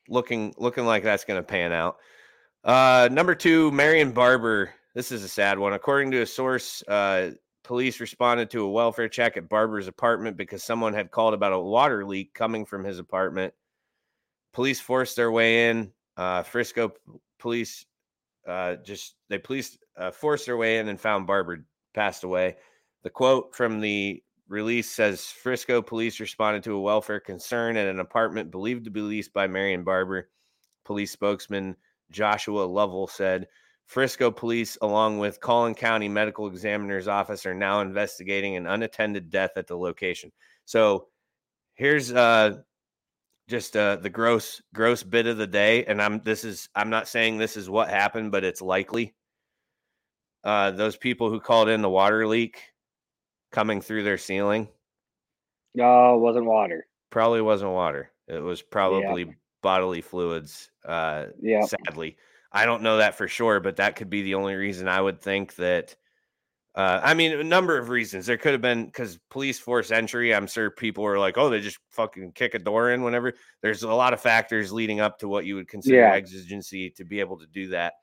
Whew. 0.07 0.15
Looking, 0.15 0.53
looking 0.57 0.85
like 0.85 1.03
that's 1.03 1.23
going 1.23 1.39
to 1.39 1.47
pan 1.47 1.71
out. 1.71 1.97
Uh, 2.63 3.09
number 3.11 3.35
two, 3.35 3.71
Marion 3.71 4.11
Barber. 4.11 4.73
This 4.95 5.11
is 5.11 5.23
a 5.23 5.27
sad 5.27 5.59
one. 5.59 5.73
According 5.73 6.11
to 6.11 6.21
a 6.21 6.25
source, 6.25 6.81
uh, 6.87 7.31
police 7.63 7.99
responded 7.99 8.49
to 8.51 8.63
a 8.63 8.69
welfare 8.69 9.09
check 9.09 9.35
at 9.35 9.49
Barber's 9.49 9.87
apartment 9.87 10.37
because 10.37 10.63
someone 10.63 10.93
had 10.93 11.11
called 11.11 11.33
about 11.33 11.51
a 11.51 11.59
water 11.59 12.05
leak 12.05 12.33
coming 12.33 12.65
from 12.65 12.85
his 12.85 12.99
apartment. 12.99 13.53
Police 14.53 14.79
forced 14.79 15.15
their 15.15 15.31
way 15.31 15.69
in, 15.69 15.91
uh, 16.15 16.43
Frisco 16.43 16.93
police 17.39 17.85
uh, 18.47 18.75
just 18.77 19.15
they 19.29 19.37
police 19.37 19.77
uh, 19.97 20.11
forced 20.11 20.45
their 20.45 20.57
way 20.57 20.77
in 20.77 20.87
and 20.87 20.99
found 20.99 21.27
Barber 21.27 21.65
passed 21.93 22.23
away. 22.23 22.55
The 23.03 23.09
quote 23.09 23.53
from 23.53 23.81
the 23.81 24.23
release 24.47 24.89
says 24.89 25.25
Frisco 25.25 25.81
police 25.81 26.19
responded 26.19 26.63
to 26.63 26.75
a 26.75 26.81
welfare 26.81 27.19
concern 27.19 27.75
at 27.75 27.87
an 27.87 27.99
apartment 27.99 28.51
believed 28.51 28.85
to 28.85 28.91
be 28.91 29.01
leased 29.01 29.33
by 29.33 29.47
Marion 29.47 29.83
Barber. 29.83 30.29
Police 30.85 31.11
spokesman 31.11 31.75
Joshua 32.13 32.63
Lovell 32.63 33.07
said 33.07 33.47
Frisco 33.85 34.31
police, 34.31 34.77
along 34.81 35.19
with 35.19 35.41
Collin 35.41 35.75
County 35.75 36.07
Medical 36.07 36.47
Examiner's 36.47 37.09
Office, 37.09 37.45
are 37.45 37.53
now 37.53 37.81
investigating 37.81 38.55
an 38.55 38.67
unattended 38.67 39.29
death 39.29 39.51
at 39.57 39.67
the 39.67 39.77
location. 39.77 40.31
So 40.65 41.07
here's 41.75 42.13
uh, 42.13 42.59
just 43.49 43.75
uh, 43.75 43.97
the 43.97 44.09
gross 44.09 44.61
gross 44.73 45.03
bit 45.03 45.27
of 45.27 45.37
the 45.37 45.47
day 45.47 45.85
and 45.85 46.01
i'm 46.01 46.21
this 46.23 46.43
is 46.43 46.69
i'm 46.75 46.89
not 46.89 47.07
saying 47.07 47.37
this 47.37 47.57
is 47.57 47.69
what 47.69 47.89
happened 47.89 48.31
but 48.31 48.43
it's 48.43 48.61
likely 48.61 49.13
uh, 50.43 50.71
those 50.71 50.97
people 50.97 51.29
who 51.29 51.39
called 51.39 51.69
in 51.69 51.81
the 51.81 51.89
water 51.89 52.27
leak 52.27 52.61
coming 53.51 53.81
through 53.81 54.03
their 54.03 54.17
ceiling 54.17 54.67
no 55.75 56.15
it 56.15 56.19
wasn't 56.19 56.45
water 56.45 56.87
probably 57.09 57.41
wasn't 57.41 57.69
water 57.69 58.11
it 58.27 58.41
was 58.41 58.61
probably 58.61 59.23
yeah. 59.23 59.31
Bodily 59.63 60.01
fluids 60.01 60.69
uh 60.85 61.25
yeah 61.41 61.65
sadly 61.65 62.15
i 62.51 62.65
don't 62.65 62.83
know 62.83 62.97
that 62.97 63.15
for 63.15 63.27
sure 63.27 63.59
but 63.59 63.77
that 63.77 63.95
could 63.95 64.09
be 64.09 64.21
the 64.21 64.35
only 64.35 64.53
reason 64.53 64.87
i 64.87 65.01
would 65.01 65.19
think 65.19 65.55
that 65.55 65.95
uh, 66.75 66.99
I 67.03 67.13
mean, 67.13 67.33
a 67.33 67.43
number 67.43 67.77
of 67.77 67.89
reasons. 67.89 68.25
There 68.25 68.37
could 68.37 68.53
have 68.53 68.61
been 68.61 68.85
because 68.85 69.19
police 69.29 69.59
force 69.59 69.91
entry. 69.91 70.33
I'm 70.33 70.47
sure 70.47 70.71
people 70.71 71.03
were 71.03 71.19
like, 71.19 71.37
"Oh, 71.37 71.49
they 71.49 71.59
just 71.59 71.77
fucking 71.91 72.31
kick 72.31 72.55
a 72.55 72.59
door 72.59 72.91
in." 72.91 73.03
Whenever 73.03 73.33
there's 73.61 73.83
a 73.83 73.93
lot 73.93 74.13
of 74.13 74.19
factors 74.19 74.71
leading 74.71 74.99
up 74.99 75.19
to 75.19 75.27
what 75.27 75.45
you 75.45 75.53
would 75.55 75.67
consider 75.67 75.97
yeah. 75.97 76.13
exigency 76.13 76.89
to 76.91 77.05
be 77.05 77.19
able 77.19 77.37
to 77.37 77.45
do 77.45 77.67
that, 77.69 77.93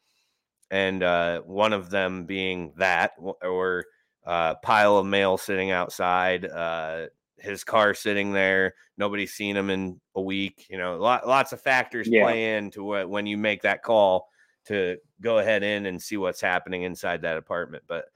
and 0.71 1.03
uh, 1.03 1.41
one 1.41 1.73
of 1.73 1.91
them 1.91 2.27
being 2.27 2.73
that, 2.77 3.13
or 3.19 3.87
uh, 4.25 4.55
pile 4.63 4.99
of 4.99 5.07
mail 5.07 5.37
sitting 5.37 5.73
outside, 5.73 6.45
uh, 6.45 7.07
his 7.41 7.64
car 7.64 7.95
sitting 7.95 8.32
there, 8.32 8.74
nobody's 8.99 9.32
seen 9.32 9.57
him 9.57 9.70
in 9.70 10.01
a 10.14 10.20
week. 10.20 10.66
You 10.70 10.78
know, 10.78 10.97
lot, 10.97 11.26
lots 11.26 11.53
of 11.53 11.61
factors 11.61 12.09
yeah. 12.09 12.22
play 12.22 12.57
into 12.57 12.84
what 12.84 13.09
when 13.09 13.26
you 13.26 13.36
make 13.36 13.62
that 13.62 13.82
call 13.82 14.28
to 14.66 14.97
go 15.20 15.38
ahead 15.38 15.62
in 15.62 15.86
and 15.86 16.01
see 16.01 16.16
what's 16.16 16.41
happening 16.41 16.82
inside 16.82 17.22
that 17.22 17.36
apartment, 17.36 17.84
but. 17.86 18.07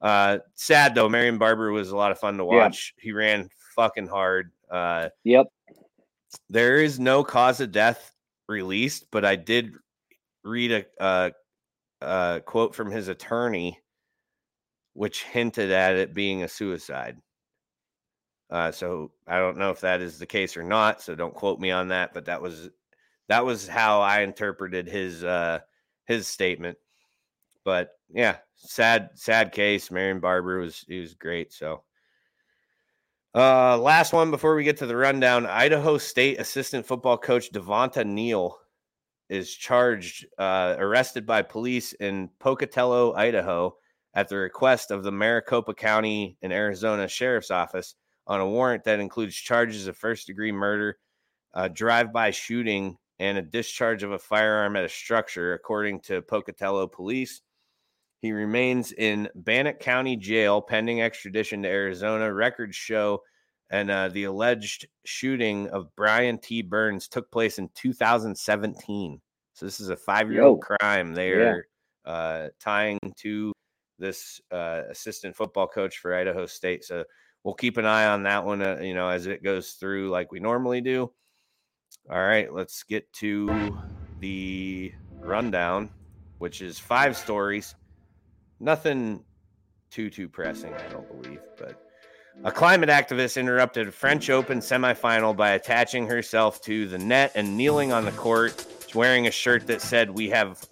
Uh, 0.00 0.38
sad 0.54 0.94
though. 0.94 1.08
Marion 1.08 1.38
Barber 1.38 1.70
was 1.70 1.88
a 1.88 1.96
lot 1.96 2.10
of 2.10 2.18
fun 2.18 2.36
to 2.36 2.44
watch. 2.44 2.92
Yeah. 2.98 3.04
He 3.04 3.12
ran 3.12 3.48
fucking 3.74 4.06
hard. 4.06 4.50
Uh, 4.70 5.08
yep. 5.22 5.46
There 6.50 6.76
is 6.76 7.00
no 7.00 7.24
cause 7.24 7.60
of 7.62 7.72
death 7.72 8.12
released, 8.46 9.06
but 9.10 9.24
I 9.24 9.36
did 9.36 9.72
read 10.42 10.72
a, 10.72 10.84
a, 11.00 11.32
a 12.02 12.42
quote 12.44 12.74
from 12.74 12.90
his 12.90 13.08
attorney, 13.08 13.78
which 14.92 15.22
hinted 15.22 15.70
at 15.70 15.94
it 15.94 16.12
being 16.12 16.42
a 16.42 16.48
suicide. 16.48 17.16
Uh, 18.54 18.70
so 18.70 19.10
I 19.26 19.40
don't 19.40 19.58
know 19.58 19.70
if 19.70 19.80
that 19.80 20.00
is 20.00 20.16
the 20.16 20.26
case 20.26 20.56
or 20.56 20.62
not. 20.62 21.02
So 21.02 21.16
don't 21.16 21.34
quote 21.34 21.58
me 21.58 21.72
on 21.72 21.88
that. 21.88 22.14
But 22.14 22.26
that 22.26 22.40
was 22.40 22.70
that 23.26 23.44
was 23.44 23.66
how 23.66 24.00
I 24.00 24.20
interpreted 24.20 24.86
his 24.86 25.24
uh, 25.24 25.58
his 26.04 26.28
statement. 26.28 26.78
But 27.64 27.90
yeah, 28.08 28.36
sad, 28.54 29.10
sad 29.14 29.50
case. 29.50 29.90
Marion 29.90 30.20
Barber 30.20 30.60
was 30.60 30.84
he 30.86 31.00
was 31.00 31.14
great. 31.14 31.52
So 31.52 31.82
uh 33.34 33.76
last 33.76 34.12
one 34.12 34.30
before 34.30 34.54
we 34.54 34.62
get 34.62 34.76
to 34.76 34.86
the 34.86 34.96
rundown. 34.96 35.46
Idaho 35.46 35.98
State 35.98 36.38
assistant 36.38 36.86
football 36.86 37.18
coach 37.18 37.50
Davonte 37.50 38.06
Neal 38.06 38.56
is 39.28 39.52
charged, 39.52 40.26
uh, 40.38 40.76
arrested 40.78 41.26
by 41.26 41.42
police 41.42 41.92
in 41.94 42.30
Pocatello, 42.38 43.14
Idaho, 43.14 43.74
at 44.14 44.28
the 44.28 44.36
request 44.36 44.92
of 44.92 45.02
the 45.02 45.10
Maricopa 45.10 45.74
County 45.74 46.36
and 46.40 46.52
Arizona 46.52 47.08
Sheriff's 47.08 47.50
Office 47.50 47.96
on 48.26 48.40
a 48.40 48.48
warrant 48.48 48.84
that 48.84 49.00
includes 49.00 49.34
charges 49.34 49.86
of 49.86 49.96
first 49.96 50.26
degree 50.26 50.52
murder, 50.52 50.98
uh, 51.52 51.68
drive 51.68 52.12
by 52.12 52.30
shooting, 52.30 52.96
and 53.18 53.38
a 53.38 53.42
discharge 53.42 54.02
of 54.02 54.12
a 54.12 54.18
firearm 54.18 54.76
at 54.76 54.84
a 54.84 54.88
structure, 54.88 55.54
according 55.54 56.00
to 56.00 56.22
Pocatello 56.22 56.86
police. 56.88 57.42
He 58.20 58.32
remains 58.32 58.92
in 58.92 59.28
Bannock 59.34 59.80
County 59.80 60.16
Jail 60.16 60.62
pending 60.62 61.02
extradition 61.02 61.62
to 61.62 61.68
Arizona. 61.68 62.32
Records 62.32 62.74
show 62.74 63.20
and 63.70 63.90
uh, 63.90 64.08
the 64.08 64.24
alleged 64.24 64.86
shooting 65.04 65.68
of 65.68 65.94
Brian 65.96 66.38
T. 66.38 66.62
Burns 66.62 67.08
took 67.08 67.30
place 67.30 67.58
in 67.58 67.68
2017. 67.74 69.20
So 69.54 69.66
this 69.66 69.80
is 69.80 69.88
a 69.88 69.96
five-year-old 69.96 70.62
crime. 70.62 71.14
They 71.14 71.30
are 71.32 71.66
yeah. 72.06 72.12
uh, 72.12 72.48
tying 72.60 72.98
to 73.18 73.52
this 73.98 74.40
uh, 74.50 74.82
assistant 74.90 75.36
football 75.36 75.68
coach 75.68 75.98
for 75.98 76.14
Idaho 76.14 76.46
State. 76.46 76.84
So 76.84 77.04
we'll 77.44 77.54
keep 77.54 77.76
an 77.76 77.84
eye 77.84 78.06
on 78.06 78.24
that 78.24 78.44
one. 78.44 78.62
Uh, 78.62 78.78
you 78.82 78.94
know, 78.94 79.08
as 79.08 79.26
it 79.26 79.44
goes 79.44 79.72
through, 79.72 80.08
like 80.10 80.32
we 80.32 80.40
normally 80.40 80.80
do. 80.80 81.12
All 82.10 82.18
right, 82.18 82.52
let's 82.52 82.82
get 82.82 83.10
to 83.14 83.78
the 84.18 84.92
rundown, 85.20 85.90
which 86.38 86.60
is 86.60 86.78
five 86.78 87.16
stories. 87.16 87.74
Nothing 88.58 89.24
too 89.90 90.10
too 90.10 90.28
pressing, 90.28 90.74
I 90.74 90.88
don't 90.88 91.22
believe, 91.22 91.40
but 91.56 91.80
a 92.42 92.50
climate 92.50 92.88
activist 92.88 93.36
interrupted 93.36 93.88
a 93.88 93.92
French 93.92 94.28
Open 94.28 94.58
semifinal 94.58 95.36
by 95.36 95.50
attaching 95.50 96.06
herself 96.08 96.60
to 96.62 96.88
the 96.88 96.98
net 96.98 97.32
and 97.36 97.56
kneeling 97.56 97.92
on 97.92 98.04
the 98.04 98.10
court, 98.12 98.66
wearing 98.94 99.28
a 99.28 99.30
shirt 99.30 99.66
that 99.68 99.80
said, 99.80 100.10
"We 100.10 100.30
have 100.30 100.66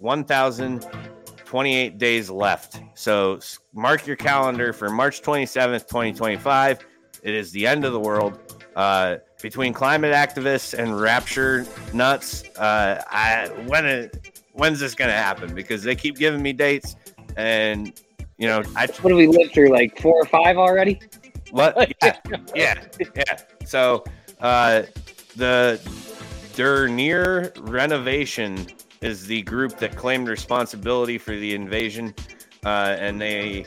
1,028 1.53 1.97
days 1.97 2.29
left." 2.29 2.81
So 2.95 3.39
mark 3.73 4.07
your 4.07 4.15
calendar 4.15 4.73
for 4.73 4.89
March 4.89 5.21
27th, 5.21 5.87
2025. 5.87 6.85
It 7.23 7.33
is 7.33 7.51
the 7.51 7.65
end 7.65 7.85
of 7.85 7.93
the 7.93 7.99
world. 7.99 8.39
Uh, 8.75 9.17
between 9.41 9.71
climate 9.71 10.13
activists 10.13 10.73
and 10.73 10.99
rapture 10.99 11.65
nuts, 11.93 12.43
uh, 12.57 13.03
I 13.07 13.47
when 13.67 13.85
it, 13.85 14.41
when's 14.53 14.79
this 14.79 14.95
going 14.95 15.09
to 15.09 15.17
happen? 15.17 15.53
Because 15.53 15.83
they 15.83 15.95
keep 15.95 16.17
giving 16.17 16.41
me 16.41 16.53
dates, 16.53 16.95
and 17.37 17.93
you 18.37 18.47
know, 18.47 18.63
I 18.75 18.87
what 19.01 19.09
do 19.09 19.15
we 19.15 19.27
live 19.27 19.51
through? 19.51 19.69
Like 19.69 20.01
four 20.01 20.15
or 20.15 20.25
five 20.25 20.57
already? 20.57 20.99
What? 21.51 21.93
Yeah, 22.03 22.17
yeah, 22.55 22.83
yeah. 23.15 23.37
So 23.65 24.03
uh, 24.41 24.83
the 25.35 25.79
Dernière 26.55 27.53
Rénovation 27.53 28.71
is 29.03 29.27
the 29.27 29.41
group 29.43 29.77
that 29.77 29.95
claimed 29.95 30.27
responsibility 30.27 31.17
for 31.17 31.35
the 31.35 31.53
invasion, 31.53 32.13
uh, 32.65 32.95
and 32.99 33.19
they 33.21 33.65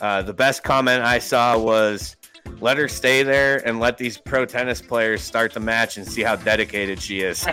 uh, 0.00 0.22
the 0.22 0.32
best 0.32 0.62
comment 0.62 1.02
I 1.02 1.18
saw 1.18 1.58
was 1.58 2.16
let 2.60 2.76
her 2.78 2.88
stay 2.88 3.22
there 3.22 3.66
and 3.66 3.80
let 3.80 3.98
these 3.98 4.16
pro 4.18 4.44
tennis 4.46 4.80
players 4.80 5.22
start 5.22 5.52
the 5.52 5.60
match 5.60 5.96
and 5.98 6.06
see 6.06 6.22
how 6.22 6.36
dedicated 6.36 7.00
she 7.00 7.20
is. 7.20 7.46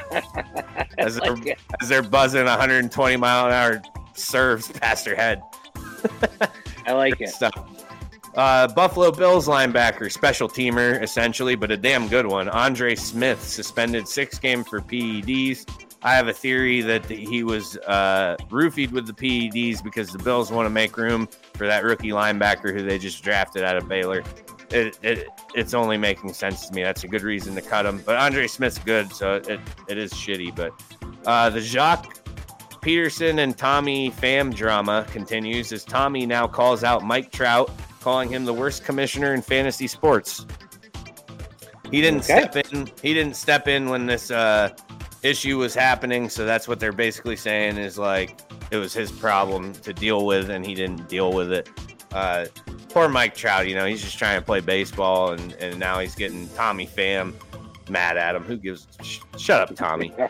as, 0.97 1.17
they're, 1.17 1.35
as 1.81 1.89
they're 1.89 2.01
buzzing 2.01 2.45
120 2.45 3.17
mile 3.17 3.47
an 3.47 3.53
hour 3.53 3.81
serves 4.13 4.71
past 4.71 5.05
her 5.05 5.15
head. 5.15 5.41
I 6.85 6.93
like 6.93 7.19
it. 7.19 7.29
Stuff. 7.29 7.53
Uh, 8.35 8.67
Buffalo 8.67 9.11
Bills 9.11 9.47
linebacker, 9.47 10.11
special 10.11 10.47
teamer 10.47 11.01
essentially, 11.01 11.55
but 11.55 11.71
a 11.71 11.77
damn 11.77 12.07
good 12.07 12.25
one. 12.25 12.47
Andre 12.49 12.95
Smith 12.95 13.41
suspended 13.43 14.07
six 14.07 14.39
games 14.39 14.67
for 14.67 14.79
PEDs. 14.79 15.65
I 16.03 16.13
have 16.13 16.27
a 16.27 16.33
theory 16.33 16.81
that 16.81 17.05
he 17.05 17.43
was 17.43 17.77
uh, 17.87 18.37
roofied 18.49 18.91
with 18.91 19.07
the 19.07 19.13
PEDs 19.13 19.83
because 19.83 20.11
the 20.11 20.19
Bills 20.19 20.51
want 20.51 20.65
to 20.65 20.69
make 20.69 20.95
room 20.95 21.27
for 21.53 21.65
that 21.65 21.83
rookie 21.83 22.09
linebacker 22.09 22.71
who 22.71 22.83
they 22.83 22.99
just 22.99 23.23
drafted 23.23 23.63
out 23.63 23.75
of 23.75 23.87
Baylor. 23.87 24.23
It, 24.69 24.99
it, 25.01 25.27
it's 25.55 25.73
only 25.73 25.97
making 25.97 26.33
sense 26.33 26.67
to 26.67 26.73
me. 26.73 26.83
That's 26.83 27.03
a 27.03 27.07
good 27.07 27.23
reason 27.23 27.55
to 27.55 27.61
cut 27.61 27.85
him. 27.85 28.01
But 28.05 28.17
Andre 28.17 28.47
Smith's 28.47 28.79
good, 28.79 29.11
so 29.11 29.35
it, 29.35 29.59
it 29.87 29.97
is 29.97 30.13
shitty. 30.13 30.55
But 30.55 30.73
uh, 31.25 31.49
the 31.49 31.59
Joc 31.59 32.05
Pederson 32.81 33.39
and 33.39 33.57
Tommy 33.57 34.11
Pham 34.11 34.53
drama 34.53 35.05
continues 35.11 35.71
as 35.71 35.83
Tommy 35.83 36.25
now 36.25 36.47
calls 36.47 36.83
out 36.83 37.03
Mike 37.03 37.31
Trout 37.31 37.71
calling 38.01 38.29
him 38.29 38.45
the 38.45 38.53
worst 38.53 38.85
commissioner 38.85 39.33
in 39.33 39.41
fantasy 39.41 39.87
sports. 39.87 40.45
He 41.91 42.01
didn't 42.01 42.19
okay. 42.19 42.47
step 42.47 42.55
in. 42.71 42.89
He 43.01 43.13
didn't 43.13 43.35
step 43.35 43.67
in 43.67 43.89
when 43.89 44.05
this 44.05 44.29
uh, 44.29 44.69
issue 45.23 45.57
was 45.57 45.73
happening. 45.73 46.29
So 46.29 46.45
that's 46.45 46.67
what 46.67 46.79
they're 46.79 46.91
basically 46.91 47.35
saying 47.35 47.77
is 47.77 47.97
like 47.97 48.39
it 48.71 48.77
was 48.77 48.93
his 48.93 49.11
problem 49.11 49.73
to 49.73 49.93
deal 49.93 50.25
with, 50.25 50.49
and 50.49 50.65
he 50.65 50.73
didn't 50.73 51.07
deal 51.09 51.33
with 51.33 51.51
it. 51.51 51.69
Uh, 52.11 52.45
poor 52.89 53.09
Mike 53.09 53.35
Trout. 53.35 53.67
You 53.67 53.75
know, 53.75 53.85
he's 53.85 54.01
just 54.01 54.17
trying 54.17 54.39
to 54.39 54.45
play 54.45 54.59
baseball, 54.59 55.31
and 55.31 55.53
and 55.53 55.79
now 55.79 55.99
he's 55.99 56.15
getting 56.15 56.47
Tommy 56.49 56.87
Pham 56.87 57.33
mad 57.89 58.17
at 58.17 58.35
him. 58.35 58.43
Who 58.43 58.57
gives? 58.57 58.87
Sh- 59.01 59.19
shut 59.37 59.61
up, 59.61 59.75
Tommy. 59.75 60.13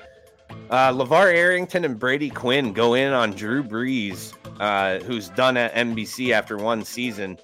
Uh, 0.69 0.91
LaVar 0.91 1.33
Arrington 1.33 1.85
and 1.85 1.97
Brady 1.97 2.29
Quinn 2.29 2.73
go 2.73 2.93
in 2.93 3.13
on 3.13 3.31
Drew 3.31 3.63
Brees, 3.63 4.33
uh, 4.59 5.01
who's 5.05 5.29
done 5.29 5.55
at 5.55 5.73
NBC 5.73 6.31
after 6.31 6.57
one 6.57 6.83
season 6.83 7.37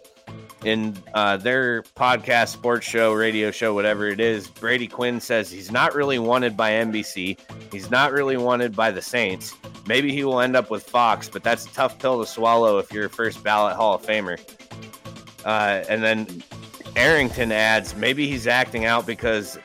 in 0.64 0.98
uh, 1.14 1.38
their 1.38 1.84
podcast, 1.84 2.50
sports 2.50 2.88
show, 2.88 3.14
radio 3.14 3.52
show, 3.52 3.74
whatever 3.74 4.08
it 4.08 4.20
is, 4.20 4.48
Brady 4.48 4.88
Quinn 4.88 5.20
says 5.20 5.52
he's 5.52 5.72
not 5.72 5.94
really 5.94 6.20
wanted 6.20 6.56
by 6.56 6.72
NBC. 6.72 7.38
He's 7.72 7.92
not 7.92 8.12
really 8.12 8.38
wanted 8.38 8.76
by 8.76 8.92
the 8.92 9.02
Saints. 9.02 9.56
Maybe 9.88 10.12
he 10.14 10.24
will 10.24 10.40
end 10.40 10.56
up 10.56 10.70
with 10.70 10.84
Fox, 10.84 11.30
but 11.30 11.44
that's 11.44 11.66
a 11.66 11.70
tough 11.70 12.00
pill 12.00 12.20
to 12.22 12.30
swallow 12.30 12.78
if 12.78 12.92
you're 12.92 13.06
a 13.06 13.10
first 13.10 13.44
ballot 13.44 13.76
Hall 13.76 13.96
of 13.96 14.04
Famer. 14.04 14.40
Uh, 15.44 15.84
and 15.90 16.02
then 16.04 16.44
Arrington 16.96 17.52
adds 17.52 17.96
maybe 17.96 18.28
he's 18.28 18.48
acting 18.48 18.86
out 18.86 19.06
because 19.06 19.58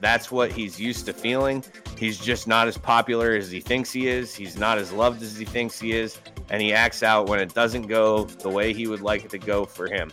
that's 0.00 0.30
what 0.30 0.52
he's 0.52 0.80
used 0.80 1.06
to 1.06 1.12
feeling. 1.12 1.64
He's 1.98 2.18
just 2.18 2.46
not 2.46 2.68
as 2.68 2.76
popular 2.76 3.34
as 3.34 3.50
he 3.50 3.60
thinks 3.60 3.90
he 3.90 4.08
is. 4.08 4.34
He's 4.34 4.56
not 4.56 4.78
as 4.78 4.92
loved 4.92 5.22
as 5.22 5.36
he 5.36 5.44
thinks 5.44 5.80
he 5.80 5.92
is. 5.92 6.18
And 6.48 6.62
he 6.62 6.72
acts 6.72 7.02
out 7.02 7.28
when 7.28 7.40
it 7.40 7.54
doesn't 7.54 7.86
go 7.88 8.24
the 8.24 8.48
way 8.48 8.72
he 8.72 8.86
would 8.86 9.00
like 9.00 9.24
it 9.24 9.30
to 9.30 9.38
go 9.38 9.64
for 9.64 9.88
him. 9.88 10.12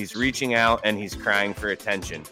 He's 0.00 0.16
reaching 0.16 0.54
out 0.54 0.80
and 0.82 0.96
he's 0.96 1.14
crying 1.14 1.52
for 1.52 1.68
attention. 1.68 2.22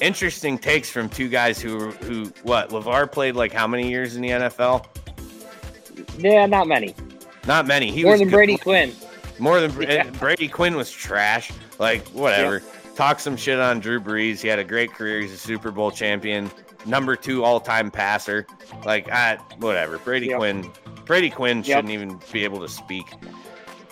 Interesting 0.00 0.58
takes 0.58 0.90
from 0.90 1.08
two 1.08 1.30
guys 1.30 1.58
who 1.58 1.90
who 1.92 2.26
what 2.42 2.68
LaVar 2.68 3.10
played 3.10 3.36
like 3.36 3.54
how 3.54 3.66
many 3.66 3.88
years 3.88 4.16
in 4.16 4.22
the 4.22 4.28
NFL? 4.28 4.84
Yeah, 6.18 6.44
not 6.44 6.68
many. 6.68 6.94
Not 7.46 7.66
many. 7.66 7.90
He 7.90 8.02
more 8.02 8.12
was 8.12 8.20
than 8.20 8.28
good. 8.28 8.34
Brady 8.34 8.58
Quinn. 8.58 8.92
More 9.38 9.60
than 9.60 9.80
yeah. 9.80 10.10
Brady 10.10 10.46
Quinn 10.46 10.76
was 10.76 10.90
trash. 10.90 11.50
Like 11.78 12.06
whatever. 12.08 12.58
Yeah. 12.58 12.90
Talk 12.96 13.18
some 13.18 13.34
shit 13.34 13.58
on 13.58 13.80
Drew 13.80 13.98
Brees. 13.98 14.42
He 14.42 14.48
had 14.48 14.58
a 14.58 14.64
great 14.64 14.92
career. 14.92 15.22
He's 15.22 15.32
a 15.32 15.38
Super 15.38 15.70
Bowl 15.70 15.90
champion, 15.90 16.50
number 16.84 17.16
two 17.16 17.44
all 17.44 17.60
time 17.60 17.90
passer. 17.90 18.46
Like 18.84 19.10
I 19.10 19.36
whatever. 19.58 19.96
Brady. 19.96 20.34
Quinn. 20.34 20.70
Brady 21.06 21.30
Quinn 21.30 21.58
yep. 21.58 21.64
shouldn't 21.64 21.94
even 21.94 22.20
be 22.30 22.44
able 22.44 22.60
to 22.60 22.68
speak. 22.68 23.06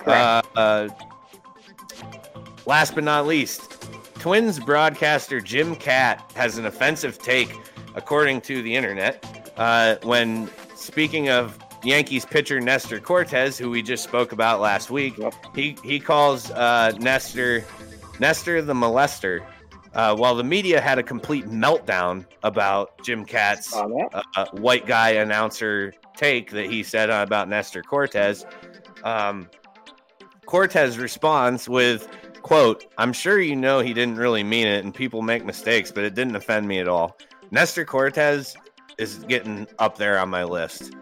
Uh, 0.06 0.43
uh, 0.56 0.89
Last 2.66 2.94
but 2.94 3.05
not 3.05 3.26
least, 3.26 3.82
Twins 4.14 4.60
broadcaster 4.60 5.40
Jim 5.40 5.74
Kaat 5.74 6.30
has 6.32 6.59
an 6.59 6.66
offensive 6.66 7.18
take, 7.18 7.52
according 7.94 8.40
to 8.43 8.62
the 8.62 8.74
internet, 8.74 9.52
uh, 9.56 9.97
when 10.02 10.48
speaking 10.76 11.28
of 11.28 11.59
Yankees 11.84 12.24
pitcher 12.24 12.60
Nestor 12.60 13.01
Cortes, 13.01 13.59
who 13.59 13.68
we 13.68 13.82
just 13.82 14.05
spoke 14.05 14.32
about 14.32 14.60
last 14.60 14.90
week. 14.90 15.18
He 15.55 15.76
he 15.82 15.98
calls 15.98 16.51
uh, 16.52 16.93
Nestor 16.98 17.64
Nestor 18.20 18.62
the 18.62 18.74
molester. 18.74 19.44
Uh, 19.94 20.16
while 20.16 20.34
the 20.34 20.44
media 20.44 20.80
had 20.80 20.98
a 20.98 21.02
complete 21.02 21.44
meltdown 21.47 22.24
about 22.44 23.02
Jim 23.05 23.26
Kaat's 23.26 23.74
uh, 23.74 24.47
white 24.52 24.86
guy 24.86 25.10
announcer 25.10 25.93
take 26.16 26.51
that 26.52 26.64
he 26.64 26.82
said 26.82 27.10
about 27.10 27.47
Nestor 27.51 27.82
Cortes, 27.82 28.47
um, 29.05 29.51
Cortes 30.47 30.97
responds 30.97 31.68
with 31.68 32.09
Quote, 32.43 32.86
I'm 32.98 33.12
sure 33.12 33.40
you 33.40 33.56
know 33.56 33.81
he 33.81 33.94
didn't 33.94 34.16
really 34.16 34.43
mean 34.43 34.66
it 34.66 34.85
and 34.85 34.94
people 34.94 35.23
make 35.23 35.44
mistakes, 35.44 35.90
but 35.90 36.05
it 36.05 36.14
didn't 36.14 36.36
offend 36.36 36.66
me 36.66 36.78
at 36.81 36.89
all. 36.89 37.16
Nestor 37.51 37.85
Cortes 37.85 38.56
is 38.98 39.19
getting 39.24 39.66
up 39.78 39.97
there 39.97 40.19
on 40.19 40.28
my 40.28 40.44
list. 40.44 40.93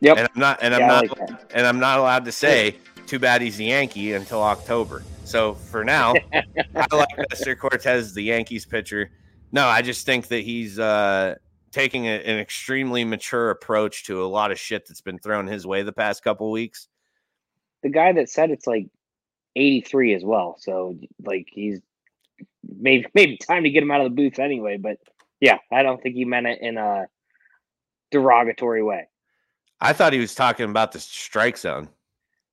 Yep. 0.00 0.18
And 0.18 0.28
I'm 0.34 0.40
not 0.40 0.58
and 0.62 0.74
I'm 0.74 0.80
yeah, 0.80 0.86
not 0.86 1.18
like 1.18 1.30
and 1.54 1.66
I'm 1.66 1.78
not 1.78 1.98
allowed 1.98 2.24
to 2.24 2.32
say 2.32 2.76
too 3.06 3.18
bad 3.18 3.40
he's 3.40 3.60
a 3.60 3.64
Yankee 3.64 4.12
until 4.14 4.42
October. 4.42 5.02
So 5.24 5.54
for 5.54 5.84
now, 5.84 6.14
I 6.32 6.86
like 6.94 7.08
Nestor 7.30 7.56
Cortes, 7.56 8.12
the 8.12 8.22
Yankees 8.22 8.66
pitcher. 8.66 9.10
No, 9.52 9.66
I 9.66 9.82
just 9.82 10.04
think 10.04 10.28
that 10.28 10.40
he's 10.40 10.78
uh, 10.78 11.36
taking 11.70 12.06
a, 12.06 12.10
an 12.10 12.38
extremely 12.38 13.04
mature 13.04 13.50
approach 13.50 14.04
to 14.06 14.24
a 14.24 14.26
lot 14.26 14.50
of 14.50 14.58
shit 14.58 14.86
that's 14.88 15.00
been 15.00 15.18
thrown 15.18 15.46
his 15.46 15.66
way 15.66 15.82
the 15.82 15.92
past 15.92 16.24
couple 16.24 16.50
weeks. 16.50 16.88
The 17.82 17.90
guy 17.90 18.12
that 18.12 18.28
said 18.28 18.50
it's 18.50 18.66
like 18.66 18.88
83 19.56 20.14
as 20.14 20.24
well. 20.24 20.56
So 20.58 20.96
like 21.24 21.48
he's 21.50 21.80
maybe 22.78 23.06
maybe 23.14 23.36
time 23.36 23.64
to 23.64 23.70
get 23.70 23.82
him 23.82 23.90
out 23.90 24.00
of 24.00 24.10
the 24.10 24.16
booth 24.16 24.38
anyway. 24.38 24.76
But 24.76 24.98
yeah, 25.40 25.58
I 25.70 25.82
don't 25.82 26.02
think 26.02 26.14
he 26.14 26.24
meant 26.24 26.46
it 26.46 26.60
in 26.60 26.78
a 26.78 27.06
derogatory 28.10 28.82
way. 28.82 29.08
I 29.80 29.92
thought 29.92 30.12
he 30.12 30.20
was 30.20 30.34
talking 30.34 30.70
about 30.70 30.92
the 30.92 31.00
strike 31.00 31.58
zone. 31.58 31.88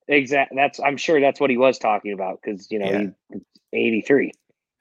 Exactly. 0.07 0.57
That's 0.57 0.79
I'm 0.79 0.97
sure 0.97 1.21
that's 1.21 1.39
what 1.39 1.51
he 1.51 1.57
was 1.57 1.77
talking 1.77 2.13
about 2.13 2.39
because 2.41 2.69
you 2.71 2.79
know 2.79 2.89
yeah. 2.89 3.07
he's 3.31 3.41
83. 3.73 4.31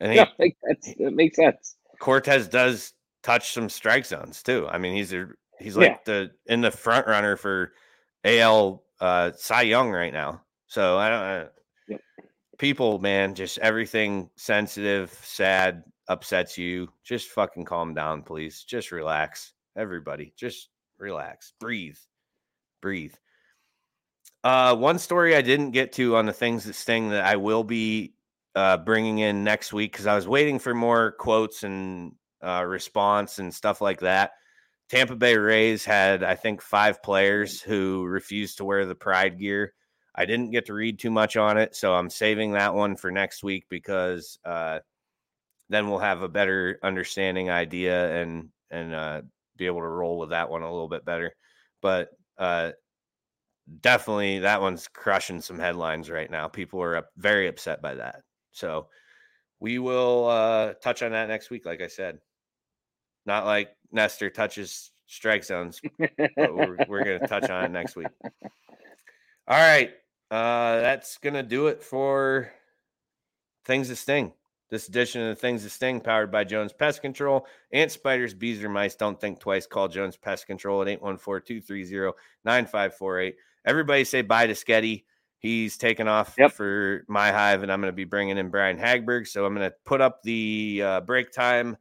And 0.01 0.13
he, 0.15 0.19
like 0.39 0.57
that's, 0.63 0.95
that 0.95 1.13
makes 1.13 1.37
sense. 1.37 1.77
Cortes 1.99 2.49
does 2.49 2.95
touch 3.23 3.53
some 3.53 3.69
strike 3.69 4.07
zones 4.07 4.43
too. 4.43 4.67
I 4.71 4.79
mean, 4.79 4.95
he's 4.95 5.13
a 5.13 5.29
he's 5.59 5.77
like 5.77 5.91
yeah. 5.91 5.97
the 6.05 6.31
in 6.47 6.63
the 6.63 6.71
front 6.71 7.07
runner 7.07 7.37
for 7.37 7.73
AL 8.25 8.83
uh 9.01 9.33
Cy 9.37 9.63
Young 9.63 9.91
right 9.91 10.13
now. 10.13 10.41
So 10.67 10.97
I 10.97 11.09
don't 11.11 11.49
people, 12.59 12.99
man, 12.99 13.35
just 13.35 13.59
everything 13.59 14.31
sensitive, 14.37 15.11
sad, 15.23 15.85
upsets 16.09 16.59
you. 16.59 16.89
Just 17.05 17.29
fucking 17.29 17.65
calm 17.65 17.95
down, 17.95 18.23
please. 18.23 18.65
Just 18.65 18.93
relax. 18.93 19.53
Everybody, 19.77 20.33
just 20.37 20.69
relax. 20.99 21.53
Breathe. 21.61 21.99
Breathe. 22.83 23.15
Uh, 24.45 24.75
one 24.77 24.99
story 24.99 25.35
I 25.35 25.43
didn't 25.43 25.73
get 25.73 25.93
to 25.95 26.17
on 26.17 26.27
the 26.27 26.33
things 26.33 26.65
that 26.65 26.75
sting 26.75 27.11
that 27.11 27.25
I 27.25 27.37
will 27.37 27.65
be 27.65 28.15
uh, 28.55 28.77
bringing 28.79 29.19
in 29.19 29.45
next 29.45 29.73
week 29.73 29.93
because 29.93 30.07
I 30.07 30.15
was 30.15 30.29
waiting 30.29 30.59
for 30.59 30.75
more 30.75 31.13
quotes 31.13 31.65
and 31.65 32.13
uh, 32.43 32.65
response 32.67 33.39
and 33.39 33.53
stuff 33.53 33.81
like 33.81 34.01
that. 34.01 34.33
Tampa 34.89 35.17
Bay 35.17 35.37
Rays 35.37 35.85
had, 35.85 36.23
I 36.23 36.35
think, 36.35 36.63
five 36.63 37.03
players 37.03 37.61
who 37.61 38.05
refused 38.07 38.59
to 38.59 38.65
wear 38.65 38.87
the 38.87 38.95
pride 38.95 39.39
gear. 39.39 39.75
I 40.19 40.25
didn't 40.25 40.51
get 40.51 40.67
to 40.67 40.75
read 40.75 40.99
too 40.99 41.13
much 41.13 41.37
on 41.37 41.57
it, 41.59 41.77
so 41.77 41.95
I'm 41.95 42.11
saving 42.11 42.51
that 42.53 42.75
one 42.75 42.97
for 42.97 43.09
next 43.13 43.45
week 43.45 43.67
because 43.69 44.37
uh, 44.45 44.81
then 45.69 45.89
we'll 45.89 46.01
have 46.01 46.23
a 46.23 46.29
better 46.29 46.81
understanding 46.83 47.51
idea 47.51 48.21
and 48.21 48.49
and 48.69 48.93
uh, 48.93 49.23
be 49.57 49.67
able 49.67 49.79
to 49.79 49.87
roll 49.87 50.19
with 50.19 50.31
that 50.31 50.51
one 50.51 50.63
a 50.63 50.71
little 50.71 50.89
bit 50.89 51.05
better. 51.05 51.37
But 51.81 52.11
uh, 52.37 52.73
definitely 53.81 54.41
that 54.41 54.61
one's 54.61 54.89
crushing 54.89 55.41
some 55.41 55.61
headlines 55.61 56.11
right 56.11 56.29
now. 56.29 56.49
People 56.49 56.83
are 56.83 56.97
up, 56.97 57.11
very 57.17 57.47
upset 57.47 57.81
by 57.81 57.95
that. 57.95 58.23
So 58.51 58.89
we 59.61 59.79
will 59.79 60.27
uh, 60.27 60.73
touch 60.83 61.05
on 61.05 61.13
that 61.13 61.29
next 61.29 61.49
week, 61.49 61.65
like 61.65 61.81
I 61.81 61.87
said. 61.87 62.19
Not 63.25 63.47
like 63.47 63.71
Nestor 63.93 64.31
touches 64.31 64.91
strike 65.07 65.45
zones, 65.45 65.81
but 65.97 66.57
we're, 66.57 66.77
we're 66.89 67.05
going 67.05 67.21
to 67.21 67.29
touch 67.29 67.51
on 67.51 67.67
it 67.67 67.71
next 67.71 67.95
week. 67.95 68.09
All 69.47 69.57
right. 69.57 69.93
Uh, 70.31 70.81
that's 70.81 71.19
going 71.19 71.35
to 71.35 71.43
do 71.43 71.69
it 71.69 71.83
for 71.83 72.53
Things 73.65 73.89
that 73.89 73.97
Sting. 73.97 74.33
This 74.71 74.89
edition 74.89 75.23
of 75.23 75.29
the 75.29 75.35
Things 75.35 75.63
that 75.63 75.71
Sting, 75.71 76.01
powered 76.01 76.31
by 76.31 76.45
Jones 76.45 76.73
Pest 76.73 77.01
Control. 77.01 77.47
Ant 77.73 77.91
spiders, 77.91 78.35
bees, 78.35 78.63
or 78.63 78.69
mice, 78.69 78.95
don't 78.95 79.19
think 79.19 79.41
twice. 79.41 79.67
Call 79.67 79.89
Jones 79.89 80.17
Pest 80.17 80.47
Control 80.47 80.83
at 80.83 80.89
814 80.89 81.63
230 81.63 82.17
9548. 82.45 83.37
Everybody 83.65 84.05
say 84.05 84.23
bye 84.23 84.47
to 84.47 84.53
Sketti. 84.53 85.05
He's 85.39 85.77
taking 85.77 86.09
off 86.09 86.35
yep. 86.37 86.53
for 86.53 87.05
my 87.09 87.31
hive, 87.31 87.63
and 87.63 87.73
I'm 87.73 87.81
going 87.81 87.93
to 87.93 87.97
be 87.97 88.05
bringing 88.05 88.39
in 88.39 88.51
Brian 88.51 88.77
Hagberg. 88.77 89.27
So 89.27 89.47
I'm 89.47 89.55
going 89.55 89.71
to 89.71 89.77
put 89.85 90.01
up 90.01 90.23
the 90.23 90.83
uh, 90.85 91.01
break 91.03 91.33
time 91.33 91.77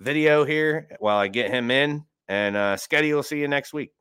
video 0.00 0.44
here 0.44 0.88
while 0.98 1.18
I 1.18 1.28
get 1.28 1.50
him 1.50 1.70
in. 1.70 2.04
And 2.28 2.56
uh, 2.56 2.76
Sketti 2.76 3.14
will 3.14 3.22
see 3.22 3.40
you 3.40 3.48
next 3.48 3.72
week. 3.72 3.92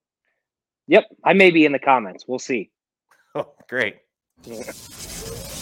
Yep. 0.87 1.05
I 1.23 1.33
may 1.33 1.51
be 1.51 1.65
in 1.65 1.73
the 1.73 1.79
comments. 1.79 2.25
We'll 2.27 2.39
see. 2.39 2.71
Oh, 3.39 3.53
great. 3.69 3.97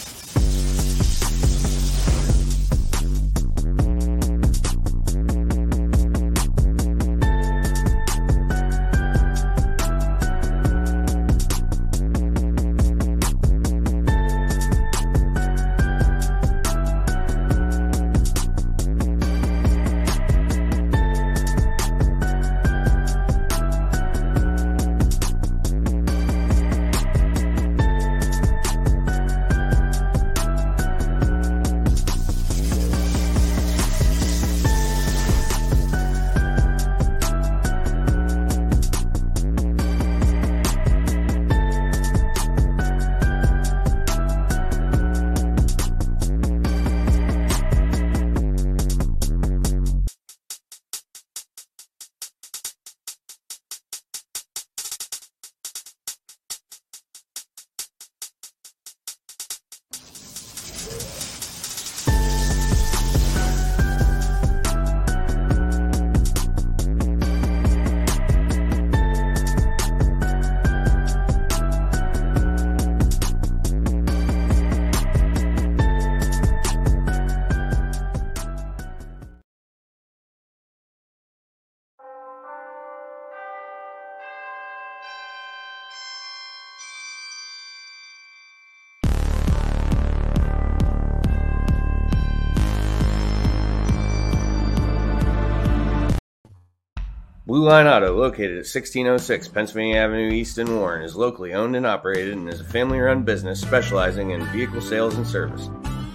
Blue 97.56 97.70
Line 97.70 97.88
Auto, 97.88 98.14
located 98.14 98.58
at 98.58 98.68
1606 98.68 99.48
Pennsylvania 99.48 99.96
Avenue 99.96 100.30
East 100.30 100.58
in 100.58 100.76
Warren, 100.76 101.04
is 101.04 101.16
locally 101.16 101.54
owned 101.54 101.78
and 101.78 101.88
operated 101.88 102.34
and 102.34 102.50
is 102.50 102.60
a 102.60 102.66
family 102.66 103.00
run 103.00 103.24
business 103.24 103.62
specializing 103.62 104.32
in 104.32 104.44
vehicle 104.48 104.82
sales 104.82 105.16
and 105.16 105.26
service. 105.26 105.70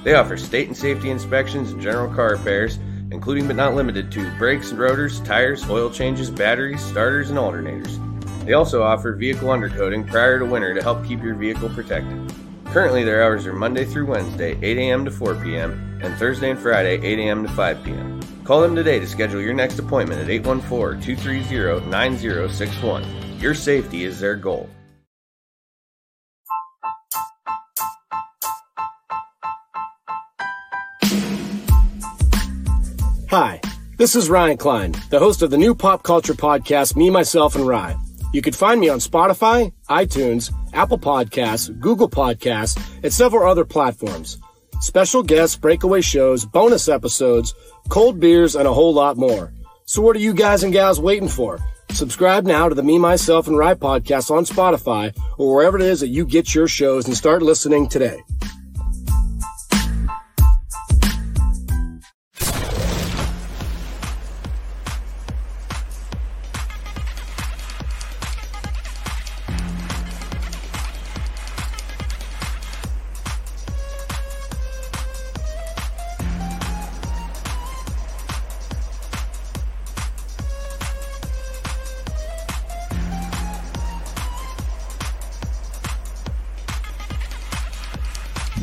They 0.05 0.13
offer 0.13 0.37
state 0.37 0.67
and 0.67 0.77
safety 0.77 1.09
inspections 1.09 1.73
and 1.73 1.81
general 1.81 2.15
car 2.15 2.33
repairs, 2.33 2.79
including 3.11 3.47
but 3.47 3.57
not 3.57 3.75
limited 3.75 4.13
to 4.13 4.31
brakes 4.37 4.71
and 4.71 4.79
rotors, 4.79 5.21
tires, 5.21 5.67
oil 5.71 5.89
changes, 5.89 6.29
batteries, 6.29 6.85
starters, 6.85 7.31
and 7.31 7.39
alternators. 7.39 7.97
They 8.45 8.53
also 8.53 8.83
offer 8.83 9.15
vehicle 9.15 9.49
undercoating 9.49 10.07
prior 10.07 10.41
to 10.41 10.45
winter 10.45 10.75
to 10.75 10.83
help 10.83 11.07
keep 11.07 11.23
your 11.23 11.37
vehicle 11.37 11.71
protected. 11.71 12.35
Currently, 12.67 13.05
their 13.05 13.25
hours 13.25 13.47
are 13.47 13.55
Monday 13.55 13.87
through 13.87 14.05
Wednesday, 14.05 14.59
8 14.61 14.77
a.m. 14.77 15.07
to 15.07 15.11
4 15.11 15.37
p.m., 15.37 16.01
and 16.03 16.15
Thursday 16.19 16.51
and 16.51 16.61
Friday, 16.61 17.01
8 17.01 17.19
a.m. 17.19 17.47
to 17.47 17.53
5 17.55 17.83
p.m. 17.83 18.20
Call 18.51 18.63
them 18.63 18.75
today 18.75 18.99
to 18.99 19.07
schedule 19.07 19.41
your 19.41 19.55
next 19.55 19.79
appointment 19.79 20.21
at 20.21 20.29
814 20.29 21.01
230 21.01 21.89
9061. 21.89 23.05
Your 23.39 23.55
safety 23.55 24.03
is 24.03 24.19
their 24.19 24.35
goal. 24.35 24.69
Hi, 33.29 33.61
this 33.99 34.17
is 34.17 34.29
Ryan 34.29 34.57
Klein, 34.57 34.97
the 35.11 35.21
host 35.21 35.43
of 35.43 35.53
the 35.53 35.57
new 35.57 35.77
pop 35.77 36.03
culture 36.03 36.35
podcast, 36.35 36.97
Me, 36.97 37.09
Myself, 37.09 37.55
and 37.55 37.69
Rye. 37.69 37.97
You 38.33 38.43
can 38.43 38.53
find 38.53 38.81
me 38.81 38.89
on 38.89 38.99
Spotify, 38.99 39.73
iTunes, 39.89 40.53
Apple 40.73 40.99
Podcasts, 40.99 41.71
Google 41.79 42.11
Podcasts, 42.11 42.77
and 43.05 43.13
several 43.13 43.49
other 43.49 43.65
platforms 43.65 44.39
special 44.81 45.23
guests, 45.23 45.57
breakaway 45.57 46.01
shows, 46.01 46.45
bonus 46.45 46.89
episodes, 46.89 47.55
cold 47.89 48.19
beers, 48.19 48.57
and 48.57 48.67
a 48.67 48.73
whole 48.73 48.93
lot 48.93 49.17
more. 49.17 49.53
So 49.85 50.03
what 50.03 50.17
are 50.17 50.21
you 50.21 50.35
guys 50.35 50.63
and 50.63 50.73
gals 50.73 51.01
waiting 51.01 51.29
for? 51.29 51.59
Subscribe 51.91 52.47
now 52.47 52.69
to 52.69 52.75
the 52.75 52.83
Me, 52.83 52.99
Myself, 52.99 53.49
and 53.49 53.59
Rye 53.59 53.75
podcast 53.75 54.31
on 54.31 54.45
Spotify 54.45 55.17
or 55.39 55.55
wherever 55.55 55.77
it 55.77 55.83
is 55.83 56.01
that 56.01 56.09
you 56.09 56.25
get 56.25 56.55
your 56.55 56.69
shows 56.69 57.07
and 57.07 57.17
start 57.17 57.43
listening 57.43 57.89
today. 57.89 58.23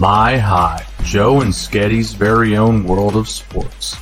My 0.09 0.37
Hive, 0.37 0.87
Joe 1.03 1.41
and 1.41 1.53
Sketti's 1.53 2.13
very 2.13 2.55
own 2.55 2.85
world 2.85 3.17
of 3.17 3.27
sports. 3.27 3.97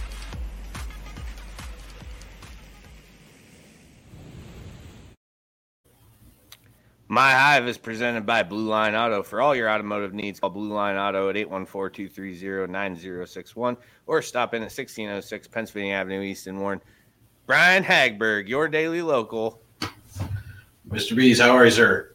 My 7.07 7.31
Hive 7.31 7.67
is 7.67 7.79
presented 7.79 8.23
by 8.23 8.43
Blue 8.43 8.67
Line 8.67 8.93
Auto. 8.93 9.23
For 9.23 9.41
all 9.41 9.55
your 9.55 9.67
automotive 9.67 10.13
needs, 10.13 10.39
call 10.39 10.51
Blue 10.51 10.71
Line 10.71 10.95
Auto 10.95 11.31
at 11.31 11.37
814-230-9061 11.37 13.77
or 14.05 14.21
stop 14.21 14.53
in 14.53 14.61
at 14.61 14.65
1606 14.65 15.47
Pennsylvania 15.47 15.95
Avenue 15.95 16.21
East 16.21 16.45
in 16.45 16.59
Warren. 16.59 16.81
Brian 17.47 17.83
Hagberg, 17.83 18.47
your 18.47 18.67
daily 18.67 19.01
local. 19.01 19.59
Mr. 20.87 21.15
Bees, 21.15 21.39
how 21.39 21.55
are 21.55 21.65
you, 21.65 21.71
sir? 21.71 22.13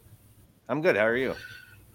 I'm 0.69 0.81
good. 0.81 0.95
How 0.95 1.07
are 1.07 1.17
you? 1.17 1.35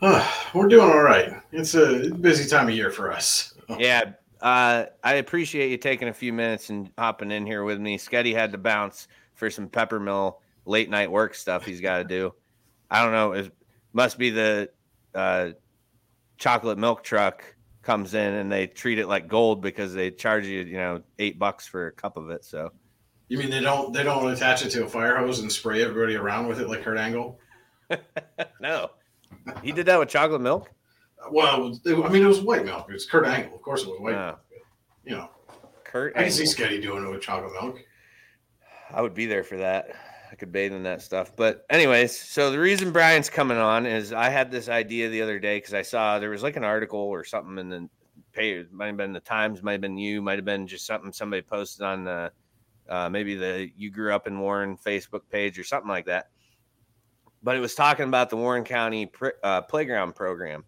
we're 0.55 0.69
doing 0.69 0.91
all 0.91 1.03
right. 1.03 1.41
It's 1.53 1.75
a 1.75 2.11
busy 2.11 2.49
time 2.49 2.69
of 2.69 2.75
year 2.75 2.91
for 2.91 3.13
us. 3.13 3.55
yeah, 3.79 4.13
uh, 4.41 4.87
I 5.03 5.15
appreciate 5.15 5.71
you 5.71 5.79
taking 5.79 6.09
a 6.09 6.13
few 6.13 6.33
minutes 6.33 6.71
and 6.71 6.91
hopping 6.99 7.31
in 7.31 7.47
here 7.47 7.65
with 7.65 7.81
me. 7.81 7.97
Sketti 7.99 8.35
had 8.35 8.53
to 8.53 8.59
bounce 8.59 9.09
for 9.35 9.51
some 9.51 9.69
peppermill 9.69 10.37
late 10.67 10.91
night 10.91 11.11
work 11.11 11.35
stuff 11.35 11.65
he's 11.65 11.81
got 11.81 11.99
to 11.99 12.05
do. 12.05 12.35
I 12.91 13.03
don't 13.03 13.13
know. 13.13 13.33
It 13.33 13.53
must 13.93 14.19
be 14.19 14.31
the 14.31 14.71
uh, 15.15 15.51
chocolate 16.37 16.79
milk 16.79 17.03
truck 17.03 17.43
comes 17.83 18.15
in 18.15 18.35
and 18.35 18.51
they 18.51 18.67
treat 18.67 18.99
it 18.99 19.07
like 19.07 19.29
gold 19.29 19.63
because 19.63 19.95
they 19.95 20.11
charge 20.11 20.45
you, 20.45 20.61
you 20.61 20.77
know, 20.77 21.03
eight 21.19 21.39
bucks 21.39 21.67
for 21.67 21.87
a 21.87 21.93
cup 21.93 22.17
of 22.17 22.31
it. 22.31 22.45
So 22.45 22.73
You 23.29 23.39
mean 23.39 23.49
they 23.49 23.61
don't 23.61 23.93
they 23.93 24.03
don't 24.03 24.31
attach 24.31 24.65
it 24.65 24.71
to 24.71 24.85
a 24.85 24.89
fire 24.89 25.17
hose 25.17 25.39
and 25.39 25.51
spray 25.51 25.83
everybody 25.83 26.17
around 26.17 26.49
with 26.49 26.61
it 26.61 26.69
like 26.69 26.83
Kurt 26.83 26.99
Angle? 26.99 27.39
no, 28.61 28.91
he 29.63 29.73
did 29.73 29.87
that 29.87 29.99
with 29.99 30.09
chocolate 30.09 30.41
milk. 30.41 30.71
Well, 31.31 31.69
was- 31.69 31.81
I 31.87 32.09
mean 32.09 32.23
it 32.23 32.27
was 32.27 32.41
white 32.41 32.65
milk. 32.65 32.87
It 32.89 32.93
was 32.93 33.07
Kurt 33.07 33.27
Angle, 33.27 33.57
of 33.57 33.63
course 33.63 33.83
it 33.83 33.89
was 33.89 34.01
white. 34.01 34.13
No. 34.15 34.27
milk. 34.27 34.41
You 35.05 35.11
know, 35.17 35.31
Kurt, 35.85 36.17
I 36.17 36.25
can 36.25 36.33
see. 36.33 36.45
Sketti 36.45 36.83
doing 36.83 37.05
it 37.05 37.11
with 37.11 37.21
chocolate 37.21 37.53
milk. 37.53 37.81
I 38.91 39.03
would 39.03 39.15
be 39.15 39.27
there 39.27 39.45
for 39.45 39.57
that. 39.59 39.95
I 40.31 40.35
could 40.35 40.51
bathe 40.53 40.73
in 40.73 40.83
that 40.83 41.03
stuff. 41.03 41.35
But 41.37 41.65
anyways, 41.71 42.19
so 42.19 42.51
the 42.51 42.59
reason 42.59 42.91
Brian's 42.93 43.31
coming 43.31 43.57
on 43.57 43.87
is 43.87 44.13
I 44.13 44.29
had 44.29 44.51
this 44.51 44.69
idea 44.69 45.09
the 45.09 45.23
other 45.23 45.39
day 45.39 45.59
because 45.59 45.75
I 45.75 45.83
saw 45.83 46.19
there 46.19 46.31
was 46.31 46.43
like 46.43 46.57
an 46.57 46.65
article 46.65 46.99
or 47.01 47.25
something 47.25 47.59
in 47.59 47.69
the 47.69 47.89
page. 48.33 48.67
Might 48.73 48.89
have 48.89 48.97
been 48.97 49.13
the 49.13 49.21
Times, 49.21 49.63
might 49.63 49.73
have 49.73 49.81
been 49.81 49.97
you, 49.97 50.21
might 50.21 50.39
have 50.39 50.45
been 50.45 50.67
just 50.67 50.87
something 50.87 51.13
somebody 51.13 51.43
posted 51.43 51.87
on 51.87 52.05
the 52.05 52.33
uh, 52.89 53.09
maybe 53.09 53.35
the 53.35 53.71
You 53.77 53.91
Grew 53.91 54.13
Up 54.13 54.27
in 54.27 54.39
Warren 54.39 54.77
Facebook 54.77 55.23
page 55.31 55.59
or 55.59 55.65
something 55.65 55.89
like 55.89 56.07
that. 56.07 56.29
But 57.47 57.57
it 57.57 57.61
was 57.61 57.77
talking 57.77 58.09
about 58.09 58.29
the 58.29 58.37
Warren 58.37 58.65
County 58.65 59.07
pr- 59.07 59.29
uh, 59.41 59.63
playground 59.63 60.17
program, 60.17 60.65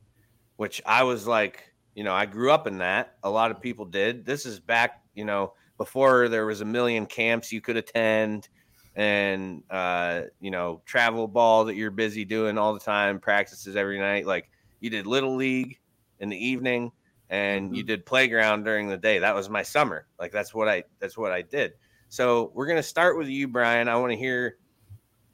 which 0.58 0.80
I 0.86 1.02
was 1.02 1.26
like, 1.26 1.74
you 1.96 2.04
know, 2.04 2.14
I 2.14 2.24
grew 2.24 2.52
up 2.52 2.68
in 2.68 2.78
that. 2.78 3.16
A 3.24 3.28
lot 3.28 3.50
of 3.50 3.60
people 3.60 3.84
did. 3.84 4.24
This 4.24 4.46
is 4.46 4.60
back, 4.60 5.02
you 5.12 5.24
know, 5.24 5.54
before 5.76 6.28
there 6.28 6.46
was 6.46 6.60
a 6.60 6.64
million 6.64 7.04
camps 7.04 7.50
you 7.50 7.60
could 7.60 7.76
attend 7.76 8.48
and 8.94 9.64
uh, 9.70 10.22
you 10.38 10.52
know 10.52 10.80
travel 10.86 11.26
ball 11.26 11.64
that 11.64 11.74
you're 11.74 11.90
busy 11.90 12.24
doing 12.24 12.56
all 12.56 12.74
the 12.74 12.78
time 12.78 13.18
practices 13.18 13.74
every 13.74 13.98
night. 13.98 14.24
Like 14.24 14.48
you 14.78 14.88
did 14.88 15.04
little 15.04 15.34
league 15.34 15.80
in 16.20 16.28
the 16.28 16.46
evening 16.46 16.92
and 17.28 17.76
you 17.76 17.82
did 17.82 18.06
playground 18.06 18.62
during 18.62 18.88
the 18.88 18.96
day. 18.96 19.18
That 19.18 19.34
was 19.34 19.50
my 19.50 19.64
summer. 19.64 20.06
Like 20.16 20.30
that's 20.30 20.54
what 20.54 20.68
i 20.68 20.84
that's 21.00 21.18
what 21.18 21.32
i 21.32 21.42
did. 21.42 21.72
So 22.08 22.52
we're 22.54 22.66
going 22.66 22.76
to 22.76 22.84
start 22.84 23.18
with 23.18 23.26
you 23.26 23.48
brian. 23.48 23.88
I 23.88 23.96
want 23.96 24.12
to 24.12 24.16
hear 24.16 24.58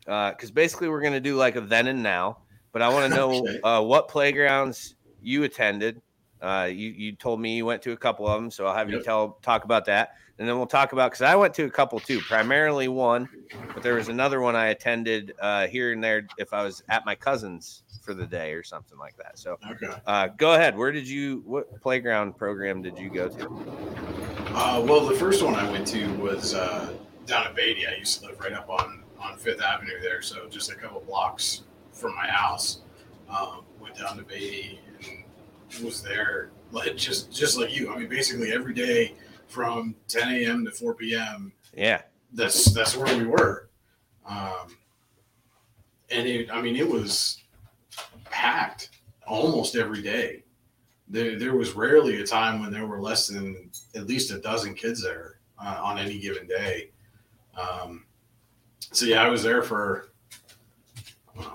because 0.05 0.51
basically 0.51 0.89
we're 0.89 1.01
going 1.01 1.13
to 1.13 1.21
do 1.21 1.37
like 1.37 1.57
a 1.57 1.61
then 1.61 1.87
and 1.87 2.03
now 2.03 2.39
but 2.73 2.83
i 2.83 2.89
want 2.89 3.05
to 3.05 3.09
know 3.17 3.47
uh, 3.63 3.83
what 3.83 4.09
playgrounds 4.09 4.97
you 5.21 5.45
attended 5.45 6.01
uh, 6.43 6.69
you, 6.71 6.91
you 6.91 7.17
told 7.17 7.41
me 7.41 7.57
you 7.57 7.65
went 7.65 7.81
to 7.81 7.93
a 7.93 7.97
couple 7.97 8.27
of 8.29 8.41
them 8.41 8.51
so 8.51 8.67
i'll 8.67 8.75
have 8.75 8.91
you 8.91 9.01
tell 9.03 9.39
talk 9.43 9.65
about 9.65 9.87
that 9.87 10.11
and 10.39 10.49
then 10.49 10.57
we'll 10.57 10.67
talk 10.67 10.93
about 10.93 11.13
because 11.13 11.23
I 11.23 11.37
went 11.37 11.55
to 11.55 11.65
a 11.65 11.71
couple 11.71 12.01
too, 12.01 12.21
primarily 12.21 12.89
one, 12.89 13.29
but 13.73 13.83
there 13.83 13.95
was 13.95 14.09
another 14.09 14.41
one 14.41 14.57
I 14.57 14.67
attended 14.67 15.33
uh, 15.41 15.69
here 15.69 15.93
and 15.93 16.03
there 16.03 16.29
if 16.39 16.53
I 16.53 16.65
was 16.65 16.83
at 16.89 17.07
my 17.07 17.15
cousin's 17.15 17.85
for 18.03 18.15
the 18.15 18.27
day 18.27 18.53
or 18.53 18.63
something 18.63 18.99
like 18.99 19.17
that. 19.19 19.39
So, 19.39 19.59
Okay. 19.71 19.95
uh, 20.07 20.29
go 20.37 20.55
ahead. 20.55 20.77
Where 20.77 20.91
did 20.93 21.09
you? 21.09 21.43
What 21.47 21.81
playground 21.81 22.37
program 22.37 22.83
did 22.83 22.99
you 22.99 23.11
go 23.11 23.29
to? 23.29 23.49
Uh, 24.57 24.85
well, 24.87 25.07
the 25.07 25.15
first 25.15 25.43
one 25.43 25.55
I 25.55 25.71
went 25.71 25.87
to 25.89 26.13
was 26.15 26.55
uh, 26.55 26.93
down 27.27 27.47
in 27.47 27.55
Beatty. 27.55 27.87
I 27.87 27.95
used 27.95 28.21
to 28.21 28.27
live 28.27 28.41
right 28.41 28.53
up 28.53 28.69
on, 28.69 29.04
on 29.25 29.39
Fifth 29.39 29.63
Avenue 29.63 30.01
there, 30.03 30.23
so 30.23 30.49
just 30.49 30.71
a 30.71 30.75
couple 30.75 31.01
blocks 31.01 31.63
from 31.93 32.15
my 32.15 32.27
house. 32.27 32.81
Um, 33.29 33.65
went 33.81 33.97
down 33.97 34.17
to 34.19 34.23
Beatty 34.23 34.81
and 35.73 35.85
was 35.85 36.03
there 36.03 36.51
like 36.73 36.97
just 36.97 37.33
just 37.33 37.59
like 37.59 37.75
you. 37.75 37.93
I 37.93 37.99
mean, 37.99 38.09
basically 38.09 38.53
every 38.53 38.75
day 38.75 39.15
from 39.49 39.95
10 40.09 40.29
a.m. 40.29 40.65
to 40.65 40.71
4 40.71 40.95
p.m. 40.95 41.53
Yeah, 41.75 42.03
That's 42.33 42.67
that's 42.73 42.97
where 42.97 43.17
we 43.17 43.25
were, 43.25 43.69
um, 44.27 44.77
and 46.11 46.27
it. 46.29 46.51
I 46.51 46.61
mean, 46.61 46.77
it 46.77 46.89
was 46.89 47.43
packed 48.27 48.91
almost 49.27 49.75
every 49.77 50.03
day. 50.03 50.43
There, 51.09 51.39
there 51.39 51.55
was 51.55 51.73
rarely 51.73 52.21
a 52.21 52.27
time 52.27 52.61
when 52.61 52.73
there 52.73 52.87
were 52.87 53.01
less 53.01 53.29
than 53.29 53.71
at 53.95 54.07
least 54.07 54.31
a 54.33 54.39
dozen 54.39 54.75
kids 54.75 55.03
there 55.03 55.39
uh, 55.63 55.81
on 55.83 55.99
any 55.99 56.19
given 56.19 56.47
day. 56.47 56.91
Um, 57.61 58.04
so 58.93 59.06
yeah, 59.06 59.23
I 59.23 59.28
was 59.28 59.43
there 59.43 59.62
for 59.62 60.11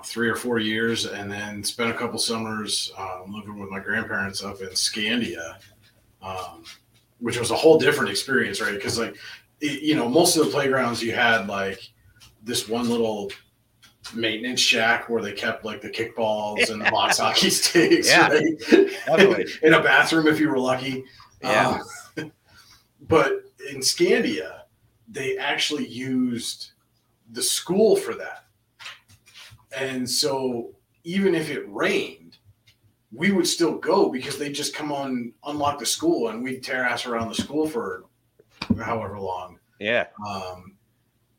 three 0.04 0.28
or 0.28 0.36
four 0.36 0.58
years, 0.58 1.06
and 1.06 1.30
then 1.30 1.64
spent 1.64 1.90
a 1.90 1.94
couple 1.94 2.18
summers 2.18 2.92
um, 2.98 3.32
living 3.32 3.58
with 3.58 3.70
my 3.70 3.80
grandparents 3.80 4.42
up 4.44 4.60
in 4.60 4.68
Scandia, 4.68 5.56
um, 6.22 6.64
which 7.18 7.38
was 7.38 7.50
a 7.50 7.56
whole 7.56 7.78
different 7.78 8.10
experience, 8.10 8.60
right? 8.60 8.74
Because 8.74 8.98
like, 8.98 9.16
it- 9.60 9.82
you 9.82 9.94
know, 9.94 10.08
most 10.08 10.36
of 10.36 10.44
the 10.44 10.50
playgrounds 10.50 11.02
you 11.02 11.12
had 11.12 11.46
like 11.46 11.80
this 12.42 12.68
one 12.68 12.88
little 12.90 13.30
maintenance 14.14 14.60
shack 14.60 15.08
where 15.08 15.22
they 15.22 15.32
kept 15.32 15.64
like 15.64 15.80
the 15.80 15.88
kickballs 15.90 16.70
and 16.70 16.80
the 16.84 16.90
box 16.90 17.18
hockey 17.18 17.48
sticks, 17.50 18.08
Yeah, 18.08 18.28
right? 18.28 19.46
in 19.62 19.74
a 19.74 19.82
bathroom 19.82 20.26
if 20.26 20.38
you 20.40 20.48
were 20.50 20.58
lucky. 20.58 21.04
Yeah. 21.42 21.80
Uh, 22.18 22.24
but 23.08 23.32
in 23.70 23.78
Scandia, 23.78 24.62
they 25.08 25.38
actually 25.38 25.86
used 25.86 26.72
the 27.32 27.42
school 27.42 27.96
for 27.96 28.14
that. 28.14 28.44
And 29.76 30.08
so 30.08 30.74
even 31.04 31.34
if 31.34 31.50
it 31.50 31.64
rained, 31.68 32.38
we 33.12 33.32
would 33.32 33.46
still 33.46 33.78
go 33.78 34.08
because 34.08 34.38
they'd 34.38 34.52
just 34.52 34.74
come 34.74 34.92
on, 34.92 35.32
unlock 35.44 35.78
the 35.78 35.86
school, 35.86 36.28
and 36.28 36.42
we'd 36.42 36.62
tear 36.62 36.84
ass 36.84 37.06
around 37.06 37.28
the 37.28 37.34
school 37.34 37.66
for 37.66 38.04
however 38.78 39.18
long. 39.18 39.58
yeah, 39.78 40.06
Um, 40.26 40.76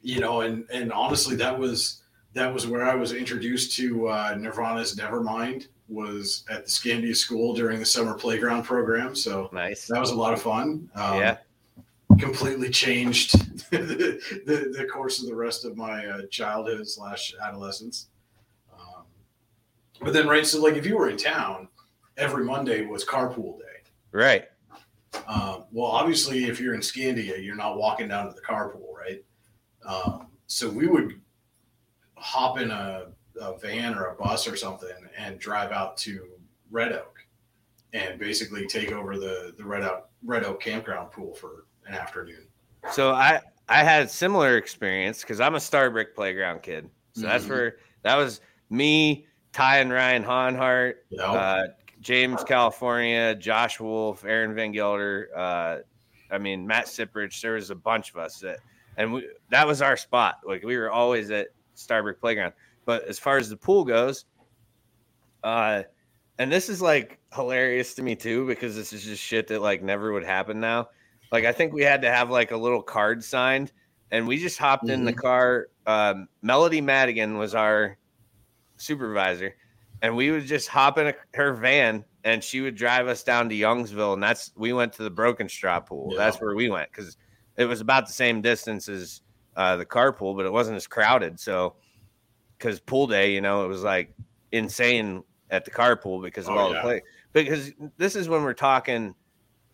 you 0.01 0.19
know, 0.19 0.41
and 0.41 0.65
and 0.73 0.91
honestly, 0.91 1.35
that 1.37 1.57
was 1.57 2.01
that 2.33 2.53
was 2.53 2.67
where 2.67 2.83
I 2.83 2.95
was 2.95 3.13
introduced 3.13 3.75
to 3.77 4.07
uh, 4.07 4.35
Nirvana's 4.37 4.95
Nevermind. 4.95 5.67
Was 5.87 6.45
at 6.49 6.65
the 6.65 6.71
Scandia 6.71 7.15
School 7.15 7.53
during 7.53 7.77
the 7.79 7.85
summer 7.85 8.13
playground 8.13 8.63
program. 8.63 9.13
So 9.13 9.49
nice. 9.51 9.87
that 9.87 9.99
was 9.99 10.11
a 10.11 10.15
lot 10.15 10.33
of 10.33 10.41
fun. 10.41 10.89
Um, 10.95 11.19
Yeah. 11.19 11.37
Completely 12.19 12.69
changed 12.69 13.69
the, 13.71 13.77
the, 14.45 14.73
the 14.77 14.85
course 14.85 15.21
of 15.21 15.27
the 15.27 15.35
rest 15.35 15.65
of 15.65 15.77
my 15.77 16.05
uh, 16.05 16.21
childhood 16.29 16.87
slash 16.87 17.33
adolescence. 17.45 18.09
Um, 18.73 19.03
but 20.01 20.13
then, 20.13 20.27
right, 20.27 20.45
so 20.45 20.61
like 20.61 20.75
if 20.75 20.85
you 20.85 20.97
were 20.97 21.09
in 21.09 21.17
town, 21.17 21.67
every 22.17 22.43
Monday 22.43 22.85
was 22.85 23.05
carpool 23.05 23.59
day. 23.59 23.65
Right. 24.11 24.45
Um, 25.27 25.65
well, 25.71 25.91
obviously, 25.91 26.45
if 26.45 26.59
you're 26.59 26.73
in 26.73 26.81
Scandia, 26.81 27.43
you're 27.43 27.55
not 27.55 27.77
walking 27.77 28.07
down 28.07 28.27
to 28.27 28.33
the 28.33 28.41
carpool, 28.41 28.93
right? 28.95 29.23
Um, 29.85 30.27
so 30.47 30.69
we 30.69 30.87
would 30.87 31.19
hop 32.15 32.59
in 32.59 32.71
a, 32.71 33.07
a 33.39 33.57
van 33.57 33.95
or 33.95 34.07
a 34.07 34.15
bus 34.15 34.47
or 34.47 34.55
something 34.55 34.89
and 35.17 35.39
drive 35.39 35.71
out 35.71 35.97
to 35.97 36.27
Red 36.69 36.93
Oak 36.93 37.25
and 37.93 38.19
basically 38.19 38.67
take 38.67 38.91
over 38.91 39.17
the 39.17 39.53
the 39.57 39.65
Red 39.65 39.83
Oak 39.83 40.09
Red 40.23 40.43
Oak 40.43 40.61
campground 40.61 41.11
pool 41.11 41.33
for 41.33 41.65
an 41.85 41.93
afternoon. 41.95 42.47
So 42.91 43.11
I 43.11 43.41
I 43.69 43.83
had 43.83 44.09
similar 44.09 44.57
experience 44.57 45.21
because 45.21 45.39
I'm 45.39 45.55
a 45.55 45.59
Starbrick 45.59 46.13
playground 46.15 46.61
kid. 46.61 46.89
So 47.13 47.21
that's 47.21 47.45
Mhm. 47.45 47.49
where 47.49 47.77
that 48.03 48.15
was 48.15 48.41
me, 48.69 49.27
Ty 49.53 49.79
and 49.79 49.91
Ryan 49.91 50.23
Honhart, 50.23 50.95
Yep. 51.09 51.21
uh, 51.29 51.63
James 51.99 52.43
California, 52.43 53.35
Josh 53.35 53.79
Wolf, 53.79 54.25
Aaron 54.25 54.55
Van 54.55 54.71
Gelder. 54.71 55.29
Uh, 55.35 55.77
I 56.31 56.37
mean 56.37 56.65
Matt 56.65 56.85
Siprich. 56.87 57.39
There 57.41 57.53
was 57.53 57.69
a 57.69 57.75
bunch 57.75 58.09
of 58.11 58.17
us 58.17 58.39
that, 58.39 58.59
and 58.97 59.13
we, 59.13 59.29
that 59.49 59.67
was 59.67 59.81
our 59.81 59.95
spot. 59.97 60.39
Like 60.45 60.63
we 60.63 60.77
were 60.77 60.89
always 60.91 61.29
at 61.31 61.49
Starbrick 61.75 62.19
Playground. 62.19 62.53
But 62.85 63.03
as 63.03 63.19
far 63.19 63.37
as 63.37 63.49
the 63.49 63.57
pool 63.57 63.85
goes, 63.85 64.25
uh, 65.43 65.83
and 66.39 66.51
this 66.51 66.69
is 66.69 66.81
like 66.81 67.19
hilarious 67.33 67.93
to 67.95 68.01
me 68.03 68.15
too 68.15 68.47
because 68.47 68.75
this 68.75 68.93
is 68.93 69.03
just 69.03 69.21
shit 69.21 69.47
that 69.47 69.61
like 69.61 69.81
never 69.83 70.11
would 70.11 70.23
happen 70.23 70.59
now. 70.59 70.89
Like 71.31 71.45
I 71.45 71.51
think 71.51 71.73
we 71.73 71.81
had 71.83 72.01
to 72.01 72.11
have 72.11 72.29
like 72.29 72.51
a 72.51 72.57
little 72.57 72.81
card 72.81 73.23
signed, 73.23 73.71
and 74.11 74.27
we 74.27 74.37
just 74.37 74.57
hopped 74.57 74.89
in 74.89 75.05
the 75.05 75.13
car. 75.13 75.67
Um, 75.85 76.27
Melody 76.41 76.81
Madigan 76.81 77.37
was 77.37 77.55
our 77.55 77.97
supervisor, 78.77 79.55
and 80.01 80.15
we 80.15 80.31
would 80.31 80.45
just 80.45 80.67
hop 80.67 80.97
in 80.97 81.07
a, 81.07 81.13
her 81.33 81.53
van, 81.53 82.03
and 82.23 82.43
she 82.43 82.61
would 82.61 82.75
drive 82.75 83.07
us 83.07 83.23
down 83.23 83.49
to 83.49 83.55
Youngsville, 83.55 84.13
and 84.13 84.21
that's 84.21 84.51
we 84.55 84.73
went 84.73 84.93
to 84.93 85.03
the 85.03 85.09
Broken 85.09 85.47
Straw 85.47 85.79
pool. 85.79 86.13
That's 86.17 86.37
where 86.41 86.55
we 86.55 86.69
went 86.69 86.91
because 86.91 87.17
it 87.57 87.65
was 87.65 87.81
about 87.81 88.07
the 88.07 88.13
same 88.13 88.41
distance 88.41 88.89
as 88.89 89.21
uh, 89.55 89.77
the 89.77 89.85
car 89.85 90.11
pool, 90.11 90.35
but 90.35 90.45
it 90.45 90.51
wasn't 90.51 90.75
as 90.75 90.87
crowded. 90.87 91.39
So 91.39 91.75
because 92.57 92.79
pool 92.79 93.07
day, 93.07 93.33
you 93.33 93.41
know, 93.41 93.65
it 93.65 93.67
was 93.67 93.83
like 93.83 94.13
insane 94.51 95.23
at 95.49 95.65
the 95.65 95.71
car 95.71 95.95
pool 95.95 96.21
because 96.21 96.47
of 96.47 96.55
Oh, 96.55 96.59
all 96.59 96.73
the 96.73 96.81
play. 96.81 97.01
Because 97.33 97.71
this 97.97 98.15
is 98.15 98.27
when 98.29 98.43
we're 98.43 98.53
talking 98.53 99.15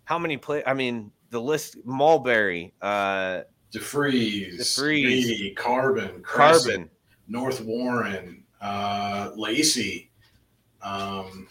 how 0.06 0.18
many 0.18 0.38
play. 0.38 0.64
I 0.66 0.74
mean, 0.74 1.12
the 1.30 1.42
list 1.42 1.78
Mulberry, 1.86 2.74
uh, 2.82 3.42
DeFreeze, 3.74 4.60
DeFreeze. 4.60 5.56
Carbon, 5.56 6.22
Crescent, 6.22 6.74
Carbon. 6.74 6.90
North 7.28 7.62
Warren, 7.62 8.44
uh, 8.62 9.32
Lacey. 9.36 10.12
Um, 10.82 11.48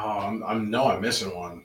oh, 0.00 0.18
I'm, 0.18 0.42
I'm 0.42 0.70
no, 0.70 0.86
I'm 0.86 1.00
missing 1.00 1.34
one. 1.36 1.64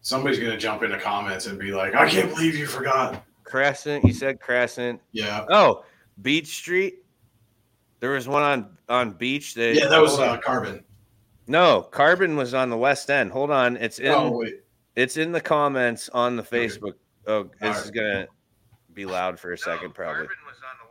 Somebody's 0.00 0.38
gonna 0.38 0.56
jump 0.56 0.82
in 0.82 0.90
the 0.90 0.98
comments 0.98 1.46
and 1.46 1.58
be 1.58 1.72
like, 1.72 1.94
"I 1.94 2.08
can't 2.08 2.30
believe 2.34 2.56
you 2.56 2.66
forgot." 2.66 3.24
Crescent. 3.44 4.04
You 4.04 4.12
said 4.12 4.40
Crescent. 4.40 5.00
Yeah. 5.12 5.44
Oh, 5.50 5.84
Beach 6.22 6.46
Street. 6.46 7.04
There 8.00 8.10
was 8.10 8.26
one 8.26 8.42
on 8.42 8.78
on 8.88 9.12
Beach. 9.12 9.54
That, 9.54 9.74
Yeah, 9.74 9.88
that 9.88 10.00
was 10.00 10.18
uh, 10.18 10.38
Carbon. 10.38 10.82
No, 11.50 11.82
Carbon 11.82 12.36
was 12.36 12.54
on 12.54 12.70
the 12.70 12.76
West 12.76 13.10
End. 13.10 13.32
Hold 13.32 13.50
on, 13.50 13.76
it's 13.76 13.98
in. 13.98 14.12
Oh. 14.12 14.44
It's 14.94 15.16
in 15.16 15.32
the 15.32 15.40
comments 15.40 16.08
on 16.10 16.36
the 16.36 16.42
Okay. 16.42 16.68
Facebook. 16.68 16.94
Oh, 17.26 17.50
this 17.60 17.76
All 17.76 17.82
is 17.82 17.90
gonna 17.90 18.28
be 18.94 19.04
loud 19.04 19.36
for 19.40 19.52
a 19.52 19.58
second, 19.58 19.92
probably. 19.92 20.28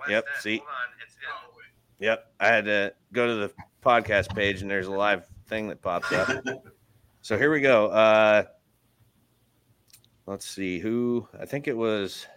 Yep. 0.09 0.25
See. 0.41 0.61
Yep. 1.99 2.33
I 2.41 2.47
had 2.47 2.65
to 2.65 2.93
go 3.13 3.25
to 3.25 3.35
the 3.35 3.53
podcast 3.81 4.35
page, 4.35 4.61
and 4.61 4.69
there's 4.69 4.87
a 4.87 4.91
live 4.91 5.25
thing 5.47 5.69
that 5.69 5.81
pops 5.81 6.11
up. 6.11 6.29
so 7.21 7.37
here 7.37 7.53
we 7.53 7.61
go. 7.61 7.87
Uh, 7.87 8.43
let's 10.25 10.45
see 10.45 10.79
who. 10.79 11.25
I 11.39 11.45
think 11.45 11.69
it 11.69 11.77
was. 11.77 12.27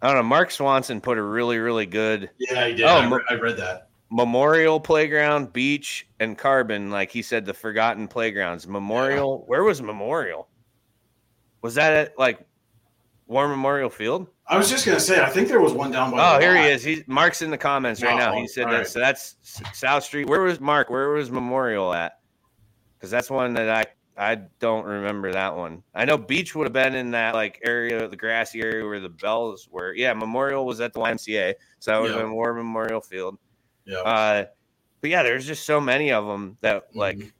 I 0.00 0.06
don't 0.06 0.16
know. 0.16 0.22
Mark 0.22 0.52
Swanson 0.52 1.00
put 1.00 1.18
a 1.18 1.22
really, 1.22 1.58
really 1.58 1.86
good 1.86 2.30
Yeah, 2.38 2.68
he 2.68 2.74
did. 2.74 2.84
Oh, 2.84 2.98
I, 2.98 3.10
re- 3.10 3.24
I 3.30 3.34
read 3.34 3.56
that. 3.56 3.88
Memorial 4.14 4.78
Playground, 4.78 5.52
Beach, 5.52 6.06
and 6.20 6.38
Carbon. 6.38 6.88
Like 6.88 7.10
he 7.10 7.20
said, 7.20 7.44
the 7.44 7.52
forgotten 7.52 8.06
playgrounds. 8.06 8.68
Memorial. 8.68 9.42
Where 9.48 9.64
was 9.64 9.82
Memorial? 9.82 10.46
Was 11.62 11.74
that 11.74 11.92
at 11.92 12.16
like 12.18 12.46
War 13.26 13.48
Memorial 13.48 13.90
Field? 13.90 14.28
I 14.46 14.56
was 14.56 14.70
just 14.70 14.86
gonna 14.86 15.00
say, 15.00 15.20
I 15.20 15.28
think 15.30 15.48
there 15.48 15.60
was 15.60 15.72
one 15.72 15.90
down 15.90 16.12
by. 16.12 16.36
Oh, 16.36 16.38
here 16.38 16.56
he 16.56 16.62
is. 16.68 16.84
He's 16.84 17.02
Mark's 17.08 17.42
in 17.42 17.50
the 17.50 17.58
comments 17.58 18.02
right 18.02 18.16
now. 18.16 18.32
Oh, 18.32 18.40
He 18.40 18.46
said 18.46 18.66
that. 18.68 18.72
right. 18.72 18.86
So 18.86 19.00
that's 19.00 19.34
South 19.72 20.04
Street. 20.04 20.28
Where 20.28 20.42
was 20.42 20.60
Mark? 20.60 20.90
Where 20.90 21.08
was 21.08 21.32
Memorial 21.32 21.92
at? 21.92 22.20
Because 22.96 23.10
that's 23.10 23.30
one 23.30 23.52
that 23.54 23.68
I 23.68 23.84
I 24.16 24.36
don't 24.60 24.84
remember 24.84 25.32
that 25.32 25.56
one. 25.56 25.82
I 25.92 26.04
know 26.04 26.16
Beach 26.16 26.54
would 26.54 26.66
have 26.66 26.72
been 26.72 26.94
in 26.94 27.10
that 27.10 27.34
like 27.34 27.58
area, 27.64 28.06
the 28.06 28.16
grassy 28.16 28.62
area 28.62 28.84
where 28.84 29.00
the 29.00 29.08
bells 29.08 29.66
were. 29.72 29.92
Yeah, 29.92 30.12
Memorial 30.12 30.64
was 30.64 30.80
at 30.80 30.92
the 30.92 31.00
YMCA, 31.00 31.54
so 31.80 31.90
that 31.90 32.00
would 32.00 32.10
have 32.12 32.20
Yeah. 32.20 32.26
been 32.26 32.32
War 32.34 32.54
Memorial 32.54 33.00
Field. 33.00 33.38
Yeah. 33.84 33.98
Uh, 33.98 34.44
but 35.00 35.10
yeah, 35.10 35.22
there's 35.22 35.46
just 35.46 35.66
so 35.66 35.80
many 35.80 36.12
of 36.12 36.26
them 36.26 36.56
that 36.60 36.88
Mm-hmm. 36.90 36.98
like, 36.98 37.32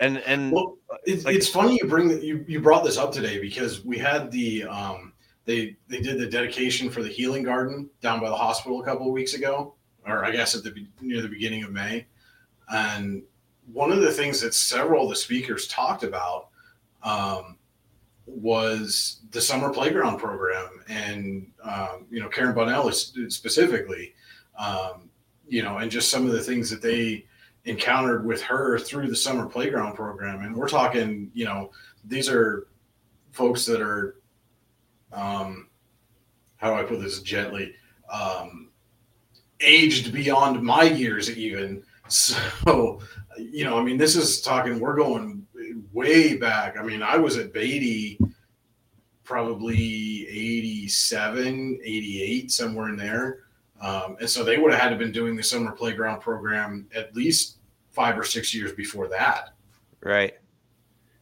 and 0.00 0.18
and 0.18 0.50
Well, 0.52 0.78
it's, 1.04 1.24
like- 1.24 1.36
it's 1.36 1.48
funny 1.48 1.78
you 1.80 1.88
bring 1.88 2.08
that 2.08 2.22
you, 2.22 2.44
you 2.48 2.60
brought 2.60 2.84
this 2.84 2.98
up 2.98 3.12
today 3.12 3.38
because 3.40 3.84
we 3.84 3.98
had 3.98 4.30
the 4.30 4.64
um 4.64 5.12
they 5.44 5.76
they 5.88 6.00
did 6.00 6.18
the 6.18 6.26
dedication 6.26 6.88
for 6.90 7.02
the 7.02 7.08
healing 7.08 7.42
garden 7.42 7.90
down 8.00 8.20
by 8.20 8.28
the 8.28 8.36
hospital 8.36 8.80
a 8.80 8.84
couple 8.84 9.06
of 9.06 9.12
weeks 9.12 9.34
ago, 9.34 9.74
or 10.06 10.24
I 10.24 10.30
guess 10.30 10.54
at 10.56 10.62
the 10.64 10.74
near 11.00 11.20
the 11.22 11.28
beginning 11.28 11.62
of 11.64 11.72
May, 11.72 12.06
and 12.72 13.22
one 13.72 13.92
of 13.92 14.00
the 14.00 14.10
things 14.10 14.40
that 14.40 14.54
several 14.54 15.04
of 15.04 15.10
the 15.10 15.16
speakers 15.16 15.68
talked 15.68 16.02
about 16.02 16.48
um, 17.04 17.56
was 18.26 19.20
the 19.30 19.40
summer 19.40 19.70
playground 19.70 20.18
program, 20.18 20.68
and 20.88 21.50
um, 21.62 22.06
you 22.10 22.20
know 22.20 22.28
Karen 22.28 22.54
Bunnell 22.54 22.88
is 22.88 23.12
specifically, 23.28 24.14
um, 24.58 25.10
you 25.52 25.62
know, 25.62 25.76
and 25.76 25.90
just 25.90 26.08
some 26.08 26.24
of 26.24 26.32
the 26.32 26.40
things 26.40 26.70
that 26.70 26.80
they 26.80 27.26
encountered 27.66 28.24
with 28.24 28.40
her 28.40 28.78
through 28.78 29.08
the 29.08 29.14
summer 29.14 29.44
playground 29.44 29.94
program. 29.94 30.40
And 30.40 30.56
we're 30.56 30.66
talking 30.66 31.30
you 31.34 31.44
know 31.44 31.70
these 32.06 32.30
are 32.30 32.68
folks 33.32 33.66
that 33.66 33.82
are 33.82 34.16
um 35.12 35.68
how 36.56 36.70
do 36.70 36.80
i 36.80 36.82
put 36.82 37.00
this 37.00 37.20
gently? 37.20 37.74
Um 38.10 38.70
aged 39.60 40.10
beyond 40.12 40.62
my 40.62 40.84
years 40.84 41.30
even. 41.30 41.84
So 42.08 43.00
you 43.38 43.64
know 43.64 43.78
i 43.78 43.82
mean 43.82 43.96
this 43.96 44.16
is 44.16 44.42
talking 44.42 44.80
we're 44.80 44.96
going 44.96 45.46
way 45.92 46.36
back. 46.36 46.76
I 46.78 46.82
mean 46.82 47.02
i 47.02 47.16
was 47.16 47.36
at 47.36 47.52
beatty 47.52 48.18
probably 49.22 50.26
87 50.28 51.78
88 51.82 52.50
somewhere 52.50 52.88
in 52.88 52.96
there 52.96 53.44
um, 53.82 54.16
and 54.20 54.30
so 54.30 54.42
they 54.44 54.56
would 54.56 54.72
have 54.72 54.80
had 54.80 54.88
to 54.90 54.96
been 54.96 55.12
doing 55.12 55.36
the 55.36 55.42
summer 55.42 55.72
playground 55.72 56.20
program 56.20 56.86
at 56.94 57.14
least 57.14 57.58
five 57.90 58.18
or 58.18 58.24
six 58.24 58.54
years 58.54 58.72
before 58.72 59.08
that. 59.08 59.50
Right. 60.02 60.34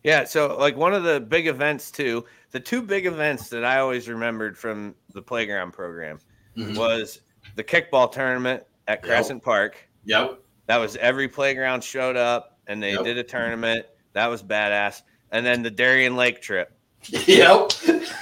Yeah. 0.05 0.25
So, 0.25 0.57
like, 0.57 0.77
one 0.77 0.95
of 0.95 1.03
the 1.03 1.21
big 1.21 1.47
events, 1.47 1.91
too, 1.91 2.25
the 2.53 2.61
two 2.61 2.81
big 2.83 3.07
events 3.07 3.49
that 3.49 3.65
I 3.65 3.79
always 3.81 4.09
remembered 4.09 4.57
from 4.57 4.95
the 5.13 5.21
playground 5.23 5.73
program 5.73 6.19
Mhm. 6.57 6.77
was 6.77 7.21
the 7.57 7.65
kickball 7.65 8.11
tournament 8.11 8.63
at 8.89 9.03
Crescent 9.03 9.43
Park. 9.43 9.77
Yep. 10.05 10.41
That 10.67 10.77
was 10.79 10.97
every 10.97 11.29
playground 11.29 11.83
showed 11.85 12.17
up 12.17 12.59
and 12.67 12.83
they 12.83 12.93
Yep. 12.93 13.05
did 13.05 13.19
a 13.19 13.25
tournament. 13.25 13.87
That 14.13 14.27
was 14.29 14.43
badass. 14.43 15.03
And 15.33 15.45
then 15.45 15.63
the 15.63 15.71
Darien 15.71 16.17
Lake 16.17 16.41
trip. 16.41 16.73
Yep. 17.27 17.73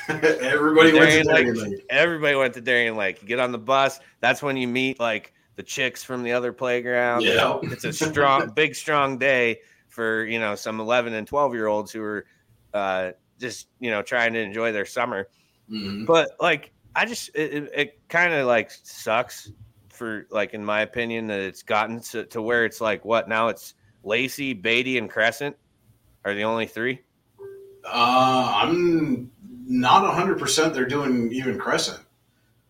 Everybody 0.09 0.93
went 0.93 1.11
to 1.13 1.23
Darien 1.25 1.27
Lake- 1.27 1.57
Lake. 1.57 1.87
Everybody 1.91 2.35
went 2.37 2.55
to 2.55 2.61
Darien 2.61 2.97
Lake. 2.97 3.21
You 3.21 3.29
get 3.29 3.41
on 3.41 3.53
the 3.53 3.59
bus. 3.59 4.01
That's 4.21 4.43
when 4.43 4.57
you 4.57 4.69
meet 4.69 5.01
like 5.01 5.33
the 5.57 5.63
chicks 5.63 6.05
from 6.05 6.23
the 6.23 6.33
other 6.33 6.53
playground. 6.53 7.23
Yeah. 7.23 7.59
It's 7.63 7.85
a 7.85 7.93
strong, 7.93 8.51
big, 8.55 8.75
strong 8.75 9.19
day 9.19 9.61
for 9.89 10.25
you 10.25 10.39
know 10.39 10.55
some 10.55 10.81
11 10.81 11.13
and 11.15 11.27
12 11.27 11.55
year 11.55 11.67
olds 11.67 11.91
who 11.91 12.03
are 12.03 12.27
uh, 12.73 13.11
just 13.41 13.69
you 13.81 13.91
know 13.91 14.03
trying 14.03 14.33
to 14.35 14.41
enjoy 14.41 14.71
their 14.73 14.87
summer. 14.87 15.29
Mhm. 15.71 16.07
But 16.07 16.31
like, 16.41 16.73
I 16.95 17.05
just 17.05 17.31
it, 17.35 17.53
it, 17.55 17.71
it 17.75 18.01
kind 18.09 18.33
of 18.33 18.47
like 18.47 18.71
sucks 18.71 19.51
for 19.89 20.27
like 20.31 20.55
in 20.55 20.65
my 20.65 20.83
opinion 20.83 21.27
that 21.27 21.41
it's 21.41 21.63
gotten 21.65 22.01
to, 22.01 22.25
to 22.27 22.41
where 22.41 22.65
it's 22.65 22.81
like 22.81 23.05
what 23.05 23.29
now 23.29 23.49
it's 23.49 23.75
Lacey, 24.05 24.55
Beatty, 24.55 24.97
and 24.99 25.11
Crescent 25.11 25.57
are 26.25 26.35
the 26.35 26.45
only 26.45 26.67
three. 26.67 27.01
Uh, 27.93 28.53
I'm 28.57 29.31
not 29.67 30.15
100% 30.15 30.75
they're 30.75 30.87
doing 30.87 31.33
even 31.33 31.59
Crescent. 31.59 32.01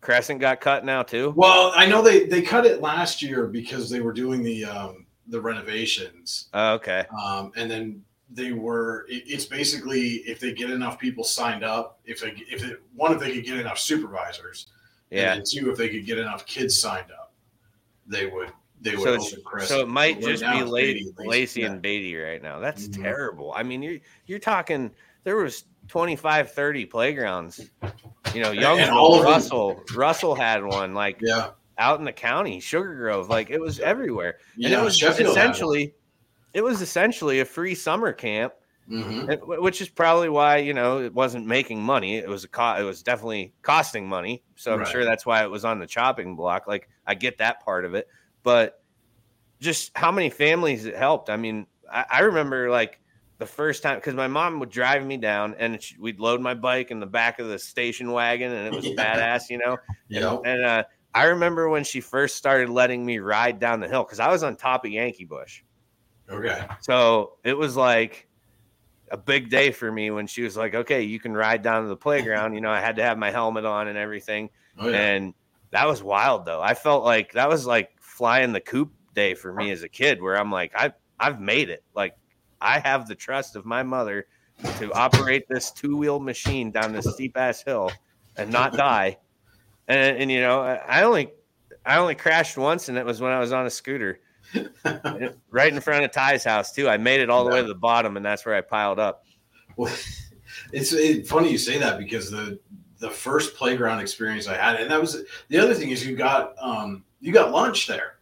Crescent 0.01 0.39
got 0.39 0.61
cut 0.61 0.85
now 0.85 1.03
too. 1.03 1.33
Well, 1.35 1.73
I 1.75 1.85
know 1.85 2.01
they, 2.01 2.25
they 2.25 2.41
cut 2.41 2.65
it 2.65 2.81
last 2.81 3.21
year 3.21 3.47
because 3.47 3.89
they 3.89 3.99
were 3.99 4.13
doing 4.13 4.43
the 4.43 4.63
um, 4.65 5.05
the 5.27 5.39
renovations. 5.41 6.47
Oh, 6.53 6.73
okay. 6.75 7.05
Um, 7.21 7.51
and 7.57 7.69
then 7.69 8.03
they 8.31 8.53
were 8.53 9.05
it, 9.09 9.23
it's 9.27 9.45
basically 9.45 10.17
if 10.25 10.39
they 10.39 10.53
get 10.53 10.69
enough 10.69 10.97
people 10.99 11.25
signed 11.25 11.63
up, 11.65 11.99
if 12.05 12.21
they 12.21 12.33
if 12.49 12.63
it, 12.63 12.81
one 12.95 13.11
if 13.11 13.19
they 13.19 13.33
could 13.33 13.43
get 13.43 13.57
enough 13.59 13.77
supervisors, 13.77 14.67
Yeah. 15.11 15.33
and 15.33 15.45
two 15.45 15.69
if 15.69 15.77
they 15.77 15.89
could 15.89 16.05
get 16.05 16.17
enough 16.17 16.45
kids 16.45 16.79
signed 16.79 17.11
up, 17.11 17.33
they 18.07 18.25
would 18.25 18.53
they 18.81 18.95
would 18.95 19.03
so, 19.03 19.13
open 19.15 19.43
Crescent. 19.43 19.69
so 19.69 19.81
it 19.81 19.89
might 19.89 20.21
just 20.21 20.25
be 20.27 20.31
it's 20.31 20.41
La- 20.43 20.59
and 20.61 20.69
Lacey, 20.69 21.13
Lacey, 21.17 21.63
and 21.63 21.81
Beatty 21.81 22.15
right 22.15 22.41
now. 22.41 22.59
That's 22.59 22.87
Mhm. 22.87 23.01
terrible. 23.01 23.51
I 23.53 23.63
mean, 23.63 23.81
you're 23.83 23.99
you're 24.27 24.39
talking 24.39 24.91
there 25.23 25.35
was 25.37 25.65
25, 25.87 26.51
30 26.51 26.85
playgrounds. 26.85 27.69
You 28.33 28.41
know, 28.43 28.51
And- 28.51 28.59
young 28.61 28.79
and 28.79 28.91
all 28.91 29.15
of 29.15 29.23
them- 29.23 29.31
Russell 29.31 29.83
Russell 29.95 30.35
had 30.35 30.63
one 30.63 30.93
like 30.93 31.17
Yeah. 31.21 31.51
out 31.77 31.99
in 31.99 32.05
the 32.05 32.13
county, 32.13 32.59
Sugar 32.59 32.95
Grove, 32.95 33.29
like 33.29 33.49
it 33.49 33.59
was 33.59 33.79
everywhere. 33.79 34.37
and 34.55 34.63
Yeah, 34.65 34.81
it 34.81 34.83
was 34.83 34.97
Sheffield 34.97 35.29
essentially 35.31 35.93
it 36.53 36.63
was 36.63 36.81
essentially 36.81 37.41
a 37.41 37.45
free 37.45 37.75
summer 37.75 38.11
camp. 38.11 38.53
Mhm. 38.89 39.59
Which 39.61 39.81
is 39.81 39.89
probably 39.89 40.29
why 40.29 40.57
you 40.57 40.73
know 40.73 40.99
it 40.99 41.13
wasn't 41.13 41.45
making 41.45 41.79
money. 41.79 42.15
It 42.17 42.27
was 42.27 42.43
a 42.43 42.47
co- 42.47 42.75
it 42.75 42.81
was 42.83 43.03
definitely 43.03 43.53
costing 43.61 44.09
money. 44.09 44.41
So 44.55 44.73
I'm 44.73 44.79
Right. 44.79 44.87
sure 44.87 45.05
that's 45.05 45.27
why 45.27 45.43
it 45.43 45.49
was 45.51 45.63
on 45.63 45.77
the 45.77 45.85
chopping 45.85 46.35
block. 46.35 46.65
Like 46.67 46.89
I 47.05 47.13
get 47.13 47.37
that 47.37 47.63
part 47.63 47.85
of 47.85 47.93
it, 47.93 48.07
but 48.41 48.81
just 49.59 49.91
how 49.95 50.11
many 50.11 50.31
families 50.31 50.85
it 50.85 50.95
helped. 50.95 51.29
I 51.29 51.37
mean, 51.37 51.67
I, 51.91 52.05
I 52.09 52.19
remember 52.21 52.71
like 52.71 52.99
the 53.39 53.45
first 53.45 53.81
time 53.81 53.95
because 53.95 54.13
my 54.13 54.27
mom 54.27 54.59
would 54.59 54.69
drive 54.69 55.05
me 55.05 55.17
down 55.17 55.55
and 55.57 55.81
she, 55.81 55.95
we'd 55.97 56.19
load 56.19 56.41
my 56.41 56.53
bike 56.53 56.91
in 56.91 56.99
the 56.99 57.05
back 57.07 57.39
of 57.39 57.47
the 57.47 57.57
station 57.57 58.11
wagon 58.11 58.51
and 58.51 58.67
it 58.67 58.73
was 58.75 58.85
Yeah. 58.87 58.95
badass, 59.37 59.49
you 59.49 59.57
know. 59.57 59.77
Yep. 60.09 60.41
And 60.45 60.65
uh, 60.65 60.83
I 61.15 61.23
remember 61.25 61.69
when 61.69 61.83
she 61.83 62.01
first 62.01 62.35
started 62.35 62.69
letting 62.69 63.05
me 63.05 63.19
ride 63.19 63.59
down 63.59 63.79
the 63.79 63.87
hill 63.87 64.03
because 64.03 64.19
I 64.19 64.29
was 64.29 64.43
on 64.43 64.55
top 64.57 64.85
of 64.85 64.91
Yankee 64.91 65.25
Bush. 65.25 65.63
Okay. 66.29 66.67
So 66.81 67.37
it 67.43 67.57
was 67.57 67.75
like 67.75 68.27
a 69.09 69.17
big 69.17 69.49
day 69.49 69.71
for 69.71 69.91
me 69.91 70.11
when 70.11 70.27
she 70.27 70.43
was 70.43 70.55
like, 70.55 70.75
okay, 70.75 71.01
you 71.01 71.19
can 71.19 71.33
ride 71.33 71.63
down 71.63 71.83
to 71.83 71.89
the 71.89 71.97
playground. 71.97 72.53
You 72.53 72.61
know, 72.61 72.69
I 72.69 72.81
had 72.81 72.97
to 72.97 73.03
have 73.03 73.17
my 73.17 73.31
helmet 73.31 73.65
on 73.65 73.87
and 73.87 73.97
everything. 73.97 74.49
Oh, 74.77 74.89
yeah. 74.89 74.97
And 74.97 75.33
that 75.71 75.87
was 75.87 76.03
wild 76.03 76.45
though. 76.45 76.61
I 76.61 76.73
felt 76.73 77.03
like 77.05 77.31
that 77.33 77.47
was 77.47 77.65
like 77.65 77.91
flying 78.01 78.51
the 78.51 78.59
coop 78.59 78.91
day 79.15 79.33
for 79.33 79.53
me 79.53 79.71
as 79.71 79.81
a 79.83 79.89
kid 79.89 80.21
where 80.21 80.37
I'm 80.37 80.51
like, 80.51 80.73
I 80.75 80.91
I've 81.19 81.39
made 81.39 81.69
it. 81.69 81.83
Like 81.95 82.15
I 82.61 82.79
have 82.79 83.07
the 83.07 83.15
trust 83.15 83.55
of 83.55 83.65
my 83.65 83.83
mother 83.83 84.27
to 84.77 84.91
operate 84.93 85.47
this 85.47 85.71
two 85.71 85.95
wheel 85.95 86.19
machine 86.19 86.71
down 86.71 86.93
this 86.93 87.11
steep 87.13 87.37
ass 87.37 87.63
hill 87.63 87.91
and 88.37 88.51
not 88.51 88.73
die. 88.73 89.17
And, 89.87 90.17
and 90.17 90.31
you 90.31 90.41
know, 90.41 90.61
I 90.61 91.03
only 91.03 91.31
I 91.85 91.97
only 91.97 92.15
crashed 92.15 92.57
once, 92.57 92.89
and 92.89 92.97
it 92.97 93.05
was 93.05 93.21
when 93.21 93.31
I 93.31 93.39
was 93.39 93.51
on 93.51 93.65
a 93.65 93.69
scooter, 93.69 94.19
right 95.49 95.73
in 95.73 95.79
front 95.79 96.03
of 96.03 96.11
Ty's 96.11 96.43
house 96.43 96.71
too. 96.71 96.89
I 96.89 96.97
made 96.97 97.21
it 97.21 97.29
all 97.29 97.43
the 97.43 97.49
way 97.49 97.61
to 97.61 97.67
the 97.67 97.73
bottom, 97.73 98.17
and 98.17 98.25
that's 98.25 98.45
where 98.45 98.55
I 98.55 98.61
piled 98.61 98.99
up. 98.99 99.25
Well, 99.75 99.93
it's 100.71 100.93
it, 100.93 101.27
funny 101.27 101.51
you 101.51 101.57
say 101.57 101.77
that 101.79 101.97
because 101.97 102.29
the 102.29 102.59
the 102.99 103.09
first 103.09 103.55
playground 103.55 103.99
experience 103.99 104.47
I 104.47 104.57
had, 104.57 104.79
and 104.79 104.91
that 104.91 104.99
was 104.99 105.23
the 105.47 105.57
other 105.57 105.73
thing 105.73 105.89
is 105.89 106.05
you 106.05 106.15
got 106.15 106.53
um, 106.61 107.03
you 107.19 107.31
got 107.31 107.51
lunch 107.51 107.87
there. 107.87 108.18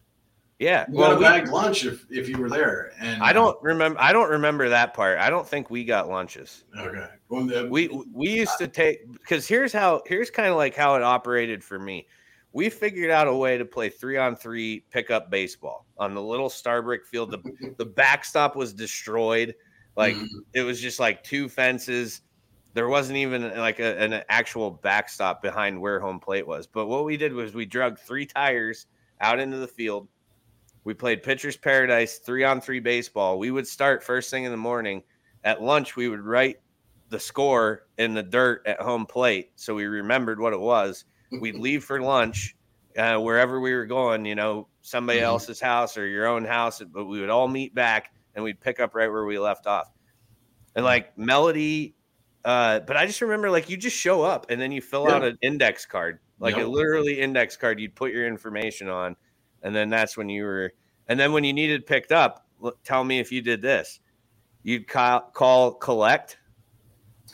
Yeah, 0.58 0.86
You 0.88 0.98
well, 0.98 1.10
got 1.10 1.14
a 1.14 1.18
we- 1.18 1.24
bag 1.24 1.52
lunch 1.52 1.84
if, 1.84 2.04
if 2.10 2.28
you 2.28 2.36
were 2.38 2.48
there. 2.48 2.92
And 3.00 3.22
I 3.22 3.32
don't 3.32 3.60
remember. 3.62 4.00
I 4.00 4.12
don't 4.12 4.28
remember 4.28 4.68
that 4.68 4.92
part. 4.92 5.18
I 5.18 5.30
don't 5.30 5.46
think 5.46 5.70
we 5.70 5.84
got 5.84 6.08
lunches. 6.08 6.64
Okay. 6.76 7.06
Well, 7.28 7.46
the, 7.46 7.68
We 7.70 7.88
we 8.12 8.30
used 8.30 8.58
to 8.58 8.66
take 8.66 9.10
because 9.12 9.46
here's 9.46 9.72
how 9.72 10.02
here's 10.06 10.30
kind 10.30 10.48
of 10.48 10.56
like 10.56 10.74
how 10.74 10.96
it 10.96 11.02
operated 11.02 11.62
for 11.62 11.78
me. 11.78 12.08
We 12.52 12.70
figured 12.70 13.10
out 13.10 13.28
a 13.28 13.34
way 13.34 13.56
to 13.56 13.64
play 13.64 13.88
three 13.88 14.16
on 14.16 14.34
three 14.34 14.84
pickup 14.90 15.30
baseball 15.30 15.86
on 15.96 16.14
the 16.14 16.22
little 16.22 16.48
Starbrick 16.48 17.04
field. 17.04 17.30
The 17.30 17.74
the 17.76 17.86
backstop 17.86 18.56
was 18.56 18.72
destroyed. 18.72 19.54
Like 19.96 20.16
mm-hmm. 20.16 20.38
it 20.54 20.62
was 20.62 20.80
just 20.80 20.98
like 20.98 21.22
two 21.22 21.48
fences. 21.48 22.22
There 22.74 22.88
wasn't 22.88 23.18
even 23.18 23.56
like 23.58 23.78
a, 23.78 23.98
an 24.00 24.22
actual 24.28 24.70
backstop 24.70 25.40
behind 25.40 25.80
where 25.80 26.00
home 26.00 26.18
plate 26.18 26.46
was. 26.46 26.66
But 26.66 26.86
what 26.86 27.04
we 27.04 27.16
did 27.16 27.32
was 27.32 27.54
we 27.54 27.64
drug 27.64 27.98
three 27.98 28.26
tires 28.26 28.86
out 29.20 29.38
into 29.38 29.58
the 29.58 29.68
field. 29.68 30.08
We 30.88 30.94
played 30.94 31.22
pitcher's 31.22 31.58
paradise 31.58 32.16
three 32.16 32.44
on 32.44 32.62
three 32.62 32.80
baseball. 32.80 33.38
We 33.38 33.50
would 33.50 33.66
start 33.66 34.02
first 34.02 34.30
thing 34.30 34.44
in 34.44 34.50
the 34.50 34.56
morning. 34.56 35.02
At 35.44 35.60
lunch, 35.60 35.96
we 35.96 36.08
would 36.08 36.22
write 36.22 36.60
the 37.10 37.20
score 37.20 37.88
in 37.98 38.14
the 38.14 38.22
dirt 38.22 38.62
at 38.64 38.80
home 38.80 39.04
plate 39.04 39.50
so 39.54 39.74
we 39.74 39.84
remembered 39.84 40.40
what 40.40 40.54
it 40.54 40.60
was. 40.60 41.04
We'd 41.30 41.56
leave 41.58 41.84
for 41.84 42.00
lunch 42.00 42.56
uh, 42.96 43.18
wherever 43.18 43.60
we 43.60 43.74
were 43.74 43.84
going, 43.84 44.24
you 44.24 44.34
know, 44.34 44.66
somebody 44.80 45.18
Mhm. 45.18 45.24
else's 45.24 45.60
house 45.60 45.98
or 45.98 46.06
your 46.06 46.26
own 46.26 46.46
house, 46.46 46.80
but 46.80 47.04
we 47.04 47.20
would 47.20 47.28
all 47.28 47.48
meet 47.48 47.74
back 47.74 48.10
and 48.34 48.42
we'd 48.42 48.58
pick 48.58 48.80
up 48.80 48.94
right 48.94 49.10
where 49.12 49.26
we 49.26 49.38
left 49.38 49.66
off. 49.66 49.90
And 50.74 50.86
like 50.86 51.18
Melody, 51.18 51.96
uh, 52.46 52.80
but 52.80 52.96
I 52.96 53.04
just 53.04 53.20
remember 53.20 53.50
like 53.50 53.68
you 53.68 53.76
just 53.76 53.94
show 53.98 54.22
up 54.22 54.46
and 54.48 54.58
then 54.58 54.72
you 54.72 54.80
fill 54.80 55.06
out 55.06 55.22
an 55.22 55.36
index 55.42 55.84
card, 55.84 56.20
like 56.40 56.54
a 56.62 56.66
literally 56.66 57.20
index 57.20 57.58
card 57.58 57.78
you'd 57.78 57.94
put 57.94 58.10
your 58.10 58.26
information 58.26 58.88
on. 58.88 59.16
And 59.62 59.74
then 59.74 59.88
that's 59.88 60.16
when 60.16 60.28
you 60.28 60.44
were, 60.44 60.72
and 61.08 61.18
then 61.18 61.32
when 61.32 61.44
you 61.44 61.52
needed 61.52 61.86
picked 61.86 62.12
up, 62.12 62.46
look, 62.60 62.82
tell 62.84 63.04
me 63.04 63.18
if 63.18 63.32
you 63.32 63.42
did 63.42 63.60
this. 63.62 64.00
You'd 64.62 64.86
call, 64.88 65.20
call 65.20 65.72
collect, 65.72 66.38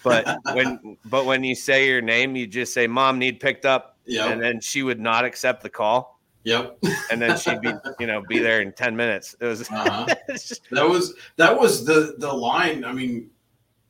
but 0.03 0.39
when 0.55 0.97
but 1.07 1.25
when 1.27 1.43
you 1.43 1.55
say 1.55 1.89
your 1.89 2.01
name, 2.03 2.37
you 2.37 2.47
just 2.47 2.73
say 2.73 2.87
"Mom, 2.87 3.19
need 3.19 3.41
picked 3.41 3.65
up," 3.65 3.97
Yep. 4.07 4.31
and 4.31 4.43
then 4.43 4.61
she 4.61 4.83
would 4.83 5.01
not 5.01 5.25
accept 5.25 5.63
the 5.63 5.71
call, 5.71 6.21
Yep. 6.45 6.79
and 7.11 7.21
then 7.21 7.37
she'd 7.39 7.61
be 7.61 7.73
you 7.99 8.07
know 8.07 8.23
be 8.29 8.39
there 8.39 8.61
in 8.61 8.73
ten 8.73 8.95
minutes. 8.95 9.35
It 9.41 9.47
was 9.47 9.69
Uh-huh. 9.71 10.07
just 10.31 10.63
that 10.71 10.89
was 10.89 11.15
that 11.37 11.59
was 11.59 11.85
the 11.85 12.15
the 12.19 12.33
line. 12.33 12.85
I 12.85 12.93
mean, 12.93 13.31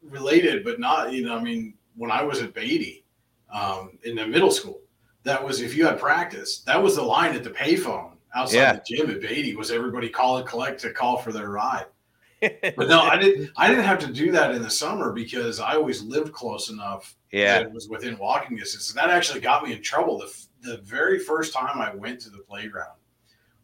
related, 0.03 0.65
but 0.65 0.81
not. 0.81 1.13
You 1.13 1.27
know, 1.27 1.37
I 1.37 1.43
mean, 1.43 1.75
when 1.97 2.11
I 2.11 2.23
was 2.23 2.41
at 2.41 2.55
Beatty, 2.55 3.05
um, 3.53 3.99
in 4.05 4.15
the 4.17 4.27
middle 4.27 4.51
school, 4.51 4.81
that 5.25 5.43
was 5.45 5.61
if 5.61 5.77
you 5.77 5.85
had 5.87 5.99
practice, 5.99 6.61
that 6.61 6.83
was 6.83 6.97
the 6.97 7.03
line 7.03 7.35
at 7.35 7.45
the 7.45 7.51
payphone 7.51 8.13
outside 8.35 8.57
Yeah. 8.59 8.73
the 8.75 8.83
gym 8.87 9.11
at 9.11 9.21
Beatty. 9.21 9.55
Was 9.57 9.71
everybody 9.71 10.09
call 10.09 10.39
and 10.39 10.47
collect 10.47 10.81
to 10.81 10.93
call 10.93 11.19
for 11.19 11.33
their 11.33 11.51
ride? 11.51 11.87
but 12.41 12.89
no, 12.89 13.01
I 13.01 13.17
didn't. 13.17 13.51
I 13.57 13.69
didn't 13.69 13.85
have 13.85 13.99
to 14.01 14.13
do 14.13 14.31
that 14.33 14.55
in 14.55 14.63
the 14.63 14.71
summer 14.71 15.13
because 15.13 15.61
I 15.61 15.75
always 15.75 16.03
lived 16.03 16.33
close 16.33 16.69
enough. 16.69 17.17
Yeah. 17.33 17.59
that 17.59 17.67
it 17.67 17.73
was 17.73 17.89
within 17.89 18.19
walking 18.19 18.57
distance, 18.57 18.91
and 18.91 18.99
that 18.99 19.11
actually 19.11 19.41
got 19.41 19.65
me 19.65 19.73
in 19.73 19.83
trouble. 19.83 20.19
The 20.19 20.47
the 20.61 20.77
very 20.83 21.19
first 21.19 21.53
time 21.55 21.81
I 21.81 21.95
went 21.95 22.21
to 22.21 22.31
the 22.31 22.39
playground 22.39 22.99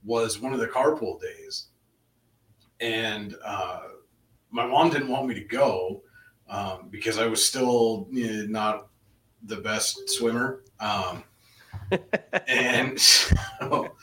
was 0.03 0.41
one 0.41 0.53
of 0.53 0.61
the 0.61 0.67
carpool 0.67 1.21
days, 1.21 1.67
and 2.81 3.37
uh, 3.45 3.81
my 4.51 4.67
mom 4.67 4.91
didn't 4.91 5.09
want 5.09 5.27
me 5.27 5.35
to 5.35 5.45
go 5.45 6.03
um, 6.49 6.89
because 6.91 7.19
I 7.19 7.27
was 7.27 7.45
still 7.45 8.09
eh, 8.17 8.45
not 8.49 8.89
the 9.45 9.57
best 9.57 10.09
swimmer. 10.09 10.63
Um, 10.81 11.25
and 12.49 12.99
so, 13.61 13.95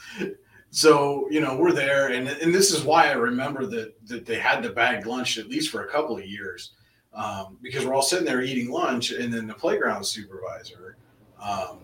so, 0.78 1.28
you 1.32 1.41
know, 1.41 1.58
we're 1.58 1.72
there, 1.72 2.10
and 2.10 2.28
and 2.28 2.54
this 2.54 2.72
is 2.72 2.84
why 2.84 3.08
I 3.08 3.14
remember 3.14 3.66
that 3.66 3.95
that 4.08 4.28
they 4.28 4.38
had 4.38 4.62
the 4.62 4.70
bag 4.70 5.08
lunch 5.08 5.40
at 5.40 5.49
least 5.49 5.72
for 5.72 5.86
a 5.86 5.88
couple 5.88 6.16
of 6.16 6.24
years, 6.28 6.74
um, 7.16 7.58
because 7.64 7.84
we're 7.84 7.95
all 7.95 8.04
sitting 8.04 8.26
there 8.26 8.44
eating 8.44 8.70
lunch, 8.70 9.10
and 9.10 9.34
then 9.34 9.48
the 9.48 9.56
playground 9.56 10.04
supervisor. 10.04 10.95
Um, 11.41 11.80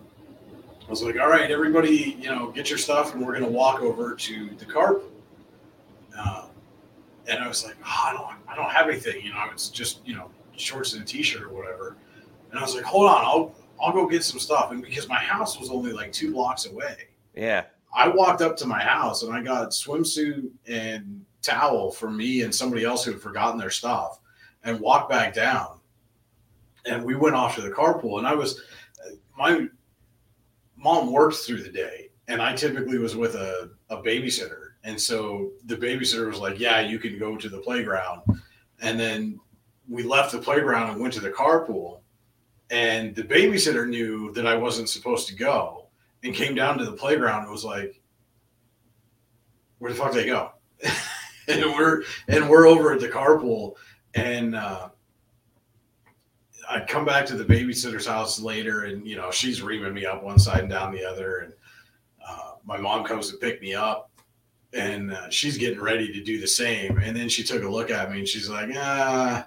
was 0.88 1.02
like, 1.02 1.18
all 1.18 1.28
right, 1.28 1.50
everybody, 1.50 2.16
you 2.20 2.28
know, 2.28 2.52
get 2.52 2.68
your 2.70 2.78
stuff, 2.78 3.14
and 3.14 3.26
we're 3.26 3.32
going 3.32 3.44
to 3.44 3.50
walk 3.50 3.80
over 3.82 4.14
to 4.14 4.50
the 4.58 4.64
carpool. 4.64 5.10
Um, 6.16 6.50
and 7.26 7.42
I 7.42 7.48
was 7.48 7.64
like, 7.64 7.74
oh, 7.84 8.02
I 8.06 8.12
don't, 8.12 8.36
I 8.46 8.54
don't 8.54 8.70
have 8.70 8.88
anything, 8.88 9.24
you 9.24 9.32
know, 9.32 9.44
it's 9.50 9.70
just, 9.70 10.06
you 10.06 10.14
know, 10.14 10.30
shorts 10.56 10.92
and 10.92 11.02
a 11.02 11.04
t-shirt 11.04 11.42
or 11.42 11.48
whatever. 11.48 11.96
And 12.50 12.60
I 12.60 12.62
was 12.62 12.76
like, 12.76 12.84
hold 12.84 13.08
on, 13.08 13.24
I'll, 13.24 13.54
I'll 13.82 13.92
go 13.92 14.06
get 14.06 14.22
some 14.22 14.38
stuff. 14.38 14.70
And 14.70 14.82
because 14.82 15.08
my 15.08 15.18
house 15.18 15.58
was 15.58 15.70
only 15.70 15.92
like 15.92 16.12
two 16.12 16.32
blocks 16.32 16.66
away, 16.66 17.08
yeah. 17.34 17.64
I 17.94 18.08
walked 18.08 18.42
up 18.42 18.56
to 18.58 18.66
my 18.66 18.82
house 18.82 19.22
and 19.22 19.32
I 19.32 19.40
got 19.40 19.70
swimsuit 19.70 20.50
and 20.68 21.24
towel 21.42 21.92
for 21.92 22.10
me 22.10 22.42
and 22.42 22.52
somebody 22.52 22.84
else 22.84 23.04
who 23.04 23.12
had 23.12 23.20
forgotten 23.20 23.58
their 23.58 23.70
stuff 23.70 24.18
and 24.64 24.80
walked 24.80 25.10
back 25.10 25.32
down. 25.32 25.78
And 26.86 27.04
we 27.04 27.14
went 27.14 27.36
off 27.36 27.54
to 27.54 27.62
the 27.62 27.70
carpool. 27.70 28.18
And 28.18 28.26
I 28.26 28.34
was, 28.34 28.62
my 29.38 29.66
mom 30.76 31.12
worked 31.12 31.36
through 31.36 31.62
the 31.62 31.70
day 31.70 32.10
and 32.26 32.42
I 32.42 32.54
typically 32.54 32.98
was 32.98 33.14
with 33.14 33.36
a, 33.36 33.70
a 33.90 33.98
babysitter. 33.98 34.72
And 34.82 35.00
so 35.00 35.52
the 35.66 35.76
babysitter 35.76 36.26
was 36.26 36.40
like, 36.40 36.58
yeah, 36.58 36.80
you 36.80 36.98
can 36.98 37.18
go 37.18 37.36
to 37.36 37.48
the 37.48 37.58
playground. 37.58 38.22
And 38.80 38.98
then 38.98 39.38
we 39.88 40.02
left 40.02 40.32
the 40.32 40.38
playground 40.38 40.90
and 40.90 41.00
went 41.00 41.14
to 41.14 41.20
the 41.20 41.30
carpool. 41.30 42.00
And 42.70 43.14
the 43.14 43.22
babysitter 43.22 43.88
knew 43.88 44.32
that 44.32 44.46
I 44.46 44.56
wasn't 44.56 44.88
supposed 44.88 45.28
to 45.28 45.34
go 45.34 45.83
and 46.24 46.34
came 46.34 46.54
down 46.54 46.78
to 46.78 46.84
the 46.84 46.92
playground 46.92 47.42
and 47.42 47.52
was 47.52 47.64
like, 47.64 48.00
"Where 49.78 49.92
the 49.92 49.98
fuck 49.98 50.12
they 50.12 50.26
go?" 50.26 50.52
and 51.48 51.62
we're 51.72 52.02
and 52.28 52.48
we're 52.48 52.66
over 52.66 52.92
at 52.92 53.00
the 53.00 53.08
carpool, 53.08 53.74
and 54.14 54.56
uh, 54.56 54.88
I 56.68 56.80
come 56.80 57.04
back 57.04 57.26
to 57.26 57.36
the 57.36 57.44
babysitter's 57.44 58.06
house 58.06 58.40
later, 58.40 58.84
and 58.84 59.06
you 59.06 59.16
know 59.16 59.30
she's 59.30 59.62
reaming 59.62 59.94
me 59.94 60.06
up 60.06 60.24
one 60.24 60.38
side 60.38 60.60
and 60.60 60.70
down 60.70 60.92
the 60.92 61.04
other, 61.04 61.38
and 61.38 61.52
uh, 62.26 62.52
my 62.64 62.78
mom 62.78 63.04
comes 63.04 63.30
to 63.30 63.36
pick 63.36 63.60
me 63.60 63.74
up, 63.74 64.10
and 64.72 65.12
uh, 65.12 65.28
she's 65.28 65.58
getting 65.58 65.80
ready 65.80 66.10
to 66.10 66.24
do 66.24 66.40
the 66.40 66.48
same, 66.48 66.98
and 66.98 67.14
then 67.14 67.28
she 67.28 67.44
took 67.44 67.62
a 67.62 67.68
look 67.68 67.90
at 67.90 68.10
me 68.10 68.20
and 68.20 68.28
she's 68.28 68.48
like, 68.48 68.70
"Ah." 68.74 69.46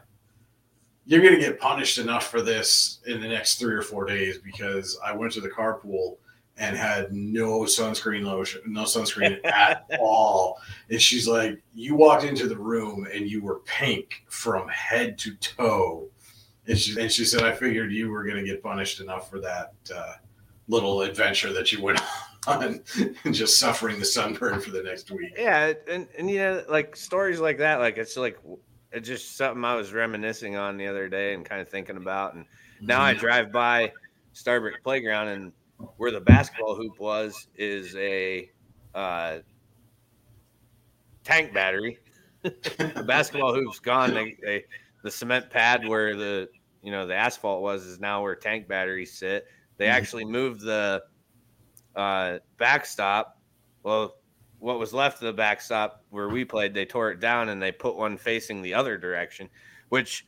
You're 1.09 1.23
gonna 1.23 1.39
get 1.39 1.57
punished 1.57 1.99
enough 1.99 2.27
for 2.27 2.41
this 2.41 2.99
in 3.07 3.21
the 3.21 3.29
next 3.29 3.59
three 3.59 3.73
or 3.73 3.81
four 3.81 4.03
days 4.03 4.39
because 4.39 4.99
I 5.05 5.13
went 5.13 5.31
to 5.33 5.39
the 5.39 5.47
carpool 5.47 6.17
and 6.57 6.75
had 6.75 7.13
no 7.13 7.61
sunscreen 7.61 8.23
lotion, 8.23 8.61
no 8.65 8.83
sunscreen 8.83 9.39
at 9.45 9.85
all. 9.99 10.59
And 10.89 11.01
she's 11.01 11.27
like, 11.27 11.61
You 11.75 11.95
walked 11.95 12.23
into 12.23 12.47
the 12.47 12.57
room 12.57 13.07
and 13.13 13.29
you 13.29 13.41
were 13.41 13.59
pink 13.65 14.23
from 14.29 14.67
head 14.67 15.17
to 15.19 15.35
toe. 15.35 16.09
And 16.67 16.77
she, 16.77 16.99
and 16.99 17.11
she 17.11 17.23
said, 17.25 17.43
I 17.43 17.53
figured 17.53 17.91
you 17.93 18.09
were 18.09 18.23
going 18.23 18.37
to 18.37 18.43
get 18.43 18.61
punished 18.61 18.99
enough 18.99 19.29
for 19.29 19.39
that 19.39 19.73
uh, 19.95 20.13
little 20.67 21.01
adventure 21.01 21.53
that 21.53 21.71
you 21.71 21.81
went 21.81 22.01
on 22.47 22.81
and 23.23 23.33
just 23.33 23.57
suffering 23.59 23.99
the 23.99 24.05
sunburn 24.05 24.59
for 24.59 24.71
the 24.71 24.83
next 24.83 25.09
week. 25.11 25.31
Yeah, 25.37 25.73
and 25.87 26.07
and 26.17 26.29
you 26.29 26.39
know, 26.39 26.63
like 26.67 26.95
stories 26.95 27.39
like 27.39 27.59
that, 27.59 27.79
like 27.79 27.97
it's 27.97 28.17
like 28.17 28.37
it's 28.91 29.07
just 29.07 29.37
something 29.37 29.63
I 29.63 29.75
was 29.75 29.93
reminiscing 29.93 30.55
on 30.55 30.75
the 30.77 30.87
other 30.87 31.07
day 31.07 31.33
and 31.33 31.45
kind 31.45 31.61
of 31.61 31.69
thinking 31.69 31.97
about. 31.97 32.33
And 32.33 32.45
now 32.81 33.01
I 33.01 33.13
Mhm. 33.13 33.19
drive 33.19 33.51
by 33.51 33.91
Starbrick 34.33 34.81
Playground, 34.83 35.27
and 35.29 35.51
where 35.97 36.11
the 36.11 36.21
basketball 36.21 36.75
hoop 36.75 36.99
was 36.99 37.47
is 37.55 37.95
a 37.95 38.51
uh, 38.93 39.39
tank 41.23 41.53
battery. 41.53 41.99
the 42.43 43.03
basketball 43.05 43.53
hoop's 43.53 43.79
gone. 43.79 44.13
They, 44.13 44.35
they 44.41 44.65
the 45.03 45.11
cement 45.11 45.49
pad 45.49 45.85
where 45.85 46.15
the 46.15 46.49
you 46.81 46.91
know 46.91 47.05
the 47.05 47.15
asphalt 47.15 47.61
was 47.61 47.85
is 47.85 47.99
now 47.99 48.21
where 48.21 48.35
tank 48.35 48.67
batteries 48.67 49.17
sit. 49.17 49.45
They 49.77 49.85
Mhm. 49.85 49.91
actually 49.91 50.25
moved 50.25 50.61
the 50.61 51.03
uh, 51.95 52.39
backstop. 52.57 53.41
Well, 53.83 54.15
what 54.59 54.79
was 54.79 54.93
left 54.93 55.21
of 55.21 55.27
the 55.27 55.33
backstop 55.33 56.05
where 56.09 56.29
we 56.29 56.45
played, 56.45 56.73
they 56.73 56.85
tore 56.85 57.11
it 57.11 57.19
down 57.19 57.49
and 57.49 57.61
they 57.61 57.71
put 57.71 57.95
one 57.95 58.17
facing 58.17 58.61
the 58.61 58.73
other 58.73 58.97
direction, 58.97 59.49
which 59.89 60.25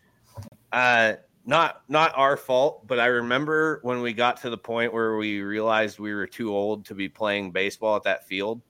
uh 0.72 1.16
not 1.50 1.82
not 1.90 2.14
our 2.16 2.38
fault, 2.38 2.86
but 2.86 3.00
I 3.00 3.08
remember 3.08 3.80
when 3.82 4.02
we 4.02 4.14
got 4.14 4.40
to 4.42 4.50
the 4.52 4.58
point 4.58 4.94
where 4.94 5.18
we 5.18 5.42
realized 5.42 6.00
we 6.00 6.14
were 6.14 6.28
too 6.28 6.56
old 6.56 6.86
to 6.86 6.94
be 6.96 7.10
playing 7.10 7.52
baseball 7.52 7.96
at 7.96 8.04
that 8.04 8.28
field 8.28 8.62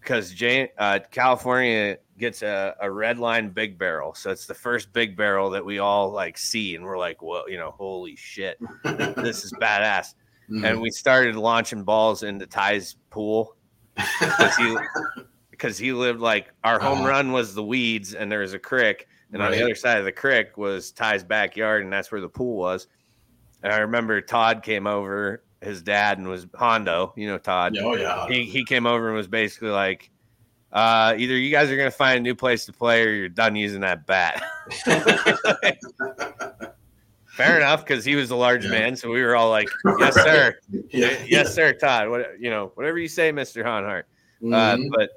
because 0.00 0.30
Jane, 0.32 0.68
uh, 0.78 0.98
California 1.10 1.96
gets 2.18 2.42
a, 2.42 2.76
a 2.80 2.90
red 2.90 3.18
line 3.18 3.48
big 3.48 3.78
barrel, 3.78 4.14
so 4.14 4.30
it's 4.30 4.46
the 4.46 4.54
first 4.54 4.92
big 4.92 5.16
barrel 5.16 5.50
that 5.50 5.64
we 5.64 5.78
all 5.78 6.10
like 6.12 6.36
see, 6.38 6.76
and 6.76 6.84
we're 6.84 6.98
like, 6.98 7.22
well, 7.22 7.48
you 7.48 7.56
know, 7.56 7.70
holy 7.70 8.14
shit, 8.14 8.58
this 8.84 9.44
is 9.44 9.52
badass. 9.54 10.14
And 10.62 10.80
we 10.80 10.90
started 10.90 11.34
launching 11.34 11.82
balls 11.82 12.22
into 12.22 12.46
Ty's 12.46 12.94
pool 13.10 13.56
because 14.20 14.54
he 14.56 14.76
because 15.50 15.76
he 15.78 15.92
lived 15.92 16.20
like 16.20 16.52
our 16.62 16.78
home 16.78 16.98
Uh-huh. 16.98 17.08
run 17.08 17.32
was 17.32 17.54
the 17.54 17.64
weeds, 17.64 18.14
and 18.14 18.30
there 18.30 18.40
was 18.40 18.52
a 18.54 18.58
creek, 18.58 19.08
and 19.40 19.42
on 19.42 19.52
the 19.52 19.62
other 19.62 19.74
side 19.74 19.98
of 19.98 20.04
the 20.04 20.12
creek 20.12 20.56
was 20.56 20.90
Ty's 20.92 21.22
backyard, 21.22 21.84
and 21.84 21.92
that's 21.92 22.10
where 22.10 22.20
the 22.20 22.28
pool 22.28 22.56
was. 22.56 22.88
And 23.62 23.72
I 23.72 23.78
remember 23.78 24.20
Todd 24.20 24.62
came 24.62 24.86
over, 24.86 25.42
his 25.60 25.82
dad, 25.82 26.18
and 26.18 26.28
was 26.28 26.46
Hondo, 26.54 27.12
you 27.16 27.26
know 27.26 27.38
Todd. 27.38 27.76
Oh, 27.80 27.94
yeah. 27.96 28.26
He 28.28 28.44
he 28.44 28.64
came 28.64 28.86
over 28.86 29.08
and 29.08 29.16
was 29.16 29.28
basically 29.28 29.70
like, 29.70 30.10
uh, 30.72 31.14
either 31.16 31.36
you 31.36 31.50
guys 31.50 31.70
are 31.70 31.76
gonna 31.76 31.90
find 31.90 32.18
a 32.18 32.20
new 32.20 32.34
place 32.34 32.66
to 32.66 32.72
play 32.72 33.02
or 33.04 33.10
you're 33.10 33.28
done 33.28 33.56
using 33.56 33.80
that 33.80 34.06
bat. 34.06 34.42
Fair 37.36 37.58
enough, 37.58 37.84
because 37.84 38.02
he 38.04 38.14
was 38.16 38.30
a 38.30 38.36
large 38.36 38.64
Yeah. 38.64 38.70
man, 38.70 38.96
so 38.96 39.10
we 39.10 39.22
were 39.22 39.36
all 39.36 39.50
like, 39.50 39.68
"Yes, 39.98 40.14
sir, 40.14 40.54
Yeah. 40.90 41.22
yes, 41.26 41.54
sir, 41.54 41.74
Todd." 41.74 42.08
What 42.08 42.40
you 42.40 42.48
know, 42.48 42.72
whatever 42.74 42.98
you 42.98 43.08
say, 43.08 43.30
Mister 43.30 43.62
Honhart. 43.62 44.04
Uh, 44.42 44.76
Mhm. 44.76 44.88
but 44.90 45.10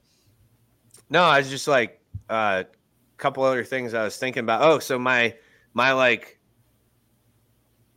no, 1.10 1.24
I 1.24 1.38
was 1.40 1.50
just 1.50 1.68
like 1.68 2.02
uh, 2.30 2.64
couple 3.20 3.44
other 3.44 3.64
things 3.64 3.94
I 3.94 4.04
was 4.04 4.18
thinking 4.18 4.44
about. 4.44 4.62
Oh, 4.64 4.80
so 4.80 4.98
my 4.98 5.36
my 5.74 5.91
like 5.91 6.40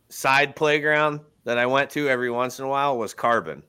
side 0.09 0.55
playground 0.55 1.21
that 1.45 1.57
I 1.57 1.65
went 1.65 1.89
to 1.91 2.07
every 2.07 2.29
once 2.29 2.59
in 2.59 2.65
a 2.65 2.67
while 2.67 2.97
was 2.97 3.13
Carbon, 3.13 3.63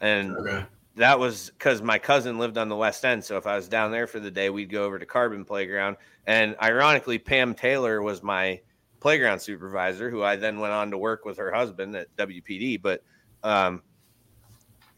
and 0.00 0.36
Okay. 0.36 0.64
that 0.96 1.18
was 1.18 1.50
because 1.50 1.82
my 1.82 1.98
cousin 1.98 2.38
lived 2.38 2.58
on 2.58 2.68
the 2.68 2.76
west 2.76 3.04
end. 3.04 3.24
So 3.24 3.36
if 3.36 3.46
I 3.46 3.56
was 3.56 3.68
down 3.68 3.90
there 3.92 4.06
for 4.06 4.20
the 4.20 4.30
day, 4.30 4.50
we'd 4.50 4.70
go 4.70 4.84
over 4.84 4.98
to 4.98 5.06
Carbon 5.06 5.44
Playground. 5.44 5.96
And 6.26 6.56
ironically, 6.62 7.18
Pam 7.18 7.54
Taylor 7.54 8.02
was 8.02 8.22
my 8.22 8.60
playground 9.00 9.40
supervisor, 9.40 10.10
who 10.10 10.22
I 10.22 10.36
then 10.36 10.58
went 10.58 10.72
on 10.72 10.90
to 10.90 10.98
work 10.98 11.24
with 11.24 11.38
her 11.38 11.52
husband 11.52 11.94
at 11.94 12.14
WPD. 12.16 12.82
But 12.82 13.02
um, 13.44 13.82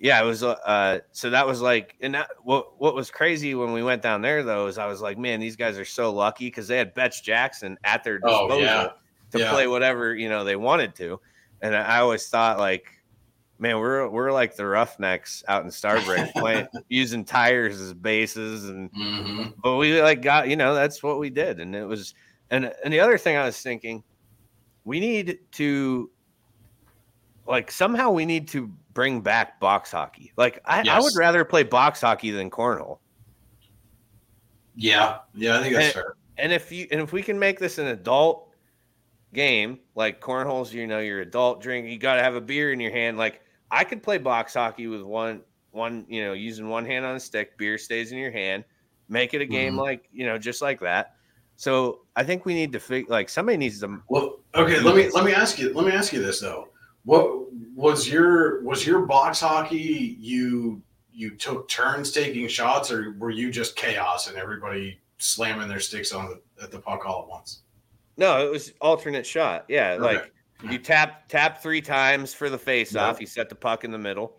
yeah, 0.01 0.21
it 0.23 0.25
was 0.25 0.43
uh, 0.43 0.53
uh, 0.65 1.01
so 1.13 1.29
that 1.29 1.47
was 1.47 1.61
like, 1.61 1.95
and 2.01 2.15
that, 2.15 2.31
what 2.43 2.81
what 2.81 2.95
was 2.95 3.11
crazy 3.11 3.55
when 3.55 3.73
we 3.73 3.83
went 3.83 4.01
down 4.01 4.23
there 4.23 4.43
though 4.43 4.67
is 4.67 4.79
I 4.79 4.87
was 4.87 5.03
like, 5.03 5.19
man, 5.19 5.41
these 5.41 5.57
guys 5.57 5.79
are 5.79 5.85
so 5.85 6.11
lucky 6.13 6.47
because 6.47 6.67
they 6.69 6.79
had 6.79 6.95
Betch 6.95 7.23
Jackson 7.23 7.77
at 7.85 8.03
their 8.03 8.19
Oh, 8.25 8.29
disposal 8.31 8.63
yeah. 8.65 8.89
to 9.33 9.39
Yeah. 9.39 9.51
play 9.51 9.67
whatever 9.67 10.15
you 10.15 10.31
know 10.31 10.43
they 10.43 10.57
wanted 10.57 10.95
to, 10.97 11.21
and 11.61 11.77
I 11.77 11.99
always 11.99 12.29
thought 12.29 12.59
like, 12.59 12.87
man, 13.59 13.79
we're 13.79 14.09
we're 14.09 14.33
like 14.33 14.57
the 14.57 14.67
Roughnecks 14.67 15.45
out 15.49 15.65
in 15.65 15.71
Starbrick 15.71 16.33
playing 16.37 16.67
using 16.89 17.25
tires 17.25 17.79
as 17.79 17.93
bases, 17.93 18.71
and 18.71 18.91
Mhm. 18.93 19.53
but 19.63 19.77
we 19.77 20.01
like 20.01 20.23
got 20.23 20.49
you 20.49 20.57
know 20.57 20.75
that's 20.75 21.03
what 21.03 21.19
we 21.19 21.29
did, 21.29 21.61
and 21.61 21.77
it 21.77 21.85
was 21.85 22.15
and 22.51 22.73
and 22.83 22.93
the 22.93 23.01
other 23.01 23.19
thing 23.19 23.37
I 23.37 23.45
was 23.45 23.61
thinking, 23.61 24.03
we 24.85 24.99
need 24.99 25.41
to 25.53 26.11
like 27.47 27.71
somehow 27.71 28.11
we 28.11 28.25
need 28.25 28.49
to 28.49 28.73
bring 28.95 29.21
back 29.21 29.61
box 29.61 29.91
hockey. 29.93 30.33
Like 30.37 30.61
I, 30.65 30.85
I 30.89 31.01
would 31.01 31.15
rather 31.17 31.45
play 31.45 31.63
box 31.63 32.01
hockey 32.01 32.31
than 32.31 32.51
cornhole. 32.51 32.99
Yeah. 34.75 35.19
Yeah, 35.35 35.59
I 35.59 35.63
think 35.63 35.75
that's 35.75 35.87
and, 35.87 35.95
fair. 35.95 36.15
and 36.39 36.53
if 36.53 36.73
you 36.73 36.87
and 36.91 37.01
if 37.01 37.13
we 37.13 37.23
can 37.23 37.39
make 37.39 37.59
this 37.59 37.79
an 37.79 37.89
adult 37.89 38.49
game, 39.33 39.79
like 39.95 40.21
cornholes, 40.21 40.73
you 40.73 40.87
know, 40.87 40.99
your 41.01 41.21
adult 41.21 41.61
drink, 41.63 41.89
you 41.89 41.99
got 41.99 42.17
to 42.17 42.23
have 42.23 42.35
a 42.35 42.41
beer 42.41 42.73
in 42.73 42.81
your 42.81 42.93
hand. 42.93 43.19
Like 43.19 43.43
I 43.71 43.85
could 43.85 44.03
play 44.03 44.19
box 44.19 44.55
hockey 44.55 44.87
with 44.87 45.03
one 45.03 45.43
one, 45.73 46.05
you 46.09 46.25
know, 46.25 46.33
using 46.33 46.69
one 46.69 46.85
hand 46.85 47.05
on 47.05 47.17
a 47.17 47.21
stick, 47.21 47.57
beer 47.57 47.79
stays 47.79 48.11
in 48.11 48.19
your 48.19 48.33
hand, 48.33 48.65
make 49.09 49.35
it 49.35 49.41
a 49.41 49.47
game 49.47 49.75
Mhm. 49.75 49.79
like 49.79 50.09
you 50.13 50.27
know, 50.27 50.39
just 50.39 50.63
like 50.63 50.81
that. 50.81 51.15
So 51.57 52.01
I 52.17 52.25
think 52.25 52.47
we 52.47 52.55
need 52.55 52.73
to 52.73 52.81
figure 52.81 53.11
like 53.11 53.29
somebody 53.29 53.59
needs 53.59 53.81
to. 53.81 54.03
Well, 54.09 54.41
okay. 54.55 54.81
Let 54.81 54.97
me 54.97 55.11
let 55.11 55.25
me 55.25 55.35
ask 55.35 55.59
you. 55.59 55.75
Let 55.75 55.85
me 55.85 55.93
ask 55.93 56.13
you 56.13 56.23
this 56.23 56.41
though. 56.41 56.69
What 57.05 57.50
was 57.81 58.07
your 58.09 58.63
was 58.63 58.87
your 58.87 59.07
box 59.07 59.41
hockey? 59.41 60.17
You 60.21 60.83
you 61.13 61.31
took 61.37 61.69
turns 61.69 62.13
taking 62.13 62.47
shots, 62.47 62.91
or 62.93 63.15
were 63.19 63.31
you 63.31 63.51
just 63.51 63.75
chaos 63.75 64.29
and 64.29 64.37
everybody 64.37 64.99
slamming 65.19 65.69
their 65.69 65.81
sticks 65.81 66.13
on 66.13 66.29
the 66.29 66.63
at 66.63 66.71
the 66.71 66.79
puck 66.79 67.07
all 67.07 67.23
at 67.23 67.29
once? 67.29 67.63
No, 68.19 68.47
it 68.47 68.51
was 68.51 68.73
alternate 68.83 69.25
shot. 69.27 69.65
Yeah, 69.69 69.93
Okay. 69.93 70.03
like 70.03 70.33
you 70.71 70.79
tap 70.79 71.27
tap 71.29 71.63
three 71.63 71.81
times 71.81 72.35
for 72.35 72.51
the 72.51 72.59
face 72.59 72.95
Yeah. 72.95 73.07
off. 73.09 73.21
You 73.21 73.27
set 73.27 73.49
the 73.49 73.55
puck 73.55 73.83
in 73.85 73.91
the 73.93 73.99
middle, 73.99 74.37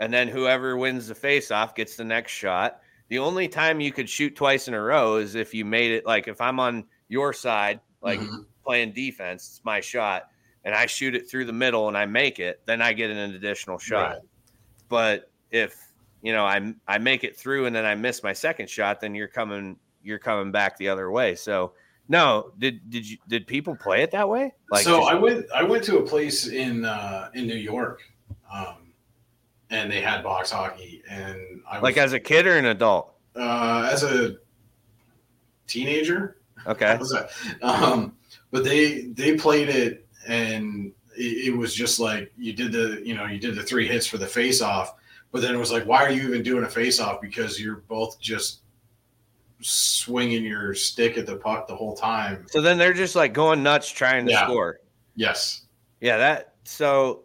and 0.00 0.12
then 0.12 0.26
whoever 0.26 0.76
wins 0.76 1.06
the 1.06 1.14
face 1.14 1.52
off 1.52 1.76
gets 1.76 1.94
the 1.96 2.04
next 2.04 2.32
shot. 2.32 2.80
The 3.08 3.18
only 3.18 3.46
time 3.46 3.80
you 3.80 3.92
could 3.92 4.08
shoot 4.08 4.34
twice 4.34 4.66
in 4.66 4.74
a 4.74 4.82
row 4.82 5.16
is 5.16 5.36
if 5.36 5.54
you 5.54 5.64
made 5.64 5.92
it 5.92 6.06
like 6.06 6.26
if 6.26 6.40
I'm 6.40 6.58
on 6.58 6.84
your 7.08 7.32
side, 7.32 7.78
like 8.00 8.18
Mhm. 8.18 8.46
playing 8.64 8.92
defense, 8.94 9.46
it's 9.48 9.64
my 9.64 9.80
shot, 9.80 10.30
and 10.64 10.74
I 10.74 10.86
shoot 10.86 11.14
it 11.14 11.28
through 11.28 11.44
the 11.44 11.52
middle 11.52 11.88
and 11.88 11.96
I 11.96 12.06
make 12.06 12.38
it, 12.38 12.60
then 12.66 12.80
I 12.82 12.92
get 12.92 13.10
an 13.10 13.34
additional 13.34 13.78
shot. 13.78 14.10
Right. 14.10 14.18
But 14.88 15.30
if 15.50 15.76
you 16.22 16.32
know 16.32 16.44
I 16.44 16.74
I 16.86 16.98
make 16.98 17.24
it 17.24 17.36
through 17.36 17.66
and 17.66 17.74
then 17.74 17.84
I 17.84 17.94
miss 17.94 18.22
my 18.22 18.32
second 18.32 18.68
shot, 18.68 19.00
then 19.00 19.14
you're 19.14 19.28
coming 19.28 19.76
you're 20.02 20.18
coming 20.18 20.52
back 20.52 20.76
the 20.78 20.88
other 20.88 21.10
way. 21.10 21.34
So 21.34 21.72
no, 22.08 22.52
did 22.58 22.90
did 22.90 23.08
you 23.08 23.18
did 23.28 23.46
people 23.46 23.76
play 23.76 24.02
it 24.02 24.10
that 24.10 24.28
way? 24.28 24.52
Like 24.70 24.84
so 24.84 25.02
I 25.04 25.14
went 25.14 25.46
I 25.54 25.62
went 25.62 25.84
to 25.84 25.98
a 25.98 26.02
place 26.02 26.48
in 26.48 26.84
uh, 26.84 27.30
in 27.34 27.46
New 27.46 27.56
York, 27.56 28.02
um, 28.52 28.92
and 29.70 29.90
they 29.90 30.00
had 30.00 30.22
box 30.22 30.50
hockey, 30.50 31.02
and 31.08 31.38
I 31.70 31.78
was, 31.78 31.82
like 31.82 31.96
as 31.96 32.12
a 32.12 32.20
kid 32.20 32.46
or 32.46 32.56
an 32.58 32.66
adult? 32.66 33.14
uh, 33.36 33.88
as 33.90 34.02
a 34.02 34.36
teenager. 35.66 36.38
Okay. 36.66 36.98
Um, 37.62 38.16
but 38.50 38.64
they 38.64 39.02
they 39.08 39.36
played 39.36 39.68
it, 39.68 40.03
and 40.26 40.92
it, 41.16 41.48
it 41.48 41.56
was 41.56 41.74
just 41.74 41.98
like 42.00 42.32
you 42.36 42.52
did 42.52 42.72
the 42.72 43.00
you 43.04 43.14
know 43.14 43.26
you 43.26 43.38
did 43.38 43.54
the 43.54 43.62
three 43.62 43.86
hits 43.88 44.06
for 44.06 44.18
the 44.18 44.26
face 44.26 44.60
off, 44.62 44.94
but 45.32 45.42
then 45.42 45.54
it 45.54 45.58
was 45.58 45.70
like, 45.72 45.84
why 45.86 46.02
are 46.04 46.10
you 46.10 46.22
even 46.28 46.42
doing 46.42 46.64
a 46.64 46.68
face 46.68 47.00
off? 47.00 47.20
Because 47.20 47.60
you're 47.60 47.84
both 47.88 48.20
just 48.20 48.60
swinging 49.60 50.44
your 50.44 50.74
stick 50.74 51.16
at 51.16 51.26
the 51.26 51.36
puck 51.36 51.66
the 51.66 51.74
whole 51.74 51.94
time. 51.96 52.46
So 52.50 52.60
then 52.60 52.76
they're 52.78 52.92
just 52.92 53.16
like 53.16 53.32
going 53.32 53.62
nuts 53.62 53.88
trying 53.90 54.26
to 54.26 54.32
Yeah. 54.32 54.44
score. 54.44 54.80
Yes. 55.16 55.62
Yeah, 56.00 56.16
that 56.18 56.54
so 56.64 57.22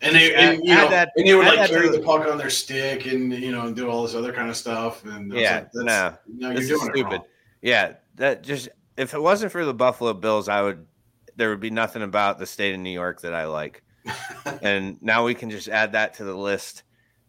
And 0.00 0.14
they, 0.16 0.34
and, 0.34 0.64
you 0.64 0.72
add 0.72 0.84
know, 0.84 0.90
that- 0.90 1.10
and 1.16 1.26
they 1.26 1.34
would 1.34 1.46
like 1.46 1.68
carry 1.70 1.88
the- 1.90 2.00
puck 2.00 2.26
on 2.26 2.38
their 2.38 2.50
stick 2.50 3.06
and 3.06 3.32
you 3.32 3.52
know 3.52 3.66
and 3.66 3.76
do 3.76 3.88
all 3.88 4.02
this 4.02 4.14
other 4.14 4.32
kind 4.32 4.48
of 4.50 4.56
stuff. 4.56 5.04
And 5.04 5.32
yeah, 5.32 5.56
like, 5.56 5.68
no, 5.74 5.84
that's- 5.84 6.18
no, 6.26 6.50
you're 6.50 6.60
doing 6.66 6.88
it 6.88 6.92
stupid. 6.96 7.22
Yeah, 7.62 7.92
that 8.16 8.42
just 8.42 8.68
if 8.96 9.14
it 9.14 9.20
wasn't 9.20 9.52
for 9.52 9.64
the 9.64 9.74
Buffalo 9.74 10.12
Bills, 10.12 10.48
I 10.48 10.62
would 10.62 10.86
there 11.36 11.50
would 11.50 11.60
be 11.60 11.70
nothing 11.70 12.02
about 12.02 12.38
the 12.38 12.46
state 12.46 12.74
of 12.74 12.80
New 12.80 12.90
York 12.90 13.20
that 13.22 13.34
I 13.34 13.46
like. 13.46 13.82
and 14.62 15.00
now 15.02 15.24
we 15.24 15.34
can 15.34 15.50
just 15.50 15.68
add 15.68 15.92
that 15.92 16.14
to 16.14 16.24
the 16.24 16.34
list 16.36 16.82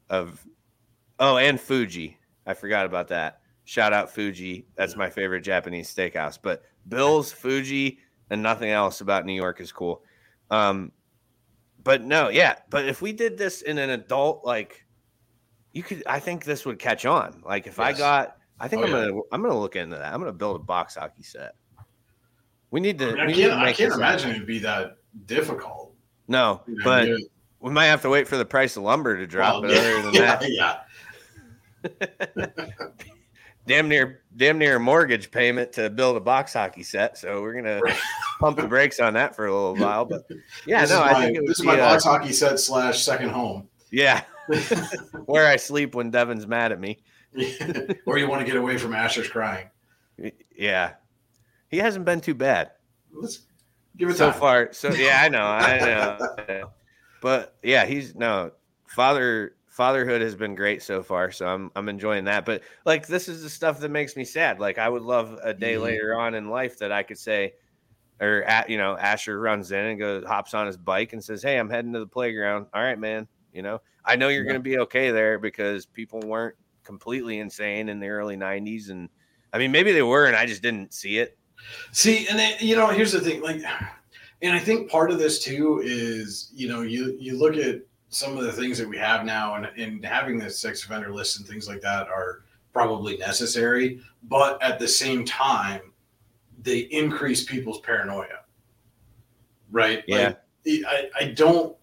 of 0.10 0.46
oh, 1.20 1.38
and 1.38 1.60
Fuji. 1.60 2.18
I 2.46 2.54
forgot 2.54 2.86
about 2.86 3.10
that. 3.10 3.42
Shout 3.66 3.92
out 3.94 4.10
Fuji. 4.10 4.66
That's 4.76 4.96
my 4.96 5.10
favorite 5.10 5.42
Japanese 5.42 5.94
steakhouse. 5.94 6.38
But 6.42 6.64
Bills, 6.88 7.32
Fuji, 7.34 8.00
and 8.30 8.42
nothing 8.42 8.70
else 8.70 9.02
about 9.02 9.26
New 9.26 9.34
York 9.34 9.60
is 9.60 9.72
cool. 9.72 10.04
Um, 10.50 10.92
but 11.84 12.04
no, 12.04 12.30
yeah. 12.30 12.56
But 12.70 12.86
if 12.86 13.02
we 13.02 13.12
did 13.12 13.38
this 13.38 13.62
in 13.62 13.78
an 13.78 13.90
adult, 13.90 14.46
like 14.46 14.86
you 15.74 15.84
could, 15.84 16.04
I 16.06 16.20
think 16.20 16.46
this 16.46 16.66
would 16.66 16.80
catch 16.80 17.06
on. 17.06 17.42
Like 17.46 17.68
if 17.68 17.80
I 17.80 17.94
got, 17.94 18.38
I 18.60 18.68
think 18.68 18.84
Oh, 18.84 18.86
I'm 18.86 18.92
yeah. 18.92 19.08
gonna, 19.10 19.22
I'm 19.32 19.42
gonna 19.42 19.60
look 19.60 19.76
into 19.76 19.98
that. 19.98 20.14
I'm 20.14 20.20
gonna 20.20 20.34
build 20.34 20.56
a 20.56 20.64
box 20.64 20.96
hockey 20.96 21.24
set. 21.24 21.56
We 22.72 22.80
need 22.82 23.00
to. 23.00 23.12
I, 23.18 23.26
mean, 23.28 23.30
I 23.30 23.34
can't 23.34 23.54
I 23.54 23.74
can't 23.74 23.94
imagine 23.94 24.28
happen. 24.30 24.36
it'd 24.36 24.48
be 24.48 24.60
that 24.60 24.98
difficult. 25.26 25.94
No, 26.28 26.62
You 26.68 26.76
know, 26.76 26.84
but 26.84 27.08
you- 27.08 27.30
we 27.60 27.72
might 27.72 27.86
have 27.86 28.02
to 28.04 28.10
wait 28.10 28.28
for 28.28 28.38
the 28.38 28.46
price 28.46 28.78
of 28.78 28.84
lumber 28.84 29.18
to 29.18 29.26
drop. 29.26 29.62
Well, 29.64 29.72
but 29.72 29.78
other 29.78 30.02
than 30.04 30.14
yeah, 30.14 30.36
that, 31.84 32.46
yeah. 32.46 32.48
damn 33.68 33.88
near 33.88 34.22
damn 34.36 34.58
near 34.58 34.76
a 34.78 34.80
mortgage 34.80 35.32
payment 35.32 35.72
to 35.74 35.90
build 35.90 36.18
a 36.18 36.20
box 36.20 36.54
hockey 36.54 36.84
set. 36.84 37.18
So 37.18 37.42
we're 37.42 37.54
gonna 37.54 37.82
pump 38.40 38.58
the 38.58 38.68
brakes 38.68 39.00
on 39.00 39.14
that 39.14 39.36
for 39.36 39.46
a 39.48 39.54
little 39.54 39.76
while. 39.76 40.06
But 40.06 40.24
yeah, 40.66 40.82
this 40.82 40.92
no, 40.92 40.98
is 40.98 41.02
I 41.02 41.14
my, 41.14 41.26
think 41.26 41.48
this 41.48 41.60
is 41.60 41.66
my 41.66 41.74
uh, 41.80 41.90
box 41.94 42.04
hockey 42.04 42.34
set 42.34 42.60
slash 42.60 43.04
second 43.04 43.30
home. 43.30 43.68
Yeah, 43.92 44.24
where 45.26 45.48
I 45.48 45.56
sleep 45.56 45.96
when 45.96 46.12
Devin's 46.12 46.46
mad 46.46 46.72
at 46.72 46.80
me. 46.80 47.00
or 48.06 48.18
you 48.18 48.28
want 48.28 48.42
to 48.42 48.46
get 48.46 48.56
away 48.56 48.78
from 48.78 48.94
Asher's 48.94 49.30
crying. 49.30 49.68
Yeah, 50.56 50.94
he 51.70 51.78
hasn't 51.78 52.06
been 52.06 52.22
too 52.22 52.36
bad 52.36 52.72
Let's 53.12 53.46
give 53.96 54.10
it 54.10 54.18
so 54.18 54.32
time. 54.32 54.40
far. 54.40 54.74
So 54.74 54.94
yeah, 54.94 55.22
I 55.22 55.30
know, 55.30 55.44
I 55.44 55.80
know. 55.80 56.70
But 57.22 57.58
yeah, 57.64 57.86
he's 57.86 58.16
no 58.16 58.52
father. 58.88 59.54
Fatherhood 59.68 60.22
has 60.22 60.36
been 60.36 60.56
great 60.56 60.82
so 60.82 61.04
far, 61.04 61.32
so 61.32 61.48
I'm 61.48 61.72
I'm 61.76 61.90
enjoying 61.90 62.26
that. 62.26 62.46
But 62.46 62.64
like, 62.86 63.06
this 63.08 63.28
is 63.28 63.44
the 63.44 63.50
stuff 63.50 63.80
that 63.82 63.90
makes 63.90 64.16
me 64.16 64.26
sad. 64.26 64.60
Like, 64.60 64.78
I 64.80 64.90
would 64.90 65.04
love 65.04 65.40
a 65.44 65.54
day 65.54 65.78
Mhm. 65.78 65.82
later 65.84 66.20
on 66.20 66.34
in 66.36 66.50
life 66.50 66.80
that 66.80 66.92
I 66.92 67.04
could 67.04 67.20
say, 67.20 67.54
or 68.22 68.44
at, 68.44 68.70
you 68.70 68.78
know, 68.78 68.98
Asher 68.98 69.40
runs 69.40 69.72
in 69.72 69.86
and 69.86 70.00
goes 70.00 70.26
hops 70.26 70.54
on 70.54 70.68
his 70.68 70.78
bike 70.78 71.14
and 71.14 71.24
says, 71.24 71.44
"Hey, 71.44 71.58
I'm 71.60 71.70
heading 71.70 71.94
to 71.94 72.00
the 72.00 72.08
playground. 72.08 72.68
All 72.74 72.82
right, 72.84 73.00
man. 73.00 73.28
You 73.52 73.62
know, 73.64 73.82
I 74.06 74.16
know 74.18 74.30
you're 74.30 74.46
Yeah. 74.46 74.54
going 74.54 74.60
to 74.64 74.70
be 74.70 74.80
okay 74.80 75.12
there 75.12 75.40
because 75.40 75.86
people 75.88 76.22
weren't 76.22 76.56
completely 76.84 77.40
insane 77.40 77.90
in 77.90 78.00
the 78.00 78.10
early 78.10 78.38
'90s, 78.38 78.90
and 78.90 79.10
I 79.54 79.60
mean, 79.60 79.72
maybe 79.72 79.92
they 79.94 80.04
were, 80.04 80.28
and 80.28 80.36
I 80.36 80.46
just 80.48 80.64
didn't 80.64 80.94
see 80.94 81.20
it. 81.20 81.38
See, 81.92 82.28
and 82.28 82.38
then, 82.38 82.56
you 82.60 82.76
know, 82.76 82.88
here's 82.88 83.12
the 83.12 83.20
thing, 83.20 83.42
like, 83.42 83.62
and 84.42 84.54
I 84.54 84.60
think 84.60 84.90
part 84.90 85.12
of 85.12 85.18
this 85.18 85.44
too 85.44 85.82
is, 85.84 86.52
you 86.54 86.68
know, 86.68 86.82
you 86.82 87.18
you 87.20 87.38
look 87.38 87.58
at 87.58 87.82
some 88.10 88.38
of 88.38 88.44
the 88.44 88.52
things 88.52 88.78
that 88.78 88.88
we 88.88 88.98
have 88.98 89.26
now, 89.26 89.56
and 89.56 89.66
and 89.78 90.06
having 90.06 90.38
the 90.38 90.50
sex 90.50 90.84
offender 90.84 91.12
list 91.14 91.40
and 91.40 91.48
things 91.48 91.68
like 91.68 91.82
that 91.82 92.08
are 92.08 92.44
probably 92.74 93.18
necessary, 93.18 94.00
but 94.24 94.62
at 94.62 94.78
the 94.80 94.88
same 94.88 95.26
time, 95.26 95.82
they 96.62 96.80
increase 96.80 97.44
people's 97.44 97.80
paranoia, 97.82 98.44
right? 99.72 100.04
Yeah. 100.08 100.34
Like, 100.66 100.84
I 100.88 101.10
I 101.20 101.26
don't 101.32 101.76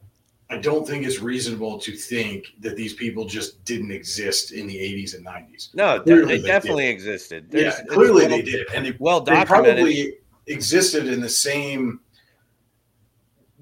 I 0.50 0.58
don't 0.58 0.86
think 0.86 1.06
it's 1.06 1.20
reasonable 1.20 1.78
to 1.80 1.92
think 1.92 2.46
that 2.60 2.76
these 2.76 2.92
people 2.92 3.24
just 3.24 3.64
didn't 3.64 3.90
exist 3.90 4.52
in 4.52 4.66
the 4.66 4.76
80s 4.76 5.14
and 5.16 5.24
90s. 5.26 5.74
No, 5.74 6.00
Clearly 6.00 6.38
they, 6.38 6.46
definitely 6.46 6.84
did. 6.84 6.92
existed. 6.92 7.46
Yeah, 7.50 7.60
There's- 7.60 7.80
it's 7.80 7.94
clearly 7.94 8.26
they 8.26 8.42
did, 8.42 8.66
and 8.74 8.84
they, 8.86 8.94
well 8.98 9.20
they 9.20 9.42
probably 9.44 10.18
existed 10.46 11.06
in 11.08 11.20
the 11.20 11.28
same 11.28 12.00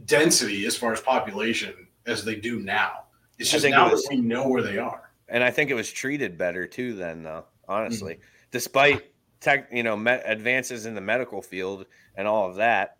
density 0.06 0.66
as 0.66 0.76
far 0.76 0.92
as 0.92 1.00
population 1.00 1.86
as 2.06 2.24
they 2.24 2.34
do 2.34 2.58
now. 2.60 3.04
It's 3.38 3.50
just 3.50 3.64
now 3.68 3.88
it 3.88 3.92
was- 3.92 4.02
that 4.04 4.10
we 4.10 4.20
know 4.20 4.48
where 4.48 4.62
they 4.62 4.78
are. 4.78 5.10
and 5.28 5.42
I 5.42 5.50
think 5.50 5.70
it 5.70 5.74
was 5.74 5.90
treated 5.90 6.36
better 6.36 6.66
too. 6.66 6.94
Then, 6.94 7.22
though, 7.22 7.44
honestly, 7.68 8.14
Mm-hmm. 8.14 8.22
despite 8.50 9.12
tech, 9.40 9.68
you 9.72 9.82
know, 9.82 9.96
me- 9.96 10.20
advances 10.24 10.84
in 10.86 10.94
the 10.94 11.00
medical 11.00 11.40
field 11.40 11.86
and 12.16 12.28
all 12.28 12.48
of 12.50 12.56
that, 12.56 12.96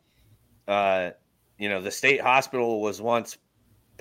uh, 0.69 1.11
you 1.59 1.69
know, 1.69 1.83
the 1.83 1.91
state 1.91 2.21
hospital 2.21 2.81
was 2.81 3.01
once 3.03 3.37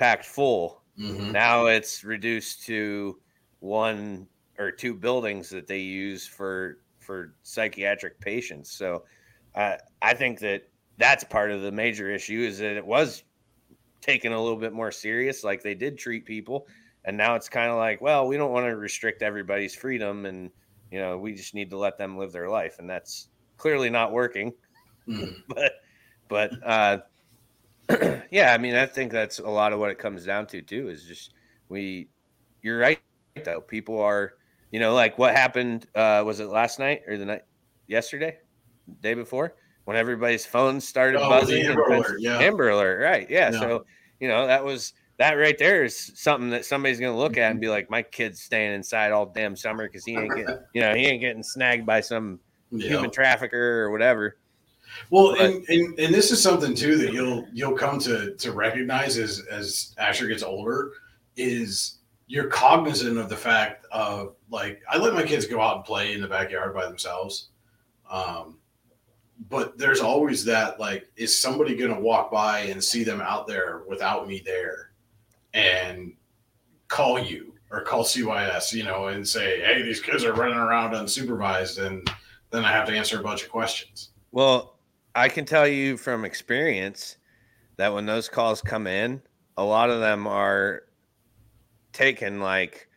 packed 0.02 0.26
full. 0.26 0.84
Mhm. 0.98 1.32
Now 1.32 1.68
it's 1.68 2.04
reduced 2.04 2.64
to 2.66 3.22
one 3.60 4.28
or 4.58 4.72
two 4.72 4.96
buildings 4.96 5.50
that 5.52 5.68
they 5.68 5.80
use 5.80 6.28
for 6.28 6.84
for 7.00 7.38
psychiatric 7.44 8.20
patients. 8.20 8.72
So, 8.72 9.06
uh, 9.54 9.78
I 10.02 10.16
think 10.16 10.40
that 10.40 10.64
that's 10.98 11.24
part 11.24 11.52
of 11.52 11.62
the 11.62 11.72
major 11.72 12.10
issue 12.10 12.40
is 12.42 12.58
that 12.60 12.78
it 12.78 12.86
was 12.86 13.24
taken 14.02 14.32
a 14.34 14.42
little 14.42 14.60
bit 14.60 14.74
more 14.74 14.92
serious, 14.92 15.44
like 15.44 15.62
they 15.62 15.76
did 15.76 15.98
treat 15.98 16.26
people, 16.26 16.68
and 17.06 17.18
now 17.18 17.36
it's 17.36 17.50
kind 17.50 17.70
of 17.72 17.78
like, 17.78 18.02
well, 18.02 18.28
we 18.28 18.38
don't 18.38 18.52
want 18.52 18.66
to 18.68 18.76
restrict 18.78 19.22
everybody's 19.22 19.76
freedom, 19.76 20.26
and 20.26 20.52
you 20.92 21.00
know, 21.00 21.18
we 21.18 21.34
just 21.34 21.54
need 21.56 21.70
to 21.72 21.78
let 21.78 21.98
them 21.98 22.18
live 22.18 22.32
their 22.32 22.50
life, 22.50 22.78
and 22.80 22.90
that's 22.90 23.30
clearly 23.58 23.90
not 23.90 24.12
working. 24.14 24.54
Mhm. 25.08 25.36
but, 25.48 25.74
but, 26.28 26.52
uh, 26.64 27.00
yeah, 28.32 28.54
I 28.54 28.58
mean, 28.58 28.76
I 28.76 28.86
think 28.86 29.12
that's 29.12 29.40
a 29.40 29.50
lot 29.50 29.74
of 29.74 29.80
what 29.80 29.92
it 29.92 29.98
comes 30.00 30.26
down 30.26 30.48
to 30.48 30.62
too. 30.62 30.90
Is 30.90 31.04
just 31.04 31.34
we, 31.70 32.10
you're 32.62 32.78
right 32.80 33.00
though. 33.44 33.62
People 33.62 34.00
are, 34.00 34.34
you 34.72 34.80
know, 34.80 34.94
like 34.94 35.18
what 35.18 35.36
happened. 35.36 35.88
Uh, 35.96 36.24
was 36.26 36.40
it 36.40 36.48
last 36.50 36.80
night 36.80 37.02
or 37.08 37.18
the 37.18 37.26
night 37.26 37.42
yesterday, 37.88 38.38
day 39.02 39.14
before, 39.14 39.56
when 39.86 39.98
everybody's 39.98 40.46
phones 40.46 40.88
started 40.88 41.20
Oh, 41.22 41.30
buzzing? 41.30 41.66
Amber 41.66 41.84
and- 41.86 41.96
Alert, 42.06 42.22
yeah. 42.22 42.38
Amber 42.40 42.70
Alert, 42.70 43.02
right? 43.02 43.30
Yeah. 43.30 43.52
Yeah. 43.52 43.60
So 43.60 43.86
you 44.20 44.28
know 44.28 44.48
that 44.48 44.64
was 44.64 44.94
that 45.18 45.34
right 45.34 45.58
there 45.58 45.84
is 45.84 46.12
something 46.16 46.50
that 46.50 46.66
somebody's 46.66 47.00
going 47.00 47.14
to 47.14 47.18
look 47.20 47.38
at 47.38 47.52
and 47.52 47.62
be 47.62 47.70
like, 47.70 47.92
my 47.92 48.02
kid's 48.02 48.42
staying 48.42 48.74
inside 48.74 49.12
all 49.12 49.28
damn 49.28 49.56
summer 49.56 49.86
because 49.88 50.04
he 50.04 50.18
ain't 50.18 50.36
getting, 50.36 50.58
you 50.74 50.82
know, 50.82 50.96
he 50.96 51.06
ain't 51.06 51.22
getting 51.22 51.44
snagged 51.44 51.86
by 51.86 52.02
some 52.02 52.40
Yeah. 52.72 52.88
human 52.90 53.12
trafficker 53.12 53.84
or 53.84 53.92
whatever. 53.92 54.38
Well, 55.10 55.32
But- 55.32 55.42
and, 55.42 55.70
and 55.70 56.00
and 56.00 56.14
this 56.14 56.32
is 56.32 56.42
something 56.42 56.76
too 56.76 56.98
that 56.98 57.14
you'll 57.14 57.46
you'll 57.54 57.78
come 57.78 58.00
to 58.00 58.36
to 58.36 58.52
recognize 58.52 59.18
as 59.18 59.40
as 59.50 59.94
Asher 59.98 60.28
gets 60.28 60.44
older 60.44 60.92
is 61.36 62.00
you're 62.28 62.48
cognizant 62.48 63.18
of 63.18 63.30
the 63.30 63.36
fact 63.36 63.86
of 63.92 64.36
like 64.50 64.82
I 64.90 64.98
let 64.98 65.14
my 65.14 65.24
kids 65.24 65.46
go 65.46 65.60
out 65.62 65.78
and 65.78 65.86
play 65.86 66.14
in 66.14 66.22
the 66.22 66.28
backyard 66.28 66.74
by 66.74 66.86
themselves. 66.86 67.50
Um 68.10 68.58
but 69.50 69.78
there's 69.78 70.02
always 70.02 70.46
that 70.46 70.80
like 70.80 71.08
is 71.16 71.38
somebody 71.40 71.76
going 71.76 71.94
to 71.94 72.00
walk 72.00 72.32
by 72.32 72.60
and 72.60 72.84
see 72.84 73.04
them 73.04 73.22
out 73.22 73.48
there 73.48 73.82
without 73.88 74.28
me 74.28 74.42
there 74.46 74.92
and 75.54 76.14
call 76.88 77.18
you 77.20 77.54
or 77.72 77.82
call 77.82 78.04
CYS, 78.04 78.72
you 78.74 78.84
know, 78.84 79.08
and 79.08 79.28
say, 79.28 79.62
"Hey, 79.62 79.82
these 79.82 80.02
kids 80.02 80.24
are 80.26 80.34
running 80.34 80.58
around 80.58 80.92
unsupervised," 80.92 81.84
and 81.84 82.08
then 82.52 82.64
I 82.66 82.72
have 82.72 82.86
to 82.88 82.94
answer 82.94 83.20
a 83.20 83.24
bunch 83.24 83.44
of 83.44 83.50
questions. 83.50 84.10
Well, 84.32 84.78
I 85.16 85.30
can 85.30 85.46
tell 85.46 85.68
you 85.68 85.98
from 85.98 86.26
experience 86.26 87.18
that 87.78 87.94
when 87.94 88.06
those 88.06 88.30
calls 88.30 88.62
come 88.62 88.88
in, 88.88 89.22
a 89.58 89.64
lot 89.64 89.90
of 89.90 90.00
them 90.00 90.28
are 90.28 90.84
taken 91.94 92.40
like 92.40 92.88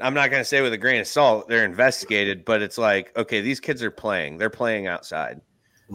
I'm 0.00 0.14
not 0.14 0.30
going 0.30 0.40
to 0.40 0.44
say 0.44 0.60
with 0.60 0.72
a 0.72 0.78
grain 0.78 1.00
of 1.00 1.06
salt, 1.06 1.48
they're 1.48 1.64
investigated, 1.64 2.44
but 2.44 2.62
it's 2.62 2.78
like, 2.78 3.16
okay, 3.16 3.40
these 3.40 3.60
kids 3.60 3.80
are 3.82 3.92
playing. 3.92 4.38
They're 4.38 4.50
playing 4.50 4.88
outside. 4.88 5.40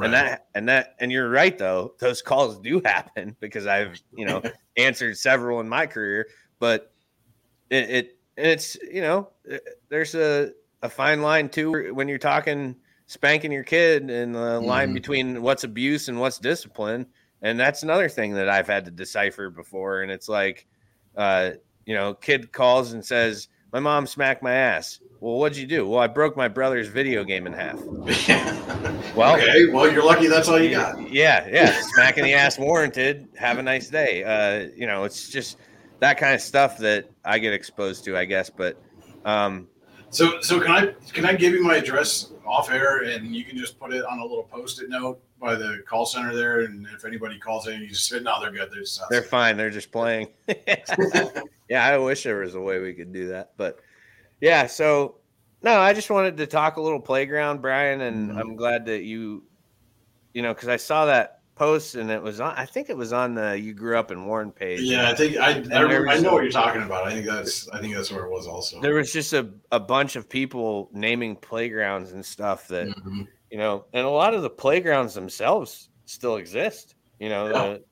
And 0.06 0.14
that 0.14 0.48
and 0.56 0.70
that 0.70 0.96
and 1.00 1.12
you're 1.12 1.30
right 1.30 1.58
though, 1.58 1.96
those 2.00 2.22
calls 2.22 2.60
do 2.60 2.82
happen 2.86 3.36
because 3.40 3.66
I've, 3.68 4.00
you 4.14 4.26
know, 4.26 4.42
answered 4.78 5.18
several 5.18 5.60
in 5.60 5.68
my 5.68 5.86
career, 5.86 6.28
but 6.60 6.94
it, 7.70 7.90
it 7.90 8.20
it's, 8.38 8.78
you 8.84 9.02
know, 9.02 9.32
it- 9.44 9.64
there's 9.90 10.16
a 10.16 10.52
a 10.82 10.90
fine 10.90 11.22
line 11.22 11.50
too 11.50 11.94
when 11.94 12.08
you're 12.08 12.18
talking 12.18 12.76
spanking 13.10 13.52
your 13.52 13.64
kid 13.64 14.08
and 14.12 14.36
the 14.36 14.60
line 14.60 14.92
Mhm. 14.92 14.94
between 14.94 15.42
what's 15.42 15.64
abuse 15.64 16.10
and 16.10 16.20
what's 16.20 16.38
discipline. 16.38 17.08
And 17.42 17.60
that's 17.60 17.82
another 17.82 18.08
thing 18.08 18.36
that 18.36 18.48
I've 18.48 18.68
had 18.68 18.86
to 18.86 18.92
decipher 18.92 19.50
before. 19.50 20.04
And 20.04 20.12
it's 20.12 20.30
like, 20.30 20.68
uh, 21.18 21.52
you 21.88 21.96
know, 21.96 22.14
kid 22.14 22.52
calls 22.52 22.94
and 22.94 23.04
says, 23.04 23.48
My 23.74 23.80
mom 23.80 24.06
smacked 24.08 24.42
my 24.44 24.54
ass. 24.54 25.00
Well, 25.20 25.38
what'd 25.38 25.58
you 25.58 25.66
do? 25.68 25.88
Well, 25.88 26.00
I 26.00 26.08
broke 26.08 26.36
my 26.38 26.48
brother's 26.48 26.88
video 26.88 27.24
game 27.24 27.46
in 27.48 27.54
half. 27.54 27.80
well, 29.16 29.36
okay, 29.36 29.66
well, 29.72 29.92
you're 29.92 30.04
lucky 30.04 30.28
that's 30.28 30.48
all 30.48 30.60
you 30.60 30.72
got. 30.72 31.12
Yeah, 31.12 31.48
yeah. 31.52 31.80
Smacking 31.94 32.24
the 32.24 32.34
ass 32.34 32.58
warranted. 32.60 33.28
Have 33.38 33.58
a 33.58 33.64
nice 33.64 33.90
day. 33.90 34.24
Uh, 34.24 34.70
you 34.76 34.88
know, 34.88 35.04
it's 35.04 35.30
just 35.30 35.58
that 36.00 36.18
kind 36.18 36.34
of 36.34 36.42
stuff 36.42 36.78
that 36.80 37.10
I 37.26 37.38
get 37.40 37.54
exposed 37.54 38.06
to, 38.06 38.18
I 38.18 38.26
guess. 38.26 38.50
But 38.50 38.78
um, 39.26 39.68
So, 40.10 40.42
so 40.42 40.60
can 40.60 40.72
I 40.72 40.94
can 41.14 41.26
I 41.26 41.34
give 41.34 41.54
you 41.54 41.62
my 41.64 41.76
address 41.76 42.32
off 42.50 42.72
air, 42.72 43.04
and 43.04 43.36
you 43.36 43.44
can 43.44 43.58
just 43.58 43.80
put 43.80 43.94
it 43.94 44.04
on 44.04 44.20
a 44.20 44.24
little 44.24 44.44
post-it 44.44 44.90
note 44.90 45.22
by 45.40 45.54
the 45.56 45.84
call 45.88 46.06
center 46.06 46.36
there, 46.36 46.62
and 46.62 46.88
if 46.96 47.06
anybody 47.06 47.38
calls 47.38 47.68
in, 47.68 47.80
you 47.80 47.88
just 47.90 48.10
say, 48.10 48.20
"No, 48.20 48.42
they're 48.42 48.52
good. 48.52 48.70
They're 48.72 48.82
just 48.82 49.02
they're 49.10 49.22
fine. 49.22 49.56
They're 49.56 49.70
just 49.70 49.92
playing. 49.92 50.30
yeah, 51.70 51.86
I 51.86 51.98
wish 51.98 52.24
there 52.24 52.40
was 52.40 52.56
a 52.56 52.60
way 52.60 52.80
we 52.80 52.94
could 52.94 53.14
do 53.14 53.28
that. 53.28 53.52
But 53.56 53.80
yeah, 54.42 54.66
so 54.66 55.16
no, 55.62 55.80
I 55.80 55.94
just 55.94 56.10
wanted 56.10 56.38
to 56.38 56.48
talk 56.48 56.78
a 56.78 56.82
little 56.82 57.00
playground, 57.00 57.62
Brian, 57.62 58.02
and 58.02 58.30
mm-hmm. 58.30 58.40
I'm 58.40 58.56
glad 58.56 58.86
that 58.88 59.04
you, 59.04 59.44
you 60.34 60.42
know, 60.42 60.54
because 60.54 60.70
I 60.70 60.78
saw 60.78 61.06
that 61.06 61.39
post 61.60 61.96
and 61.96 62.10
it 62.10 62.24
was 62.24 62.40
on. 62.40 62.54
I 62.56 62.66
think 62.66 62.90
it 62.90 62.96
was 62.98 63.12
on 63.14 63.36
the 63.36 63.60
"You 63.60 63.74
Grew 63.74 64.00
Up 64.00 64.10
in 64.12 64.26
Warren" 64.26 64.52
page. 64.52 64.80
Yeah, 64.80 65.10
I 65.10 65.14
think 65.14 65.36
I 65.38 65.62
I, 65.74 66.14
I 66.16 66.20
know 66.20 66.34
what 66.34 66.42
you're 66.44 66.52
talking 66.52 66.82
about. 66.82 67.06
I 67.06 67.12
think 67.12 67.26
that's 67.26 67.70
I 67.70 67.82
think 67.82 67.94
that's 67.94 68.10
where 68.12 68.26
it 68.26 68.32
was 68.32 68.48
also. 68.48 68.80
there 68.82 68.96
was 68.96 69.12
just 69.12 69.34
a, 69.34 69.50
a 69.72 69.80
bunch 69.80 70.16
of 70.16 70.30
people 70.30 70.90
naming 70.94 71.36
playgrounds 71.36 72.14
and 72.14 72.26
stuff 72.26 72.68
that 72.70 72.88
Mm-hmm. 72.88 73.24
you 73.52 73.58
know 73.58 73.86
and 73.94 74.06
a 74.06 74.10
lot 74.10 74.34
of 74.34 74.42
the 74.42 74.50
playgrounds 74.50 75.14
themselves 75.14 75.90
still 76.06 76.38
exist 76.38 76.96
you 77.20 77.30
know 77.30 77.50
the, 77.50 77.84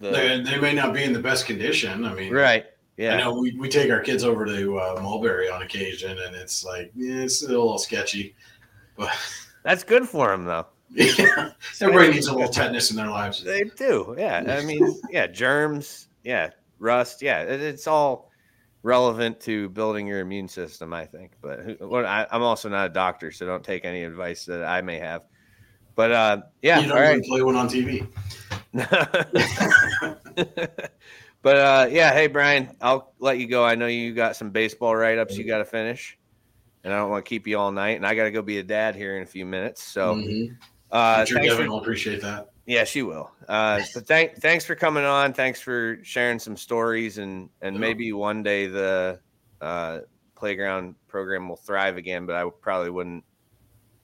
the 0.00 0.10
They, 0.10 0.40
they 0.42 0.58
may 0.58 0.72
not 0.72 0.94
be 0.94 1.04
in 1.04 1.12
the 1.12 1.20
best 1.20 1.46
condition. 1.46 2.04
I 2.04 2.14
mean, 2.14 2.32
right 2.32 2.64
yeah 2.96 3.14
I 3.14 3.18
know 3.18 3.38
we, 3.38 3.54
we 3.58 3.68
take 3.68 3.90
our 3.90 4.00
kids 4.00 4.24
over 4.24 4.46
to 4.46 4.78
uh, 4.78 4.98
Mulberry 5.02 5.50
on 5.50 5.62
occasion, 5.62 6.18
and 6.18 6.34
it's 6.34 6.64
like 6.64 6.90
yeah, 6.96 7.22
it's 7.22 7.42
a 7.44 7.48
little 7.48 7.76
sketchy, 7.78 8.34
but 8.96 9.10
that's 9.62 9.84
good 9.84 10.08
for 10.08 10.28
them 10.30 10.44
though 10.46 10.66
yeah, 10.92 11.52
everybody 11.80 12.10
needs 12.10 12.26
a 12.26 12.34
little 12.34 12.48
tetanus 12.48 12.90
in 12.90 12.96
their 12.96 13.08
lives. 13.08 13.42
they 13.44 13.62
do 13.76 14.14
yeah 14.18 14.42
i 14.48 14.60
mean 14.62 14.98
yeah 15.10 15.26
germs 15.26 16.08
yeah 16.24 16.50
rust 16.78 17.22
yeah 17.22 17.42
it's 17.42 17.86
all 17.86 18.28
relevant 18.82 19.38
to 19.40 19.68
building 19.70 20.06
your 20.06 20.20
immune 20.20 20.48
system 20.48 20.92
i 20.92 21.04
think 21.04 21.32
but 21.40 21.60
who- 21.60 21.88
what 21.88 22.04
I, 22.04 22.26
i'm 22.32 22.42
also 22.42 22.68
not 22.68 22.86
a 22.86 22.92
doctor 22.92 23.30
so 23.30 23.46
don't 23.46 23.62
take 23.64 23.84
any 23.84 24.04
advice 24.04 24.44
that 24.46 24.64
i 24.64 24.80
may 24.80 24.98
have 24.98 25.22
but 25.94 26.10
uh 26.12 26.38
yeah 26.62 26.80
you 26.80 26.88
don't 26.88 26.96
right 26.98 27.22
play 27.24 27.42
one 27.42 27.56
on 27.56 27.68
TV. 27.68 28.06
but 31.42 31.56
uh, 31.56 31.88
yeah, 31.90 32.12
hey 32.12 32.26
Brian, 32.28 32.76
I'll 32.80 33.14
let 33.18 33.38
you 33.38 33.48
go. 33.48 33.64
I 33.64 33.74
know 33.74 33.86
you 33.86 34.14
got 34.14 34.36
some 34.36 34.50
baseball 34.50 34.94
write 34.94 35.18
ups 35.18 35.36
you 35.36 35.44
got 35.44 35.58
to 35.58 35.64
finish, 35.64 36.16
and 36.84 36.92
I 36.92 36.98
don't 36.98 37.10
want 37.10 37.24
to 37.24 37.28
keep 37.28 37.46
you 37.46 37.58
all 37.58 37.72
night. 37.72 37.96
And 37.96 38.06
I 38.06 38.14
got 38.14 38.24
to 38.24 38.30
go 38.30 38.42
be 38.42 38.58
a 38.58 38.62
dad 38.62 38.94
here 38.94 39.16
in 39.16 39.22
a 39.22 39.26
few 39.26 39.44
minutes. 39.46 39.82
So, 39.82 40.14
Mhm. 40.14 40.56
Uh, 40.92 41.24
sure 41.24 41.38
Devin 41.40 41.64
for- 41.66 41.70
will 41.70 41.78
appreciate 41.80 42.20
that. 42.22 42.50
yeah, 42.66 42.84
she 42.84 43.02
will. 43.02 43.30
Uh, 43.48 43.80
but 43.94 44.06
thank 44.06 44.36
thanks 44.36 44.64
for 44.64 44.74
coming 44.74 45.04
on. 45.04 45.32
Thanks 45.32 45.60
for 45.60 45.98
sharing 46.02 46.38
some 46.38 46.56
stories, 46.56 47.18
and 47.18 47.48
and 47.62 47.76
Yeah. 47.76 47.80
maybe 47.80 48.12
one 48.12 48.42
day 48.42 48.66
the 48.66 49.18
uh, 49.60 50.00
playground 50.36 50.94
program 51.08 51.48
will 51.48 51.56
thrive 51.56 51.96
again. 51.96 52.26
But 52.26 52.36
I 52.36 52.48
probably 52.60 52.90
wouldn't 52.90 53.24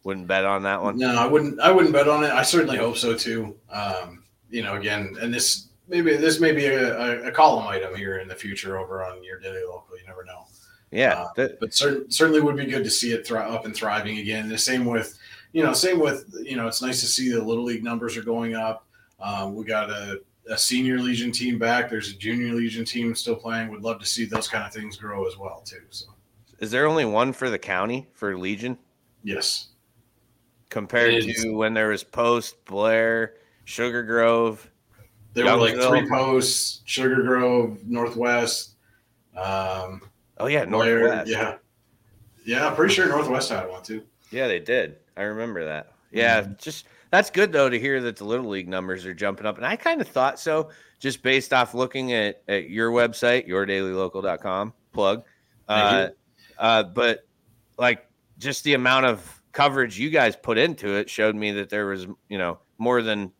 wouldn't 0.04 0.26
bet 0.26 0.44
on 0.44 0.62
that 0.64 0.82
one. 0.82 0.98
No, 0.98 1.14
I 1.16 1.26
wouldn't. 1.26 1.60
I 1.60 1.70
wouldn't 1.72 1.92
bet 1.92 2.08
on 2.08 2.24
it. 2.24 2.30
I 2.30 2.42
certainly 2.42 2.76
hope 2.78 2.96
so 2.96 3.16
too. 3.16 3.56
Um, 3.70 4.24
you 4.50 4.62
know, 4.62 4.76
again, 4.76 5.16
and 5.20 5.32
this 5.34 5.68
maybe 5.88 6.16
this 6.16 6.40
may 6.40 6.52
be 6.52 6.66
a, 6.66 7.28
a, 7.28 7.30
column 7.32 7.66
item 7.66 7.94
here 7.94 8.18
in 8.18 8.26
the 8.28 8.34
future 8.34 8.76
over 8.78 9.04
on 9.04 9.22
your 9.24 9.38
daily 9.38 9.62
local. 9.64 9.96
You 9.98 10.06
never 10.06 10.24
know. 10.24 10.46
Yeah, 10.92 11.26
Uh, 11.36 11.48
but 11.60 11.74
cer- 11.74 12.04
certainly 12.08 12.40
would 12.40 12.56
be 12.56 12.64
good 12.66 12.84
to 12.84 12.90
see 12.90 13.12
it 13.12 13.26
thri- 13.26 13.38
up 13.40 13.64
and 13.66 13.74
thriving 13.74 14.18
again. 14.18 14.48
The 14.48 14.56
same 14.56 14.84
with, 14.84 15.18
you 15.52 15.62
know, 15.62 15.72
same 15.72 15.98
with 15.98 16.34
you 16.42 16.56
know, 16.56 16.66
it's 16.66 16.82
nice 16.82 17.00
to 17.00 17.06
see 17.06 17.30
the 17.30 17.42
little 17.42 17.64
league 17.64 17.84
numbers 17.84 18.16
are 18.16 18.22
going 18.22 18.54
up. 18.54 18.86
Um, 19.20 19.54
we 19.54 19.64
got 19.64 19.90
a, 19.90 20.20
a 20.50 20.58
senior 20.58 20.98
legion 20.98 21.32
team 21.32 21.58
back. 21.58 21.88
There's 21.88 22.10
a 22.10 22.14
junior 22.16 22.52
legion 22.54 22.84
team 22.84 23.14
still 23.14 23.36
playing. 23.36 23.70
Would 23.70 23.82
love 23.82 23.98
to 24.00 24.06
see 24.06 24.24
those 24.26 24.48
kind 24.48 24.64
of 24.64 24.72
things 24.72 24.96
grow 24.96 25.26
as 25.26 25.38
well 25.38 25.62
too. 25.64 25.80
So 25.90 26.06
Is 26.58 26.70
there 26.70 26.86
only 26.86 27.04
one 27.04 27.32
for 27.32 27.48
the 27.50 27.58
county 27.58 28.08
for 28.12 28.36
Legion? 28.36 28.78
yes, 29.22 29.68
compared 30.68 31.22
to 31.22 31.50
when 31.52 31.74
there 31.74 31.88
was 31.88 32.04
Post, 32.04 32.64
Blair, 32.64 33.34
Sugar 33.64 34.02
Grove. 34.02 34.70
There 35.32 35.44
were 35.44 35.56
like 35.56 35.74
three 35.74 36.08
posts: 36.08 36.82
Sugar 36.84 37.22
Grove, 37.22 37.78
Northwest. 37.86 38.74
Um, 39.36 40.00
Oh 40.38 40.46
yeah, 40.48 40.66
Blair, 40.66 41.00
Northwest. 41.00 41.30
Yeah, 41.30 41.56
yeah. 42.44 42.68
I'm 42.68 42.74
pretty 42.76 42.92
sure 42.94 43.08
Northwest 43.08 43.50
had 43.50 43.68
one 43.68 43.82
too. 43.82 44.02
Yeah, 44.30 44.48
they 44.48 44.58
did. 44.58 44.96
I 45.16 45.22
remember 45.22 45.64
that. 45.64 45.92
Yeah, 46.12 46.42
Mm-hmm. 46.42 46.52
just 46.58 46.86
that's 47.10 47.30
good 47.30 47.52
though 47.52 47.68
to 47.68 47.78
hear 47.78 48.00
that 48.02 48.16
the 48.16 48.24
little 48.24 48.46
league 48.46 48.68
numbers 48.68 49.04
are 49.06 49.14
jumping 49.14 49.46
up, 49.46 49.56
and 49.56 49.66
I 49.66 49.76
kind 49.76 50.00
of 50.00 50.08
thought 50.08 50.38
so 50.40 50.70
just 50.98 51.22
based 51.22 51.52
off 51.52 51.74
looking 51.74 52.12
at, 52.12 52.42
at 52.48 52.70
your 52.70 52.90
website, 52.90 53.46
yourdailylocal.com 53.48 54.72
plug. 54.92 55.24
Uh, 55.68 56.08
uh, 56.58 56.82
but 56.84 57.26
like 57.78 58.08
just 58.38 58.64
the 58.64 58.74
amount 58.74 59.06
of 59.06 59.42
coverage 59.52 59.98
you 59.98 60.10
guys 60.10 60.36
put 60.36 60.58
into 60.58 60.94
it 60.94 61.08
showed 61.10 61.34
me 61.34 61.50
that 61.52 61.68
there 61.70 61.86
was 61.86 62.06
you 62.28 62.38
know 62.38 62.58
more 62.78 63.02
than 63.02 63.32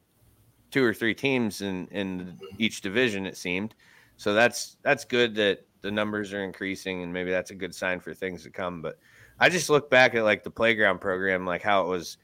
two 0.70 0.82
or 0.84 0.92
three 0.92 1.14
teams 1.14 1.60
in 1.62 1.86
in 1.88 2.38
each 2.58 2.80
division. 2.80 3.26
It 3.26 3.36
seemed 3.36 3.74
so. 4.16 4.34
That's 4.34 4.76
that's 4.82 5.04
good 5.04 5.34
that 5.36 5.66
the 5.82 5.90
numbers 5.90 6.32
are 6.32 6.42
increasing, 6.42 7.02
and 7.02 7.12
maybe 7.12 7.30
that's 7.30 7.50
a 7.52 7.54
good 7.54 7.74
sign 7.74 8.00
for 8.00 8.12
things 8.12 8.42
to 8.42 8.50
come. 8.50 8.82
But 8.82 8.98
I 9.38 9.48
just 9.48 9.68
look 9.70 9.90
back 9.90 10.14
at 10.14 10.24
like 10.24 10.42
the 10.44 10.50
playground 10.50 11.00
program, 11.00 11.44
like 11.46 11.62
how 11.62 11.82
it 11.84 11.88
was 11.88 12.16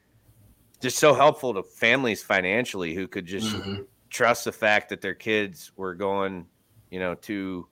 just 0.81 0.99
so 0.99 1.15
helpful 1.15 1.55
to 1.55 1.63
families 1.63 2.23
financially 2.23 2.95
who 2.95 3.07
could 3.07 3.27
just 3.27 3.55
Mhm. 3.55 3.87
trust 4.11 4.45
the 4.45 4.53
fact 4.53 4.89
that 4.89 5.01
their 5.01 5.15
kids 5.15 5.73
were 5.77 5.95
going, 5.95 6.47
you 6.91 6.99
know, 6.99 7.15
to. 7.17 7.69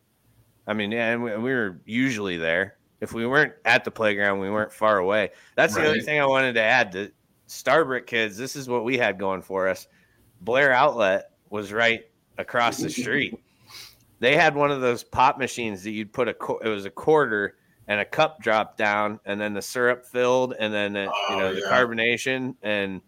I 0.66 0.74
mean, 0.74 0.92
and 0.92 1.22
we, 1.22 1.30
we 1.36 1.52
were 1.52 1.80
usually 1.86 2.36
there. 2.36 2.76
If 3.00 3.12
we 3.14 3.26
weren't 3.26 3.54
at 3.64 3.82
the 3.84 3.90
playground, 3.90 4.40
we 4.40 4.50
weren't 4.50 4.72
far 4.72 4.98
away. 4.98 5.30
That's 5.56 5.74
the 5.74 5.80
other 5.80 5.92
Right. 5.94 6.04
thing 6.04 6.20
I 6.20 6.26
wanted 6.26 6.52
to 6.54 6.62
add. 6.62 6.92
To 6.92 7.10
Starbrick 7.48 8.06
kids, 8.06 8.36
this 8.36 8.54
is 8.54 8.68
what 8.68 8.84
we 8.84 8.96
had 8.98 9.18
going 9.18 9.42
for 9.42 9.66
us. 9.68 9.88
Blair 10.42 10.72
Outlet 10.72 11.30
was 11.48 11.72
right 11.72 12.04
across 12.38 12.76
the 12.76 12.90
street. 12.90 13.40
They 14.20 14.36
had 14.36 14.54
one 14.54 14.70
of 14.70 14.82
those 14.82 15.02
pop 15.02 15.38
machines 15.38 15.82
that 15.84 15.90
you'd 15.92 16.12
put 16.12 16.28
a 16.28 16.36
it 16.62 16.68
was 16.68 16.84
a 16.84 16.90
quarter 16.90 17.56
and 17.90 18.00
a 18.00 18.04
cup 18.04 18.40
dropped 18.40 18.78
down 18.78 19.18
and 19.24 19.40
then 19.40 19.52
the 19.52 19.60
syrup 19.60 20.06
filled 20.06 20.54
and 20.60 20.72
then 20.72 20.94
you 20.94 21.10
Oh, 21.30 21.38
know 21.38 21.52
the 21.52 21.60
yeah. 21.60 21.66
carbonation 21.72 22.54
and 22.62 23.02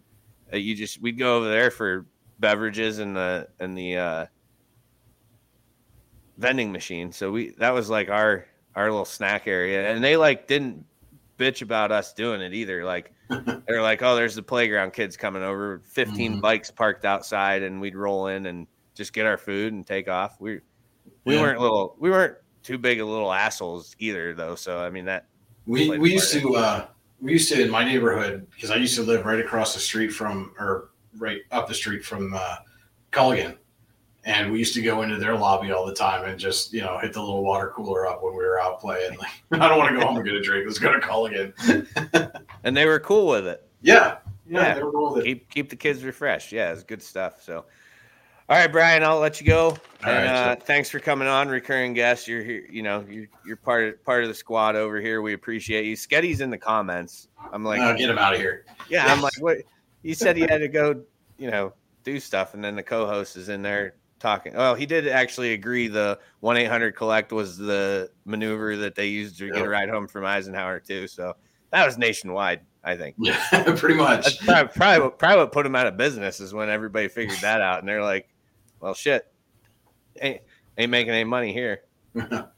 uh, 0.52 0.56
you 0.56 0.74
just 0.74 1.00
we'd 1.00 1.16
go 1.16 1.36
over 1.38 1.48
there 1.48 1.70
for 1.70 2.06
beverages 2.40 2.98
and 2.98 3.14
the 3.16 3.46
and 3.60 3.78
the 3.78 3.96
uh 3.96 4.26
vending 6.36 6.72
machine. 6.72 7.12
So 7.12 7.30
we 7.30 7.50
that 7.58 7.70
was 7.70 7.88
like 7.90 8.08
our 8.08 8.46
our 8.74 8.90
little 8.90 9.04
snack 9.04 9.46
area 9.46 9.88
and 9.92 10.02
they 10.02 10.16
like 10.16 10.46
didn't 10.48 10.84
bitch 11.38 11.62
about 11.62 11.92
us 11.92 12.12
doing 12.12 12.40
it 12.40 12.52
either. 12.52 12.84
Like 12.84 13.12
they're 13.68 13.82
like, 13.82 14.02
"Oh, 14.02 14.16
there's 14.16 14.34
the 14.34 14.42
playground 14.42 14.92
kids 14.92 15.16
coming 15.16 15.42
over, 15.42 15.80
15 15.84 16.36
Mhm. 16.36 16.40
bikes 16.40 16.70
parked 16.70 17.04
outside 17.04 17.62
and 17.62 17.80
we'd 17.80 17.94
roll 17.96 18.26
in 18.26 18.46
and 18.46 18.66
just 18.94 19.12
get 19.12 19.26
our 19.26 19.38
food 19.38 19.72
and 19.72 19.86
take 19.86 20.08
off." 20.08 20.40
We 20.40 20.60
we 21.24 21.34
Yeah. 21.34 21.40
weren't 21.42 21.60
little 21.60 21.96
we 22.00 22.10
weren't 22.10 22.36
too 22.62 22.78
big 22.78 23.00
of 23.00 23.08
little 23.08 23.32
assholes 23.32 23.94
either 23.98 24.34
though. 24.34 24.54
So 24.54 24.78
I 24.78 24.90
mean 24.90 25.04
that 25.06 25.26
We 25.66 25.98
we 25.98 26.12
used 26.12 26.32
to 26.34 26.56
uh, 26.56 26.86
we 27.20 27.32
used 27.32 27.48
to 27.52 27.62
in 27.62 27.70
my 27.70 27.84
neighborhood 27.84 28.46
because 28.54 28.70
I 28.70 28.76
used 28.76 28.94
to 28.96 29.02
live 29.02 29.24
right 29.24 29.40
across 29.40 29.74
the 29.74 29.80
street 29.80 30.08
from 30.08 30.52
or 30.58 30.90
right 31.18 31.40
up 31.50 31.68
the 31.68 31.74
street 31.74 32.04
from 32.04 32.34
uh, 32.34 32.56
Culligan, 33.12 33.56
and 34.24 34.50
we 34.50 34.58
used 34.58 34.74
to 34.74 34.82
go 34.82 35.02
into 35.02 35.16
their 35.18 35.36
lobby 35.36 35.72
all 35.72 35.84
the 35.86 35.94
time 35.94 36.24
and 36.24 36.38
just 36.38 36.72
you 36.72 36.80
know 36.80 36.98
hit 36.98 37.12
the 37.12 37.20
little 37.20 37.44
water 37.44 37.72
cooler 37.74 38.06
up 38.06 38.22
when 38.22 38.32
we 38.32 38.44
were 38.44 38.60
out 38.60 38.80
playing. 38.80 39.16
Like 39.18 39.30
I 39.60 39.68
don't 39.68 39.78
want 39.78 39.92
to 39.94 40.00
go 40.00 40.06
home 40.06 40.16
and 40.16 40.24
get 40.24 40.34
a 40.34 40.40
drink. 40.42 40.66
Let's 40.66 40.78
go 40.78 40.92
to 40.92 40.98
Culligan. 41.00 42.40
and 42.64 42.76
they 42.76 42.86
were 42.86 43.00
cool 43.00 43.26
with 43.28 43.46
it. 43.46 43.68
Yeah, 43.82 44.18
yeah, 44.48 44.60
Yeah. 44.62 44.74
they 44.74 44.82
were 44.82 44.92
cool 44.92 45.14
with 45.14 45.22
it. 45.22 45.26
Keep 45.26 45.50
keep 45.50 45.70
the 45.70 45.76
kids 45.76 46.04
refreshed. 46.04 46.52
Yeah, 46.52 46.72
it's 46.72 46.82
good 46.84 47.02
stuff. 47.02 47.42
So 47.42 47.64
all 48.48 48.56
right, 48.58 48.70
Brian, 48.70 49.02
I'll 49.02 49.18
let 49.18 49.40
you 49.40 49.46
go. 49.46 49.76
And 50.04 50.16
right, 50.16 50.26
uh, 50.26 50.56
thanks 50.56 50.90
for 50.90 50.98
coming 50.98 51.28
on, 51.28 51.48
recurring 51.48 51.92
guest. 51.94 52.26
You're 52.26 52.42
here, 52.42 52.66
you 52.70 52.82
know, 52.82 53.04
you're 53.08 53.26
you're 53.46 53.56
part 53.56 53.84
of 53.88 54.04
part 54.04 54.22
of 54.24 54.28
the 54.28 54.34
squad 54.34 54.74
over 54.76 55.00
here. 55.00 55.22
We 55.22 55.32
appreciate 55.32 55.84
you. 55.86 55.94
Sketti's 55.96 56.40
in 56.40 56.50
the 56.50 56.58
comments. 56.58 57.28
I'm 57.52 57.64
like, 57.64 57.80
Uh, 57.80 57.94
get 57.94 58.10
him 58.10 58.18
out 58.18 58.34
of 58.34 58.40
here. 58.40 58.64
yeah, 58.88 59.06
I'm 59.12 59.20
like, 59.20 59.34
what? 59.40 59.58
You 60.02 60.14
said 60.14 60.36
he 60.36 60.42
had 60.42 60.58
to 60.58 60.68
go, 60.68 61.02
you 61.38 61.50
know, 61.50 61.72
do 62.02 62.18
stuff, 62.18 62.54
and 62.54 62.64
then 62.64 62.74
the 62.74 62.82
co-host 62.82 63.36
is 63.36 63.48
in 63.48 63.62
there 63.62 63.94
talking. 64.18 64.54
Oh, 64.56 64.74
he 64.74 64.86
did 64.86 65.06
actually 65.06 65.52
agree. 65.52 65.86
The 65.86 66.18
one 66.40 66.56
eight 66.56 66.66
hundred 66.66 66.96
collect 66.96 67.32
was 67.32 67.56
the 67.56 68.10
maneuver 68.24 68.76
that 68.78 68.96
they 68.96 69.06
used 69.06 69.38
to 69.38 69.50
get 69.52 69.62
a 69.64 69.68
ride 69.68 69.88
home 69.88 70.08
from 70.08 70.24
Eisenhower 70.24 70.80
too. 70.80 71.06
So 71.06 71.36
that 71.70 71.86
was 71.86 71.96
nationwide, 71.96 72.62
I 72.82 72.96
think. 72.96 73.14
Yeah, 73.20 73.38
pretty 73.76 73.94
much. 73.94 74.40
That's 74.40 74.44
probably, 74.44 74.72
probably, 74.76 75.00
what- 75.04 75.18
probably 75.20 75.38
what 75.38 75.52
put 75.52 75.62
them 75.62 75.76
out 75.76 75.86
of 75.86 75.96
business 75.96 76.40
is 76.40 76.52
when 76.52 76.68
everybody 76.68 77.06
figured 77.06 77.38
that 77.38 77.60
out, 77.60 77.78
and 77.78 77.88
they're 77.88 78.02
like, 78.02 78.28
"Well, 78.82 78.92
shit, 78.92 79.32
ain't 80.20 80.42
ain't 80.76 80.90
making 80.90 81.14
any 81.14 81.24
money 81.24 81.54
here." 81.54 81.82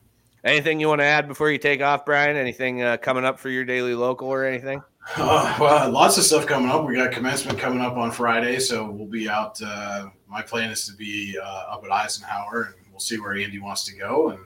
Anything 0.44 0.78
you 0.78 0.88
want 0.88 1.00
to 1.00 1.06
add 1.06 1.26
before 1.26 1.50
you 1.50 1.56
take 1.56 1.80
off, 1.80 2.04
Brian? 2.04 2.36
Anything 2.36 2.82
uh, 2.82 2.98
coming 2.98 3.24
up 3.24 3.38
for 3.38 3.48
your 3.48 3.64
daily 3.64 3.94
local 3.94 4.28
or 4.28 4.44
anything? 4.44 4.82
Uh, 5.16 5.56
well, 5.58 5.90
lots 5.90 6.18
of 6.18 6.24
stuff 6.24 6.46
coming 6.46 6.70
up. 6.70 6.86
We 6.86 6.96
got 6.96 7.12
commencement 7.12 7.58
coming 7.58 7.80
up 7.80 7.96
on 7.96 8.10
Friday, 8.10 8.58
so 8.58 8.90
we'll 8.90 9.06
be 9.06 9.26
out. 9.26 9.58
Uh, 9.62 10.08
my 10.28 10.42
plan 10.42 10.70
is 10.70 10.86
to 10.86 10.94
be 10.94 11.38
uh, 11.42 11.72
up 11.72 11.82
at 11.84 11.90
Eisenhower, 11.90 12.74
and 12.76 12.86
we'll 12.90 13.00
see 13.00 13.18
where 13.18 13.32
Andy 13.34 13.58
wants 13.58 13.84
to 13.84 13.96
go, 13.96 14.30
and 14.30 14.40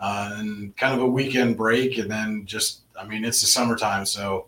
uh, 0.00 0.36
and 0.36 0.74
kind 0.78 0.94
of 0.94 1.02
a 1.02 1.06
weekend 1.06 1.58
break, 1.58 1.98
and 1.98 2.10
then 2.10 2.46
just, 2.46 2.82
I 2.98 3.04
mean, 3.04 3.24
it's 3.24 3.40
the 3.42 3.48
summertime, 3.48 4.06
so 4.06 4.46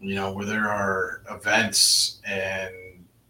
you 0.00 0.14
know 0.14 0.32
where 0.32 0.46
there 0.46 0.68
are 0.68 1.22
events 1.30 2.20
and 2.26 2.72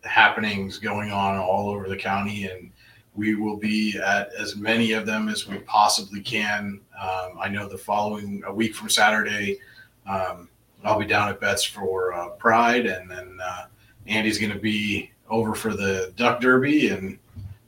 happenings 0.05 0.79
going 0.79 1.11
on 1.11 1.37
all 1.37 1.71
over 1.71 1.89
the 1.89 1.97
county, 1.97 2.45
and 2.45 2.71
we 3.15 3.35
will 3.35 3.57
be 3.57 3.99
at 3.99 4.33
as 4.35 4.57
many 4.57 4.93
of 4.93 5.07
them 5.07 5.29
as 5.29 5.47
we 5.47 5.59
possibly 5.59 6.21
can. 6.21 6.81
Um, 7.01 7.39
I 7.41 7.49
know 7.49 7.69
the 7.69 7.79
following 7.79 8.43
a 8.47 8.53
week 8.53 8.75
from 8.75 8.89
Saturday. 8.89 9.59
Um, 10.07 10.49
I'll 10.85 10.99
be 10.99 11.07
down 11.07 11.29
at 11.29 11.41
Betts 11.41 11.65
for 11.65 12.13
uh, 12.13 12.31
Pride, 12.31 12.87
and 12.87 13.11
then 13.11 13.39
uh, 13.43 13.67
Andy's 14.07 14.39
going 14.39 14.53
to 14.53 14.59
be 14.59 15.11
over 15.29 15.55
for 15.55 15.75
the 15.75 16.13
Duck 16.17 16.41
Derby, 16.41 16.89
and 16.89 17.19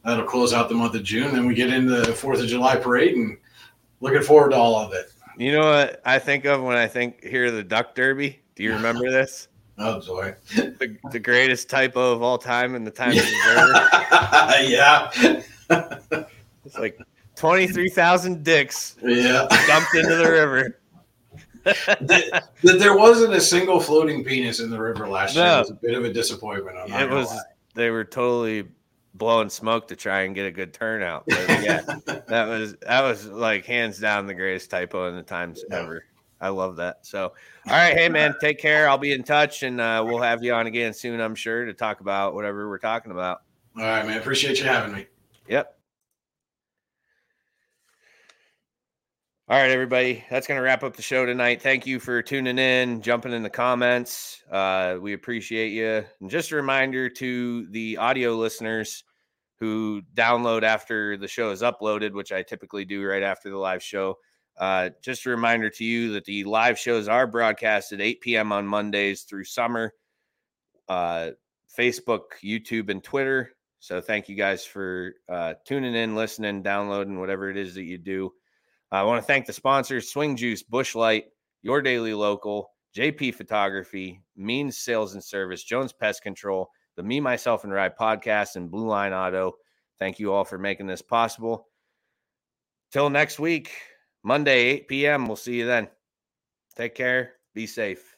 that'll 0.05 0.24
close 0.24 0.52
out 0.52 0.69
the 0.69 0.74
month 0.74 0.94
of 0.94 1.05
June. 1.05 1.32
Then 1.32 1.47
we 1.47 1.55
get 1.55 1.73
into 1.73 2.01
the 2.01 2.12
Fourth 2.12 2.40
of 2.40 2.47
July 2.47 2.77
parade, 2.77 3.15
and 3.15 3.39
looking 4.01 4.23
forward 4.23 4.51
to 4.51 4.56
all 4.56 4.77
of 4.77 4.93
it. 4.93 5.12
You 5.36 5.52
know 5.52 5.66
what 5.66 6.01
I 6.05 6.19
think 6.19 6.44
of 6.44 6.62
when 6.62 6.77
I 6.77 6.86
think 6.86 7.23
hear 7.24 7.51
the 7.51 7.62
Duck 7.62 7.94
Derby? 7.94 8.40
Do 8.56 8.62
you 8.62 8.73
remember 8.74 9.11
this? 9.11 9.48
Oh 9.79 10.01
boy, 10.07 10.35
the, 10.57 10.97
the 11.11 11.19
greatest 11.19 11.69
typo 11.69 12.13
of 12.13 12.23
all 12.23 12.39
time 12.39 12.75
in 12.75 12.85
the 12.85 12.91
Times 12.91 13.17
Observer. 13.17 13.89
yeah, 14.63 15.11
It's 16.65 16.79
like 16.79 16.99
twenty 17.37 17.67
three 17.67 17.89
thousand 17.89 18.45
dicks 18.45 18.97
yeah. 19.03 19.47
dumped 19.67 19.95
into 19.95 20.15
the 20.17 20.31
river. 20.31 20.79
that 21.65 22.49
there 22.63 22.97
wasn't 22.97 23.33
a 23.35 23.41
single 23.41 23.81
floating 23.81 24.23
penis 24.23 24.61
in 24.61 24.71
the 24.71 24.79
river 24.81 25.09
last 25.09 25.35
year 25.35 25.45
No. 25.45 25.59
was 25.61 25.71
a 25.71 25.75
bit 25.75 25.95
of 25.95 26.05
a 26.05 26.13
disappointment. 26.13 26.77
I'm 26.77 26.93
it 26.93 27.13
was 27.13 27.29
lie. 27.29 27.41
they 27.75 27.91
were 27.91 28.05
totally 28.05 28.69
blowing 29.15 29.49
smoke 29.49 29.89
to 29.89 29.97
try 29.97 30.23
and 30.23 30.35
get 30.35 30.45
a 30.47 30.51
good 30.51 30.75
turnout. 30.75 31.25
But 31.27 31.49
yeah, 31.63 31.81
that 32.29 32.47
was 32.49 32.77
that 32.83 33.03
was 33.03 33.27
like 33.27 33.65
hands 33.65 33.99
down 33.99 34.27
the 34.27 34.35
greatest 34.35 34.71
typo 34.71 35.09
in 35.09 35.17
the 35.17 35.23
times 35.23 35.65
ever. 35.71 36.05
I 36.45 36.49
love 36.49 36.77
that. 36.77 37.07
So, 37.07 37.33
all 37.66 37.73
right, 37.73 37.97
hey 37.97 38.11
man, 38.11 38.35
take 38.39 38.59
care. 38.59 38.87
I'll 38.87 38.99
be 38.99 39.12
in 39.12 39.25
touch, 39.25 39.62
and 39.62 39.81
uh, 39.81 40.05
we'll 40.07 40.21
have 40.21 40.45
you 40.45 40.53
on 40.53 40.66
again 40.66 40.93
soon. 40.93 41.19
I'm 41.19 41.35
sure 41.35 41.65
to 41.65 41.73
talk 41.73 42.01
about 42.01 42.35
whatever 42.35 42.69
we're 42.69 42.77
talking 42.77 43.12
about. 43.12 43.39
All 43.79 43.83
right, 43.83 44.07
man. 44.07 44.19
Appreciate 44.19 44.59
you 44.59 44.66
having 44.66 44.95
me. 44.95 45.07
Yep. 45.49 45.75
All 49.49 49.57
right, 49.59 49.71
everybody. 49.71 50.23
That's 50.29 50.47
going 50.47 50.59
to 50.59 50.62
wrap 50.62 50.83
up 50.83 50.97
the 50.97 51.03
show 51.03 51.25
tonight. 51.25 51.62
Thank 51.62 51.87
you 51.87 51.99
for 51.99 52.21
tuning 52.21 52.59
in, 52.59 53.01
jumping 53.01 53.33
in 53.33 53.43
the 53.43 53.49
comments. 53.49 54.43
Uh, 54.51 54.99
we 55.01 55.15
appreciate 55.15 55.71
you. 55.71 56.05
And 56.21 56.29
just 56.29 56.53
a 56.53 56.57
reminder 56.57 57.09
to 57.09 57.66
the 57.69 57.97
audio 57.97 58.35
listeners 58.35 59.03
who 59.61 60.03
download 60.15 60.62
after 60.62 61.16
the 61.16 61.29
show 61.29 61.53
is 61.53 61.62
uploaded, 61.62 62.12
which 62.12 62.33
I 62.33 62.43
typically 62.43 62.85
do 62.85 63.03
right 63.03 63.23
after 63.23 63.49
the 63.49 63.57
live 63.57 63.83
show. 63.83 64.19
Uh, 64.57 64.91
just 65.03 65.27
a 65.27 65.31
reminder 65.31 65.69
to 65.69 65.85
you 65.85 66.13
that 66.13 66.25
the 66.25 66.45
live 66.45 66.79
shows 66.79 67.09
are 67.09 67.27
broadcast 67.27 67.93
at 67.93 68.01
8 68.01 68.21
p.m. 68.21 68.53
on 68.53 68.67
Mondays 68.67 69.23
through 69.23 69.45
summer, 69.45 69.93
uh, 70.89 71.31
Facebook, 71.77 72.21
YouTube, 72.43 72.89
and 72.89 73.03
Twitter. 73.03 73.53
So 73.81 74.01
thank 74.01 74.29
you 74.29 74.37
guys 74.37 74.65
for 74.65 75.15
uh, 75.29 75.55
tuning 75.67 75.95
in, 75.95 76.15
listening, 76.15 76.63
downloading, 76.63 77.19
whatever 77.19 77.51
it 77.51 77.57
is 77.57 77.75
that 77.75 77.83
you 77.83 77.99
do. 77.99 78.33
I 78.93 79.03
want 79.03 79.21
to 79.21 79.27
thank 79.27 79.47
the 79.47 79.53
sponsors 79.53 80.09
Swing 80.09 80.37
Juice, 80.37 80.63
Busch 80.63 80.95
Light, 80.95 81.25
Your 81.63 81.83
Daily 81.83 82.15
Local, 82.15 82.71
JP 82.97 83.35
Photography, 83.35 84.23
Means 84.37 84.79
Sales 84.79 85.15
and 85.15 85.25
Service, 85.25 85.65
Jones 85.65 85.93
Pest 85.93 86.23
Control, 86.23 86.71
the 86.97 87.03
Me, 87.03 87.19
Myself, 87.19 87.65
and 87.65 87.73
Ride 87.73 87.97
podcast, 87.99 88.55
and 88.55 88.71
Blue 88.71 88.87
Line 88.87 89.13
Auto. 89.13 89.55
Thank 89.99 90.21
you 90.21 90.33
all 90.33 90.45
for 90.45 90.59
making 90.59 90.87
this 90.87 91.03
possible. 91.03 91.69
Till 92.93 93.11
next 93.11 93.41
week, 93.41 93.73
Monday, 94.25 94.61
8 94.71 94.89
p.m. 94.89 95.29
We'll 95.29 95.37
see 95.37 95.57
you 95.59 95.67
then. 95.67 95.89
Take 96.77 96.95
care. 96.95 97.35
Be 97.55 97.67
safe. 97.67 98.14